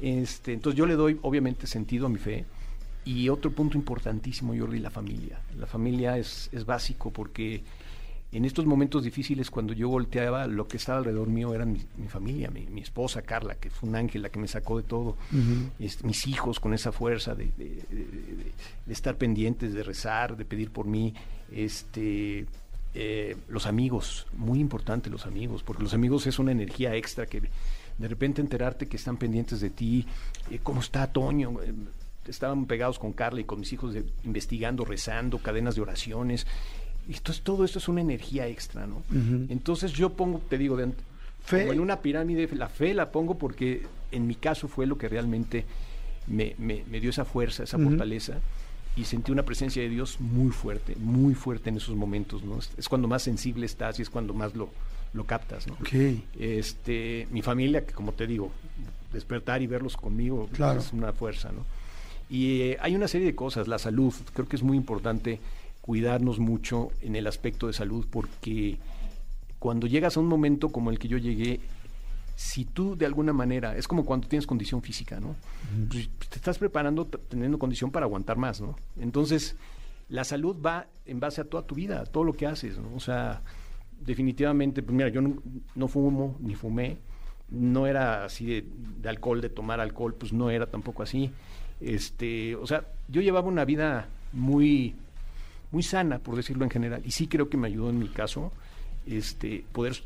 Este, 0.00 0.52
entonces 0.52 0.76
yo 0.78 0.86
le 0.86 0.94
doy 0.94 1.18
obviamente 1.22 1.66
sentido 1.66 2.06
a 2.06 2.08
mi 2.08 2.18
fe. 2.18 2.44
Y 3.04 3.28
otro 3.28 3.52
punto 3.52 3.78
importantísimo, 3.78 4.52
Jordi, 4.58 4.80
la 4.80 4.90
familia. 4.90 5.40
La 5.56 5.66
familia 5.66 6.18
es, 6.18 6.48
es 6.52 6.66
básico 6.66 7.12
porque 7.12 7.62
en 8.32 8.44
estos 8.44 8.66
momentos 8.66 9.04
difíciles, 9.04 9.48
cuando 9.48 9.72
yo 9.72 9.88
volteaba, 9.88 10.48
lo 10.48 10.66
que 10.66 10.76
estaba 10.76 10.98
alrededor 10.98 11.28
mío 11.28 11.54
era 11.54 11.64
mi, 11.64 11.80
mi 11.96 12.08
familia, 12.08 12.50
mi, 12.50 12.66
mi 12.66 12.80
esposa 12.80 13.22
Carla, 13.22 13.54
que 13.54 13.70
fue 13.70 13.88
un 13.88 13.94
ángel 13.94 14.22
la 14.22 14.30
que 14.30 14.40
me 14.40 14.48
sacó 14.48 14.76
de 14.76 14.82
todo, 14.82 15.16
este, 15.78 16.04
mis 16.04 16.26
hijos 16.26 16.58
con 16.58 16.74
esa 16.74 16.90
fuerza 16.90 17.36
de- 17.36 17.52
de- 17.56 17.84
de 18.86 18.92
estar 18.92 19.16
pendientes, 19.16 19.72
de 19.72 19.84
rezar, 19.84 20.36
de 20.36 20.44
pedir 20.44 20.70
por 20.72 20.86
mí, 20.86 21.14
este, 21.52 22.46
eh, 22.98 23.36
los 23.48 23.66
amigos, 23.66 24.26
muy 24.36 24.58
importante 24.58 25.10
los 25.10 25.26
amigos, 25.26 25.62
porque 25.62 25.82
los 25.82 25.92
amigos 25.94 26.26
es 26.26 26.38
una 26.38 26.50
energía 26.52 26.94
extra 26.94 27.26
que 27.26 27.42
de 27.98 28.08
repente 28.08 28.40
enterarte 28.40 28.86
que 28.86 28.96
están 28.96 29.16
pendientes 29.18 29.60
de 29.60 29.70
ti, 29.70 30.06
eh, 30.50 30.58
cómo 30.62 30.80
está 30.80 31.06
Toño, 31.12 31.60
Eh, 31.62 31.72
estaban 32.26 32.66
pegados 32.66 32.98
con 32.98 33.12
Carla 33.12 33.40
y 33.40 33.44
con 33.44 33.60
mis 33.60 33.72
hijos 33.72 33.94
de- 33.94 34.04
investigando, 34.24 34.84
rezando, 34.84 35.38
cadenas 35.38 35.76
de 35.76 35.82
oraciones. 35.82 36.46
Entonces 37.08 37.44
todo 37.44 37.64
esto 37.64 37.78
es 37.78 37.86
una 37.86 38.00
energía 38.00 38.48
extra, 38.48 38.86
¿no? 38.86 39.02
Entonces 39.48 39.92
yo 39.92 40.10
pongo, 40.10 40.40
te 40.48 40.58
digo, 40.58 40.76
de 40.76 40.88
Fe. 41.44 41.60
como 41.60 41.72
en 41.74 41.80
una 41.80 42.00
pirámide, 42.00 42.48
la 42.56 42.68
fe 42.68 42.94
la 42.94 43.12
pongo 43.12 43.38
porque 43.38 43.82
en 44.10 44.26
mi 44.26 44.34
caso 44.34 44.66
fue 44.66 44.86
lo 44.86 44.98
que 44.98 45.08
realmente 45.08 45.64
me, 46.26 46.54
me- 46.58 46.82
me 46.90 46.98
dio 46.98 47.10
esa 47.10 47.24
fuerza, 47.24 47.62
esa 47.62 47.78
fortaleza 47.78 48.40
y 48.96 49.04
sentí 49.04 49.30
una 49.30 49.42
presencia 49.44 49.82
de 49.82 49.88
Dios 49.90 50.20
muy 50.20 50.50
fuerte, 50.50 50.96
muy 50.96 51.34
fuerte 51.34 51.68
en 51.70 51.76
esos 51.76 51.94
momentos, 51.94 52.42
¿no? 52.42 52.58
Es, 52.58 52.88
cuando 52.88 53.06
más 53.08 53.22
sensible 53.22 53.66
estás 53.66 53.98
y 53.98 54.02
es 54.02 54.10
cuando 54.10 54.32
más 54.34 54.54
lo, 54.54 54.70
lo 55.12 55.24
captas, 55.24 55.66
¿no? 55.66 55.74
Ok. 55.74 55.92
Este, 56.38 57.28
mi 57.30 57.42
familia, 57.42 57.84
que 57.84 57.92
como 57.92 58.12
te 58.12 58.26
digo, 58.26 58.50
despertar 59.12 59.62
y 59.62 59.66
verlos 59.66 59.96
conmigo 59.96 60.48
Claro. 60.52 60.80
es 60.80 60.92
una 60.92 61.12
fuerza, 61.12 61.52
¿no? 61.52 61.64
Y 62.28 62.62
eh, 62.62 62.78
hay 62.80 62.96
una 62.96 63.06
serie 63.06 63.26
de 63.26 63.34
cosas, 63.34 63.68
la 63.68 63.78
salud, 63.78 64.12
creo 64.32 64.48
que 64.48 64.56
es 64.56 64.62
muy 64.62 64.76
importante 64.76 65.38
cuidarnos 65.80 66.38
mucho 66.40 66.90
en 67.02 67.14
el 67.14 67.26
aspecto 67.28 67.68
de 67.68 67.72
salud 67.72 68.04
porque 68.10 68.78
cuando 69.60 69.86
llegas 69.86 70.16
a 70.16 70.20
un 70.20 70.26
momento 70.26 70.70
como 70.70 70.90
el 70.90 70.98
que 70.98 71.06
yo 71.08 71.18
llegué, 71.18 71.60
si 72.36 72.66
tú 72.66 72.96
de 72.96 73.06
alguna 73.06 73.32
manera, 73.32 73.76
es 73.76 73.88
como 73.88 74.04
cuando 74.04 74.28
tienes 74.28 74.46
condición 74.46 74.82
física, 74.82 75.18
¿no? 75.18 75.34
Pues, 75.88 76.08
te 76.28 76.36
estás 76.36 76.58
preparando 76.58 77.06
teniendo 77.06 77.58
condición 77.58 77.90
para 77.90 78.04
aguantar 78.04 78.36
más, 78.36 78.60
¿no? 78.60 78.76
Entonces, 79.00 79.56
la 80.10 80.22
salud 80.22 80.56
va 80.64 80.86
en 81.06 81.18
base 81.18 81.40
a 81.40 81.44
toda 81.44 81.66
tu 81.66 81.74
vida, 81.74 82.00
a 82.02 82.04
todo 82.04 82.24
lo 82.24 82.34
que 82.34 82.46
haces, 82.46 82.78
¿no? 82.78 82.94
O 82.94 83.00
sea, 83.00 83.42
definitivamente, 84.04 84.82
pues 84.82 84.94
mira, 84.94 85.08
yo 85.08 85.22
no, 85.22 85.42
no 85.74 85.88
fumo 85.88 86.36
ni 86.40 86.54
fumé, 86.54 86.98
no 87.48 87.86
era 87.86 88.26
así 88.26 88.44
de, 88.44 88.66
de 89.00 89.08
alcohol, 89.08 89.40
de 89.40 89.48
tomar 89.48 89.80
alcohol, 89.80 90.14
pues 90.14 90.34
no 90.34 90.50
era 90.50 90.66
tampoco 90.66 91.02
así. 91.02 91.32
Este, 91.80 92.54
o 92.54 92.66
sea, 92.66 92.86
yo 93.08 93.22
llevaba 93.22 93.48
una 93.48 93.64
vida 93.64 94.08
muy, 94.34 94.94
muy 95.70 95.82
sana, 95.82 96.18
por 96.18 96.36
decirlo 96.36 96.64
en 96.64 96.70
general, 96.70 97.00
y 97.02 97.12
sí 97.12 97.28
creo 97.28 97.48
que 97.48 97.56
me 97.56 97.68
ayudó 97.68 97.88
en 97.88 97.98
mi 97.98 98.08
caso, 98.08 98.52
este, 99.06 99.64
poder 99.72 100.02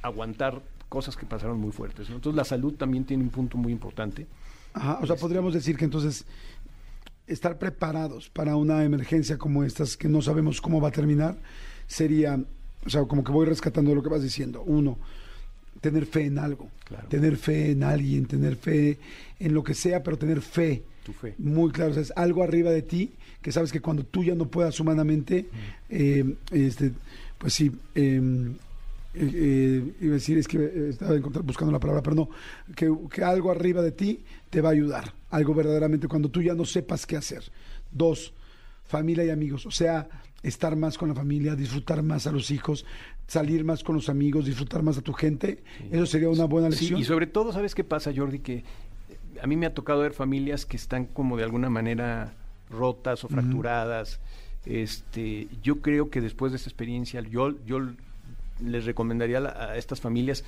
aguantar 0.00 0.62
cosas 0.88 1.16
que 1.16 1.26
pasaron 1.26 1.58
muy 1.60 1.72
fuertes. 1.72 2.08
¿no? 2.10 2.16
Entonces 2.16 2.36
la 2.36 2.44
salud 2.44 2.74
también 2.74 3.04
tiene 3.04 3.22
un 3.22 3.30
punto 3.30 3.56
muy 3.56 3.72
importante. 3.72 4.26
Ajá, 4.72 4.98
o 5.02 5.06
sea, 5.06 5.16
podríamos 5.16 5.54
decir 5.54 5.76
que 5.76 5.84
entonces 5.84 6.24
estar 7.26 7.58
preparados 7.58 8.28
para 8.28 8.56
una 8.56 8.84
emergencia 8.84 9.38
como 9.38 9.64
estas 9.64 9.96
que 9.96 10.08
no 10.08 10.20
sabemos 10.20 10.60
cómo 10.60 10.80
va 10.80 10.88
a 10.88 10.92
terminar 10.92 11.36
sería, 11.86 12.38
o 12.84 12.90
sea, 12.90 13.04
como 13.04 13.24
que 13.24 13.32
voy 13.32 13.46
rescatando 13.46 13.94
lo 13.94 14.02
que 14.02 14.08
vas 14.08 14.22
diciendo. 14.22 14.62
Uno, 14.66 14.98
tener 15.80 16.06
fe 16.06 16.26
en 16.26 16.38
algo, 16.38 16.70
Claro. 16.84 17.08
tener 17.08 17.36
fe 17.36 17.70
en 17.70 17.82
alguien, 17.82 18.26
tener 18.26 18.56
fe 18.56 18.98
en 19.38 19.54
lo 19.54 19.62
que 19.62 19.74
sea, 19.74 20.02
pero 20.02 20.18
tener 20.18 20.40
fe. 20.40 20.82
Tu 21.04 21.12
fe. 21.12 21.34
Muy 21.38 21.70
claro, 21.70 21.90
o 21.90 21.94
sea, 21.94 22.02
es 22.02 22.12
algo 22.16 22.42
arriba 22.42 22.70
de 22.70 22.82
ti 22.82 23.12
que 23.42 23.52
sabes 23.52 23.70
que 23.72 23.80
cuando 23.80 24.04
tú 24.04 24.24
ya 24.24 24.34
no 24.34 24.46
puedas 24.48 24.78
humanamente, 24.80 25.46
eh, 25.90 26.34
este, 26.50 26.92
pues 27.38 27.52
sí, 27.52 27.70
eh, 27.94 28.52
eh, 29.14 29.94
iba 30.00 30.10
a 30.12 30.14
decir, 30.14 30.38
es 30.38 30.48
que 30.48 30.58
eh, 30.58 30.88
estaba 30.90 31.16
buscando 31.42 31.72
la 31.72 31.78
palabra, 31.80 32.02
pero 32.02 32.16
no, 32.16 32.28
que, 32.74 32.92
que 33.10 33.22
algo 33.22 33.50
arriba 33.50 33.82
de 33.82 33.92
ti 33.92 34.24
te 34.50 34.60
va 34.60 34.70
a 34.70 34.72
ayudar, 34.72 35.14
algo 35.30 35.54
verdaderamente 35.54 36.08
cuando 36.08 36.28
tú 36.28 36.42
ya 36.42 36.54
no 36.54 36.64
sepas 36.64 37.06
qué 37.06 37.16
hacer. 37.16 37.44
Dos, 37.90 38.32
familia 38.84 39.24
y 39.24 39.30
amigos, 39.30 39.66
o 39.66 39.70
sea, 39.70 40.08
estar 40.42 40.76
más 40.76 40.98
con 40.98 41.08
la 41.08 41.14
familia, 41.14 41.54
disfrutar 41.54 42.02
más 42.02 42.26
a 42.26 42.32
los 42.32 42.50
hijos, 42.50 42.84
salir 43.26 43.64
más 43.64 43.82
con 43.82 43.94
los 43.94 44.08
amigos, 44.08 44.44
disfrutar 44.46 44.82
más 44.82 44.98
a 44.98 45.00
tu 45.02 45.12
gente, 45.12 45.62
eso 45.90 46.06
sería 46.06 46.28
una 46.28 46.44
buena 46.44 46.70
Sí, 46.70 46.80
lección. 46.80 47.00
y 47.00 47.04
sobre 47.04 47.26
todo, 47.26 47.52
¿sabes 47.52 47.74
qué 47.74 47.84
pasa, 47.84 48.12
Jordi? 48.14 48.40
Que 48.40 48.56
eh, 48.56 48.64
a 49.42 49.46
mí 49.46 49.56
me 49.56 49.66
ha 49.66 49.74
tocado 49.74 50.00
ver 50.00 50.12
familias 50.12 50.66
que 50.66 50.76
están 50.76 51.06
como 51.06 51.36
de 51.36 51.44
alguna 51.44 51.70
manera 51.70 52.34
rotas 52.68 53.24
o 53.24 53.28
fracturadas. 53.28 54.20
Este, 54.66 55.48
yo 55.62 55.80
creo 55.80 56.10
que 56.10 56.20
después 56.20 56.52
de 56.52 56.56
esta 56.56 56.68
experiencia, 56.70 57.20
yo, 57.20 57.54
yo 57.64 57.80
les 58.62 58.84
recomendaría 58.84 59.38
a, 59.38 59.76
estas 59.76 60.00
familias 60.00 60.44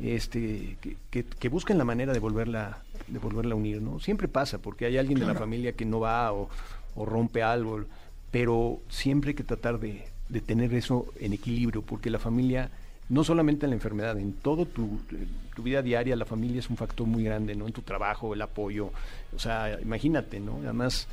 este, 0.00 0.76
que, 0.80 0.96
que- 1.10 1.24
que 1.24 1.48
busquen 1.48 1.78
la 1.78 1.84
manera 1.84 2.12
de 2.12 2.18
volverla, 2.20 2.82
de 3.08 3.18
volverla 3.18 3.54
a 3.54 3.56
unir, 3.56 3.82
¿no? 3.82 3.98
Siempre 4.00 4.28
pasa, 4.28 4.58
porque 4.58 4.86
hay 4.86 4.96
alguien 4.96 5.18
de 5.18 5.26
la 5.26 5.34
familia 5.34 5.72
que 5.72 5.84
no 5.84 6.00
va 6.00 6.32
o, 6.32 6.48
o 6.94 7.04
rompe 7.04 7.42
algo, 7.42 7.84
pero 8.30 8.80
siempre 8.88 9.30
hay 9.30 9.34
que 9.34 9.44
tratar 9.44 9.80
de, 9.80 10.04
de 10.28 10.40
tener 10.40 10.72
eso 10.74 11.06
en 11.18 11.32
equilibrio, 11.32 11.82
porque 11.82 12.10
la 12.10 12.18
familia, 12.20 12.70
no 13.08 13.24
solamente 13.24 13.66
en 13.66 13.70
la 13.70 13.76
enfermedad, 13.76 14.18
en 14.18 14.34
todo 14.34 14.66
tu, 14.66 15.00
tu 15.56 15.62
vida 15.62 15.82
diaria, 15.82 16.14
la 16.14 16.24
familia 16.26 16.60
es 16.60 16.70
un 16.70 16.76
factor 16.76 17.06
muy 17.06 17.24
grande, 17.24 17.56
¿no? 17.56 17.66
En 17.66 17.72
tu 17.72 17.82
trabajo, 17.82 18.34
el 18.34 18.42
apoyo, 18.42 18.92
o 19.34 19.38
sea, 19.38 19.80
imagínate, 19.80 20.38
¿no? 20.38 20.58
Además, 20.62 21.08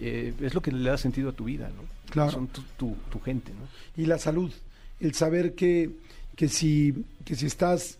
eh, 0.00 0.32
es 0.40 0.54
lo 0.54 0.62
que 0.62 0.72
le 0.72 0.88
da 0.88 0.96
sentido 0.96 1.30
a 1.30 1.32
tu 1.32 1.44
vida, 1.44 1.68
¿no? 1.68 1.82
Claro. 2.10 2.30
Son 2.30 2.46
tu, 2.48 2.62
tu- 2.78 2.96
tu 3.10 3.20
gente, 3.20 3.52
¿no? 3.52 4.02
y 4.02 4.06
la 4.06 4.18
salud, 4.18 4.50
el 5.00 5.14
saber 5.14 5.54
que, 5.54 5.90
que, 6.36 6.48
si, 6.48 6.94
que 7.24 7.34
si 7.34 7.46
estás 7.46 7.98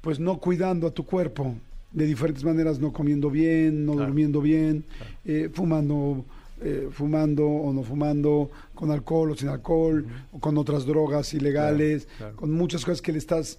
pues 0.00 0.20
no 0.20 0.38
cuidando 0.38 0.86
a 0.86 0.90
tu 0.90 1.04
cuerpo 1.04 1.54
de 1.92 2.06
diferentes 2.06 2.44
maneras, 2.44 2.78
no 2.78 2.92
comiendo 2.92 3.30
bien, 3.30 3.86
no 3.86 3.92
Claro. 3.92 4.06
durmiendo 4.08 4.40
bien, 4.40 4.84
eh, 5.24 5.48
fumando, 5.52 6.24
eh, 6.60 6.88
fumando 6.90 7.46
o 7.46 7.72
no 7.72 7.82
fumando, 7.82 8.50
con 8.74 8.90
alcohol 8.90 9.30
o 9.30 9.36
sin 9.36 9.48
alcohol, 9.48 10.04
o 10.32 10.40
con 10.40 10.58
otras 10.58 10.84
drogas 10.84 11.32
ilegales, 11.34 12.06
claro. 12.18 12.36
con 12.36 12.50
muchas 12.50 12.84
cosas 12.84 13.00
que 13.00 13.12
le 13.12 13.18
estás 13.18 13.58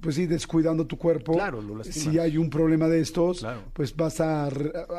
pues 0.00 0.14
sí, 0.14 0.26
descuidando 0.26 0.86
tu 0.86 0.96
cuerpo. 0.96 1.32
Claro, 1.32 1.60
lo 1.60 1.82
si 1.84 2.18
hay 2.18 2.36
un 2.38 2.48
problema 2.50 2.86
de 2.88 3.00
estos, 3.00 3.40
Claro. 3.40 3.62
pues 3.72 3.94
vas 3.96 4.20
a 4.20 4.48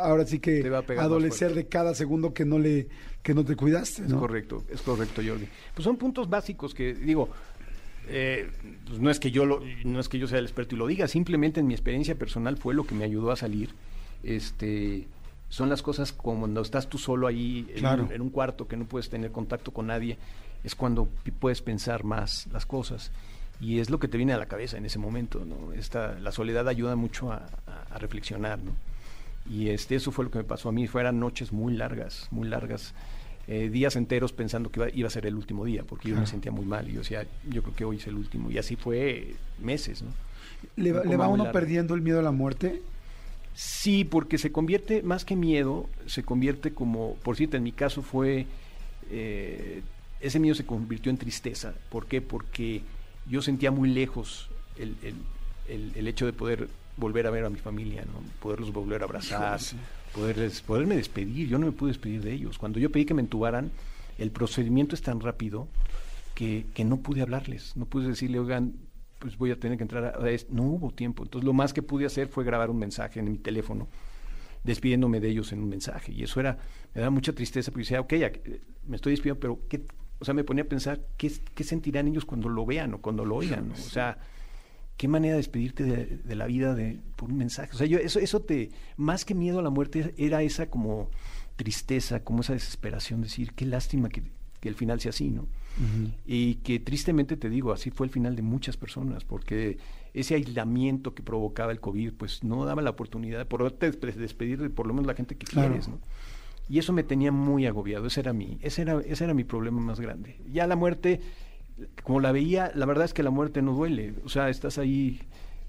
ahora 0.02 0.26
sí 0.26 0.40
que 0.40 0.70
va 0.70 0.80
a 0.88 1.02
adolecer 1.02 1.54
de 1.56 1.68
cada 1.68 1.96
segundo 1.96 2.34
que 2.34 2.46
no 2.46 2.60
le 2.60 2.88
que 3.24 3.34
no 3.36 3.46
te 3.46 3.56
cuidaste, 3.56 4.04
Es 4.06 4.14
correcto, 4.14 4.64
es 4.72 4.82
correcto, 4.82 5.22
Jordi. 5.26 5.48
Pues 5.76 5.84
son 5.84 5.98
puntos 5.98 6.28
básicos 6.30 6.74
que 6.74 6.94
digo, 6.96 7.30
eh, 8.08 8.50
pues 8.88 9.00
no 9.00 9.10
es 9.12 9.20
que 9.20 9.30
yo 9.32 9.46
lo, 9.46 9.62
no 9.86 10.00
es 10.00 10.10
que 10.10 10.18
yo 10.18 10.28
sea 10.28 10.40
el 10.40 10.46
experto 10.46 10.76
y 10.76 10.78
lo 10.80 10.88
diga, 10.88 11.08
simplemente 11.08 11.60
en 11.60 11.68
mi 11.68 11.74
experiencia 11.76 12.16
personal 12.16 12.58
fue 12.58 12.74
lo 12.74 12.84
que 12.86 12.96
me 12.96 13.04
ayudó 13.06 13.32
a 13.32 13.36
salir. 13.36 13.70
Este, 14.24 15.08
son 15.50 15.70
las 15.70 15.82
cosas 15.82 16.12
como 16.14 16.40
cuando 16.42 16.62
estás 16.62 16.88
tú 16.90 16.98
solo 16.98 17.28
ahí 17.28 17.68
en, 17.70 17.80
Claro. 17.80 18.06
un, 18.06 18.12
en 18.12 18.22
un 18.22 18.30
cuarto 18.30 18.68
que 18.68 18.76
no 18.78 18.86
puedes 18.86 19.10
tener 19.10 19.32
contacto 19.32 19.72
con 19.72 19.88
nadie, 19.88 20.18
es 20.64 20.76
cuando 20.76 21.08
puedes 21.40 21.62
pensar 21.62 22.04
más 22.04 22.48
las 22.52 22.66
cosas. 22.66 23.12
Y 23.62 23.80
es 23.80 23.90
lo 23.92 24.00
que 24.00 24.08
te 24.08 24.18
viene 24.18 24.34
a 24.34 24.38
la 24.38 24.48
cabeza 24.48 24.78
en 24.78 24.86
ese 24.86 24.98
momento, 25.00 25.46
¿no? 25.46 25.72
Esta, 25.74 26.18
la 26.20 26.32
soledad 26.32 26.68
ayuda 26.68 26.96
mucho 26.96 27.32
a, 27.32 27.46
a- 27.68 27.96
a 27.96 27.98
reflexionar, 28.00 28.60
¿no? 28.60 28.72
Y 29.50 29.70
este, 29.70 29.96
eso 29.96 30.12
fue 30.12 30.26
lo 30.26 30.32
que 30.32 30.40
me 30.40 30.44
pasó 30.44 30.70
a 30.70 30.72
mí. 30.72 30.88
Fueran 30.88 31.20
noches 31.20 31.52
muy 31.52 31.74
largas, 31.76 32.28
muy 32.32 32.48
largas. 32.48 32.94
eh, 33.48 33.70
días 33.70 33.96
enteros 33.96 34.34
pensando 34.34 34.70
que 34.72 34.80
iba, 34.80 34.90
iba 34.94 35.08
a 35.08 35.12
ser 35.12 35.26
el 35.26 35.36
último 35.36 35.66
día, 35.66 35.84
porque 35.84 36.10
yo 36.10 36.16
me 36.16 36.26
sentía 36.28 36.52
muy 36.52 36.66
mal. 36.66 36.88
Y 36.90 36.94
yo 36.94 37.00
decía, 37.00 37.26
yo 37.50 37.62
creo 37.64 37.76
que 37.76 37.86
hoy 37.86 37.98
es 37.98 38.08
el 38.08 38.16
último. 38.16 38.50
Y 38.52 38.58
así 38.58 38.76
fue 38.76 39.34
meses, 39.60 40.02
¿no? 40.04 40.10
¿Le, 40.76 40.92
va- 40.92 41.04
le 41.04 41.18
va 41.18 41.28
uno 41.28 41.44
perdiendo 41.52 41.94
el 41.96 42.02
miedo 42.02 42.20
a 42.20 42.24
la 42.24 42.32
muerte? 42.32 42.82
Sí, 43.54 44.06
porque 44.06 44.38
se 44.38 44.52
convierte, 44.52 45.02
más 45.04 45.26
que 45.26 45.36
miedo, 45.36 45.90
se 46.06 46.24
convierte 46.24 46.74
como, 46.74 47.16
por 47.24 47.36
cierto, 47.36 47.58
en 47.58 47.64
mi 47.64 47.72
caso 47.74 48.02
fue, 48.04 48.46
eh, 49.10 49.82
ese 50.20 50.40
miedo 50.40 50.56
se 50.56 50.66
convirtió 50.66 51.10
en 51.10 51.18
tristeza. 51.18 51.74
¿Por 51.90 52.06
qué? 52.06 52.22
Porque 52.22 52.82
yo 53.30 53.42
sentía 53.42 53.72
muy 53.72 53.90
lejos 53.90 54.50
el, 54.78 54.96
el- 55.04 55.16
el- 55.68 55.92
el 55.96 56.08
hecho 56.08 56.26
de 56.26 56.34
poder 56.34 56.68
volver 56.98 57.28
a 57.28 57.32
ver 57.32 57.46
a 57.46 57.50
mi 57.50 57.58
familia, 57.58 58.04
¿no? 58.06 58.22
poderlos 58.42 58.72
volver 58.74 59.02
a 59.02 59.06
abrazar, 59.06 59.60
sí. 59.60 59.78
poderles, 60.14 60.62
poderme 60.62 60.96
despedir. 60.96 61.48
Yo 61.48 61.58
no 61.58 61.66
me 61.68 61.72
pude 61.72 61.90
despedir 61.92 62.22
de 62.22 62.34
ellos. 62.34 62.58
Cuando 62.58 62.80
yo 62.80 62.92
pedí 62.92 63.06
que 63.06 63.14
me 63.14 63.22
entubaran, 63.22 63.72
el 64.18 64.32
procedimiento 64.32 64.96
es 64.96 65.02
tan 65.02 65.20
rápido 65.20 65.68
que, 66.36 66.66
que 66.74 66.84
no 66.84 66.98
pude 66.98 67.22
hablarles, 67.22 67.76
no 67.78 67.86
pude 67.86 68.08
decirle, 68.10 68.40
oigan, 68.40 68.74
pues 69.20 69.38
voy 69.38 69.52
a 69.52 69.60
tener 69.60 69.78
que 69.78 69.84
entrar 69.84 70.04
a, 70.20 70.24
a 70.24 70.30
esto". 70.30 70.52
No 70.54 70.64
hubo 70.64 70.92
tiempo. 70.92 71.24
Entonces 71.24 71.46
lo 71.46 71.54
más 71.54 71.74
que 71.74 71.82
pude 71.82 72.06
hacer 72.06 72.28
fue 72.28 72.44
grabar 72.44 72.70
un 72.70 72.78
mensaje 72.80 73.20
en 73.20 73.32
mi 73.32 73.38
teléfono, 73.38 73.88
despidiéndome 74.64 75.20
de 75.20 75.30
ellos 75.30 75.52
en 75.54 75.60
un 75.60 75.70
mensaje. 75.70 76.12
Y 76.12 76.24
eso 76.24 76.40
era, 76.40 76.58
me 76.94 77.02
daba 77.02 77.12
mucha 77.12 77.34
tristeza 77.34 77.72
porque 77.72 77.84
decía, 77.84 78.02
ok, 78.02 78.14
ya, 78.16 78.28
eh, 78.28 78.62
me 78.88 78.96
estoy 78.98 79.14
despidiendo, 79.14 79.40
pero 79.40 79.60
¿qué? 79.70 79.82
O 80.22 80.26
sea, 80.26 80.34
me 80.34 80.44
ponía 80.44 80.64
a 80.64 80.68
pensar, 80.68 81.02
¿qué, 81.18 81.32
qué 81.56 81.64
sentirán 81.64 82.08
ellos 82.08 82.24
cuando 82.26 82.48
lo 82.48 82.66
vean 82.66 82.94
o 82.94 83.00
cuando 83.02 83.26
lo 83.26 83.36
oigan? 83.36 83.70
¿no? 83.70 83.74
O 83.74 83.78
sea, 83.78 84.18
qué 84.98 85.08
manera 85.08 85.34
de 85.34 85.38
despedirte 85.38 85.84
de, 85.84 86.06
de 86.18 86.36
la 86.36 86.46
vida 86.46 86.76
de, 86.76 87.00
por 87.16 87.32
un 87.32 87.38
mensaje. 87.38 87.72
O 87.74 87.78
sea, 87.78 87.88
yo, 87.88 87.98
eso, 87.98 88.20
eso 88.20 88.42
te, 88.42 88.70
más 88.98 89.26
que 89.26 89.34
miedo 89.34 89.60
a 89.60 89.64
la 89.64 89.72
muerte, 89.72 90.14
era 90.18 90.44
esa 90.44 90.70
como 90.70 91.10
tristeza, 91.56 92.24
como 92.24 92.42
esa 92.42 92.54
desesperación, 92.54 93.22
decir, 93.22 93.54
qué 93.54 93.66
lástima 93.66 94.10
que, 94.10 94.24
que 94.60 94.70
el 94.70 94.76
final 94.76 95.00
sea 95.00 95.10
así, 95.10 95.30
¿no? 95.30 95.48
Y 96.26 96.56
que 96.56 96.80
tristemente 96.80 97.38
te 97.38 97.50
digo, 97.50 97.72
así 97.72 97.92
fue 97.92 98.06
el 98.06 98.12
final 98.12 98.36
de 98.36 98.42
muchas 98.42 98.76
personas, 98.78 99.24
porque 99.24 99.78
ese 100.14 100.36
aislamiento 100.36 101.16
que 101.16 101.24
provocaba 101.24 101.72
el 101.72 101.80
COVID, 101.80 102.14
pues 102.14 102.44
no 102.44 102.66
daba 102.66 102.82
la 102.82 102.90
oportunidad 102.92 103.40
de 103.40 103.46
poderte 103.46 103.90
despedir 103.92 104.62
de 104.62 104.70
por 104.70 104.86
lo 104.86 104.94
menos 104.94 105.08
la 105.08 105.14
gente 105.16 105.36
que 105.38 105.48
Claro. 105.48 105.70
quieres, 105.70 105.88
¿no? 105.88 106.00
Y 106.72 106.80
eso 106.80 106.94
me 106.94 107.04
tenía 107.04 107.32
muy 107.34 107.66
agobiado, 107.66 108.08
ese 108.08 108.22
era 108.22 108.32
mi, 108.34 108.58
ese 108.62 108.84
era, 108.84 109.02
ese 109.06 109.26
era 109.26 109.34
mi 109.34 109.44
problema 109.44 109.82
más 109.82 110.00
grande. 110.00 110.38
Ya 110.52 110.66
la 110.68 110.76
muerte, 110.78 111.20
como 112.04 112.20
la 112.22 112.32
veía, 112.32 112.72
la 112.76 112.86
verdad 112.86 113.06
es 113.06 113.14
que 113.14 113.24
la 113.24 113.30
muerte 113.30 113.62
no 113.62 113.74
duele, 113.74 114.14
o 114.24 114.30
sea, 114.30 114.50
estás 114.50 114.78
ahí 114.78 115.20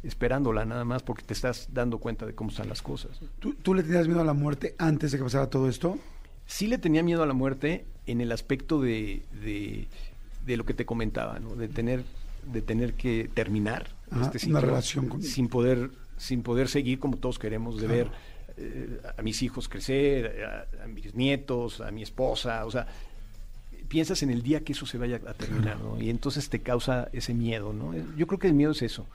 esperándola 0.04 0.64
nada 0.64 0.84
más 0.84 1.02
porque 1.02 1.22
te 1.22 1.32
estás 1.32 1.68
dando 1.72 1.98
cuenta 1.98 2.26
de 2.26 2.34
cómo 2.34 2.50
están 2.50 2.68
las 2.68 2.82
cosas. 2.82 3.20
¿Tú, 3.40 3.54
tú 3.54 3.74
le 3.74 3.82
tenías 3.82 4.06
miedo 4.06 4.20
a 4.20 4.24
la 4.24 4.32
muerte 4.32 4.74
antes 4.78 5.12
de 5.12 5.18
que 5.18 5.24
pasara 5.24 5.48
todo 5.50 5.68
esto? 5.68 5.98
sí 6.44 6.66
le 6.66 6.76
tenía 6.78 7.02
miedo 7.04 7.22
a 7.22 7.26
la 7.26 7.34
muerte 7.34 7.86
en 8.06 8.20
el 8.20 8.30
aspecto 8.32 8.80
de, 8.80 9.22
de, 9.44 9.86
de 10.44 10.56
lo 10.56 10.64
que 10.64 10.74
te 10.74 10.84
comentaba, 10.84 11.38
¿no? 11.38 11.54
de 11.54 11.68
tener 11.68 12.04
de 12.52 12.60
tener 12.60 12.94
que 12.94 13.30
terminar 13.32 13.86
Ajá, 14.10 14.22
este 14.32 14.38
una 14.48 14.58
ciclo 14.58 14.60
relación 14.60 15.08
con- 15.08 15.22
sin 15.22 15.48
poder 15.48 15.90
sin 16.16 16.42
poder 16.42 16.68
seguir 16.68 16.98
como 16.98 17.16
todos 17.16 17.38
queremos 17.38 17.80
de 17.80 17.86
ver 17.86 18.08
eh, 18.56 19.00
a 19.16 19.22
mis 19.22 19.42
hijos 19.42 19.68
crecer, 19.68 20.44
a, 20.44 20.84
a 20.84 20.86
mis 20.88 21.14
nietos, 21.14 21.80
a 21.80 21.90
mi 21.90 22.02
esposa, 22.02 22.64
o 22.66 22.70
sea, 22.70 22.86
piensas 23.88 24.22
en 24.22 24.30
el 24.30 24.42
día 24.42 24.60
que 24.60 24.72
eso 24.72 24.86
se 24.86 24.98
vaya 24.98 25.20
a 25.26 25.34
terminar, 25.34 25.78
¿no? 25.80 26.00
Y 26.00 26.08
entonces 26.10 26.48
te 26.48 26.60
causa 26.60 27.08
ese 27.12 27.34
miedo, 27.34 27.72
¿no? 27.72 27.92
Yo 28.16 28.26
creo 28.26 28.38
que 28.38 28.46
el 28.48 28.54
miedo 28.54 28.72
es 28.72 28.82
eso. 28.82 29.06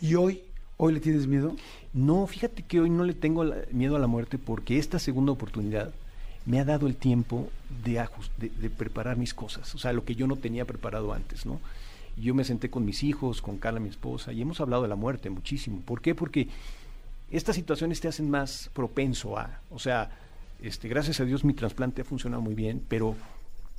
¿Y 0.00 0.14
hoy? 0.14 0.42
¿Hoy 0.76 0.92
le 0.92 1.00
tienes 1.00 1.26
miedo? 1.26 1.56
No, 1.94 2.26
fíjate 2.26 2.62
que 2.62 2.80
hoy 2.80 2.90
no 2.90 3.04
le 3.04 3.14
tengo 3.14 3.44
la- 3.44 3.56
miedo 3.72 3.96
a 3.96 3.98
la 3.98 4.06
muerte 4.06 4.36
porque 4.36 4.78
esta 4.78 4.98
segunda 4.98 5.32
oportunidad 5.32 5.90
me 6.44 6.60
ha 6.60 6.64
dado 6.66 6.86
el 6.86 6.96
tiempo 6.96 7.48
de, 7.82 7.94
ajus- 7.98 8.30
de, 8.36 8.50
de 8.50 8.68
preparar 8.70 9.16
mis 9.16 9.32
cosas, 9.32 9.74
o 9.74 9.78
sea, 9.78 9.92
lo 9.94 10.04
que 10.04 10.14
yo 10.14 10.26
no 10.26 10.36
tenía 10.36 10.64
preparado 10.66 11.12
antes, 11.14 11.46
¿no? 11.46 11.60
Yo 12.18 12.34
me 12.34 12.44
senté 12.44 12.68
con 12.70 12.84
mis 12.84 13.02
hijos, 13.02 13.40
con 13.42 13.56
Carla, 13.58 13.80
mi 13.80 13.88
esposa, 13.88 14.32
y 14.32 14.42
hemos 14.42 14.60
hablado 14.60 14.82
de 14.82 14.88
la 14.88 14.96
muerte 14.96 15.28
muchísimo. 15.30 15.80
¿Por 15.80 16.00
qué? 16.02 16.14
Porque 16.14 16.48
estas 17.30 17.56
situaciones 17.56 18.00
te 18.00 18.08
hacen 18.08 18.30
más 18.30 18.70
propenso 18.72 19.38
a, 19.38 19.60
o 19.70 19.78
sea, 19.78 20.10
este, 20.62 20.88
gracias 20.88 21.20
a 21.20 21.24
Dios 21.24 21.44
mi 21.44 21.52
trasplante 21.54 22.02
ha 22.02 22.04
funcionado 22.04 22.42
muy 22.42 22.54
bien, 22.54 22.82
pero, 22.88 23.14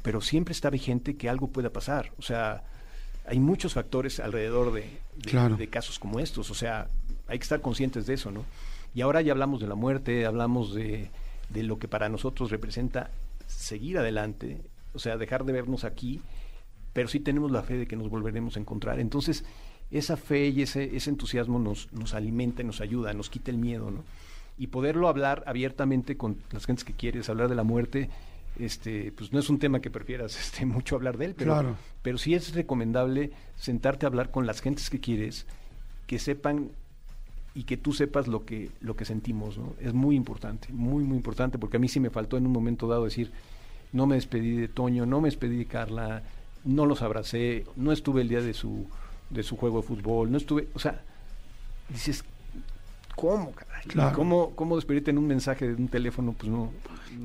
pero 0.04 0.22
siempre 0.22 0.52
está 0.52 0.70
vigente 0.70 1.16
que 1.16 1.30
algo 1.30 1.48
pueda 1.48 1.70
pasar. 1.72 2.12
O 2.18 2.22
sea, 2.22 2.64
hay 3.26 3.40
muchos 3.40 3.74
factores 3.74 4.20
alrededor 4.20 4.72
de, 4.74 4.82
de- 4.82 5.30
Claro. 5.30 5.56
de 5.58 5.68
casos 5.68 5.98
como 6.00 6.20
estos. 6.20 6.50
O 6.52 6.54
sea, 6.54 6.88
hay 7.28 7.40
que 7.40 7.44
estar 7.44 7.62
conscientes 7.62 8.06
de 8.06 8.14
eso, 8.14 8.32
¿no? 8.32 8.46
Y 8.94 9.02
ahora 9.02 9.22
ya 9.22 9.32
hablamos 9.32 9.60
de 9.60 9.68
la 9.68 9.76
muerte, 9.76 10.26
hablamos 10.26 10.74
de, 10.74 11.10
de 11.50 11.64
lo 11.64 11.78
que 11.80 11.88
para 11.88 12.10
nosotros 12.10 12.52
representa 12.52 13.10
seguir 13.48 13.98
adelante, 13.98 14.62
o 14.94 15.00
sea, 15.00 15.18
dejar 15.18 15.46
de 15.46 15.54
vernos 15.54 15.84
aquí, 15.84 16.22
pero 16.94 17.08
sí 17.08 17.20
tenemos 17.20 17.52
la 17.52 17.64
fe 17.64 17.78
de 17.78 17.88
que 17.88 17.96
nos 17.96 18.10
volveremos 18.10 18.56
a 18.56 18.60
encontrar. 18.60 19.00
Entonces, 19.00 19.44
esa 19.92 20.18
fe 20.18 20.48
y 20.48 20.62
ese, 20.62 20.96
ese 20.96 21.10
entusiasmo 21.10 21.60
nos, 21.60 21.92
nos 21.94 22.14
alimenta 22.14 22.62
y 22.62 22.66
nos 22.66 22.82
ayuda, 22.82 23.14
nos 23.14 23.30
quita 23.30 23.52
el 23.52 23.58
miedo, 23.58 23.90
¿no? 23.92 24.04
Y 24.58 24.68
poderlo 24.68 25.08
hablar 25.08 25.44
abiertamente 25.46 26.18
con 26.18 26.38
las 26.52 26.66
gentes 26.66 26.84
que 26.84 26.94
quieres, 26.94 27.30
hablar 27.30 27.48
de 27.48 27.56
la 27.56 27.64
muerte, 27.64 28.10
este, 28.60 29.12
pues 29.12 29.32
no 29.32 29.40
es 29.40 29.50
un 29.50 29.60
tema 29.60 29.80
que 29.82 29.90
prefieras 29.92 30.36
este, 30.40 30.66
mucho 30.66 30.96
hablar 30.96 31.18
de 31.18 31.26
él, 31.26 31.36
pero, 31.38 31.54
Claro. 31.54 31.76
pero 32.02 32.18
sí 32.18 32.34
es 32.34 32.54
recomendable 32.54 33.32
sentarte 33.56 34.06
a 34.06 34.10
hablar 34.10 34.32
con 34.32 34.46
las 34.46 34.62
gentes 34.62 34.90
que 34.90 35.00
quieres, 35.00 35.46
que 36.08 36.20
sepan 36.20 36.70
y 37.54 37.64
que 37.64 37.78
tú 37.78 37.92
sepas 37.94 38.28
lo 38.28 38.46
que, 38.46 38.70
lo 38.82 38.96
que 38.96 39.06
sentimos, 39.06 39.58
¿no? 39.58 39.74
Es 39.80 39.94
muy 39.94 40.16
importante, 40.16 40.68
muy, 40.72 41.04
muy 41.04 41.18
importante, 41.18 41.58
porque 41.58 41.78
a 41.78 41.80
mí 41.80 41.88
sí 41.88 42.00
me 42.00 42.10
faltó 42.10 42.38
en 42.38 42.46
un 42.46 42.52
momento 42.52 42.88
dado 42.88 43.06
decir, 43.06 43.32
no 43.94 44.06
me 44.06 44.16
despedí 44.16 44.56
de 44.58 44.68
Toño, 44.68 45.06
no 45.06 45.22
me 45.22 45.28
despedí 45.28 45.58
de 45.58 45.66
Carla, 45.66 46.22
no 46.66 46.86
los 46.86 47.02
abracé, 47.02 47.66
no 47.76 47.92
estuve 47.92 48.22
el 48.22 48.30
día 48.30 48.42
de 48.42 48.54
su, 48.54 48.86
de 49.30 49.44
su 49.44 49.58
juego 49.58 49.82
de 49.82 49.88
fútbol, 49.88 50.32
no 50.32 50.38
estuve, 50.38 50.68
o 50.74 50.80
sea, 50.80 51.02
dices, 51.90 52.24
¿cómo, 53.16 53.52
caray? 53.52 53.84
Claro. 53.88 54.16
¿Cómo, 54.16 54.56
¿Cómo 54.56 54.76
despedirte 54.76 55.12
en 55.12 55.18
un 55.18 55.28
mensaje 55.28 55.68
de 55.68 55.76
un 55.76 55.88
teléfono? 55.88 56.34
Pues 56.34 56.52
no. 56.52 56.72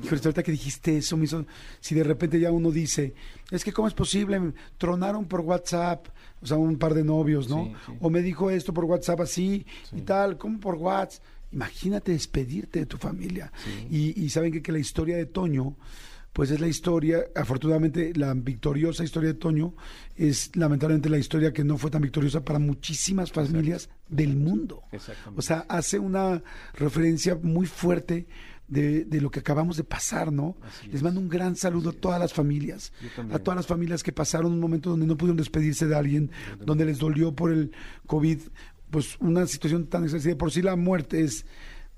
Híjole, 0.03 0.21
ahorita 0.23 0.43
que 0.43 0.51
dijiste 0.51 0.97
eso, 0.97 1.17
me 1.17 1.25
hizo, 1.25 1.45
si 1.79 1.95
de 1.95 2.03
repente 2.03 2.39
ya 2.39 2.51
uno 2.51 2.71
dice, 2.71 3.13
es 3.51 3.63
que 3.63 3.71
cómo 3.71 3.87
es 3.87 3.93
posible, 3.93 4.53
tronaron 4.77 5.25
por 5.25 5.41
WhatsApp, 5.41 6.07
o 6.41 6.45
sea, 6.45 6.57
un 6.57 6.77
par 6.77 6.93
de 6.93 7.03
novios, 7.03 7.49
¿no? 7.49 7.65
Sí, 7.65 7.75
sí. 7.85 7.91
O 8.01 8.09
me 8.09 8.21
dijo 8.21 8.49
esto 8.49 8.73
por 8.73 8.85
WhatsApp 8.85 9.21
así 9.21 9.65
y 9.91 10.01
tal, 10.01 10.37
¿cómo 10.37 10.59
por 10.59 10.75
WhatsApp? 10.75 11.23
Imagínate 11.51 12.11
despedirte 12.11 12.79
de 12.79 12.85
tu 12.87 12.97
familia. 12.97 13.51
Y, 13.89 14.19
y 14.23 14.29
saben 14.29 14.51
que, 14.51 14.63
que 14.63 14.71
la 14.71 14.79
historia 14.79 15.15
de 15.15 15.27
Toño, 15.27 15.75
pues 16.33 16.49
es 16.49 16.59
la 16.59 16.67
historia, 16.67 17.25
afortunadamente 17.35 18.11
la 18.15 18.33
victoriosa 18.33 19.03
historia 19.03 19.29
de 19.29 19.39
Toño 19.39 19.75
es 20.15 20.49
lamentablemente 20.55 21.09
la 21.09 21.19
historia 21.19 21.53
que 21.53 21.63
no 21.63 21.77
fue 21.77 21.91
tan 21.91 22.01
victoriosa 22.01 22.43
para 22.43 22.57
muchísimas 22.57 23.31
familias 23.31 23.89
del 24.09 24.35
mundo. 24.35 24.81
Exactamente. 24.91 25.39
O 25.39 25.41
sea, 25.43 25.65
hace 25.69 25.99
una 25.99 26.41
referencia 26.73 27.37
muy 27.41 27.67
fuerte 27.67 28.27
de, 28.67 29.05
de 29.05 29.21
lo 29.21 29.29
que 29.29 29.41
acabamos 29.41 29.77
de 29.77 29.83
pasar, 29.83 30.31
¿no? 30.31 30.57
Así 30.63 30.87
Les 30.87 30.95
es. 30.95 31.03
mando 31.03 31.19
un 31.19 31.29
gran 31.29 31.55
saludo 31.55 31.91
a 31.91 31.93
todas 31.93 32.19
las 32.19 32.33
familias, 32.33 32.91
a 33.31 33.37
todas 33.37 33.55
las 33.55 33.67
familias 33.67 34.01
que 34.01 34.11
pasaron 34.11 34.53
un 34.53 34.59
momento 34.59 34.89
donde 34.89 35.05
no 35.05 35.15
pudieron 35.15 35.37
despedirse 35.37 35.85
de 35.85 35.95
alguien, 35.95 36.31
donde 36.65 36.85
les 36.85 36.97
dolió 36.97 37.35
por 37.35 37.51
el 37.51 37.71
COVID, 38.07 38.39
pues 38.89 39.17
una 39.19 39.45
situación 39.45 39.85
tan 39.85 40.03
excesiva. 40.03 40.35
Por 40.37 40.51
sí 40.51 40.63
la 40.63 40.75
muerte 40.75 41.21
es, 41.21 41.45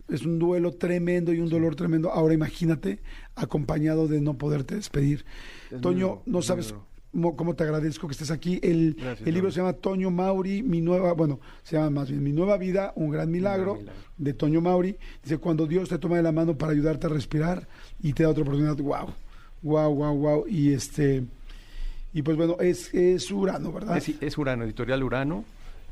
es 0.09 0.25
un 0.25 0.37
duelo 0.39 0.71
tremendo 0.73 1.33
y 1.33 1.39
un 1.39 1.49
dolor 1.49 1.75
tremendo. 1.75 2.11
Ahora 2.11 2.33
imagínate 2.33 2.99
acompañado 3.35 4.07
de 4.07 4.21
no 4.21 4.35
poderte 4.37 4.75
despedir. 4.75 5.25
Es 5.71 5.81
Toño, 5.81 6.21
no 6.25 6.41
sabes 6.41 6.69
duro. 6.69 6.85
mo- 7.13 7.35
cómo 7.35 7.55
te 7.55 7.63
agradezco 7.63 8.07
que 8.07 8.11
estés 8.13 8.31
aquí. 8.31 8.59
El, 8.61 8.95
Gracias, 8.99 9.27
el 9.27 9.33
libro 9.33 9.51
se 9.51 9.57
llama 9.61 9.73
Toño 9.73 10.11
Mauri, 10.11 10.61
mi 10.63 10.81
nueva, 10.81 11.13
bueno, 11.13 11.39
se 11.63 11.75
llama 11.75 11.89
más 11.89 12.09
bien 12.09 12.23
Mi 12.23 12.31
nueva 12.31 12.57
vida, 12.57 12.93
un 12.95 13.09
gran 13.09 13.31
milagro, 13.31 13.75
milagro. 13.75 14.01
de 14.17 14.33
Toño 14.33 14.61
Mauri. 14.61 14.95
Dice, 15.23 15.37
cuando 15.37 15.65
Dios 15.67 15.89
te 15.89 15.97
toma 15.97 16.17
de 16.17 16.23
la 16.23 16.31
mano 16.31 16.57
para 16.57 16.71
ayudarte 16.71 17.07
a 17.07 17.09
respirar 17.09 17.67
y 18.01 18.13
te 18.13 18.23
da 18.23 18.29
otra 18.29 18.43
oportunidad, 18.43 18.75
wow, 18.77 19.07
wow, 19.63 19.93
wow, 19.95 20.15
wow. 20.15 20.45
Y 20.47 20.71
este, 20.73 21.23
y 22.13 22.21
pues 22.21 22.37
bueno, 22.37 22.57
es, 22.59 22.93
es 22.93 23.29
Urano, 23.31 23.71
¿verdad? 23.73 23.97
Es, 23.97 24.09
es 24.21 24.37
Urano, 24.37 24.63
editorial 24.63 25.03
Urano. 25.03 25.43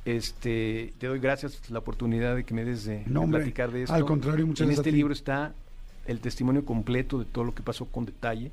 Este, 0.06 0.94
te 0.98 1.08
doy 1.08 1.20
gracias 1.20 1.70
la 1.70 1.80
oportunidad 1.80 2.36
de 2.36 2.44
que 2.44 2.54
me 2.54 2.66
des 2.66 2.86
de, 2.86 3.00
de 3.00 3.04
No, 3.08 3.22
hombre, 3.22 3.40
platicar 3.40 3.72
de 3.72 3.84
esto. 3.84 3.94
al 3.96 4.06
contrario, 4.06 4.46
muchas 4.46 4.62
En 4.62 4.68
gracias 4.68 4.80
a 4.80 4.82
este 4.82 4.92
ti. 4.92 4.98
libro 4.98 5.14
está 5.14 5.54
el 6.06 6.20
testimonio 6.20 6.66
completo 6.66 7.20
de 7.20 7.26
todo 7.26 7.46
lo 7.46 7.54
que 7.56 7.64
pasó 7.64 7.86
con 7.86 8.06
detalle. 8.06 8.52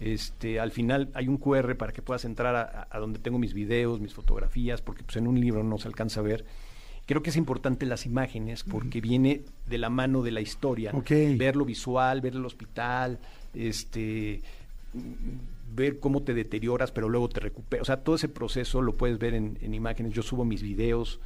Este, 0.00 0.60
al 0.60 0.70
final 0.70 1.08
hay 1.14 1.28
un 1.28 1.38
QR 1.38 1.76
para 1.76 1.92
que 1.92 2.02
puedas 2.02 2.24
entrar 2.24 2.86
a, 2.90 2.98
donde 2.98 3.18
tengo 3.18 3.38
mis 3.38 3.54
videos, 3.54 4.00
mis 4.00 4.14
fotografías, 4.14 4.80
porque 4.80 5.02
pues, 5.02 5.16
en 5.16 5.26
un 5.26 5.40
libro 5.40 5.62
no 5.64 5.78
se 5.78 5.88
alcanza 5.88 6.20
a 6.20 6.22
ver. 6.24 6.44
Creo 7.06 7.22
que 7.22 7.30
es 7.30 7.36
importante 7.36 7.86
las 7.86 8.04
imágenes 8.04 8.64
porque 8.64 9.00
viene 9.00 9.40
de 9.66 9.78
la 9.78 9.88
mano 9.88 10.22
de 10.22 10.30
la 10.30 10.40
historia. 10.40 10.90
Ok. 10.92 11.10
Ver 11.36 11.56
lo 11.56 11.64
visual, 11.64 12.20
ver 12.20 12.34
el 12.34 12.44
hospital, 12.44 13.18
este, 13.54 14.42
ver 15.74 16.00
cómo 16.00 16.22
te 16.22 16.34
deterioras, 16.34 16.90
pero 16.92 17.08
luego 17.08 17.28
te 17.28 17.40
recuperas. 17.40 17.82
O 17.82 17.86
sea, 17.86 18.02
todo 18.02 18.16
ese 18.16 18.28
proceso 18.28 18.82
lo 18.82 18.94
puedes 18.94 19.18
ver 19.18 19.34
en, 19.34 19.58
en 19.60 19.74
imágenes. 19.74 20.12
Yo 20.12 20.22
subo 20.22 20.44
mis 20.44 20.62
videos. 20.62 21.20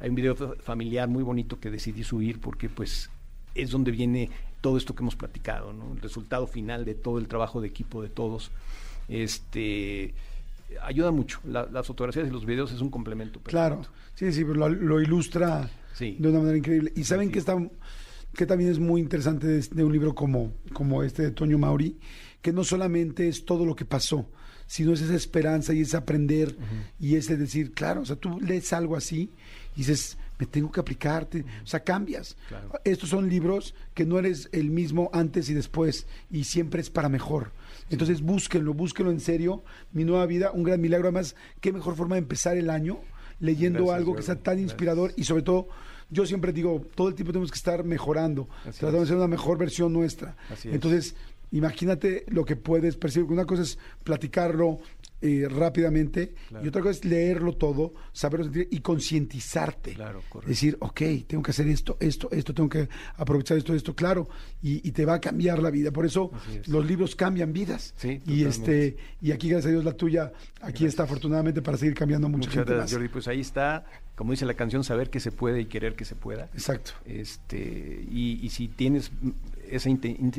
Hay 0.00 0.08
un 0.08 0.14
video 0.14 0.34
fa- 0.36 0.54
familiar 0.60 1.08
muy 1.08 1.22
bonito 1.22 1.60
que 1.60 1.70
decidí 1.70 2.04
subir 2.04 2.40
porque 2.40 2.68
pues 2.68 3.10
es 3.54 3.70
donde 3.70 3.90
viene 3.90 4.30
todo 4.60 4.76
esto 4.76 4.94
que 4.94 5.02
hemos 5.02 5.16
platicado, 5.16 5.72
¿no? 5.72 5.92
El 5.94 6.00
resultado 6.00 6.46
final 6.46 6.84
de 6.84 6.94
todo 6.94 7.18
el 7.18 7.28
trabajo 7.28 7.60
de 7.60 7.68
equipo 7.68 8.02
de 8.02 8.08
todos. 8.08 8.50
Este 9.08 10.14
ayuda 10.82 11.10
mucho. 11.10 11.40
La- 11.44 11.66
las 11.66 11.86
fotografías 11.86 12.28
y 12.28 12.30
los 12.30 12.46
videos 12.46 12.72
es 12.72 12.80
un 12.80 12.90
complemento. 12.90 13.40
Claro, 13.40 13.82
sí, 14.14 14.32
sí, 14.32 14.44
pero 14.44 14.54
lo, 14.54 14.68
lo 14.68 15.00
ilustra 15.00 15.68
Sí. 15.94 16.16
de 16.18 16.28
una 16.28 16.38
manera 16.38 16.56
increíble. 16.56 16.92
Y 16.96 17.04
saben 17.04 17.26
Sí. 17.28 17.32
que 17.32 17.38
está 17.40 17.56
que 18.32 18.46
también 18.46 18.70
es 18.70 18.78
muy 18.78 19.00
interesante 19.00 19.48
de, 19.48 19.60
de 19.60 19.82
un 19.84 19.92
libro 19.92 20.14
como, 20.14 20.52
como 20.72 21.02
este 21.02 21.22
de 21.24 21.30
Toño 21.32 21.58
Mauri, 21.58 21.98
que 22.42 22.52
no 22.52 22.64
solamente 22.64 23.28
es 23.28 23.44
todo 23.44 23.64
lo 23.64 23.76
que 23.76 23.84
pasó, 23.84 24.26
sino 24.66 24.92
es 24.92 25.00
esa 25.00 25.14
esperanza 25.14 25.74
y 25.74 25.80
ese 25.80 25.96
aprender 25.96 26.56
y 26.98 27.16
ese 27.16 27.36
decir, 27.36 27.72
claro, 27.72 28.02
o 28.02 28.04
sea, 28.06 28.16
tú 28.16 28.40
lees 28.40 28.72
algo 28.72 28.96
así 28.96 29.30
y 29.74 29.78
dices, 29.78 30.16
me 30.38 30.46
tengo 30.46 30.70
que 30.72 30.80
aplicarte, 30.80 31.44
o 31.62 31.66
sea, 31.66 31.80
cambias. 31.80 32.36
Claro. 32.48 32.72
Estos 32.84 33.10
son 33.10 33.28
libros 33.28 33.74
que 33.94 34.06
no 34.06 34.18
eres 34.18 34.48
el 34.52 34.70
mismo 34.70 35.10
antes 35.12 35.50
y 35.50 35.54
después 35.54 36.06
y 36.30 36.44
siempre 36.44 36.80
es 36.80 36.88
para 36.88 37.08
mejor. 37.08 37.52
Entonces 37.90 38.22
búsquenlo, 38.22 38.72
búsquenlo 38.72 39.10
en 39.10 39.20
serio. 39.20 39.64
Mi 39.92 40.04
nueva 40.04 40.24
vida, 40.26 40.52
un 40.52 40.62
gran 40.62 40.80
milagro. 40.80 41.08
Además, 41.08 41.34
qué 41.60 41.72
mejor 41.72 41.96
forma 41.96 42.14
de 42.14 42.20
empezar 42.20 42.56
el 42.56 42.70
año 42.70 43.00
leyendo 43.40 43.80
Gracias, 43.80 43.96
algo 43.96 44.14
que 44.16 44.22
sea 44.22 44.36
tan 44.36 44.54
Gracias. 44.54 44.70
inspirador 44.70 45.12
y 45.16 45.24
sobre 45.24 45.42
todo, 45.42 45.68
yo 46.10 46.26
siempre 46.26 46.52
digo, 46.52 46.86
todo 46.94 47.08
el 47.08 47.14
tiempo 47.14 47.32
tenemos 47.32 47.50
que 47.50 47.56
estar 47.56 47.84
mejorando, 47.84 48.48
Así 48.66 48.78
tratando 48.80 48.98
de 48.98 49.02
es. 49.04 49.08
ser 49.08 49.16
una 49.16 49.28
mejor 49.28 49.58
versión 49.58 49.92
nuestra. 49.92 50.36
Así 50.50 50.68
es. 50.68 50.74
Imagínate 51.52 52.24
lo 52.28 52.44
que 52.44 52.56
puedes 52.56 52.96
percibir. 52.96 53.30
Una 53.30 53.44
cosa 53.44 53.62
es 53.62 53.78
platicarlo 54.04 54.78
eh, 55.22 55.46
rápidamente 55.50 56.32
Claro. 56.48 56.64
y 56.64 56.68
otra 56.68 56.80
cosa 56.80 56.92
es 56.92 57.04
leerlo 57.04 57.52
todo, 57.54 57.92
saberlo 58.12 58.44
sentir 58.44 58.68
y 58.70 58.80
concientizarte. 58.80 59.92
Claro, 59.94 60.22
correcto. 60.30 60.48
Decir, 60.48 60.76
ok, 60.80 61.00
tengo 61.26 61.42
que 61.42 61.50
hacer 61.50 61.68
esto, 61.68 61.98
esto, 62.00 62.30
esto, 62.30 62.54
tengo 62.54 62.68
que 62.70 62.88
aprovechar 63.16 63.58
esto, 63.58 63.74
esto, 63.74 63.94
claro, 63.94 64.28
y, 64.62 64.86
y 64.88 64.92
te 64.92 65.04
va 65.04 65.14
a 65.14 65.20
cambiar 65.20 65.60
la 65.62 65.70
vida. 65.70 65.90
Por 65.90 66.06
eso 66.06 66.30
es. 66.58 66.66
los 66.68 66.86
libros 66.86 67.14
cambian 67.16 67.52
vidas. 67.52 67.92
Sí, 67.98 68.20
y 68.26 68.44
este 68.44 68.96
y 69.20 69.32
aquí, 69.32 69.48
gracias 69.50 69.66
a 69.66 69.70
Dios, 69.72 69.84
la 69.84 69.92
tuya, 69.92 70.32
aquí 70.62 70.86
está 70.86 71.02
afortunadamente 71.02 71.60
para 71.60 71.76
seguir 71.76 71.94
cambiando 71.94 72.28
mucha 72.28 72.38
Muchas 72.48 72.54
gente 72.54 72.72
gracias, 72.72 72.84
más. 72.84 72.92
Jordi. 72.92 73.08
Pues 73.08 73.28
ahí 73.28 73.40
está, 73.40 73.84
como 74.14 74.30
dice 74.30 74.46
la 74.46 74.54
canción, 74.54 74.84
saber 74.84 75.10
que 75.10 75.20
se 75.20 75.32
puede 75.32 75.60
y 75.60 75.66
querer 75.66 75.96
que 75.96 76.06
se 76.06 76.14
pueda. 76.14 76.44
Exacto. 76.54 76.92
Este, 77.04 78.06
y, 78.10 78.40
y 78.42 78.48
si 78.48 78.68
tienes 78.68 79.10
esa, 79.70 79.90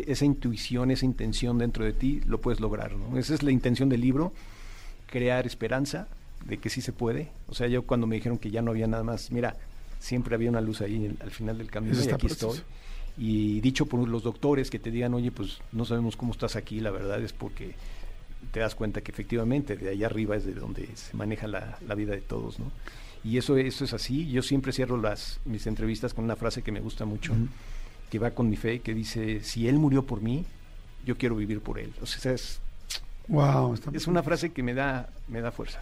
esa 0.07 0.25
intuición, 0.25 0.91
esa 0.91 1.05
intención 1.05 1.57
dentro 1.57 1.85
de 1.85 1.93
ti, 1.93 2.21
lo 2.25 2.41
puedes 2.41 2.59
lograr. 2.59 2.93
¿no? 2.93 3.17
Esa 3.17 3.33
es 3.33 3.43
la 3.43 3.51
intención 3.51 3.89
del 3.89 4.01
libro, 4.01 4.33
crear 5.07 5.45
esperanza 5.45 6.07
de 6.45 6.57
que 6.57 6.69
sí 6.69 6.81
se 6.81 6.93
puede. 6.93 7.29
O 7.47 7.53
sea, 7.53 7.67
yo 7.67 7.83
cuando 7.83 8.07
me 8.07 8.15
dijeron 8.15 8.37
que 8.37 8.51
ya 8.51 8.61
no 8.61 8.71
había 8.71 8.87
nada 8.87 9.03
más, 9.03 9.31
mira, 9.31 9.55
siempre 9.99 10.35
había 10.35 10.49
una 10.49 10.61
luz 10.61 10.81
ahí 10.81 11.15
al 11.21 11.31
final 11.31 11.57
del 11.57 11.69
camino 11.69 11.93
Eso 11.93 12.01
y 12.01 12.03
está 12.05 12.15
aquí 12.15 12.27
precioso. 12.27 12.55
estoy. 12.57 12.71
Y 13.17 13.61
dicho 13.61 13.85
por 13.85 14.07
los 14.07 14.23
doctores 14.23 14.69
que 14.69 14.79
te 14.79 14.89
digan, 14.89 15.13
oye, 15.13 15.31
pues 15.31 15.59
no 15.71 15.85
sabemos 15.85 16.15
cómo 16.15 16.31
estás 16.31 16.55
aquí, 16.55 16.79
la 16.79 16.91
verdad 16.91 17.21
es 17.21 17.33
porque 17.33 17.75
te 18.51 18.59
das 18.61 18.73
cuenta 18.73 19.01
que 19.01 19.11
efectivamente 19.11 19.75
de 19.75 19.89
allá 19.89 20.07
arriba 20.07 20.35
es 20.35 20.45
de 20.45 20.53
donde 20.53 20.87
se 20.95 21.15
maneja 21.15 21.47
la, 21.47 21.77
la 21.87 21.95
vida 21.95 22.13
de 22.13 22.21
todos, 22.21 22.57
¿no? 22.59 22.71
Y 23.23 23.37
eso, 23.37 23.57
eso 23.57 23.85
es 23.85 23.93
así. 23.93 24.27
Yo 24.31 24.41
siempre 24.41 24.73
cierro 24.73 24.97
las, 24.97 25.39
mis 25.45 25.67
entrevistas 25.67 26.13
con 26.13 26.23
una 26.23 26.35
frase 26.35 26.63
que 26.63 26.71
me 26.71 26.79
gusta 26.79 27.05
mucho, 27.05 27.33
que 28.11 28.19
va 28.19 28.31
con 28.31 28.49
mi 28.49 28.57
fe, 28.57 28.81
que 28.81 28.93
dice, 28.93 29.41
si 29.41 29.67
Él 29.67 29.79
murió 29.79 30.05
por 30.05 30.21
mí, 30.21 30.45
yo 31.05 31.17
quiero 31.17 31.35
vivir 31.35 31.61
por 31.61 31.79
Él. 31.79 31.91
O 32.01 32.05
sea, 32.05 32.33
es, 32.33 32.59
Wow, 33.27 33.75
es 33.93 34.07
una 34.07 34.21
frase 34.21 34.51
que 34.51 34.61
me 34.61 34.73
da, 34.73 35.09
me 35.29 35.39
da 35.39 35.51
fuerza. 35.51 35.81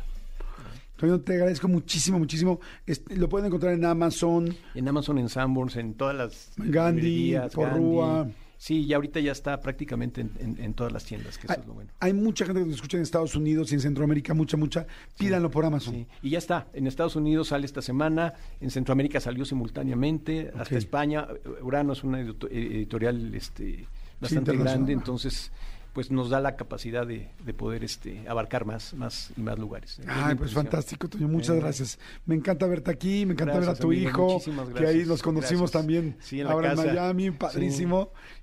Toño, 0.98 1.20
te 1.22 1.34
agradezco 1.34 1.68
muchísimo, 1.68 2.20
muchísimo. 2.20 2.60
Este, 2.86 3.16
lo 3.16 3.28
pueden 3.28 3.48
encontrar 3.48 3.74
en 3.74 3.84
Amazon. 3.86 4.56
En 4.76 4.88
Amazon, 4.88 5.18
en 5.18 5.30
Sanborns, 5.30 5.76
en 5.78 5.96
todas 5.96 6.16
las 6.16 6.52
Gandhi, 6.58 7.36
Porrúa. 7.54 8.18
Gandhi. 8.18 8.36
Sí, 8.62 8.82
y 8.86 8.92
ahorita 8.94 9.22
ya 9.22 9.32
está 9.32 9.62
prácticamente 9.62 10.20
en, 10.20 10.32
en- 10.38 10.62
en 10.62 10.74
todas 10.74 10.92
las 10.92 11.06
tiendas, 11.06 11.38
que 11.38 11.48
eso 11.48 11.54
Hay, 11.54 11.62
es 11.62 11.66
lo 11.66 11.74
bueno. 11.76 11.92
hay 12.02 12.12
mucha 12.12 12.44
gente 12.46 12.60
que 12.60 12.66
nos 12.66 12.76
escucha 12.76 12.98
en 12.98 13.04
Estados 13.04 13.34
Unidos 13.34 13.72
y 13.72 13.76
en 13.76 13.80
Centroamérica, 13.82 14.34
mucha, 14.34 14.58
mucha. 14.58 14.86
Pídanlo 15.18 15.50
por 15.50 15.64
Amazon. 15.64 15.94
Sí, 15.96 16.08
y 16.22 16.32
ya 16.32 16.40
está. 16.40 16.68
En 16.74 16.86
Estados 16.86 17.16
Unidos 17.16 17.48
sale 17.48 17.66
esta 17.66 17.82
semana, 17.82 18.34
en 18.60 18.70
Centroamérica 18.70 19.22
salió 19.22 19.46
simultáneamente, 19.46 20.52
hasta 20.58 20.78
España. 20.78 21.26
Urano 21.62 21.94
es 21.94 22.04
una 22.04 22.20
edito- 22.22 22.50
editorial 22.52 23.34
este, 23.34 23.88
bastante 24.20 24.56
grande, 24.58 24.92
entonces 24.94 25.52
pues 25.94 26.12
nos 26.12 26.30
da 26.30 26.40
la 26.40 26.56
capacidad 26.56 27.06
de, 27.06 27.30
de 27.44 27.54
poder 27.54 27.84
este, 27.84 28.24
abarcar 28.30 28.64
más, 28.64 28.94
más 28.94 29.32
y 29.36 29.42
más 29.42 29.58
lugares. 29.58 30.00
Ay, 30.08 30.36
pues 30.36 30.54
fantástico, 30.54 31.10
Toño. 31.10 31.28
Muchas 31.28 31.56
Eh, 31.58 31.60
gracias. 31.60 32.00
Me 32.28 32.36
encanta 32.36 32.68
verte 32.68 32.92
aquí, 32.92 33.26
me 33.26 33.34
encanta 33.34 33.60
ver 33.60 33.70
a 33.70 33.74
tu 33.76 33.88
amigo, 33.88 34.40
hijo, 34.40 34.42
que 34.76 34.86
ahí 34.86 35.04
nos 35.04 35.24
conocimos 35.24 35.72
gracias. 35.72 35.72
también 35.72 36.16
Sí, 36.20 36.40
en 36.42 36.46
la 36.46 36.54
ahora 36.54 36.70
casa. 36.70 36.84
en 36.84 36.88
Miami, 36.90 37.32
Sí. 37.52 37.60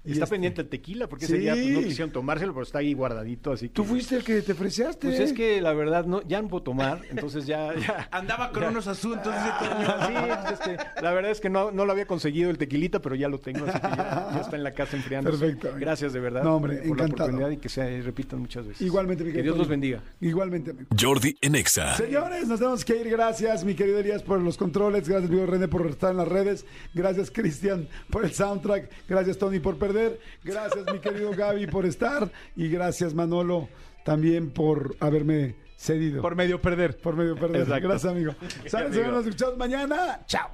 Y 0.06 0.12
está 0.12 0.24
este, 0.24 0.34
pendiente 0.34 0.60
el 0.62 0.68
tequila, 0.68 1.08
porque 1.08 1.26
Sí. 1.26 1.32
ese 1.34 1.40
día 1.42 1.54
pues, 1.54 1.66
no 1.66 1.80
quisieron 1.80 2.10
tomárselo, 2.12 2.52
pero 2.52 2.62
está 2.62 2.78
ahí 2.78 2.94
guardadito, 2.94 3.52
así 3.52 3.68
que... 3.68 3.74
Tú 3.74 3.84
fuiste 3.84 4.16
el 4.16 4.24
que 4.24 4.40
te 4.42 4.52
ofreciaste. 4.52 5.08
Pues 5.08 5.20
es 5.20 5.32
que 5.32 5.60
la 5.60 5.72
verdad 5.74 6.04
no, 6.06 6.22
ya 6.26 6.40
no 6.40 6.48
puedo 6.48 6.62
tomar, 6.62 7.02
entonces 7.10 7.46
ya... 7.46 7.74
ya 7.86 8.08
Andaba 8.10 8.50
con 8.52 8.64
unos 8.64 8.86
asuntos. 8.86 9.34
dice 9.34 9.50
Toño. 9.58 10.06
Sí, 10.06 10.14
pues 10.46 10.52
es 10.52 10.60
que 10.60 11.02
la 11.02 11.12
verdad 11.12 11.30
es 11.30 11.40
que 11.40 11.50
no, 11.50 11.70
no 11.70 11.84
lo 11.84 11.92
había 11.92 12.06
conseguido 12.06 12.50
el 12.50 12.58
tequilita, 12.58 13.00
pero 13.02 13.14
ya 13.14 13.28
lo 13.28 13.38
tengo, 13.40 13.64
así 13.66 13.78
que 13.80 13.88
ya, 13.88 14.30
ya 14.34 14.40
está 14.40 14.56
en 14.56 14.62
la 14.62 14.72
casa 14.74 14.96
enfriando. 14.96 15.30
Perfecto. 15.30 15.70
Gracias 15.78 16.12
de 16.12 16.20
verdad 16.20 16.42
No, 16.44 16.56
hombre, 16.56 16.76
por 16.78 16.98
la 16.98 17.04
encantado. 17.04 17.24
oportunidad 17.30 17.50
y 17.50 17.56
que 17.56 17.68
se 17.68 18.00
repitan 18.02 18.38
muchas 18.40 18.66
veces. 18.66 18.82
Igualmente, 18.86 19.24
mi 19.24 19.32
Que 19.32 19.42
Dios 19.42 19.56
los 19.58 19.68
bendiga. 19.68 20.02
Igualmente, 20.20 20.70
amigo. 20.70 20.86
Jordi 20.98 21.36
en 21.40 21.54
Exa. 21.56 21.96
Señores, 21.96 22.46
nos 22.46 22.58
tenemos 22.60 22.84
que 22.84 22.96
ir. 23.00 23.08
Gracias, 23.10 23.64
mi 23.64 23.74
querido 23.74 23.98
Elías, 23.98 24.22
por 24.22 24.40
los 24.40 24.56
controles. 24.56 25.08
Gracias, 25.08 25.30
mi 25.30 25.36
querido 25.36 25.46
René, 25.50 25.68
por 25.68 25.86
estar 25.86 26.10
en 26.12 26.18
las 26.18 26.28
redes. 26.28 26.64
Gracias, 26.94 27.30
Cristian, 27.30 27.88
por 28.10 28.24
el 28.24 28.32
soundtrack. 28.32 28.90
Gracias, 29.08 29.38
Tony, 29.38 29.58
por 29.58 29.76
perder. 29.78 29.95
Gracias, 30.44 30.84
mi 30.92 30.98
querido 31.00 31.30
Gaby, 31.32 31.66
por 31.66 31.86
estar. 31.86 32.30
Y 32.54 32.68
gracias, 32.68 33.14
Manolo, 33.14 33.68
también 34.04 34.50
por 34.50 34.96
haberme 35.00 35.56
cedido. 35.76 36.22
Por 36.22 36.34
medio 36.36 36.60
perder. 36.60 36.96
Por 36.96 37.16
medio 37.16 37.36
perder. 37.36 37.62
Exacto. 37.62 37.88
Gracias, 37.88 38.12
amigo. 38.12 38.34
¿Sabes? 38.66 38.96
Amigo. 38.96 39.12
Nos 39.12 39.26
escuchamos 39.26 39.56
mañana. 39.56 40.20
Chao. 40.26 40.50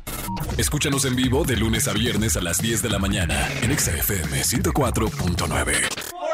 Escúchanos 0.58 1.04
en 1.04 1.16
vivo 1.16 1.44
de 1.44 1.56
lunes 1.56 1.88
a 1.88 1.92
viernes 1.92 2.36
a 2.36 2.40
las 2.40 2.60
10 2.60 2.82
de 2.82 2.88
la 2.90 2.98
mañana 2.98 3.48
en 3.62 3.70
Exa 3.70 3.92
FM 3.96 4.42
104.9. 4.42 6.31